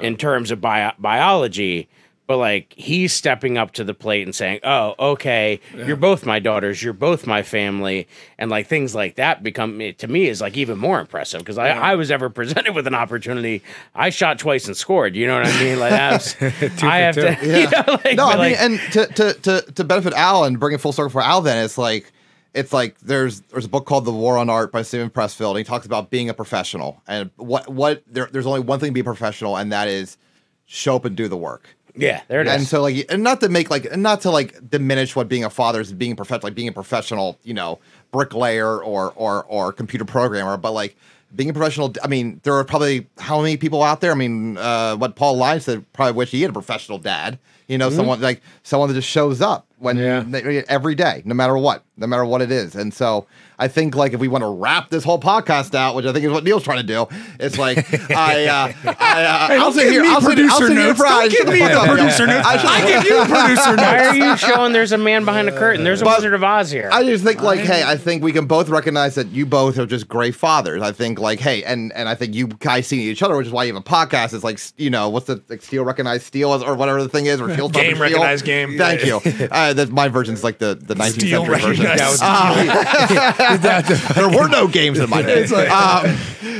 in 0.01 0.17
terms 0.17 0.51
of 0.51 0.61
bio- 0.61 0.93
biology. 0.99 1.89
But 2.27 2.39
like 2.39 2.74
he's 2.77 3.12
stepping 3.12 3.57
up 3.57 3.70
to 3.72 3.85
the 3.85 3.95
plate 3.95 4.24
and 4.24 4.35
saying, 4.35 4.61
"Oh, 4.64 4.95
okay, 4.99 5.61
you're 5.77 5.95
both 5.97 6.27
my 6.27 6.41
daughters, 6.41 6.83
you're 6.83 6.93
both 6.93 7.24
my 7.24 7.45
family," 7.45 8.09
and 8.37 8.51
like 8.51 8.66
things 8.66 8.97
like 8.97 9.14
that 9.14 9.45
become 9.45 9.81
eh, 9.81 9.93
to 9.99 10.09
me 10.09 10.27
is 10.27 10.41
like 10.41 10.57
even 10.57 10.77
more 10.77 10.99
impressive 10.99 11.41
because 11.41 11.57
I, 11.57 11.68
I 11.68 11.95
was 11.95 12.11
ever 12.11 12.29
presented 12.41 12.74
with 12.74 12.89
an 12.89 12.95
opportunity, 12.95 13.62
I 13.95 14.11
shot 14.11 14.41
twice 14.41 14.66
and 14.66 14.77
scored. 14.77 15.14
You 15.14 15.29
know 15.29 15.39
what 15.39 15.47
I 15.47 15.62
mean? 15.62 15.79
Like 15.79 15.91
that's 15.91 16.35
I 16.83 16.99
have 16.99 17.14
to, 17.14 17.37
two. 17.37 17.47
you 17.61 17.70
know, 17.70 18.01
like, 18.05 18.16
no, 18.16 18.27
I 18.27 18.31
mean, 18.31 18.39
like- 18.39 18.57
and 18.59 18.81
to, 18.93 19.07
to 19.07 19.33
to 19.35 19.72
to 19.72 19.85
benefit 19.85 20.12
Al 20.14 20.43
and 20.45 20.59
bring 20.59 20.74
it 20.74 20.81
full 20.81 20.93
circle 20.93 21.11
for 21.11 21.22
Al, 21.22 21.43
then 21.43 21.64
it's 21.64 21.79
like 21.79 22.12
it's 22.55 22.72
like 22.72 22.99
there's 23.01 23.43
there's 23.43 23.66
a 23.66 23.68
book 23.68 23.87
called 23.87 24.05
The 24.05 24.12
War 24.12 24.37
of 24.39 24.49
Art 24.49 24.72
by 24.72 24.83
Steven 24.83 25.11
Pressfield. 25.11 25.51
And 25.51 25.59
he 25.59 25.64
talks 25.64 25.87
about 25.87 26.11
being 26.11 26.29
a 26.29 26.35
professional 26.35 27.01
and 27.07 27.31
what 27.37 27.68
what 27.68 28.03
there, 28.09 28.29
there's 28.33 28.47
only 28.47 28.61
one 28.61 28.81
thing 28.81 28.89
to 28.89 28.95
be 28.95 29.01
a 29.01 29.05
professional, 29.05 29.57
and 29.57 29.70
that 29.70 29.87
is 29.87 30.16
show 30.64 30.97
up 30.97 31.05
and 31.05 31.16
do 31.16 31.29
the 31.29 31.37
work. 31.37 31.76
Yeah, 31.97 32.23
there 32.29 32.41
it 32.41 32.47
is. 32.47 32.53
And 32.55 32.63
so 32.65 32.83
like 32.83 33.07
and 33.11 33.23
not 33.23 33.41
to 33.41 33.49
make 33.49 33.71
like 33.71 33.97
not 33.97 34.21
to 34.23 34.31
like 34.31 34.69
diminish 34.71 35.17
what 35.17 35.29
being 35.29 35.45
a 35.45 35.51
father 35.51 35.81
is 35.81 35.93
being 35.93 36.13
a 36.13 36.17
professional 36.17 36.47
like 36.47 36.55
being 36.55 36.69
a 36.69 36.73
professional, 36.73 37.39
you 37.43 37.55
know, 37.55 37.79
bricklayer 38.13 38.83
or 38.83 39.13
or 39.17 39.45
or 39.45 39.73
computer 39.73 40.05
programmer, 40.05 40.57
but 40.57 40.73
like 40.73 40.97
being 41.35 41.51
a 41.51 41.53
professional 41.53 41.93
I 42.03 42.09
mean, 42.09 42.41
there 42.45 42.55
are 42.55 42.65
probably 42.65 43.07
how 43.19 43.41
many 43.41 43.57
people 43.57 43.83
out 43.83 44.01
there? 44.01 44.13
I 44.13 44.15
mean, 44.17 44.57
uh 44.59 44.97
what 44.97 45.17
Paul 45.17 45.37
Lyons 45.37 45.65
said 45.65 45.85
probably 45.93 46.13
wish 46.13 46.31
he 46.31 46.43
had 46.43 46.51
a 46.51 46.55
professional 46.55 46.99
dad. 46.99 47.39
You 47.69 47.79
know, 47.79 47.91
someone 47.91 48.21
like 48.21 48.43
someone 48.63 48.89
that 48.89 48.95
just 48.95 49.09
shows 49.09 49.41
up 49.41 49.67
when 49.79 49.97
Yeah. 49.99 50.25
every 50.69 50.95
day, 50.95 51.23
no 51.25 51.35
matter 51.35 51.59
what, 51.59 51.83
no 51.97 52.07
matter 52.07 52.25
what 52.25 52.41
it 52.41 52.53
is. 52.53 52.77
And 52.77 52.95
so 52.95 53.27
I 53.59 53.69
think 53.69 53.95
like 53.97 54.13
if 54.13 54.21
we 54.21 54.29
want 54.29 54.43
to 54.43 54.49
wrap 54.51 54.91
this 54.91 55.03
whole 55.03 55.19
podcast 55.21 55.75
out, 55.75 55.95
which 55.95 56.05
I 56.07 56.13
think 56.13 56.25
is 56.27 56.31
what 56.33 56.45
Neil's 56.45 56.63
trying 56.63 56.79
to 56.79 56.83
do, 56.87 57.07
it's 57.41 57.59
like 57.59 57.79
I 58.11 58.47
uh, 58.47 58.73
I 58.99 59.25
uh, 59.25 59.47
Hey, 59.49 59.57
I'll 59.57 59.73
sit 59.73 59.85
give 59.85 59.93
here, 59.93 60.05
I'll 60.05 60.21
sit, 60.21 60.39
I'll 60.39 60.59
producer 60.59 60.67
sit 60.69 60.77
here 60.77 60.95
Don't 60.95 61.31
give 61.31 61.47
me 61.49 61.59
the 61.61 61.69
the 61.69 61.75
fuck 61.75 61.89
up. 61.89 61.97
producer 61.97 62.27
notes. 62.27 62.47
I 62.47 62.57
should- 62.59 62.71
I 62.71 62.87
give 63.03 63.05
you 63.05 63.25
producer 63.25 63.77
Why 63.77 64.07
are 64.07 64.15
you 64.15 64.37
showing 64.37 64.73
there's 64.73 64.93
a 64.93 64.99
man 64.99 65.25
behind 65.25 65.49
a 65.49 65.53
curtain? 65.59 65.85
There's 65.85 66.03
a 66.03 66.05
But- 66.05 66.19
Wizard 66.19 66.35
of 66.35 66.45
Oz 66.45 66.71
here. 66.71 66.91
I 66.93 67.03
just 67.05 67.25
think 67.25 67.41
like, 67.43 67.61
hey, 67.61 67.83
I 67.85 67.97
think 67.97 68.23
we 68.23 68.33
can 68.33 68.47
both 68.47 68.69
recognize 68.69 69.15
that 69.15 69.29
you 69.29 69.47
both 69.47 69.79
are 69.79 69.87
just 69.87 70.07
great 70.09 70.35
fathers. 70.35 70.83
I 70.83 70.93
think 70.93 71.19
like, 71.19 71.41
hey, 71.41 71.65
and 71.65 71.93
and 71.95 72.09
I 72.09 72.15
think 72.15 72.35
you 72.35 72.49
guys 72.49 72.87
see 72.87 73.09
each 73.11 73.23
other, 73.23 73.37
which 73.37 73.47
is 73.47 73.53
why 73.53 73.65
you 73.65 73.73
have 73.75 73.81
a 73.83 73.85
podcast. 73.85 74.35
It's 74.35 74.45
like, 74.45 74.59
you 74.77 74.91
know, 74.91 75.09
what's 75.09 75.27
the 75.27 75.43
like 75.49 75.63
steel 75.63 75.85
recognized 75.85 76.25
steel 76.27 76.53
or 76.65 76.75
whatever 76.75 77.03
the 77.03 77.09
thing 77.09 77.27
is, 77.27 77.41
or 77.41 77.51
steel 77.53 77.69
Game 77.69 77.97
sharpened 77.97 78.39
steel. 78.41 78.47
game. 78.47 78.79
Thank 78.79 79.05
you. 79.05 79.21
Uh, 79.51 79.73
that's 79.73 79.91
my 79.91 80.09
version's 80.09 80.45
like 80.45 80.59
the 80.59 80.75
the 80.75 80.95
19th 80.95 81.31
century 81.31 81.55
version. 81.59 81.85
recognized 81.85 82.21
Uh, 82.23 83.33
there 84.15 84.29
were 84.29 84.49
no 84.49 84.67
games 84.69 84.99
in 84.99 85.09
my 85.11 85.23
day. 85.23 85.47
um, 85.47 86.17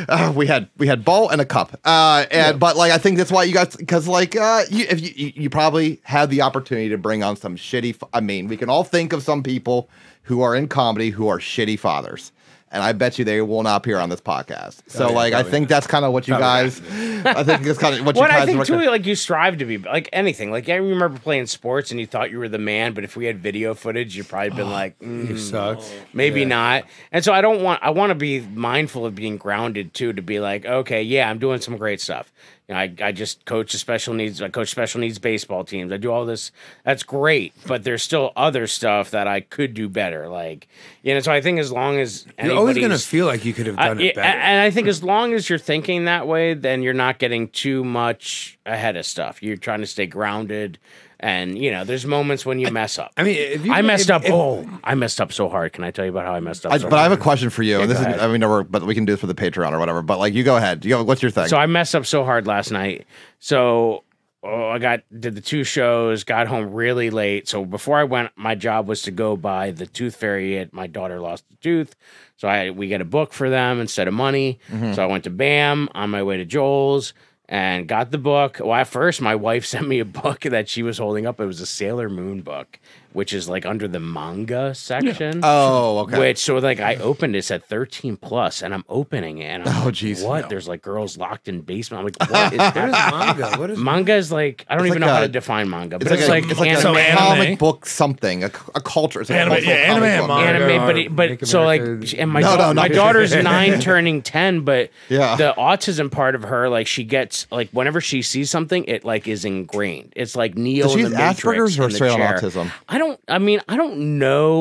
uh, 0.09 0.33
we 0.35 0.47
had 0.47 0.69
we 0.79 0.87
had 0.87 1.05
ball 1.05 1.29
and 1.29 1.41
a 1.41 1.45
cup. 1.45 1.79
Uh, 1.85 2.25
and 2.31 2.61
but 2.61 2.77
like 2.77 2.93
I 2.93 2.99
think 2.99 3.19
that's 3.19 3.33
why 3.33 3.45
you 3.45 3.55
guys 3.55 3.75
because 3.77 4.07
like 4.09 4.37
uh, 4.37 4.63
you, 4.71 4.87
if 4.89 5.01
you, 5.01 5.13
you 5.15 5.33
you 5.35 5.51
probably 5.51 6.01
had 6.05 6.31
the 6.31 6.43
opportunity 6.43 6.89
to 6.91 6.99
bring 6.99 7.23
on 7.23 7.37
some 7.37 7.57
shitty. 7.57 7.95
f- 8.01 8.09
I 8.13 8.21
mean, 8.21 8.49
we 8.49 8.57
can 8.57 8.69
all 8.71 8.85
think 8.85 9.13
of 9.13 9.23
some 9.23 9.43
people 9.43 9.89
who 10.23 10.43
are 10.43 10.55
in 10.55 10.69
comedy 10.69 11.11
who 11.11 11.29
are 11.29 11.39
shitty 11.39 11.79
fathers. 11.79 12.33
And 12.77 12.85
I 12.85 12.93
bet 12.93 13.19
you 13.19 13.25
they 13.25 13.41
will 13.41 13.63
not 13.63 13.79
appear 13.79 13.99
on 13.99 14.11
this 14.11 14.21
podcast. 14.21 14.83
So, 14.87 15.09
yeah, 15.09 15.15
like, 15.15 15.33
I 15.33 15.43
think 15.43 15.67
that's 15.67 15.87
kind 15.87 16.05
of 16.05 16.13
what 16.13 16.29
you 16.29 16.35
Probably 16.35 16.69
guys. 16.71 17.25
I 17.25 17.43
think 17.43 17.63
that's 17.63 17.79
kind 17.79 17.95
of 17.99 18.05
what 18.05 18.17
you 18.17 18.21
guys. 18.21 18.29
What 18.29 18.31
guys. 18.31 18.43
I 18.43 18.45
think 18.45 18.67
too, 18.67 18.91
like 18.91 19.07
you 19.07 19.15
strive 19.15 19.57
to 19.59 19.65
be 19.65 19.79
like 19.79 20.11
anything. 20.13 20.51
Like 20.51 20.69
I 20.69 20.75
remember 20.75 21.19
playing 21.19 21.47
sports 21.47 21.91
and 21.91 21.99
you 21.99 22.07
thought 22.07 22.31
you 22.31 22.39
were 22.39 22.51
the 22.51 22.59
man, 22.59 22.93
but 22.93 23.03
if 23.03 23.17
we 23.17 23.25
had 23.25 23.39
video 23.39 23.73
footage, 23.73 24.15
you'd 24.15 24.29
probably 24.29 24.51
been 24.51 24.71
like, 24.71 24.99
mm, 24.99 25.27
You 25.31 25.39
sucked. 25.39 25.91
maybe 26.13 26.41
Yeah. 26.43 26.49
not. 26.49 26.85
And 27.13 27.25
so 27.25 27.33
I 27.33 27.41
don't 27.41 27.63
want. 27.63 27.83
I 27.83 27.89
want 27.91 28.11
to 28.11 28.15
be 28.15 28.41
mindful 28.41 29.07
of 29.07 29.15
being 29.15 29.39
grounded 29.39 29.95
too. 29.95 30.13
To 30.13 30.21
be 30.21 30.39
like, 30.39 30.67
okay, 30.67 31.03
yeah, 31.03 31.31
I'm 31.31 31.39
doing 31.39 31.63
some 31.63 31.79
great 31.79 32.03
stuff. 32.03 32.31
You 32.69 32.75
know, 32.75 32.81
I, 32.81 32.95
I 33.01 33.13
just 33.13 33.45
coach 33.45 33.73
the 33.73 33.79
special 33.79 34.13
needs. 34.13 34.43
I 34.43 34.49
coach 34.49 34.71
special 34.71 35.01
needs 35.01 35.21
baseball 35.21 35.65
teams. 35.65 35.93
I 35.93 35.99
do 35.99 36.11
all 36.11 36.27
this. 36.27 36.51
That's 36.85 37.05
great, 37.05 37.55
but 37.65 37.85
there's 37.85 38.03
still 38.03 38.33
other 38.35 38.67
stuff 38.67 39.13
that 39.13 39.29
I 39.29 39.41
could 39.41 39.73
do 39.73 39.89
better. 39.89 40.29
Like, 40.29 40.67
you 41.03 41.15
know, 41.15 41.21
so 41.21 41.31
I 41.31 41.41
think 41.41 41.61
as 41.61 41.71
long 41.71 41.99
as 41.99 42.27
You're 42.43 42.57
always 42.57 42.79
gonna 42.79 42.99
feel 42.99 43.27
like 43.27 43.45
you 43.45 43.53
could 43.53 43.67
have 43.67 43.77
done 43.77 44.01
yeah, 44.01 44.07
it 44.07 44.15
better. 44.17 44.29
And 44.29 44.61
I 44.61 44.71
think 44.71 44.89
as 44.89 45.03
long 45.03 45.33
as 45.33 45.49
you're 45.49 45.61
thinking 45.61 46.07
that 46.07 46.27
way, 46.27 46.55
then 46.55 46.83
you're 46.83 46.93
not 46.93 47.21
getting 47.21 47.49
too 47.49 47.85
much 47.85 48.59
ahead 48.67 48.97
of 48.97 49.07
stuff. 49.07 49.45
You're 49.45 49.57
trying 49.57 49.81
to 49.81 49.87
stay 49.87 50.07
grounded. 50.07 50.79
And, 51.27 51.59
you 51.59 51.73
know, 51.73 51.83
there's 51.83 52.07
moments 52.07 52.47
when 52.47 52.61
you 52.61 52.71
mess 52.71 53.01
up. 53.01 53.11
I 53.17 53.25
mean, 53.25 53.35
if 53.37 53.67
you, 53.67 53.73
I 53.73 53.83
messed 53.83 54.11
if- 54.11 54.15
up. 54.15 54.25
if- 54.25 54.31
oh, 54.31 54.65
I 54.85 54.95
messed 54.95 55.21
up 55.21 55.33
so 55.33 55.49
hard. 55.49 55.73
Can 55.73 55.83
I 55.83 55.91
tell 55.91 56.05
you 56.05 56.13
about 56.13 56.25
how 56.25 56.35
I 56.35 56.39
messed 56.39 56.65
up? 56.65 56.71
I, 56.73 56.79
so 56.79 56.89
but 56.89 57.01
I 57.01 57.03
have 57.03 57.11
a 57.11 57.17
question 57.17 57.51
for 57.51 57.65
you, 57.65 57.81
and 57.81 57.91
this 57.91 57.99
go 57.99 58.03
is 58.03 58.07
ahead. 58.07 58.21
I 58.21 58.29
mean, 58.29 58.39
never, 58.39 58.63
but 58.63 58.85
we 58.85 58.95
can 58.95 59.05
do 59.05 59.15
this 59.15 59.21
for 59.23 59.27
the 59.27 59.35
Patreon 59.35 59.73
or 59.73 59.81
whatever. 59.81 60.03
But 60.03 60.21
like, 60.21 60.35
you 60.35 60.45
go 60.45 60.57
ahead. 60.57 60.85
You 60.85 60.91
go. 60.91 61.03
What's 61.03 61.23
your 61.23 61.33
thing? 61.33 61.49
So 61.49 61.57
I 61.57 61.67
messed 61.67 61.97
up 61.97 62.07
so 62.07 62.25
hard 62.25 62.47
last 62.47 62.71
night. 62.71 63.09
So 63.41 64.05
oh, 64.45 64.69
I 64.69 64.79
got 64.79 65.01
did 65.19 65.35
the 65.35 65.41
two 65.41 65.65
shows, 65.65 66.23
got 66.23 66.47
home 66.47 66.73
really 66.73 67.11
late. 67.11 67.49
So 67.49 67.65
before 67.65 67.99
I 67.99 68.05
went, 68.05 68.31
my 68.37 68.55
job 68.55 68.87
was 68.87 69.03
to 69.03 69.11
go 69.11 69.37
buy 69.37 69.73
the 69.73 69.87
tooth 69.87 70.15
fairy. 70.15 70.59
At 70.59 70.73
my 70.73 70.87
daughter 70.87 71.19
lost 71.19 71.45
a 71.53 71.57
tooth, 71.57 71.97
so 72.37 72.47
I 72.47 72.71
we 72.71 72.87
get 72.87 73.01
a 73.01 73.05
book 73.05 73.33
for 73.33 73.51
them 73.51 73.81
instead 73.81 74.07
of 74.07 74.15
money. 74.15 74.61
Mm-hmm. 74.71 74.93
So 74.93 75.03
I 75.03 75.07
went 75.07 75.25
to 75.25 75.31
BAM 75.31 75.89
on 75.93 76.09
my 76.11 76.23
way 76.23 76.37
to 76.37 76.45
Joel's. 76.45 77.15
And 77.49 77.87
got 77.87 78.11
the 78.11 78.19
book. 78.19 78.59
Well, 78.61 78.75
at 78.75 78.89
first, 78.89 79.21
my 79.21 79.35
wife 79.37 79.65
sent 79.67 79.87
me 79.87 80.01
a 80.01 80.05
book 80.05 80.41
that 80.41 80.69
she 80.69 80.83
was 80.83 80.99
holding 80.99 81.27
up. 81.27 81.41
It 81.41 81.47
was 81.47 81.61
a 81.61 81.67
Sailor 81.67 82.09
Moon 82.09 82.43
book, 82.43 82.79
which 83.17 83.33
is 83.33 83.49
like 83.49 83.65
under 83.65 83.89
the 83.89 83.99
manga 83.99 84.75
section. 84.75 85.41
oh, 85.43 86.01
okay. 86.01 86.19
Which 86.19 86.39
so 86.39 86.59
like 86.59 86.81
I 86.81 86.97
opened 86.97 87.35
it, 87.35 87.39
it 87.39 87.45
said 87.45 87.65
13 87.65 88.19
plus, 88.19 88.63
and 88.63 88.75
I'm 88.75 88.85
opening 88.91 89.39
it, 89.39 89.47
and 89.47 89.63
I'm 89.67 89.83
Oh, 89.83 89.85
like, 89.87 89.95
jeez. 89.95 90.23
what? 90.27 90.43
No. 90.43 90.49
There's 90.49 90.69
like 90.69 90.83
girls 90.83 91.17
locked 91.17 91.49
in 91.49 91.63
basement. 91.63 92.01
I'm 92.01 92.05
like, 92.05 92.31
what 92.31 92.53
is 92.53 92.59
What 92.77 92.77
is 92.77 92.93
manga? 92.93 93.57
What 93.59 93.71
is 93.71 93.79
manga 93.79 94.15
is 94.15 94.31
like 94.31 94.67
I 94.69 94.75
don't 94.77 94.85
It's 94.87 94.93
even 94.93 95.03
like 95.03 95.09
know 95.09 95.15
how 95.15 95.21
to 95.21 95.29
define 95.29 95.71
manga, 95.71 95.99
but 95.99 96.13
it's 96.13 96.21
it's, 96.21 96.29
like, 96.29 96.45
like, 96.45 96.51
a, 96.69 96.73
it's 96.73 96.85
like 96.85 96.85
anime, 96.85 96.97
a 96.97 97.01
anime. 97.01 97.17
comic 97.45 97.59
book 97.59 97.87
something, 97.87 98.45
a, 98.45 98.49
a 98.75 98.81
culture. 98.83 99.23
It's 99.23 99.31
like 99.31 99.39
Anime, 99.41 99.53
a 99.53 99.57
cultural 99.57 99.77
yeah, 99.77 99.87
comic 99.95 100.09
anime 100.11 100.27
book. 100.29 100.37
and 100.39 100.59
manga. 100.59 100.75
anime, 100.75 100.87
but 100.87 100.97
it- 100.99 101.17
but 101.41 101.49
so 101.49 101.63
like 101.65 101.81
and 102.19 102.31
my 102.31 102.41
No, 102.41 102.57
da- 102.59 102.73
no, 102.73 102.75
my 102.75 102.89
daughter's 102.89 103.35
nine 103.35 103.81
turning 103.81 104.21
ten, 104.21 104.61
but 104.61 104.91
Yeah. 105.09 105.37
the 105.37 105.55
autism 105.57 106.11
part 106.11 106.35
of 106.35 106.43
her 106.43 106.69
like 106.69 106.87
she 106.87 107.03
gets 107.05 107.47
like 107.51 107.71
whenever 107.71 108.03
she 108.03 108.21
sees 108.21 108.51
something, 108.51 108.85
it 108.85 109.05
like 109.07 109.27
is 109.27 109.47
ingrained. 109.47 110.13
It's 110.17 110.37
like 110.37 110.55
Neo 110.55 110.85
Does 110.85 110.93
she 110.93 111.03
the 111.05 111.17
have 111.17 111.37
Matrix 111.37 111.77
Asperger's 111.77 111.79
or 111.81 111.91
straight 111.91 112.11
on 112.13 112.21
autism? 112.21 112.71
I 112.89 112.99
don't. 112.99 113.06
I 113.29 113.39
mean, 113.39 113.61
I 113.69 113.77
don't 113.77 114.19
know. 114.19 114.61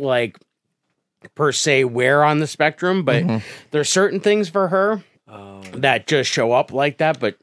Like, 0.00 0.38
per 1.34 1.52
se 1.52 1.84
where 1.84 2.22
on 2.24 2.38
the 2.38 2.46
spectrum, 2.46 3.04
but 3.04 3.22
Mm-hmm. 3.24 3.46
there's 3.70 3.88
certain 3.88 4.20
things 4.20 4.48
for 4.48 4.68
her 4.68 5.02
that 5.74 6.06
just 6.06 6.30
show 6.30 6.52
up 6.52 6.72
like 6.72 6.98
that. 6.98 7.18
But 7.20 7.36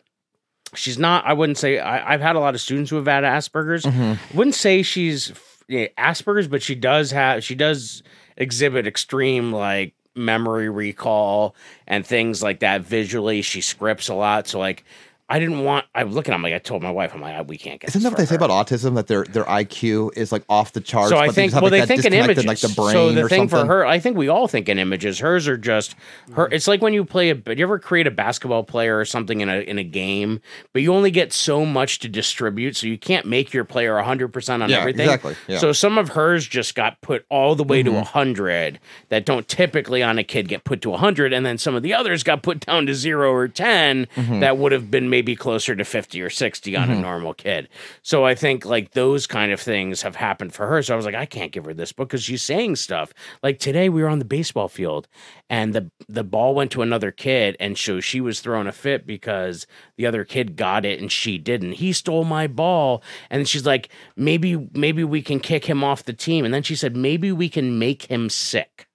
she's 0.73 0.97
not. 0.97 1.25
I 1.25 1.33
wouldn't 1.33 1.57
say. 1.57 1.79
I, 1.79 2.13
I've 2.13 2.21
had 2.21 2.35
a 2.35 2.39
lot 2.39 2.53
of 2.55 2.61
students 2.61 2.89
who 2.89 2.97
have 2.97 3.07
had 3.07 3.23
Asperger's. 3.23 3.83
Mm-hmm. 3.83 4.37
Wouldn't 4.37 4.55
say 4.55 4.83
she's 4.83 5.33
Asperger's, 5.69 6.47
but 6.47 6.61
she 6.61 6.75
does 6.75 7.11
have. 7.11 7.43
She 7.43 7.55
does 7.55 8.03
exhibit 8.37 8.87
extreme 8.87 9.51
like 9.51 9.93
memory 10.15 10.69
recall 10.69 11.55
and 11.87 12.05
things 12.05 12.41
like 12.43 12.59
that. 12.59 12.81
Visually, 12.81 13.41
she 13.41 13.61
scripts 13.61 14.07
a 14.09 14.13
lot. 14.15 14.47
So 14.47 14.59
like. 14.59 14.83
I 15.31 15.39
didn't 15.39 15.63
want. 15.63 15.85
I'm 15.95 16.11
looking. 16.11 16.33
I'm 16.33 16.41
like. 16.43 16.53
I 16.53 16.59
told 16.59 16.83
my 16.83 16.91
wife. 16.91 17.13
I'm 17.13 17.21
like. 17.21 17.47
We 17.47 17.57
can't 17.57 17.79
get. 17.79 17.89
Isn't 17.89 18.03
that 18.03 18.09
what 18.09 18.17
they 18.17 18.25
say 18.25 18.35
about 18.35 18.49
autism? 18.49 18.95
That 18.95 19.07
their 19.07 19.23
their 19.23 19.45
IQ 19.45 20.17
is 20.17 20.31
like 20.31 20.43
off 20.49 20.73
the 20.73 20.81
charts. 20.81 21.09
So 21.09 21.17
I 21.17 21.27
but 21.27 21.35
think 21.35 21.53
well 21.53 21.63
like, 21.63 21.71
they 21.71 21.85
think 21.85 22.05
in 22.05 22.13
images. 22.13 22.45
like 22.45 22.59
the 22.59 22.67
brain 22.69 22.91
so 22.91 23.11
the 23.11 23.23
or 23.23 23.29
thing 23.29 23.47
something. 23.47 23.59
for 23.61 23.65
her, 23.65 23.85
I 23.85 23.99
think 23.99 24.17
we 24.17 24.27
all 24.27 24.47
think 24.47 24.67
in 24.69 24.77
images. 24.77 25.19
Hers 25.19 25.47
are 25.47 25.57
just 25.57 25.95
her. 26.33 26.47
It's 26.51 26.67
like 26.67 26.81
when 26.81 26.93
you 26.93 27.05
play 27.05 27.29
a. 27.31 27.35
You 27.35 27.63
ever 27.63 27.79
create 27.79 28.07
a 28.07 28.11
basketball 28.11 28.63
player 28.63 28.99
or 28.99 29.05
something 29.05 29.41
in 29.41 29.49
a 29.49 29.59
in 29.61 29.77
a 29.77 29.83
game, 29.83 30.41
but 30.73 30.81
you 30.81 30.93
only 30.93 31.11
get 31.11 31.31
so 31.33 31.65
much 31.65 31.99
to 31.99 32.09
distribute, 32.09 32.75
so 32.75 32.85
you 32.87 32.97
can't 32.97 33.25
make 33.25 33.53
your 33.53 33.63
player 33.63 33.97
hundred 33.99 34.29
percent 34.29 34.61
on 34.61 34.69
Yeah, 34.69 34.79
everything. 34.79 35.01
exactly, 35.01 35.35
yeah. 35.47 35.57
So 35.59 35.71
some 35.71 35.97
of 35.97 36.09
hers 36.09 36.45
just 36.47 36.75
got 36.75 36.99
put 37.01 37.25
all 37.29 37.55
the 37.55 37.63
way 37.63 37.81
Mm-hmm. 37.83 37.93
to 37.95 38.03
hundred 38.03 38.79
that 39.09 39.25
don't 39.25 39.47
typically 39.47 40.03
on 40.03 40.19
a 40.19 40.23
kid 40.23 40.47
get 40.47 40.63
put 40.65 40.81
to 40.81 40.93
hundred, 40.97 41.31
and 41.33 41.45
then 41.45 41.57
some 41.57 41.73
of 41.73 41.83
the 41.83 41.93
others 41.93 42.21
got 42.23 42.43
put 42.43 42.59
down 42.65 42.85
to 42.87 42.93
zero 42.93 43.31
or 43.31 43.47
10 43.47 44.07
Mm-hmm. 44.15 44.39
that 44.41 44.57
would 44.57 44.71
have 44.71 44.91
been 44.91 45.09
maybe 45.21 45.35
closer 45.35 45.75
to 45.75 45.85
fifty 45.85 46.19
or 46.19 46.31
sixty 46.31 46.75
on 46.75 46.89
a 46.89 46.93
mm-hmm. 46.93 47.03
normal 47.03 47.35
kid. 47.35 47.69
So 48.01 48.25
I 48.25 48.33
think 48.33 48.65
like 48.65 48.93
those 48.93 49.27
kind 49.27 49.51
of 49.51 49.59
things 49.59 50.01
have 50.01 50.15
happened 50.15 50.51
for 50.51 50.65
her. 50.65 50.81
So 50.81 50.95
I 50.95 50.97
was 50.97 51.05
like, 51.05 51.13
I 51.13 51.27
can't 51.27 51.51
give 51.51 51.65
her 51.65 51.75
this 51.75 51.91
book 51.91 52.09
because 52.09 52.23
she's 52.23 52.41
saying 52.41 52.77
stuff. 52.77 53.13
Like 53.43 53.59
today 53.59 53.87
we 53.87 54.01
were 54.01 54.09
on 54.09 54.17
the 54.17 54.25
baseball 54.25 54.67
field 54.67 55.07
and 55.47 55.75
the 55.75 55.91
the 56.09 56.23
ball 56.23 56.55
went 56.55 56.71
to 56.71 56.81
another 56.81 57.11
kid, 57.11 57.55
and 57.59 57.77
so 57.77 57.99
she 57.99 58.19
was 58.19 58.39
throwing 58.39 58.65
a 58.65 58.71
fit 58.71 59.05
because 59.05 59.67
the 59.95 60.07
other 60.07 60.25
kid 60.25 60.55
got 60.55 60.85
it 60.85 60.99
and 60.99 61.11
she 61.11 61.37
didn't. 61.37 61.73
He 61.73 61.93
stole 61.93 62.23
my 62.23 62.47
ball, 62.47 63.03
and 63.29 63.47
she's 63.47 63.65
like, 63.67 63.89
maybe 64.15 64.69
maybe 64.73 65.03
we 65.03 65.21
can 65.21 65.39
kick 65.39 65.65
him 65.65 65.83
off 65.83 66.03
the 66.03 66.13
team. 66.13 66.45
And 66.45 66.51
then 66.53 66.63
she 66.63 66.75
said, 66.75 66.95
maybe 66.95 67.31
we 67.31 67.47
can 67.47 67.77
make 67.77 68.07
him 68.07 68.27
sick. 68.27 68.87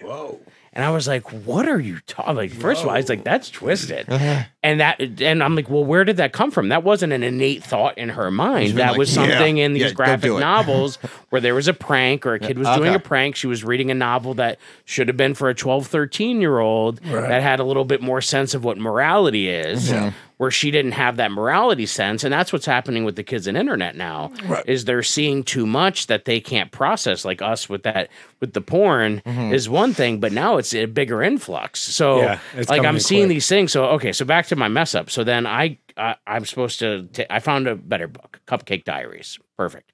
Whoa. 0.00 0.40
And 0.76 0.84
I 0.84 0.90
was 0.90 1.08
like, 1.08 1.32
"What 1.32 1.66
are 1.66 1.80
you 1.80 2.00
talking?" 2.06 2.36
Like, 2.36 2.50
first 2.50 2.82
of 2.82 2.88
all, 2.88 2.94
I 2.94 2.98
was 2.98 3.08
like, 3.08 3.24
"That's 3.24 3.48
twisted," 3.48 4.10
uh-huh. 4.10 4.42
and 4.62 4.80
that, 4.80 5.00
and 5.00 5.42
I'm 5.42 5.56
like, 5.56 5.70
"Well, 5.70 5.86
where 5.86 6.04
did 6.04 6.18
that 6.18 6.34
come 6.34 6.50
from? 6.50 6.68
That 6.68 6.84
wasn't 6.84 7.14
an 7.14 7.22
innate 7.22 7.64
thought 7.64 7.96
in 7.96 8.10
her 8.10 8.30
mind. 8.30 8.76
That 8.76 8.90
like, 8.90 8.98
was 8.98 9.16
yeah, 9.16 9.26
something 9.26 9.56
in 9.56 9.72
these 9.72 9.84
yeah, 9.84 9.92
graphic 9.92 10.32
novels 10.32 10.96
where 11.30 11.40
there 11.40 11.54
was 11.54 11.66
a 11.66 11.72
prank 11.72 12.26
or 12.26 12.34
a 12.34 12.38
kid 12.38 12.58
was 12.58 12.68
doing 12.76 12.94
a 12.94 12.98
prank. 12.98 13.36
She 13.36 13.46
was 13.46 13.64
reading 13.64 13.90
a 13.90 13.94
novel 13.94 14.34
that 14.34 14.58
should 14.84 15.08
have 15.08 15.16
been 15.16 15.32
for 15.32 15.48
a 15.48 15.54
12, 15.54 15.86
13 15.86 16.42
year 16.42 16.58
old 16.58 16.98
that 16.98 17.40
had 17.40 17.58
a 17.58 17.64
little 17.64 17.86
bit 17.86 18.02
more 18.02 18.20
sense 18.20 18.52
of 18.52 18.62
what 18.62 18.76
morality 18.76 19.48
is." 19.48 19.90
Where 20.38 20.50
she 20.50 20.70
didn't 20.70 20.92
have 20.92 21.16
that 21.16 21.30
morality 21.32 21.86
sense, 21.86 22.22
and 22.22 22.30
that's 22.30 22.52
what's 22.52 22.66
happening 22.66 23.04
with 23.04 23.16
the 23.16 23.22
kids 23.22 23.46
in 23.46 23.56
internet 23.56 23.96
now. 23.96 24.32
Right. 24.44 24.62
Is 24.68 24.84
they're 24.84 25.02
seeing 25.02 25.42
too 25.42 25.66
much 25.66 26.08
that 26.08 26.26
they 26.26 26.40
can't 26.40 26.70
process, 26.70 27.24
like 27.24 27.40
us 27.40 27.70
with 27.70 27.84
that 27.84 28.10
with 28.40 28.52
the 28.52 28.60
porn 28.60 29.22
Mm-hmm. 29.24 29.54
is 29.54 29.66
one 29.68 29.94
thing, 29.94 30.20
but 30.20 30.32
now 30.32 30.58
it's 30.58 30.74
a 30.74 30.84
bigger 30.84 31.22
influx. 31.22 31.80
So 31.80 32.20
Yeah, 32.20 32.38
like 32.68 32.84
I'm 32.84 33.00
seeing 33.00 33.22
quick. 33.22 33.36
these 33.36 33.48
things. 33.48 33.72
So 33.72 33.86
okay, 33.92 34.12
so 34.12 34.26
back 34.26 34.46
to 34.48 34.56
my 34.56 34.68
mess 34.68 34.94
up. 34.94 35.08
So 35.08 35.24
then 35.24 35.46
I 35.46 35.78
uh, 35.96 36.14
I'm 36.26 36.44
supposed 36.44 36.80
to 36.80 37.04
ta- 37.14 37.24
I 37.30 37.40
found 37.40 37.66
a 37.66 37.74
better 37.74 38.06
book, 38.06 38.40
Cupcake 38.46 38.84
Diaries. 38.84 39.38
Perfect. 39.56 39.90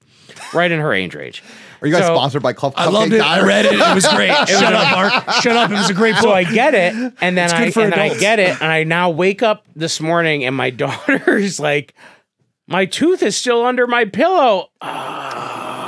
Right 0.53 0.71
in 0.71 0.79
her 0.79 0.93
age 0.93 1.15
range. 1.15 1.43
Are 1.81 1.87
you 1.87 1.93
guys 1.93 2.05
So- 2.05 2.15
sponsored 2.15 2.41
by 2.43 2.53
Club 2.53 2.73
I 2.77 2.87
loved 2.89 3.11
Cupcake 3.11 3.15
it. 3.17 3.21
I 3.21 3.45
read 3.45 3.65
it. 3.65 3.73
It 3.73 3.95
was 3.95 4.07
great. 4.07 4.29
Shut 4.47 4.73
up, 4.73 4.91
Mark. 4.91 5.13
Shut 5.41 5.55
up. 5.55 5.69
It 5.69 5.73
was 5.73 5.89
a 5.89 5.93
great 5.93 6.15
So 6.15 6.23
book. 6.23 6.33
I 6.35 6.43
get 6.45 6.73
it, 6.73 6.93
and 7.21 7.37
then 7.37 7.51
I 7.51 7.65
good 7.65 7.73
for 7.73 7.81
and 7.81 7.93
I 7.93 8.13
get 8.17 8.39
it, 8.39 8.61
and 8.61 8.71
I 8.71 8.83
now 8.83 9.09
wake 9.09 9.43
up 9.43 9.65
this 9.75 9.99
morning, 9.99 10.45
and 10.45 10.55
my 10.55 10.69
daughter's 10.83 11.59
like, 11.59 11.93
"My 12.67 12.85
tooth 12.85 13.21
is 13.23 13.35
still 13.35 13.65
under 13.65 13.85
my 13.87 14.05
pillow." 14.05 14.69
Ah, 14.81 15.82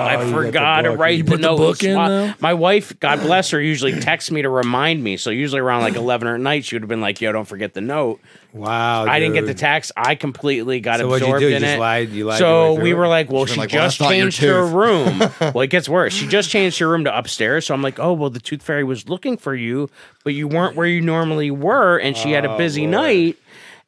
I 0.00 0.16
Oh, 0.16 0.20
you 0.24 0.30
got 0.30 0.40
the 0.42 0.46
forgot 0.48 0.80
to 0.82 0.90
book. 0.90 0.98
write 0.98 1.16
You 1.18 1.22
the 1.24 1.30
put 1.30 1.40
the 1.40 1.48
note. 1.48 1.56
book 1.58 1.82
in, 1.84 1.94
though? 1.94 2.34
My 2.40 2.54
wife, 2.54 2.98
God 3.00 3.20
bless 3.20 3.50
her, 3.50 3.60
usually 3.60 4.00
texts 4.00 4.30
me 4.30 4.42
to 4.42 4.48
remind 4.48 5.02
me. 5.04 5.16
So 5.16 5.30
usually 5.30 5.60
around 5.60 5.82
like 5.82 5.96
eleven 5.96 6.28
at 6.28 6.40
night, 6.40 6.64
she 6.64 6.74
would 6.76 6.82
have 6.82 6.88
been 6.88 7.00
like, 7.00 7.20
"Yo, 7.20 7.32
don't 7.32 7.44
forget 7.46 7.74
the 7.74 7.80
note." 7.80 8.20
Wow. 8.52 9.04
I 9.06 9.20
didn't 9.20 9.34
get 9.34 9.42
the 9.42 9.48
dude. 9.48 9.58
text. 9.58 9.92
I 9.96 10.16
completely 10.16 10.80
got 10.80 10.98
So 10.98 11.06
what'd 11.06 11.20
you 11.26 11.32
absorbed 11.34 11.40
do? 11.42 11.48
You 11.50 11.54
in 11.56 11.60
just 11.62 11.74
it. 11.76 11.78
lied- 11.78 12.08
you 12.08 12.24
lied 12.24 12.40
your 12.40 12.48
way 12.48 12.64
so 12.70 12.74
through 12.74 12.82
we 12.84 12.90
it? 12.90 12.94
were 12.94 13.06
like, 13.06 13.30
well, 13.30 13.44
She's 13.46 13.54
she 13.54 13.60
like, 13.60 13.72
well, 13.72 13.82
just 13.86 14.00
that's 14.00 14.10
not 14.10 14.16
your 14.16 14.24
changed 14.24 14.40
her 14.40 14.62
tooth. 14.64 14.72
room. 14.72 15.18
well, 15.54 15.60
it 15.62 15.68
gets 15.70 15.88
worse. 15.88 16.12
She 16.12 16.26
just 16.26 16.50
changed 16.50 16.80
her 16.80 16.88
room 16.88 17.04
to 17.04 17.16
upstairs. 17.16 17.66
So 17.66 17.74
I'm 17.74 17.82
like, 17.82 18.00
oh, 18.00 18.12
well, 18.12 18.28
the 18.28 18.40
tooth 18.40 18.60
fairy 18.62 18.82
was 18.82 19.08
looking 19.08 19.36
for 19.36 19.54
you, 19.54 19.88
but 20.24 20.34
you 20.34 20.48
weren't 20.48 20.74
where 20.74 20.88
you 20.88 21.00
normally 21.00 21.52
were, 21.52 21.98
and 21.98 22.16
she 22.16 22.32
had 22.32 22.44
a 22.44 22.50
oh, 22.50 22.58
busy 22.58 22.86
night. 22.86 23.38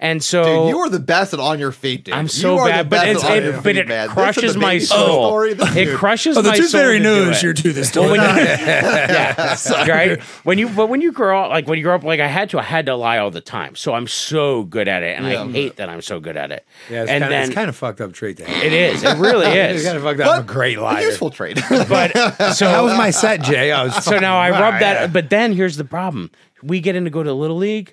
And 0.02 0.20
so 0.20 0.42
Dude, 0.42 0.70
you 0.70 0.78
are 0.80 0.88
the 0.88 0.98
best 0.98 1.32
at 1.32 1.38
on 1.38 1.60
your 1.60 1.70
feet, 1.70 2.02
dude. 2.04 2.14
I'm 2.14 2.26
so 2.26 2.58
are 2.58 2.68
bad, 2.68 2.90
but 2.90 3.02
best 3.04 3.20
it's 3.20 3.24
it, 3.30 3.44
your 3.44 3.62
but 3.62 3.76
it 3.76 3.86
man. 3.86 4.08
Crushes 4.08 4.56
my 4.56 4.70
baby 4.72 4.84
soul. 4.84 5.28
story. 5.28 5.54
This 5.54 5.76
It 5.76 5.96
crushes 5.96 6.36
Oh, 6.36 6.42
the 6.42 6.48
my 6.48 6.56
tooth 6.56 6.70
soul 6.70 6.80
fairy 6.80 6.98
to 6.98 7.04
do 7.04 7.08
knows 7.26 7.36
it. 7.36 7.42
your 7.44 7.52
tooth 7.54 7.76
is 7.76 7.94
Well, 7.94 8.10
when 8.10 8.20
you- 8.20 8.26
it. 8.42 8.60
yeah, 8.66 9.86
right. 9.88 10.20
When 10.42 10.58
you 10.58 10.68
but 10.68 10.88
when 10.88 11.02
you 11.02 11.12
grow 11.12 11.44
up, 11.44 11.50
like 11.50 11.68
when 11.68 11.78
you 11.78 11.84
grow 11.84 11.94
up, 11.94 12.02
like 12.02 12.18
I 12.18 12.26
had 12.26 12.50
to, 12.50 12.58
I 12.58 12.62
had 12.64 12.86
to 12.86 12.96
lie 12.96 13.18
all 13.18 13.30
the 13.30 13.40
time. 13.40 13.76
So 13.76 13.94
I'm 13.94 14.08
so 14.08 14.64
good 14.64 14.88
at 14.88 15.04
it, 15.04 15.16
and 15.16 15.24
I 15.24 15.46
hate 15.52 15.76
that 15.76 15.88
I'm 15.88 16.02
so 16.02 16.18
good 16.18 16.36
at 16.36 16.50
it. 16.50 16.66
Yeah, 16.90 17.02
it's 17.02 17.10
and 17.12 17.22
kind 17.22 17.24
of 17.24 17.30
then 17.30 17.42
it's 17.46 17.54
kind 17.54 17.68
of 17.68 17.76
fucked 17.76 18.00
up 18.00 18.12
trait 18.12 18.38
to 18.38 18.50
it 18.50 18.72
is, 18.72 19.04
it 19.04 19.16
really 19.18 19.46
It's 19.46 19.82
is. 19.82 19.84
kind 19.86 19.96
of 19.96 20.02
fucked 20.02 20.18
up. 20.18 20.26
But 20.26 20.32
I'm 20.38 20.42
a 20.42 20.46
great 20.52 20.78
a 20.78 20.82
liar. 20.82 21.04
useful 21.06 21.30
trait. 21.30 21.60
But 21.68 22.10
so 22.54 22.64
That 22.66 22.80
was 22.80 22.96
my 22.98 23.10
set, 23.10 23.42
Jay. 23.42 23.70
I 23.70 23.84
was 23.84 24.04
so 24.04 24.18
now 24.18 24.36
I 24.36 24.50
rub 24.50 24.80
that. 24.80 25.12
But 25.12 25.30
then 25.30 25.52
here's 25.52 25.76
the 25.76 25.84
problem: 25.84 26.32
we 26.60 26.80
get 26.80 26.96
in 26.96 27.04
to 27.04 27.10
go 27.10 27.22
to 27.22 27.32
little 27.32 27.56
league. 27.56 27.92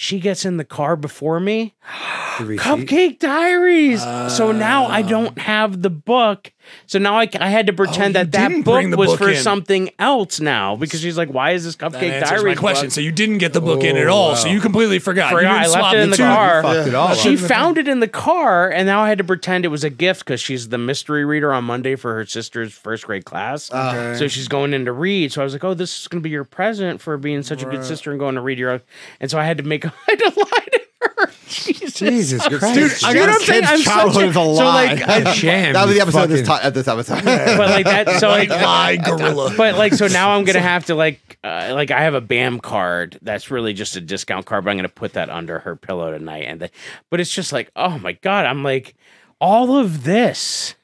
She 0.00 0.20
gets 0.20 0.44
in 0.44 0.58
the 0.58 0.64
car 0.64 0.94
before 0.94 1.40
me. 1.40 1.74
Cupcake 2.36 3.18
Diaries. 3.18 4.00
so 4.00 4.52
now 4.52 4.84
I 4.84 5.02
ah. 5.02 5.08
don't 5.08 5.36
have 5.38 5.82
the 5.82 5.90
book. 5.90 6.52
So 6.86 6.98
now 6.98 7.18
I, 7.18 7.28
I 7.40 7.50
had 7.50 7.66
to 7.66 7.72
pretend 7.72 8.16
Oh, 8.16 8.20
you 8.20 8.24
that 8.24 8.32
that 8.32 8.48
didn't 8.48 8.62
book 8.62 8.74
bring 8.74 8.90
the 8.90 8.96
was 8.96 9.10
book 9.10 9.18
for 9.18 9.30
in. 9.30 9.36
something 9.36 9.90
else 9.98 10.40
now 10.40 10.76
because 10.76 11.00
she's 11.00 11.16
like, 11.18 11.28
why 11.28 11.50
is 11.52 11.64
this 11.64 11.76
That 11.76 11.92
Cupcake 11.92 12.10
answers 12.10 12.30
Diaries 12.40 12.56
my 12.56 12.60
question. 12.60 12.86
book? 12.86 12.92
So 12.92 13.00
you 13.00 13.12
didn't 13.12 13.38
get 13.38 13.52
the 13.52 13.60
book 13.60 13.82
in 13.84 13.96
at 13.96 14.06
Oh, 14.06 14.12
all. 14.12 14.28
wow. 14.30 14.34
So 14.34 14.48
you 14.48 14.60
completely 14.60 14.98
forgot. 14.98 15.32
Forgot. 15.32 15.42
You 15.42 15.48
I 15.48 15.62
didn't 15.62 15.72
left 15.72 15.80
swap 15.82 15.94
it 15.94 16.00
in 16.00 16.10
the 16.10 16.16
two. 16.16 16.22
car. 16.22 16.62
fucked 16.62 16.88
it 16.88 16.94
all 16.94 17.14
She 17.14 17.34
up. 17.34 17.40
found 17.40 17.78
it 17.78 17.88
in 17.88 18.00
the 18.00 18.08
car, 18.08 18.70
and 18.70 18.86
now 18.86 19.02
I 19.02 19.08
had 19.08 19.18
to 19.18 19.24
pretend 19.24 19.64
it 19.64 19.68
was 19.68 19.84
a 19.84 19.90
gift 19.90 20.20
because 20.20 20.40
she's 20.40 20.68
the 20.68 20.78
mystery 20.78 21.24
reader 21.24 21.52
on 21.52 21.64
Monday 21.64 21.94
for 21.96 22.14
her 22.14 22.24
sister's 22.26 22.72
first 22.72 23.06
grade 23.06 23.24
class. 23.24 23.70
Ah. 23.72 24.14
So 24.16 24.28
she's 24.28 24.48
going 24.48 24.72
in 24.74 24.84
to 24.84 24.92
read. 24.92 25.32
So 25.32 25.40
I 25.40 25.44
was 25.44 25.52
like, 25.52 25.64
"Oh, 25.64 25.74
this 25.74 26.00
is 26.00 26.08
going 26.08 26.20
to 26.20 26.24
be 26.24 26.30
your 26.30 26.44
present 26.44 27.00
for 27.00 27.16
being 27.16 27.42
such 27.42 27.62
a 27.62 27.66
good 27.66 27.84
sister 27.84 28.10
and 28.10 28.18
going 28.20 28.34
to 28.36 28.40
read 28.40 28.58
your." 28.58 28.80
And 29.20 29.30
so 29.30 29.38
I 29.38 29.44
had 29.44 29.56
to 29.58 29.62
make 29.64 29.84
I 29.86 29.90
had 30.06 30.18
to 30.18 30.32
lie 30.38 30.66
to 30.72 30.78
her. 30.78 30.84
Jesus, 31.48 31.94
Jesus 31.94 32.46
Christ. 32.46 32.74
Dude, 32.74 33.04
I 33.04 33.12
You 33.12 33.14
know 33.20 33.26
got 33.26 33.28
what 33.30 33.40
I'm 33.40 33.46
saying? 33.46 33.64
I'm 33.64 33.76
such 33.78 33.84
childhood 33.86 34.24
a, 34.24 34.28
a 34.28 34.32
so 34.32 34.64
like, 34.64 35.08
I, 35.08 35.32
Sham, 35.32 35.72
That 35.72 35.86
was 35.86 35.94
the 35.94 36.00
episode 36.00 36.22
of 36.24 36.28
this, 36.30 36.46
fucking- 36.46 36.66
of 36.66 36.74
this 36.74 36.88
episode. 36.88 37.24
but 37.24 37.70
like 37.70 37.84
that. 37.86 38.08
So 38.20 38.28
like, 38.28 38.48
lie, 38.50 38.96
gorilla. 38.96 39.54
but 39.56 39.76
like 39.76 39.94
so 39.94 40.06
now 40.08 40.32
I'm 40.32 40.44
gonna 40.44 40.60
have 40.74 40.86
to 40.86 40.94
like 40.94 41.38
uh, 41.44 41.70
like 41.74 41.90
I 41.90 42.00
have 42.02 42.14
a 42.14 42.20
BAM 42.20 42.60
card 42.60 43.18
that's 43.22 43.50
really 43.50 43.72
just 43.72 43.96
a 43.96 44.00
discount 44.00 44.44
card, 44.46 44.64
but 44.64 44.70
I'm 44.70 44.76
gonna 44.76 44.88
put 44.88 45.12
that 45.14 45.30
under 45.30 45.60
her 45.60 45.76
pillow 45.76 46.10
tonight. 46.10 46.44
And 46.44 46.60
the, 46.60 46.70
but 47.10 47.20
it's 47.20 47.32
just 47.32 47.52
like 47.52 47.70
oh 47.76 47.98
my 47.98 48.12
god, 48.12 48.46
I'm 48.46 48.62
like 48.62 48.94
all 49.40 49.76
of 49.78 50.04
this. 50.04 50.74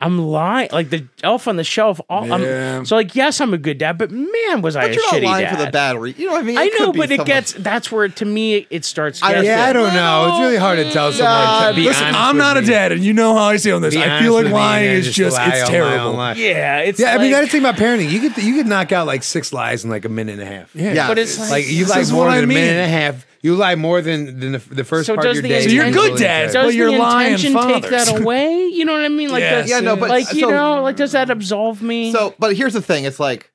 I'm 0.00 0.18
lying, 0.18 0.68
like 0.70 0.90
the 0.90 1.06
elf 1.24 1.48
on 1.48 1.56
the 1.56 1.64
shelf. 1.64 2.00
All, 2.08 2.26
Yeah. 2.26 2.78
I'm, 2.78 2.86
so 2.86 2.94
like 2.96 3.14
yes, 3.16 3.40
I'm 3.40 3.52
a 3.52 3.58
good 3.58 3.78
dad, 3.78 3.98
but 3.98 4.10
man, 4.12 4.62
was 4.62 4.76
I 4.76 4.82
But 4.82 4.90
a 4.90 4.94
you're 4.94 5.02
not 5.02 5.14
shitty 5.14 5.24
lying 5.24 5.44
dad. 5.46 5.56
for 5.58 5.64
the 5.64 5.70
battery. 5.72 6.14
You 6.16 6.26
know 6.26 6.32
what 6.34 6.40
I 6.40 6.44
mean? 6.44 6.56
I 6.58 6.62
It 6.64 6.72
could 6.72 6.80
know, 6.80 6.92
be 6.92 6.98
but 7.00 7.10
it 7.10 7.16
someone- 7.16 7.26
gets 7.26 7.52
that's 7.54 7.90
where 7.90 8.08
to 8.08 8.24
me 8.24 8.66
it 8.70 8.84
starts. 8.84 9.22
I- 9.22 9.40
Yeah, 9.42 9.64
I 9.64 9.72
don't 9.72 9.92
know. 9.94 10.28
It's 10.30 10.40
really 10.40 10.56
hard 10.56 10.78
to 10.78 10.90
tell 10.92 11.10
someone 11.12 11.32
Nah, 11.34 11.68
to 11.70 11.74
be 11.74 11.82
Listen, 11.82 12.06
I'm 12.14 12.36
with 12.36 12.44
not 12.44 12.56
a 12.58 12.62
dad, 12.62 12.92
and 12.92 13.02
you 13.04 13.12
know 13.12 13.34
how 13.34 13.44
I 13.44 13.56
say 13.56 13.72
on 13.72 13.82
this. 13.82 13.94
Be 13.94 14.02
I 14.02 14.20
feel 14.20 14.34
like 14.34 14.44
with 14.44 14.52
me 14.52 14.58
lying 14.58 14.90
is 14.90 15.12
just 15.14 15.36
lie 15.36 15.48
it's 15.48 15.68
on 15.68 15.72
my 15.72 15.78
own 15.80 15.88
terrible. 15.90 16.12
lie. 16.12 16.32
Yeah, 16.34 16.78
it's 16.78 17.00
Yeah, 17.00 17.08
I 17.14 17.18
mean, 17.18 17.32
like- 17.32 17.40
that's 17.40 17.46
the 17.46 17.50
thing 17.58 17.60
about 17.66 17.76
parenting. 17.76 18.10
You 18.10 18.20
could 18.30 18.42
you 18.42 18.54
could 18.54 18.66
knock 18.66 18.92
out 18.92 19.06
like 19.06 19.22
six 19.24 19.52
lies 19.52 19.84
in 19.84 19.90
like 19.90 20.04
a 20.04 20.08
minute 20.08 20.38
and 20.38 20.42
a 20.42 20.46
half. 20.46 20.70
Yeah, 20.74 21.08
but 21.08 21.18
it's 21.18 21.38
like, 21.38 21.50
Like 21.50 21.68
you 21.68 21.84
This 21.86 21.94
lie 21.94 22.00
is 22.00 22.12
more 22.12 22.26
what 22.26 22.34
than 22.34 22.40
I 22.40 22.44
a 22.44 22.46
minute 22.46 22.70
and 22.70 22.80
a 22.80 22.88
half. 22.88 23.26
You 23.40 23.54
lie 23.54 23.76
more 23.76 24.00
than, 24.02 24.40
than 24.40 24.52
the, 24.52 24.58
the 24.58 24.84
first 24.84 25.06
So 25.06 25.14
part 25.14 25.26
of 25.26 25.30
does 25.30 25.36
your 25.36 25.42
the 25.42 25.48
day. 25.48 25.62
So 25.64 25.70
you're 25.70 25.84
good 25.92 26.12
intention- 26.12 26.22
dad. 26.26 26.44
Does 26.46 26.54
Well, 26.54 26.70
you're 26.72 26.90
the 26.90 26.98
lying 26.98 27.34
intention 27.34 27.52
take 27.54 27.84
father, 27.84 27.90
that 27.90 28.20
away? 28.20 28.64
You 28.66 28.84
know 28.84 28.92
what 28.92 29.02
I 29.04 29.08
mean? 29.08 29.30
Like, 29.30 29.40
Yes. 29.40 29.62
does, 29.64 29.70
Yeah, 29.70 29.80
no, 29.80 29.96
but- 29.96 30.08
like 30.10 30.32
you 30.34 30.40
so- 30.40 30.50
know, 30.50 30.82
like 30.82 30.96
does 30.96 31.12
that 31.12 31.30
absolve 31.30 31.80
me? 31.82 32.10
So, 32.12 32.34
but 32.38 32.56
here's 32.56 32.72
the 32.74 32.82
thing. 32.82 33.04
It's 33.04 33.20
like 33.20 33.50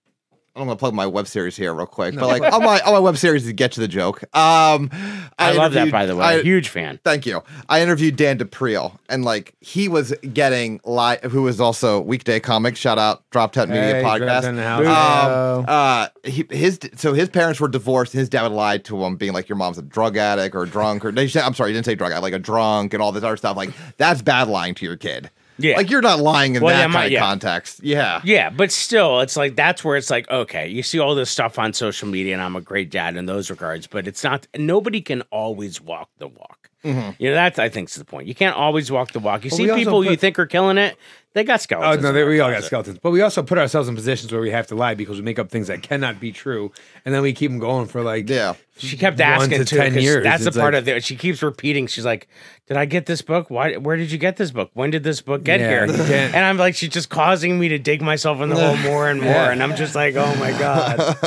I'm 0.56 0.66
gonna 0.68 0.76
plug 0.76 0.94
my 0.94 1.08
web 1.08 1.26
series 1.28 1.56
here 1.56 1.74
real 1.74 1.88
quick. 1.88 2.14
But 2.14 2.28
like 2.28 2.44
on 2.54 2.64
my 2.64 2.80
on 2.82 2.94
my 2.94 3.00
web 3.00 3.18
series 3.18 3.46
to 3.46 3.54
get 3.54 3.72
to 3.72 3.80
the 3.80 3.88
joke. 3.88 4.24
Um, 4.36 4.92
I, 5.40 5.52
love 5.54 5.74
that, 5.74 5.92
by 5.92 6.06
the 6.06 6.16
way. 6.16 6.24
I- 6.26 6.42
Huge 6.44 6.70
fan. 6.70 7.00
Thank 7.04 7.26
you. 7.26 7.42
I 7.70 7.82
interviewed 7.82 8.18
Dan 8.18 8.38
DePriel, 8.38 9.00
and 9.10 9.26
like 9.26 9.56
he 9.62 9.88
was 9.88 10.14
getting 10.32 10.80
live, 10.86 11.24
who 11.24 11.42
was 11.42 11.60
also 11.60 12.00
weekday 12.02 12.40
comic. 12.40 12.76
Shout 12.78 13.00
out 13.00 13.28
DropTent 13.32 13.70
Media 13.70 13.96
Hey, 13.96 14.04
podcast. 14.04 14.42
Tent 14.42 14.46
in 14.46 14.56
the 14.58 14.64
house. 14.64 14.86
Um, 14.86 15.66
uh, 15.68 16.08
he, 16.24 16.46
his 16.52 16.80
so 16.98 17.14
his 17.14 17.30
parents 17.30 17.60
were 17.60 17.68
divorced. 17.68 18.14
His 18.14 18.30
dad 18.30 18.44
would 18.44 18.52
lie 18.52 18.78
to 18.78 19.04
him, 19.04 19.16
being 19.16 19.34
like, 19.34 19.50
"Your 19.50 19.56
mom's 19.56 19.80
a 19.80 19.82
drug 19.82 20.18
addict 20.18 20.56
or 20.56 20.68
drunk," 20.68 21.04
or 21.04 21.10
I'm 21.10 21.28
sorry, 21.56 21.72
he 21.72 21.74
didn't 21.74 21.86
say 21.86 21.96
drug 21.96 22.12
addict, 22.12 22.22
like 22.24 22.34
a 22.34 22.40
drunk 22.40 22.94
and 22.94 23.02
all 23.02 23.12
this 23.12 23.24
other 23.24 23.38
stuff. 23.38 23.58
Like 23.58 23.72
that's 23.98 24.22
bad 24.22 24.48
lying 24.50 24.76
to 24.76 24.86
your 24.86 24.98
kid. 24.98 25.32
Yeah. 25.58 25.78
Like 25.78 25.90
you're 25.90 26.02
not 26.02 26.20
lying 26.20 26.56
in 26.56 26.62
Well, 26.64 26.74
that 26.74 26.80
yeah, 26.80 26.84
kind 26.84 26.94
my- 26.94 27.06
of 27.06 27.12
yeah. 27.12 27.20
context. 27.20 27.84
Yeah. 27.84 28.22
Yeah, 28.24 28.50
but 28.50 28.72
still, 28.72 29.20
it's 29.22 29.36
like 29.38 29.56
that's 29.56 29.84
where 29.84 29.98
it's 29.98 30.10
like, 30.10 30.30
okay, 30.30 30.68
you 30.68 30.82
see 30.84 31.00
all 31.00 31.16
this 31.16 31.30
stuff 31.30 31.60
on 31.60 31.74
social 31.74 32.08
media, 32.08 32.34
and 32.34 32.42
I'm 32.42 32.56
a 32.56 32.62
great 32.62 32.90
dad 32.90 33.16
in 33.18 33.26
those 33.26 33.50
regards, 33.50 33.86
but 33.88 34.08
it's 34.08 34.24
not. 34.24 34.48
Nobody 34.58 35.02
can 35.02 35.22
always 35.32 35.80
walk 35.80 36.10
the 36.18 36.28
walk. 36.28 36.70
Mm-hmm. 36.84 37.12
You 37.18 37.30
know, 37.30 37.36
that's 37.36 37.60
I 37.60 37.70
think 37.70 37.90
is 37.90 37.96
the 37.96 38.04
point. 38.06 38.28
You 38.28 38.36
can't 38.36 38.56
always 38.56 38.92
walk 38.92 39.12
the 39.14 39.20
walk. 39.20 39.46
You 39.46 39.50
Well, 39.52 39.58
see 39.58 39.74
people 39.74 40.04
you 40.04 40.16
think 40.18 40.38
are 40.40 40.46
killing 40.46 40.78
it, 40.78 40.98
they 41.34 41.44
got 41.44 41.62
skeletons. 41.62 41.98
Oh 41.98 42.02
no, 42.02 42.14
they, 42.14 42.24
we 42.24 42.40
all 42.40 42.50
got 42.50 42.56
closet. 42.58 42.66
skeletons, 42.68 43.00
but 43.02 43.12
we 43.12 43.22
also 43.22 43.42
put 43.44 43.58
ourselves 43.58 43.88
in 43.90 43.96
positions 43.96 44.32
where 44.32 44.42
we 44.42 44.52
have 44.52 44.68
to 44.68 44.76
lie 44.76 44.94
because 44.96 45.18
we 45.18 45.24
make 45.24 45.40
up 45.40 45.50
things 45.50 45.68
that 45.68 45.82
cannot 45.82 46.20
be 46.20 46.32
true, 46.32 46.72
and 47.06 47.14
then 47.14 47.22
we 47.22 47.34
keep 47.34 47.50
them 47.52 47.60
going 47.60 47.88
for 47.88 48.02
like 48.04 48.30
Yeah. 48.30 48.54
She 48.76 48.98
kept 48.98 49.20
asking 49.20 49.60
to 49.60 49.66
too, 49.66 49.78
10 49.78 49.94
'cause 49.94 50.04
years. 50.04 50.24
That's 50.24 50.44
the 50.46 50.52
part 50.52 50.74
like- 50.74 50.82
of 50.82 50.88
it. 50.88 51.04
She 51.04 51.16
keeps 51.16 51.44
repeating. 51.44 51.86
She's 51.86 52.06
like, 52.06 52.28
"Did 52.68 52.76
I 52.76 52.86
get 52.86 53.06
this 53.06 53.22
book? 53.22 53.52
Why? 53.52 53.76
Where 53.76 53.96
did 53.98 54.12
you 54.12 54.18
get 54.18 54.38
this 54.38 54.50
book? 54.50 54.72
When 54.74 54.90
did 54.90 55.04
this 55.04 55.22
book 55.22 55.44
get 55.44 55.60
Yeah, 55.60 55.86
here?" 55.86 56.30
And 56.34 56.44
I'm 56.44 56.58
like, 56.58 56.74
she's 56.76 56.90
just 56.90 57.10
causing 57.10 57.60
me 57.60 57.70
to 57.70 57.78
dig 57.78 58.02
myself 58.02 58.42
in 58.42 58.50
the 58.50 58.56
hole 58.56 58.76
more 58.78 59.10
and 59.10 59.22
more, 59.22 59.32
Yeah. 59.32 59.52
and 59.52 59.62
I'm 59.62 59.76
just 59.76 59.94
like, 59.94 60.16
"Oh 60.16 60.34
my 60.40 60.52
god." 60.58 61.18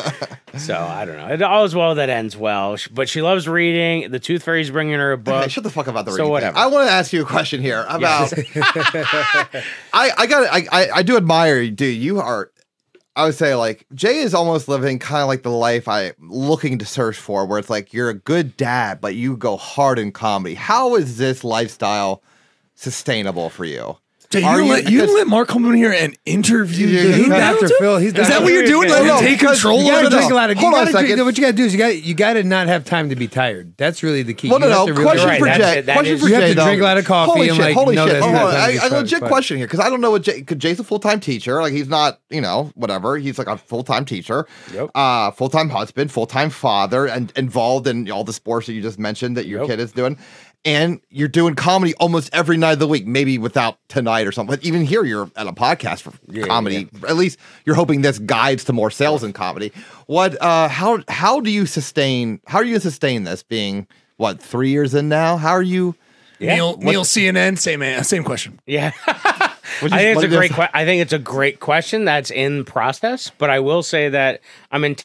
so 0.59 0.77
I 0.77 1.05
don't 1.05 1.19
know. 1.19 1.29
It 1.29 1.41
all's 1.41 1.73
well 1.77 1.95
that 1.95 2.09
ends 2.11 2.37
well. 2.37 2.77
But 2.91 3.09
she 3.09 3.23
loves 3.23 3.47
reading. 3.47 4.11
The 4.11 4.19
Tooth 4.19 4.43
Fairy's 4.43 4.73
bringing 4.73 4.99
her 4.99 5.13
a 5.13 5.19
book. 5.29 5.45
Hey, 5.45 5.49
shut 5.49 5.63
the 5.63 5.71
fuck 5.71 5.87
up 5.87 5.95
about 5.95 6.05
the 6.07 6.11
So 6.13 6.17
reading 6.17 6.25
thing. 6.27 6.33
whatever. 6.33 6.59
I 6.59 6.67
want 6.67 6.89
to 6.89 6.93
ask 6.93 7.13
you 7.13 7.23
a 7.23 7.27
question 7.27 7.63
here 7.63 7.87
about. 7.89 8.33
I 9.97 10.11
I 10.19 10.27
got 10.27 10.53
I, 10.53 10.67
I 10.71 10.91
I 10.97 11.03
do 11.03 11.17
admire 11.17 11.61
you, 11.61 11.71
dude. 11.71 11.97
You 11.97 12.21
are. 12.21 12.51
I 13.17 13.25
would 13.25 13.35
say 13.35 13.55
like 13.55 13.87
Jay 13.95 14.19
is 14.19 14.35
almost 14.35 14.69
living 14.69 14.99
kind 14.99 15.23
of 15.23 15.29
like 15.29 15.43
the 15.43 15.51
life 15.51 15.89
I'm 15.89 16.13
looking 16.21 16.79
to 16.79 16.85
search 16.85 17.17
for, 17.17 17.47
where 17.47 17.59
it's 17.59 17.71
like 17.71 17.95
you're 17.95 18.11
a 18.11 18.15
good 18.15 18.59
dad, 18.59 19.01
but 19.01 19.15
you 19.15 19.39
go 19.39 19.57
hard 19.57 19.99
in 19.99 20.13
comedy. 20.13 20.55
How 20.55 20.97
is 20.97 21.17
this 21.17 21.43
lifestyle 21.43 22.23
sustainable 22.75 23.49
for 23.49 23.65
you? 23.65 23.97
Jay, 24.31 24.41
you, 24.41 24.47
you- 24.57 24.65
let, 24.65 24.91
you 24.91 25.15
let 25.15 25.27
Mark 25.27 25.49
come 25.49 25.65
in 25.67 25.75
here 25.75 25.93
and 25.93 26.17
interview 26.27 26.87
Yeah, 26.89 27.03
you. 27.03 27.13
he's 27.15 27.29
Dr. 27.29 27.69
Phil. 27.79 27.99
He's 27.99 28.13
Is 28.15 28.29
that 28.29 28.43
what 28.43 28.53
you're 28.53 28.65
doing? 28.65 28.89
Let 28.91 29.05
no, 29.05 29.19
him 29.19 29.25
take 29.25 29.39
control 29.41 29.79
you 29.81 29.87
You 29.87 29.91
of 29.91 29.95
gotta 29.97 30.07
it? 30.07 30.11
no, 30.11 30.17
drink 30.19 30.31
a 30.31 30.35
lot 30.35 30.51
of. 30.51 30.57
hold 30.59 30.63
you 30.63 30.67
on 30.67 30.75
a 30.75 30.85
gotta 30.87 30.93
drink, 30.93 31.09
second. 31.11 31.25
what 31.25 31.37
you 31.39 31.43
gotta 31.43 31.53
do 31.53 31.65
is 31.65 31.73
you 31.73 31.79
got 31.79 31.89
to 31.89 31.99
you 32.01 32.15
got 32.15 32.33
to 32.35 32.43
not 32.45 32.67
have 32.67 32.85
time 32.85 33.09
to 33.11 33.17
be 33.17 33.29
tired. 33.29 33.77
That's 33.77 34.03
really 34.03 34.23
the 34.23 34.35
key. 34.35 34.51
Well, 34.51 34.59
no, 34.61 34.69
have 34.69 34.77
no. 34.79 34.87
really- 34.93 35.03
Question 35.05 35.29
Right, 35.29 35.39
for 35.39 35.47
Jay. 35.47 35.81
That 35.83 35.95
Question 35.95 36.15
is- 36.15 36.21
for 36.23 36.29
You 36.29 36.35
have 36.35 36.49
to 36.49 36.55
though. 36.55 36.65
drink 36.67 36.81
a 36.81 36.85
lot 36.85 36.99
of 36.99 37.05
coffee 37.05 37.31
Holy 37.33 37.49
shit! 37.49 37.59
like, 37.59 37.75
holy 37.75 37.97
know 37.97 38.07
shit! 38.09 38.21
Hold 38.23 38.35
on. 38.35 38.55
I, 38.55 38.89
legit 38.89 39.21
fun. 39.21 39.29
question 39.29 39.57
here 39.59 39.67
because 39.67 39.81
I 39.81 39.89
don't 39.91 40.01
know 40.01 40.11
what 40.11 40.23
Jay. 40.23 40.43
Cause 40.43 40.59
Jay's 40.59 40.81
a 40.81 40.85
full 40.85 40.99
time 40.99 41.21
teacher. 41.21 41.61
Like 41.61 41.73
he's 41.73 41.89
not, 41.89 42.21
you 42.31 42.41
know, 42.41 42.71
whatever. 42.75 43.17
He's 43.19 43.39
like 43.39 43.47
a 43.49 43.57
full 43.57 43.85
time 43.85 44.05
teacher, 44.05 44.47
Yep. 44.75 44.91
uh, 44.95 45.31
full 45.31 45.49
time 45.49 45.69
husband, 45.71 46.11
full 46.11 46.27
time 46.27 46.51
father, 46.51 47.07
and 47.07 47.33
involved 47.37 47.87
in 47.87 48.11
all 48.11 48.25
the 48.25 48.33
sports 48.33 48.67
that 48.67 48.73
you 48.73 48.83
just 48.83 48.99
mentioned 48.99 49.37
that 49.37 49.47
your 49.47 49.67
kid 49.67 49.81
is 49.81 49.93
doing. 49.93 50.19
And 50.65 51.01
you're 51.11 51.29
doing 51.29 51.55
comedy 51.55 51.95
almost 51.95 52.29
every 52.33 52.57
night 52.57 52.73
of 52.73 52.79
the 52.81 52.89
week, 52.89 53.07
maybe 53.07 53.39
without 53.39 53.79
tonight 53.89 54.27
or 54.27 54.33
something. 54.33 54.57
But 54.57 54.65
even 54.65 54.85
here, 54.85 55.05
you're 55.05 55.31
at 55.37 55.47
a 55.47 55.53
podcast 55.53 56.03
for 56.03 56.13
Yeah, 56.29 56.47
comedy. 56.47 56.89
At 57.07 57.15
least 57.15 57.39
you're 57.65 57.77
hoping 57.77 58.03
this 58.03 58.19
guides 58.19 58.65
to 58.65 58.73
more 58.73 58.91
sales 58.91 59.23
in 59.23 59.33
comedy. 59.33 59.71
What? 60.07 60.41
Uh, 60.43 60.69
how? 60.69 61.05
How 61.07 61.41
do 61.41 61.51
you 61.51 61.67
sustain? 61.67 62.41
How 62.47 62.59
are 62.59 62.65
you 62.65 62.73
gonna 62.73 62.81
sustain 62.81 63.23
this? 63.23 63.45
Being 63.45 63.87
what 64.17 64.41
three 64.41 64.71
years 64.71 64.93
in 64.95 65.09
now? 65.09 65.37
How 65.37 65.53
are 65.53 65.63
you? 65.63 65.95
Yeah. 66.41 66.57
Neil, 66.57 66.77
Neil 66.79 67.05
CNN, 67.05 67.59
same 67.59 67.81
man, 67.81 68.03
same 68.05 68.25
question. 68.25 68.61
Yeah. 68.67 68.91
What'd 69.81 69.93
I 69.93 69.99
think 70.15 70.17
it's 70.17 70.25
a 70.25 70.37
great. 70.37 70.53
Que- 70.53 70.69
I 70.75 70.85
think 70.85 71.03
it's 71.03 71.13
a 71.13 71.19
great 71.19 71.61
question 71.61 72.05
that's 72.05 72.31
in 72.31 72.65
process. 72.65 73.31
But 73.39 73.51
I 73.51 73.61
will 73.61 73.83
say 73.83 74.09
that 74.09 74.41
I'm 74.71 74.85
in- 74.85 74.97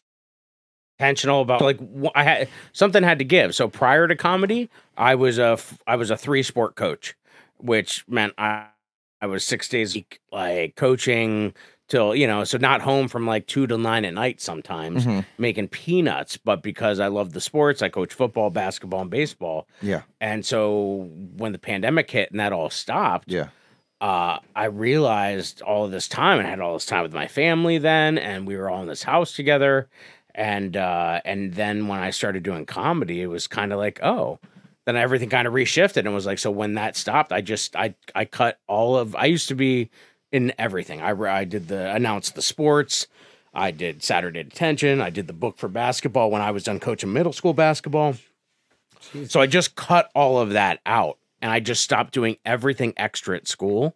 intentional 0.99 1.41
about 1.41 1.61
like 1.61 1.79
I 2.15 2.23
had 2.23 2.49
something 2.73 3.03
had 3.03 3.19
to 3.19 3.25
give. 3.25 3.55
So 3.55 3.67
prior 3.67 4.07
to 4.07 4.15
comedy, 4.15 4.69
I 5.01 5.15
was 5.15 5.37
a 5.39 5.53
f- 5.53 5.79
I 5.87 5.95
was 5.95 6.11
a 6.11 6.15
three 6.17 6.43
sport 6.43 6.75
coach, 6.75 7.15
which 7.57 8.05
meant 8.07 8.33
I 8.37 8.67
I 9.21 9.25
was 9.27 9.43
six 9.43 9.67
days 9.67 9.95
a 9.95 9.99
week 9.99 10.19
like 10.31 10.75
coaching 10.75 11.53
till 11.87 12.15
you 12.15 12.25
know 12.27 12.43
so 12.43 12.57
not 12.57 12.81
home 12.81 13.07
from 13.07 13.25
like 13.27 13.45
two 13.47 13.67
to 13.67 13.77
nine 13.77 14.05
at 14.05 14.13
night 14.13 14.39
sometimes 14.41 15.05
Mhm. 15.05 15.25
making 15.37 15.67
peanuts 15.67 16.37
but 16.37 16.63
because 16.63 16.99
i 17.01 17.07
love 17.07 17.33
the 17.33 17.41
sports 17.41 17.81
i 17.81 17.89
coach 17.89 18.13
football 18.13 18.49
basketball 18.49 19.01
and 19.01 19.11
baseball 19.11 19.67
Yeah. 19.81 20.03
and 20.21 20.45
so 20.45 21.09
when 21.35 21.51
the 21.51 21.59
pandemic 21.59 22.09
hit 22.09 22.31
and 22.31 22.39
that 22.39 22.53
all 22.53 22.69
stopped 22.69 23.29
Yeah. 23.29 23.47
uh, 23.99 24.39
I 24.55 24.65
realized 24.65 25.61
all 25.61 25.83
of 25.85 25.91
this 25.91 26.07
time 26.07 26.39
and 26.39 26.47
I 26.47 26.49
had 26.49 26.61
all 26.61 26.73
this 26.73 26.85
time 26.87 27.03
with 27.03 27.13
my 27.13 27.27
family 27.27 27.77
then, 27.77 28.17
and 28.17 28.47
we 28.47 28.55
were 28.57 28.69
all 28.69 28.81
in 28.81 28.87
this 28.87 29.03
house 29.03 29.33
together. 29.33 29.87
And 30.33 30.75
uh, 30.77 31.19
and 31.25 31.53
then 31.53 31.87
when 31.89 31.99
I 31.99 32.09
started 32.09 32.41
doing 32.43 32.65
comedy, 32.65 33.21
it 33.21 33.27
was 33.27 33.47
kind 33.47 33.71
of 33.73 33.77
like, 33.79 33.99
oh, 34.01 34.39
then 34.85 34.95
everything 34.95 35.29
kind 35.29 35.47
of 35.47 35.53
reshifted 35.53 35.97
and 35.97 36.13
was 36.13 36.25
like, 36.25 36.39
so 36.39 36.51
when 36.51 36.73
that 36.75 36.95
stopped, 36.95 37.31
I 37.31 37.41
just 37.41 37.75
I 37.75 37.95
I 38.15 38.25
cut 38.25 38.59
all 38.67 38.97
of. 38.97 39.15
I 39.15 39.25
used 39.25 39.47
to 39.49 39.55
be 39.55 39.89
in 40.31 40.53
everything. 40.57 41.01
I 41.01 41.11
I 41.11 41.43
did 41.43 41.67
the 41.67 41.93
announced 41.93 42.35
the 42.35 42.41
sports. 42.41 43.07
I 43.53 43.71
did 43.71 44.01
Saturday 44.01 44.43
Detention. 44.43 45.01
I 45.01 45.09
did 45.09 45.27
the 45.27 45.33
book 45.33 45.57
for 45.57 45.67
basketball 45.67 46.31
when 46.31 46.41
I 46.41 46.51
was 46.51 46.63
done 46.63 46.79
coaching 46.79 47.11
middle 47.11 47.33
school 47.33 47.53
basketball. 47.53 48.15
So 49.27 49.41
I 49.41 49.47
just 49.47 49.75
cut 49.75 50.09
all 50.15 50.39
of 50.39 50.51
that 50.51 50.79
out 50.85 51.17
and 51.41 51.51
I 51.51 51.59
just 51.59 51.83
stopped 51.83 52.13
doing 52.13 52.37
everything 52.45 52.93
extra 52.97 53.35
at 53.35 53.47
school. 53.47 53.95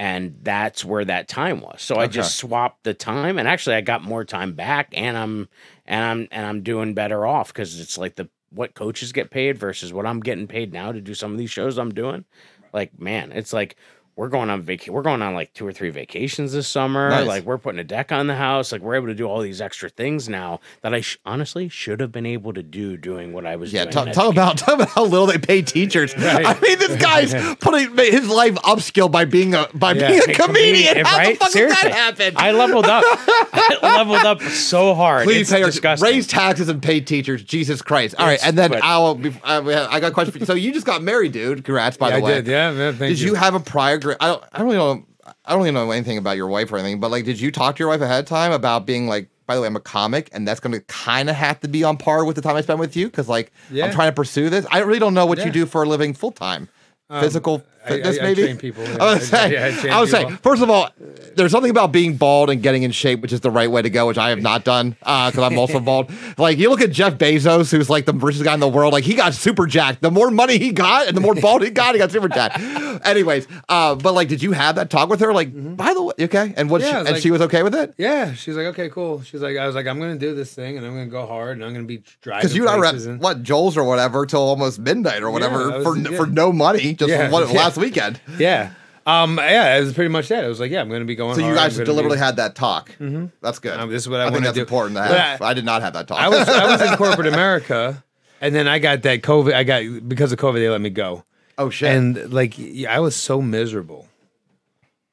And 0.00 0.38
that's 0.42 0.84
where 0.84 1.04
that 1.04 1.26
time 1.28 1.60
was. 1.60 1.82
So 1.82 1.96
I 1.96 2.06
just 2.06 2.36
swapped 2.36 2.84
the 2.84 2.94
time 2.94 3.36
and 3.36 3.48
actually 3.48 3.76
I 3.76 3.80
got 3.80 4.02
more 4.02 4.24
time 4.24 4.52
back 4.54 4.92
and 4.92 5.16
I'm 5.16 5.48
and 5.86 6.04
I'm 6.04 6.28
and 6.30 6.46
I'm 6.46 6.62
doing 6.62 6.94
better 6.94 7.26
off 7.26 7.48
because 7.48 7.80
it's 7.80 7.98
like 7.98 8.14
the 8.14 8.28
what 8.50 8.74
coaches 8.74 9.12
get 9.12 9.30
paid 9.30 9.58
versus 9.58 9.92
what 9.92 10.06
I'm 10.06 10.20
getting 10.20 10.46
paid 10.46 10.72
now 10.72 10.92
to 10.92 11.00
do 11.00 11.14
some 11.14 11.32
of 11.32 11.38
these 11.38 11.50
shows 11.50 11.78
I'm 11.78 11.92
doing. 11.94 12.24
Like, 12.72 12.98
man, 12.98 13.32
it's 13.32 13.52
like 13.52 13.76
we're 14.18 14.28
going 14.28 14.50
on 14.50 14.60
vac 14.62 14.88
we're 14.88 15.00
going 15.02 15.22
on 15.22 15.32
like 15.32 15.54
two 15.54 15.64
or 15.64 15.72
three 15.72 15.90
vacations 15.90 16.52
this 16.52 16.66
summer. 16.66 17.08
Nice. 17.08 17.26
Like 17.28 17.44
we're 17.44 17.56
putting 17.56 17.78
a 17.78 17.84
deck 17.84 18.10
on 18.10 18.26
the 18.26 18.34
house. 18.34 18.72
Like 18.72 18.80
we're 18.80 18.96
able 18.96 19.06
to 19.06 19.14
do 19.14 19.26
all 19.26 19.40
these 19.40 19.60
extra 19.60 19.88
things 19.88 20.28
now 20.28 20.58
that 20.82 20.92
I 20.92 21.02
sh- 21.02 21.18
honestly 21.24 21.68
should 21.68 22.00
have 22.00 22.10
been 22.10 22.26
able 22.26 22.52
to 22.54 22.62
do 22.64 22.96
doing 22.96 23.32
what 23.32 23.46
I 23.46 23.54
was 23.54 23.72
Yeah, 23.72 23.84
doing. 23.84 24.06
talk, 24.06 24.12
talk 24.12 24.32
about 24.32 24.58
talk 24.58 24.74
about 24.74 24.88
how 24.88 25.04
little 25.04 25.26
they 25.28 25.38
pay 25.38 25.62
teachers. 25.62 26.12
I 26.18 26.58
mean, 26.60 26.78
this 26.80 26.96
guy's 27.00 27.32
putting 27.60 27.96
his 27.96 28.28
life 28.28 28.56
upskill 28.56 29.08
by 29.08 29.24
being 29.24 29.54
a 29.54 29.68
by 29.72 29.92
Yeah. 29.92 30.08
being 30.08 30.20
a 30.22 30.26
Hey, 30.26 30.34
comedian. 30.34 30.84
comedian, 30.86 31.06
How 31.06 31.16
right? 31.16 31.38
the 31.38 31.44
fuck 31.44 31.52
Seriously. 31.52 31.88
does 31.90 31.96
that 31.96 32.18
happen? 32.18 32.34
I 32.36 32.50
leveled 32.50 32.86
up. 32.86 33.04
I 33.06 33.78
leveled 33.98 34.24
up 34.24 34.42
so 34.42 34.94
hard. 34.96 35.24
Please 35.26 35.48
pay 35.48 35.62
our, 35.62 35.68
disgusting. 35.68 36.08
raise 36.08 36.26
taxes 36.26 36.68
and 36.68 36.82
pay 36.82 37.00
teachers. 37.00 37.44
Jesus 37.44 37.82
Christ! 37.82 38.16
All 38.18 38.26
right, 38.26 38.32
It's- 38.34 38.48
and 38.48 38.58
then 38.58 38.70
but- 38.70 38.82
I'll. 38.82 39.14
Be, 39.14 39.32
I, 39.44 39.58
uh, 39.58 39.88
I 39.88 40.00
got 40.00 40.08
a 40.10 40.14
question 40.14 40.32
for 40.32 40.38
you. 40.38 40.46
So 40.46 40.54
you 40.54 40.72
just 40.72 40.86
got 40.86 41.02
married, 41.04 41.30
dude. 41.30 41.64
Congrats, 41.64 41.96
by 41.96 42.08
Yeah, 42.08 42.16
the 42.16 42.22
way. 42.22 42.32
I 42.32 42.34
did. 42.36 42.46
Yeah, 42.48 42.72
man, 42.72 42.94
thank 42.94 43.10
Did 43.16 43.20
you 43.20 43.34
have 43.34 43.54
a 43.54 43.60
prior? 43.60 43.98
I 44.20 44.26
don't. 44.28 44.44
I 44.52 44.58
don't 44.58 44.66
really 44.68 44.78
know. 44.78 45.04
I 45.44 45.50
don't 45.52 45.58
really 45.58 45.72
know 45.72 45.90
anything 45.90 46.16
about 46.18 46.36
your 46.36 46.46
wife 46.48 46.72
or 46.72 46.78
anything. 46.78 47.00
But 47.00 47.10
like, 47.10 47.24
did 47.24 47.40
you 47.40 47.50
talk 47.52 47.76
to 47.76 47.80
your 47.80 47.88
wife 47.88 48.00
ahead 48.00 48.20
of 48.20 48.26
time 48.26 48.52
about 48.52 48.86
being 48.86 49.06
like? 49.06 49.28
By 49.46 49.54
the 49.54 49.62
way, 49.62 49.66
I'm 49.66 49.76
a 49.76 49.80
comic, 49.80 50.28
and 50.32 50.46
that's 50.46 50.60
going 50.60 50.72
to 50.74 50.80
kind 50.82 51.30
of 51.30 51.34
have 51.36 51.58
to 51.60 51.68
be 51.68 51.82
on 51.82 51.96
par 51.96 52.26
with 52.26 52.36
the 52.36 52.42
time 52.42 52.54
I 52.56 52.60
spend 52.60 52.80
with 52.80 52.94
you 52.96 53.06
because, 53.06 53.30
like, 53.30 53.50
Yeah. 53.70 53.86
I'm 53.86 53.92
trying 53.92 54.08
to 54.10 54.14
pursue 54.14 54.50
this. 54.50 54.66
I 54.70 54.80
really 54.80 54.98
don't 54.98 55.14
know 55.14 55.24
what 55.24 55.38
you 55.42 55.50
do 55.50 55.64
for 55.64 55.82
a 55.82 55.88
living 55.88 56.12
full 56.12 56.32
time. 56.32 56.68
Um, 57.08 57.22
Physical 57.22 57.62
I- 57.77 57.77
fitness, 57.86 58.18
I- 58.18 58.20
I 58.20 58.24
maybe. 58.24 58.42
train 58.42 58.56
people, 58.58 58.84
yeah. 58.84 58.96
I 59.00 59.14
was 59.14 59.32
I- 59.32 59.50
saying. 59.50 59.52
yeah, 59.84 59.92
I 59.94 59.98
I 59.98 60.00
was 60.00 60.10
saying. 60.10 60.36
First 60.38 60.62
of 60.62 60.70
all, 60.70 60.88
there's 61.36 61.52
something 61.52 61.70
about 61.70 61.92
being 61.92 62.16
bald 62.16 62.50
and 62.50 62.62
getting 62.62 62.82
in 62.82 62.90
shape, 62.90 63.20
which 63.20 63.32
is 63.32 63.40
the 63.40 63.50
right 63.50 63.70
way 63.70 63.82
to 63.82 63.90
go, 63.90 64.06
which 64.08 64.18
I 64.18 64.30
have 64.30 64.40
not 64.42 64.64
done 64.64 64.90
because 65.00 65.38
I'm 65.38 65.58
also 65.58 65.80
bald. 65.80 66.10
Like 66.38 66.58
you 66.58 66.70
look 66.70 66.80
at 66.80 66.90
Jeff 66.92 67.14
Bezos, 67.14 67.70
who's 67.70 67.88
like 67.90 68.04
the 68.06 68.12
richest 68.12 68.44
guy 68.44 68.54
in 68.54 68.60
the 68.60 68.68
world. 68.68 68.92
Like 68.92 69.04
he 69.04 69.14
got 69.14 69.34
super 69.34 69.66
jacked. 69.66 70.02
The 70.02 70.10
more 70.10 70.30
money 70.30 70.58
he 70.58 70.72
got, 70.72 71.08
and 71.08 71.16
the 71.16 71.20
more 71.20 71.34
bald 71.34 71.62
he 71.62 71.70
got, 71.70 71.94
he 71.94 71.98
got 71.98 72.10
super 72.12 72.28
jacked. 72.28 72.58
Anyways, 73.06 73.46
uh, 73.68 73.94
but 73.94 74.14
like, 74.14 74.28
did 74.28 74.42
you 74.42 74.52
have 74.52 74.76
that 74.76 74.90
talk 74.90 75.08
with 75.08 75.20
her? 75.20 75.32
Like, 75.32 75.50
by 75.76 75.94
the 75.94 76.02
way, 76.02 76.14
okay, 76.20 76.52
and 76.56 76.70
what? 76.70 76.82
Mm-hmm. 76.82 76.88
Yeah, 76.88 76.90
she, 76.90 76.98
was 76.98 77.06
and 77.08 77.14
like- 77.14 77.22
she 77.22 77.30
was 77.30 77.40
okay 77.42 77.62
with 77.62 77.74
it. 77.74 77.94
Yeah, 77.98 78.34
she's 78.34 78.56
like, 78.56 78.66
okay, 78.66 78.88
cool. 78.88 79.22
She's 79.22 79.40
like, 79.40 79.56
I 79.56 79.66
was 79.66 79.74
like, 79.74 79.86
I'm 79.86 79.98
gonna 80.00 80.16
do 80.16 80.34
this 80.34 80.52
thing, 80.54 80.76
and 80.76 80.86
I'm 80.86 80.92
gonna 80.92 81.06
go 81.06 81.26
hard, 81.26 81.56
and 81.58 81.64
I'm 81.64 81.72
gonna 81.72 81.86
be 81.86 82.02
driving. 82.22 82.40
Because 82.42 82.56
you 82.56 82.68
I 82.68 82.76
were 82.76 82.84
at 82.84 82.94
and- 82.94 83.20
what 83.20 83.42
Joel's 83.42 83.76
or 83.76 83.84
whatever 83.84 84.26
till 84.26 84.40
almost 84.42 84.78
midnight 84.78 85.22
or 85.22 85.30
whatever 85.30 85.64
that 85.64 85.78
was- 85.78 85.84
for 85.84 85.96
yeah. 85.96 86.16
for 86.16 86.26
no 86.26 86.52
money, 86.52 86.94
just 86.94 87.10
Yeah, 87.10 87.30
one, 87.30 87.48
yeah. 87.48 87.67
Last 87.68 87.78
weekend. 87.78 88.20
Yeah, 88.38 88.72
um, 89.06 89.38
yeah, 89.38 89.76
it 89.76 89.80
was 89.80 89.94
pretty 89.94 90.10
much 90.10 90.28
that. 90.28 90.44
It 90.44 90.48
was 90.48 90.60
like, 90.60 90.70
yeah, 90.70 90.80
I'm 90.80 90.88
gonna 90.88 91.04
be 91.04 91.14
going. 91.14 91.34
So 91.34 91.40
you 91.40 91.46
hard, 91.46 91.56
guys 91.56 91.76
deliberately 91.76 92.16
be- 92.18 92.22
had 92.22 92.36
that 92.36 92.54
talk. 92.54 92.90
Mm-hmm. 92.98 93.26
That's 93.40 93.58
good. 93.58 93.78
Um, 93.78 93.90
this 93.90 94.02
is 94.02 94.08
what 94.08 94.20
I 94.20 94.30
think 94.30 94.44
that's 94.44 94.54
do. 94.54 94.60
important 94.60 94.96
to 94.96 95.02
have. 95.02 95.42
I, 95.42 95.46
I- 95.50 95.54
did 95.54 95.64
not 95.64 95.82
have 95.82 95.94
that 95.94 96.08
talk. 96.08 96.18
I 96.20 96.28
was 96.28 96.48
I 96.48 96.70
was 96.70 96.82
in 96.82 96.96
corporate 96.96 97.26
America, 97.26 98.04
and 98.40 98.54
then 98.54 98.68
I 98.68 98.78
got 98.78 99.02
that 99.02 99.22
COVID. 99.22 99.54
I 99.54 99.64
got 99.64 100.08
because 100.08 100.32
of 100.32 100.38
COVID, 100.38 100.54
they 100.54 100.68
let 100.68 100.80
me 100.80 100.90
go, 100.90 101.24
oh 101.56 101.70
shit. 101.70 101.90
and 101.94 102.32
like 102.32 102.54
I 102.88 103.00
was 103.00 103.16
so 103.16 103.40
miserable. 103.40 104.06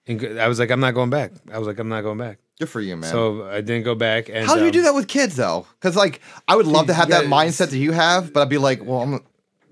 And 0.07 0.39
I 0.39 0.47
was 0.47 0.59
like, 0.59 0.69
I'm 0.69 0.79
not 0.79 0.93
going 0.93 1.09
back. 1.09 1.31
I 1.51 1.57
was 1.57 1.67
like, 1.67 1.79
I'm 1.79 1.89
not 1.89 2.01
going 2.01 2.19
back. 2.19 2.37
good 2.59 2.69
for 2.69 2.79
you, 2.79 2.95
man. 2.95 3.09
So 3.09 3.47
I 3.47 3.61
didn't 3.61 3.85
go 3.85 3.95
back. 3.95 4.29
And 4.29 4.45
How 4.45 4.53
do 4.53 4.61
you 4.61 4.67
um, 4.67 4.71
do 4.71 4.81
that 4.83 4.93
with 4.93 5.07
kids 5.07 5.35
though? 5.35 5.65
Because 5.79 5.95
like 5.95 6.21
I 6.47 6.55
would 6.55 6.67
love 6.67 6.87
to 6.87 6.93
have 6.93 7.09
that 7.09 7.25
mindset 7.25 7.71
that 7.71 7.77
you 7.77 7.91
have, 7.91 8.31
but 8.31 8.41
I'd 8.41 8.49
be 8.49 8.59
like, 8.59 8.85
well, 8.85 9.01
I'm 9.01 9.23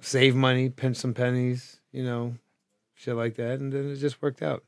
Save 0.04 0.36
money, 0.36 0.70
pinch 0.70 0.98
some 0.98 1.14
pennies, 1.14 1.80
you 1.94 2.04
know, 2.04 2.36
shit 3.04 3.16
like 3.16 3.36
that, 3.36 3.60
and 3.60 3.72
then 3.74 3.92
it 3.92 3.96
just 3.98 4.22
worked 4.22 4.42
out. 4.42 4.64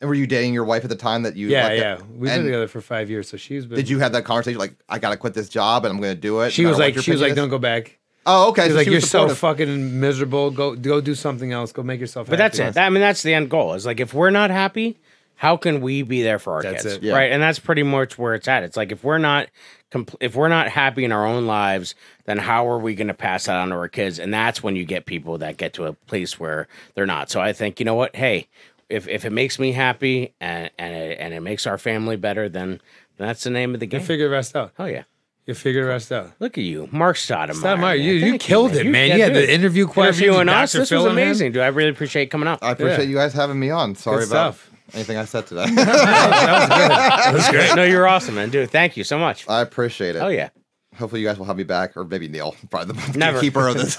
and 0.00 0.08
were 0.10 0.14
you 0.14 0.26
dating 0.26 0.52
your 0.52 0.64
wife 0.64 0.84
at 0.84 0.90
the 0.90 0.96
time 0.96 1.22
that 1.22 1.36
you? 1.36 1.48
Yeah, 1.48 1.72
yeah. 1.72 1.94
that- 1.96 2.06
We've 2.10 2.30
been 2.30 2.44
together 2.44 2.68
for 2.68 2.80
five 2.82 3.08
years, 3.08 3.28
so 3.28 3.36
she's 3.36 3.64
been. 3.64 3.76
Did 3.76 3.88
you 3.88 3.98
have 4.00 4.12
that 4.12 4.24
conversation 4.24 4.58
like 4.58 4.74
I 4.88 4.98
gotta 4.98 5.16
quit 5.16 5.32
this 5.34 5.48
job 5.48 5.84
and 5.84 5.94
I'm 5.94 6.00
gonna 6.00 6.14
do 6.14 6.40
it? 6.42 6.52
She 6.52 6.64
no 6.64 6.68
was 6.70 6.78
like, 6.78 6.98
she 6.98 7.10
was 7.12 7.20
like, 7.20 7.32
opinion 7.32 7.36
don't 7.36 7.50
go 7.50 7.58
back. 7.58 7.98
Oh, 8.28 8.48
okay. 8.48 8.64
He's 8.64 8.72
so 8.72 8.76
like, 8.76 8.84
she 8.86 8.90
you're 8.90 8.98
was 8.98 9.10
so 9.10 9.28
fucking 9.28 10.00
miserable. 10.00 10.50
Go 10.50 10.74
go 10.74 11.00
do 11.00 11.14
something 11.14 11.52
else. 11.52 11.70
Go 11.72 11.82
make 11.82 12.00
yourself. 12.00 12.28
But 12.28 12.38
that's 12.38 12.58
it. 12.58 12.76
I 12.76 12.90
mean, 12.90 13.00
that's 13.00 13.22
the 13.22 13.32
end 13.32 13.48
goal. 13.50 13.72
Is 13.74 13.86
like 13.86 14.00
if 14.00 14.12
we're 14.12 14.30
not 14.30 14.50
happy, 14.50 14.98
how 15.36 15.56
can 15.56 15.80
we 15.80 16.02
be 16.02 16.22
there 16.22 16.38
for 16.38 16.54
our 16.54 16.62
That's 16.62 16.82
kids, 16.82 16.94
it. 16.96 17.02
Yeah. 17.02 17.14
right? 17.14 17.30
And 17.30 17.42
that's 17.42 17.58
pretty 17.58 17.82
much 17.82 18.18
where 18.18 18.34
it's 18.34 18.48
at. 18.48 18.62
It's 18.62 18.76
like 18.76 18.90
if 18.90 19.04
we're 19.04 19.18
not 19.18 19.48
compl- 19.92 20.16
if 20.20 20.34
we're 20.34 20.48
not 20.48 20.68
happy 20.68 21.04
in 21.04 21.12
our 21.12 21.26
own 21.26 21.46
lives, 21.46 21.94
then 22.24 22.38
how 22.38 22.68
are 22.68 22.78
we 22.78 22.94
going 22.94 23.08
to 23.08 23.14
pass 23.14 23.44
that 23.44 23.56
on 23.56 23.68
to 23.68 23.74
our 23.76 23.88
kids? 23.88 24.18
And 24.18 24.32
that's 24.32 24.62
when 24.62 24.76
you 24.76 24.84
get 24.84 25.04
people 25.06 25.38
that 25.38 25.56
get 25.58 25.72
to 25.74 25.84
a 25.84 25.92
place 25.92 26.40
where 26.40 26.68
they're 26.94 27.06
not. 27.06 27.30
So 27.30 27.40
I 27.40 27.52
think 27.52 27.78
you 27.78 27.84
know 27.86 27.94
what? 27.94 28.16
Hey, 28.16 28.48
if 28.88 29.06
if 29.08 29.24
it 29.24 29.30
makes 29.30 29.58
me 29.58 29.72
happy 29.72 30.32
and 30.40 30.70
and 30.78 30.94
it, 30.94 31.18
and 31.20 31.34
it 31.34 31.40
makes 31.40 31.66
our 31.66 31.76
family 31.78 32.16
better, 32.16 32.48
then 32.48 32.80
that's 33.18 33.44
the 33.44 33.50
name 33.50 33.74
of 33.74 33.80
the 33.80 33.86
game. 33.86 34.00
You 34.00 34.06
figure 34.06 34.26
the 34.28 34.32
rest 34.32 34.56
out. 34.56 34.72
Oh 34.78 34.86
yeah. 34.86 35.04
You 35.44 35.54
figure 35.54 35.82
the 35.84 35.88
rest 35.90 36.10
out. 36.10 36.32
Look 36.40 36.58
at 36.58 36.64
you, 36.64 36.88
Marc 36.90 37.16
Staudenmaier. 37.16 37.52
Staudenmaier, 37.62 37.80
man. 37.80 38.00
you- 38.00 38.12
you 38.14 38.30
Thank 38.30 38.40
killed 38.42 38.74
it, 38.74 38.84
man. 38.84 39.16
You 39.16 39.22
had 39.22 39.32
dude. 39.32 39.44
the 39.48 39.54
interview 39.54 39.86
questions, 39.86 40.22
Interviewing 40.22 40.48
us. 40.48 40.72
Dr. 40.72 40.80
This 40.80 40.88
Phil 40.88 40.98
was 41.04 41.10
and 41.10 41.18
him. 41.18 41.24
amazing, 41.24 41.52
dude. 41.52 41.62
I 41.62 41.68
really 41.68 41.90
appreciate 41.90 42.30
coming 42.32 42.48
out. 42.48 42.58
I 42.62 42.72
appreciate 42.72 43.04
Yeah. 43.04 43.10
you 43.10 43.14
guys 43.14 43.32
having 43.32 43.60
me 43.60 43.70
on. 43.70 43.94
Sorry 43.94 44.24
Good 44.24 44.30
about 44.32 44.54
stuff. 44.54 44.70
Anything 44.96 45.18
I 45.18 45.26
said 45.26 45.46
today. 45.46 45.66
that 45.74 47.30
was 47.34 47.46
great. 47.50 47.72
no, 47.76 47.84
you're 47.84 48.08
awesome, 48.08 48.34
man, 48.34 48.48
dude. 48.48 48.70
Thank 48.70 48.96
you 48.96 49.04
so 49.04 49.18
much. 49.18 49.46
I 49.46 49.60
appreciate 49.60 50.16
it. 50.16 50.20
Oh 50.20 50.28
yeah. 50.28 50.48
Hopefully, 50.96 51.20
you 51.20 51.26
guys 51.26 51.38
will 51.38 51.44
have 51.44 51.58
me 51.58 51.64
back, 51.64 51.94
or 51.98 52.04
maybe 52.04 52.28
Neil, 52.28 52.56
probably 52.70 52.94
the 52.94 53.18
Never. 53.18 53.38
keeper 53.38 53.68
of 53.68 53.74
this. 53.74 53.98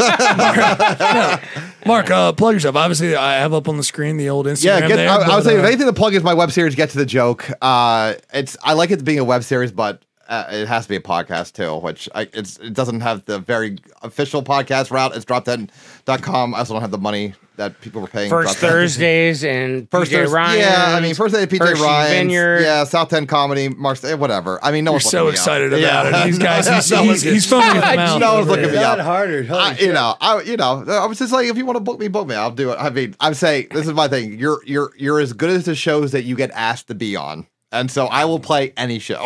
Marc, 1.85 2.09
uh, 2.09 2.33
plug 2.33 2.55
yourself. 2.55 2.75
Obviously, 2.75 3.15
I 3.15 3.35
have 3.35 3.53
up 3.53 3.69
on 3.69 3.77
the 3.77 3.83
screen 3.83 4.17
the 4.17 4.29
old 4.31 4.47
Instagram. 4.47 4.63
yeah, 4.63 4.87
get, 4.87 4.95
there, 4.95 5.09
I, 5.09 5.17
I 5.17 5.27
but, 5.27 5.35
would 5.35 5.43
say 5.43 5.55
if 5.55 5.63
uh, 5.63 5.67
anything 5.67 5.85
the 5.85 5.93
plug 5.93 6.15
is 6.15 6.23
my 6.23 6.33
web 6.33 6.51
series. 6.51 6.73
Get 6.73 6.89
to 6.89 6.97
the 6.97 7.05
joke. 7.05 7.47
Uh, 7.61 8.15
it's 8.33 8.57
I 8.63 8.73
like 8.73 8.89
it 8.89 9.05
being 9.05 9.19
a 9.19 9.23
web 9.23 9.43
series, 9.43 9.71
but 9.71 10.01
uh, 10.28 10.45
it 10.51 10.67
has 10.67 10.84
to 10.86 10.89
be 10.89 10.95
a 10.95 10.99
podcast 11.01 11.53
too, 11.53 11.75
which 11.78 12.09
I, 12.13 12.28
it's 12.34 12.57
it 12.57 12.73
doesn't 12.73 13.01
have 13.01 13.25
the 13.25 13.39
very 13.39 13.78
official 14.01 14.43
podcast 14.43 14.91
route. 14.91 15.15
It's 15.15 15.25
droptent.com. 15.25 16.53
I 16.55 16.59
also 16.59 16.73
don't 16.73 16.82
have 16.82 16.91
the 16.91 16.97
money 16.97 17.34
that 17.55 17.80
people 17.82 18.01
were 18.01 18.07
paying. 18.07 18.30
First 18.30 18.57
DropTent. 18.57 18.69
Thursdays 18.69 19.43
and 19.43 19.89
First 19.89 20.11
PJ 20.11 20.15
Thursday, 20.15 20.34
Ryan. 20.36 20.59
yeah. 20.59 20.95
I 20.95 20.99
mean, 20.99 21.15
first 21.15 21.34
day 21.34 21.47
PJ 21.47 21.59
Hershey 21.59 21.82
Ryan, 21.82 22.30
yeah, 22.30 22.84
South 22.84 23.09
Ten 23.09 23.25
Comedy, 23.25 23.67
March, 23.69 24.03
eh, 24.03 24.13
whatever. 24.13 24.63
I 24.63 24.71
mean, 24.71 24.84
no 24.84 24.91
You're 24.91 24.95
one's 24.95 25.05
so 25.09 25.17
looking 25.25 25.28
me 25.30 25.34
excited 25.34 25.73
about 25.73 25.82
Yeah. 25.82 26.21
it. 26.23 26.25
These 26.28 26.39
guys, 26.49 26.67
he's, 26.67 26.91
No 26.91 26.97
he's, 26.99 27.07
one's- 27.07 27.21
he's 27.23 27.45
foaming 27.49 27.78
at 27.78 27.91
the 27.91 27.95
mouth. 27.97 28.19
No 28.28 28.34
one's 28.36 28.47
looking 28.47 28.63
there. 28.65 28.73
me 28.73 28.78
up. 28.78 28.99
Harder. 28.99 29.47
I, 29.51 29.78
you 29.80 29.91
know, 29.93 30.15
I 30.21 30.41
you 30.41 30.57
know, 30.57 30.84
I 30.88 31.05
was 31.07 31.17
just 31.19 31.34
like, 31.34 31.47
if 31.47 31.57
you 31.57 31.65
want 31.65 31.78
to 31.78 31.82
book 31.84 31.99
me, 31.99 32.07
book 32.09 32.28
me. 32.28 32.36
I'll 32.36 32.51
do 32.51 32.71
it. 32.71 32.75
I 32.80 32.89
mean, 32.91 33.15
I'm 33.19 33.34
saying 33.34 33.67
this 33.71 33.88
is 33.88 33.93
my 33.93 34.07
thing. 34.07 34.38
You're 34.38 34.59
you're 34.65 34.91
you're 34.97 35.19
as 35.19 35.34
good 35.34 35.49
as 35.49 35.65
the 35.65 35.73
shows 35.75 36.11
that 36.11 36.23
you 36.25 36.36
get 36.36 36.51
asked 36.51 36.88
to 36.89 36.95
be 36.95 37.15
on. 37.15 37.47
And 37.72 37.89
so 37.91 38.07
I 38.07 38.26
will 38.26 38.39
play 38.39 38.72
any 38.78 38.97
show. 38.99 39.22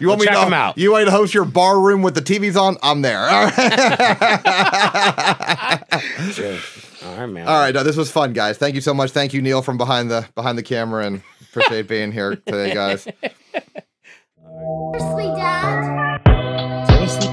you 0.00 0.08
want 0.08 0.20
me 0.20 0.26
check 0.26 0.34
to 0.34 0.40
'em 0.40 0.54
out. 0.54 0.78
You 0.78 0.92
want 0.92 1.02
me 1.02 1.10
to 1.10 1.10
host 1.10 1.34
your 1.34 1.44
bar 1.44 1.78
room 1.78 2.00
with 2.02 2.14
the 2.14 2.22
TVs 2.22 2.56
on? 2.58 2.78
I'm 2.82 3.02
there. 3.02 3.18
All 3.28 3.28
right, 3.28 3.52
All 7.04 7.16
right, 7.18 7.26
man. 7.26 7.46
All 7.48 7.60
right 7.60 7.74
no, 7.74 7.82
this 7.82 7.96
was 7.96 8.10
fun, 8.10 8.32
guys. 8.32 8.56
Thank 8.56 8.74
you 8.74 8.80
so 8.80 8.94
much. 8.94 9.10
Thank 9.10 9.34
you, 9.34 9.42
Neil, 9.42 9.60
from 9.60 9.76
behind 9.76 10.10
the 10.10 10.26
behind 10.34 10.56
the 10.56 10.62
camera, 10.62 11.04
and 11.04 11.22
appreciate 11.50 11.86
being 11.86 12.12
here 12.12 12.36
today, 12.36 12.72
guys. 12.72 13.02
Seriously, 13.02 15.26
Dad? 15.36 16.86
Seriously? 16.88 17.28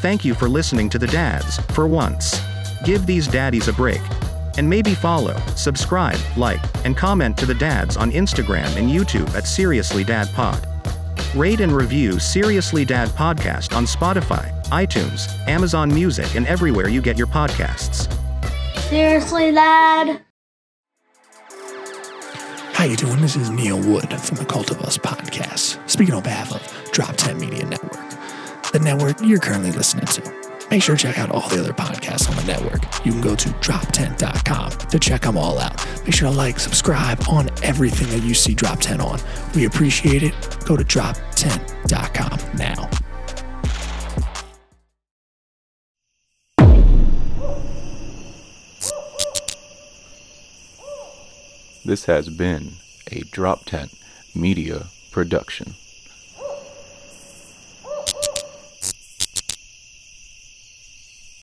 Thank 0.00 0.24
you 0.24 0.34
for 0.34 0.48
listening 0.48 0.88
to 0.90 0.98
the 0.98 1.08
dads, 1.08 1.58
for 1.74 1.88
once. 1.88 2.40
Give 2.84 3.04
these 3.06 3.26
daddies 3.26 3.66
a 3.66 3.72
break. 3.72 4.00
And 4.58 4.68
maybe 4.68 4.92
follow, 4.92 5.36
subscribe, 5.54 6.18
like, 6.36 6.60
and 6.84 6.96
comment 6.96 7.36
to 7.38 7.46
the 7.46 7.54
dads 7.54 7.96
on 7.96 8.10
Instagram 8.10 8.76
and 8.76 8.90
YouTube 8.90 9.32
at 9.36 9.46
Seriously 9.46 10.02
Dad 10.02 10.28
Pod. 10.34 10.66
Rate 11.36 11.60
and 11.60 11.70
review 11.70 12.18
Seriously 12.18 12.84
Dad 12.84 13.08
Podcast 13.10 13.76
on 13.76 13.84
Spotify, 13.84 14.52
iTunes, 14.64 15.28
Amazon 15.46 15.94
Music, 15.94 16.34
and 16.34 16.44
everywhere 16.48 16.88
you 16.88 17.00
get 17.00 17.16
your 17.16 17.28
podcasts. 17.28 18.12
Seriously, 18.88 19.52
Dad? 19.52 20.22
How 22.72 22.82
you 22.82 22.96
doing? 22.96 23.20
This 23.20 23.36
is 23.36 23.50
Neil 23.50 23.78
Wood 23.78 24.12
from 24.20 24.38
the 24.38 24.44
Cult 24.44 24.72
of 24.72 24.80
Us 24.82 24.98
podcast, 24.98 25.78
speaking 25.88 26.14
on 26.14 26.24
behalf 26.24 26.52
of 26.52 26.62
DropTent 26.90 27.38
Media 27.38 27.64
Network, 27.64 28.72
the 28.72 28.80
network 28.80 29.20
you're 29.22 29.38
currently 29.38 29.70
listening 29.70 30.06
to. 30.06 30.47
Make 30.70 30.82
sure 30.82 30.96
to 30.96 31.02
check 31.02 31.18
out 31.18 31.30
all 31.30 31.48
the 31.48 31.60
other 31.60 31.72
podcasts 31.72 32.28
on 32.28 32.36
the 32.36 32.44
network. 32.44 32.82
You 33.04 33.12
can 33.12 33.22
go 33.22 33.34
to 33.34 33.48
droptent.com 33.48 34.70
to 34.70 34.98
check 34.98 35.22
them 35.22 35.38
all 35.38 35.58
out. 35.58 35.86
Make 36.04 36.14
sure 36.14 36.30
to 36.30 36.36
like, 36.36 36.60
subscribe 36.60 37.22
on 37.28 37.48
everything 37.62 38.08
that 38.08 38.26
you 38.26 38.34
see 38.34 38.54
DropTent 38.54 39.02
on. 39.02 39.18
We 39.54 39.64
appreciate 39.64 40.22
it. 40.22 40.34
Go 40.66 40.76
to 40.76 40.84
droptent.com 40.84 42.58
now. 42.58 42.90
This 51.84 52.04
has 52.04 52.28
been 52.28 52.72
a 53.10 53.22
DropTent 53.22 53.96
Media 54.36 54.88
Production. 55.10 55.74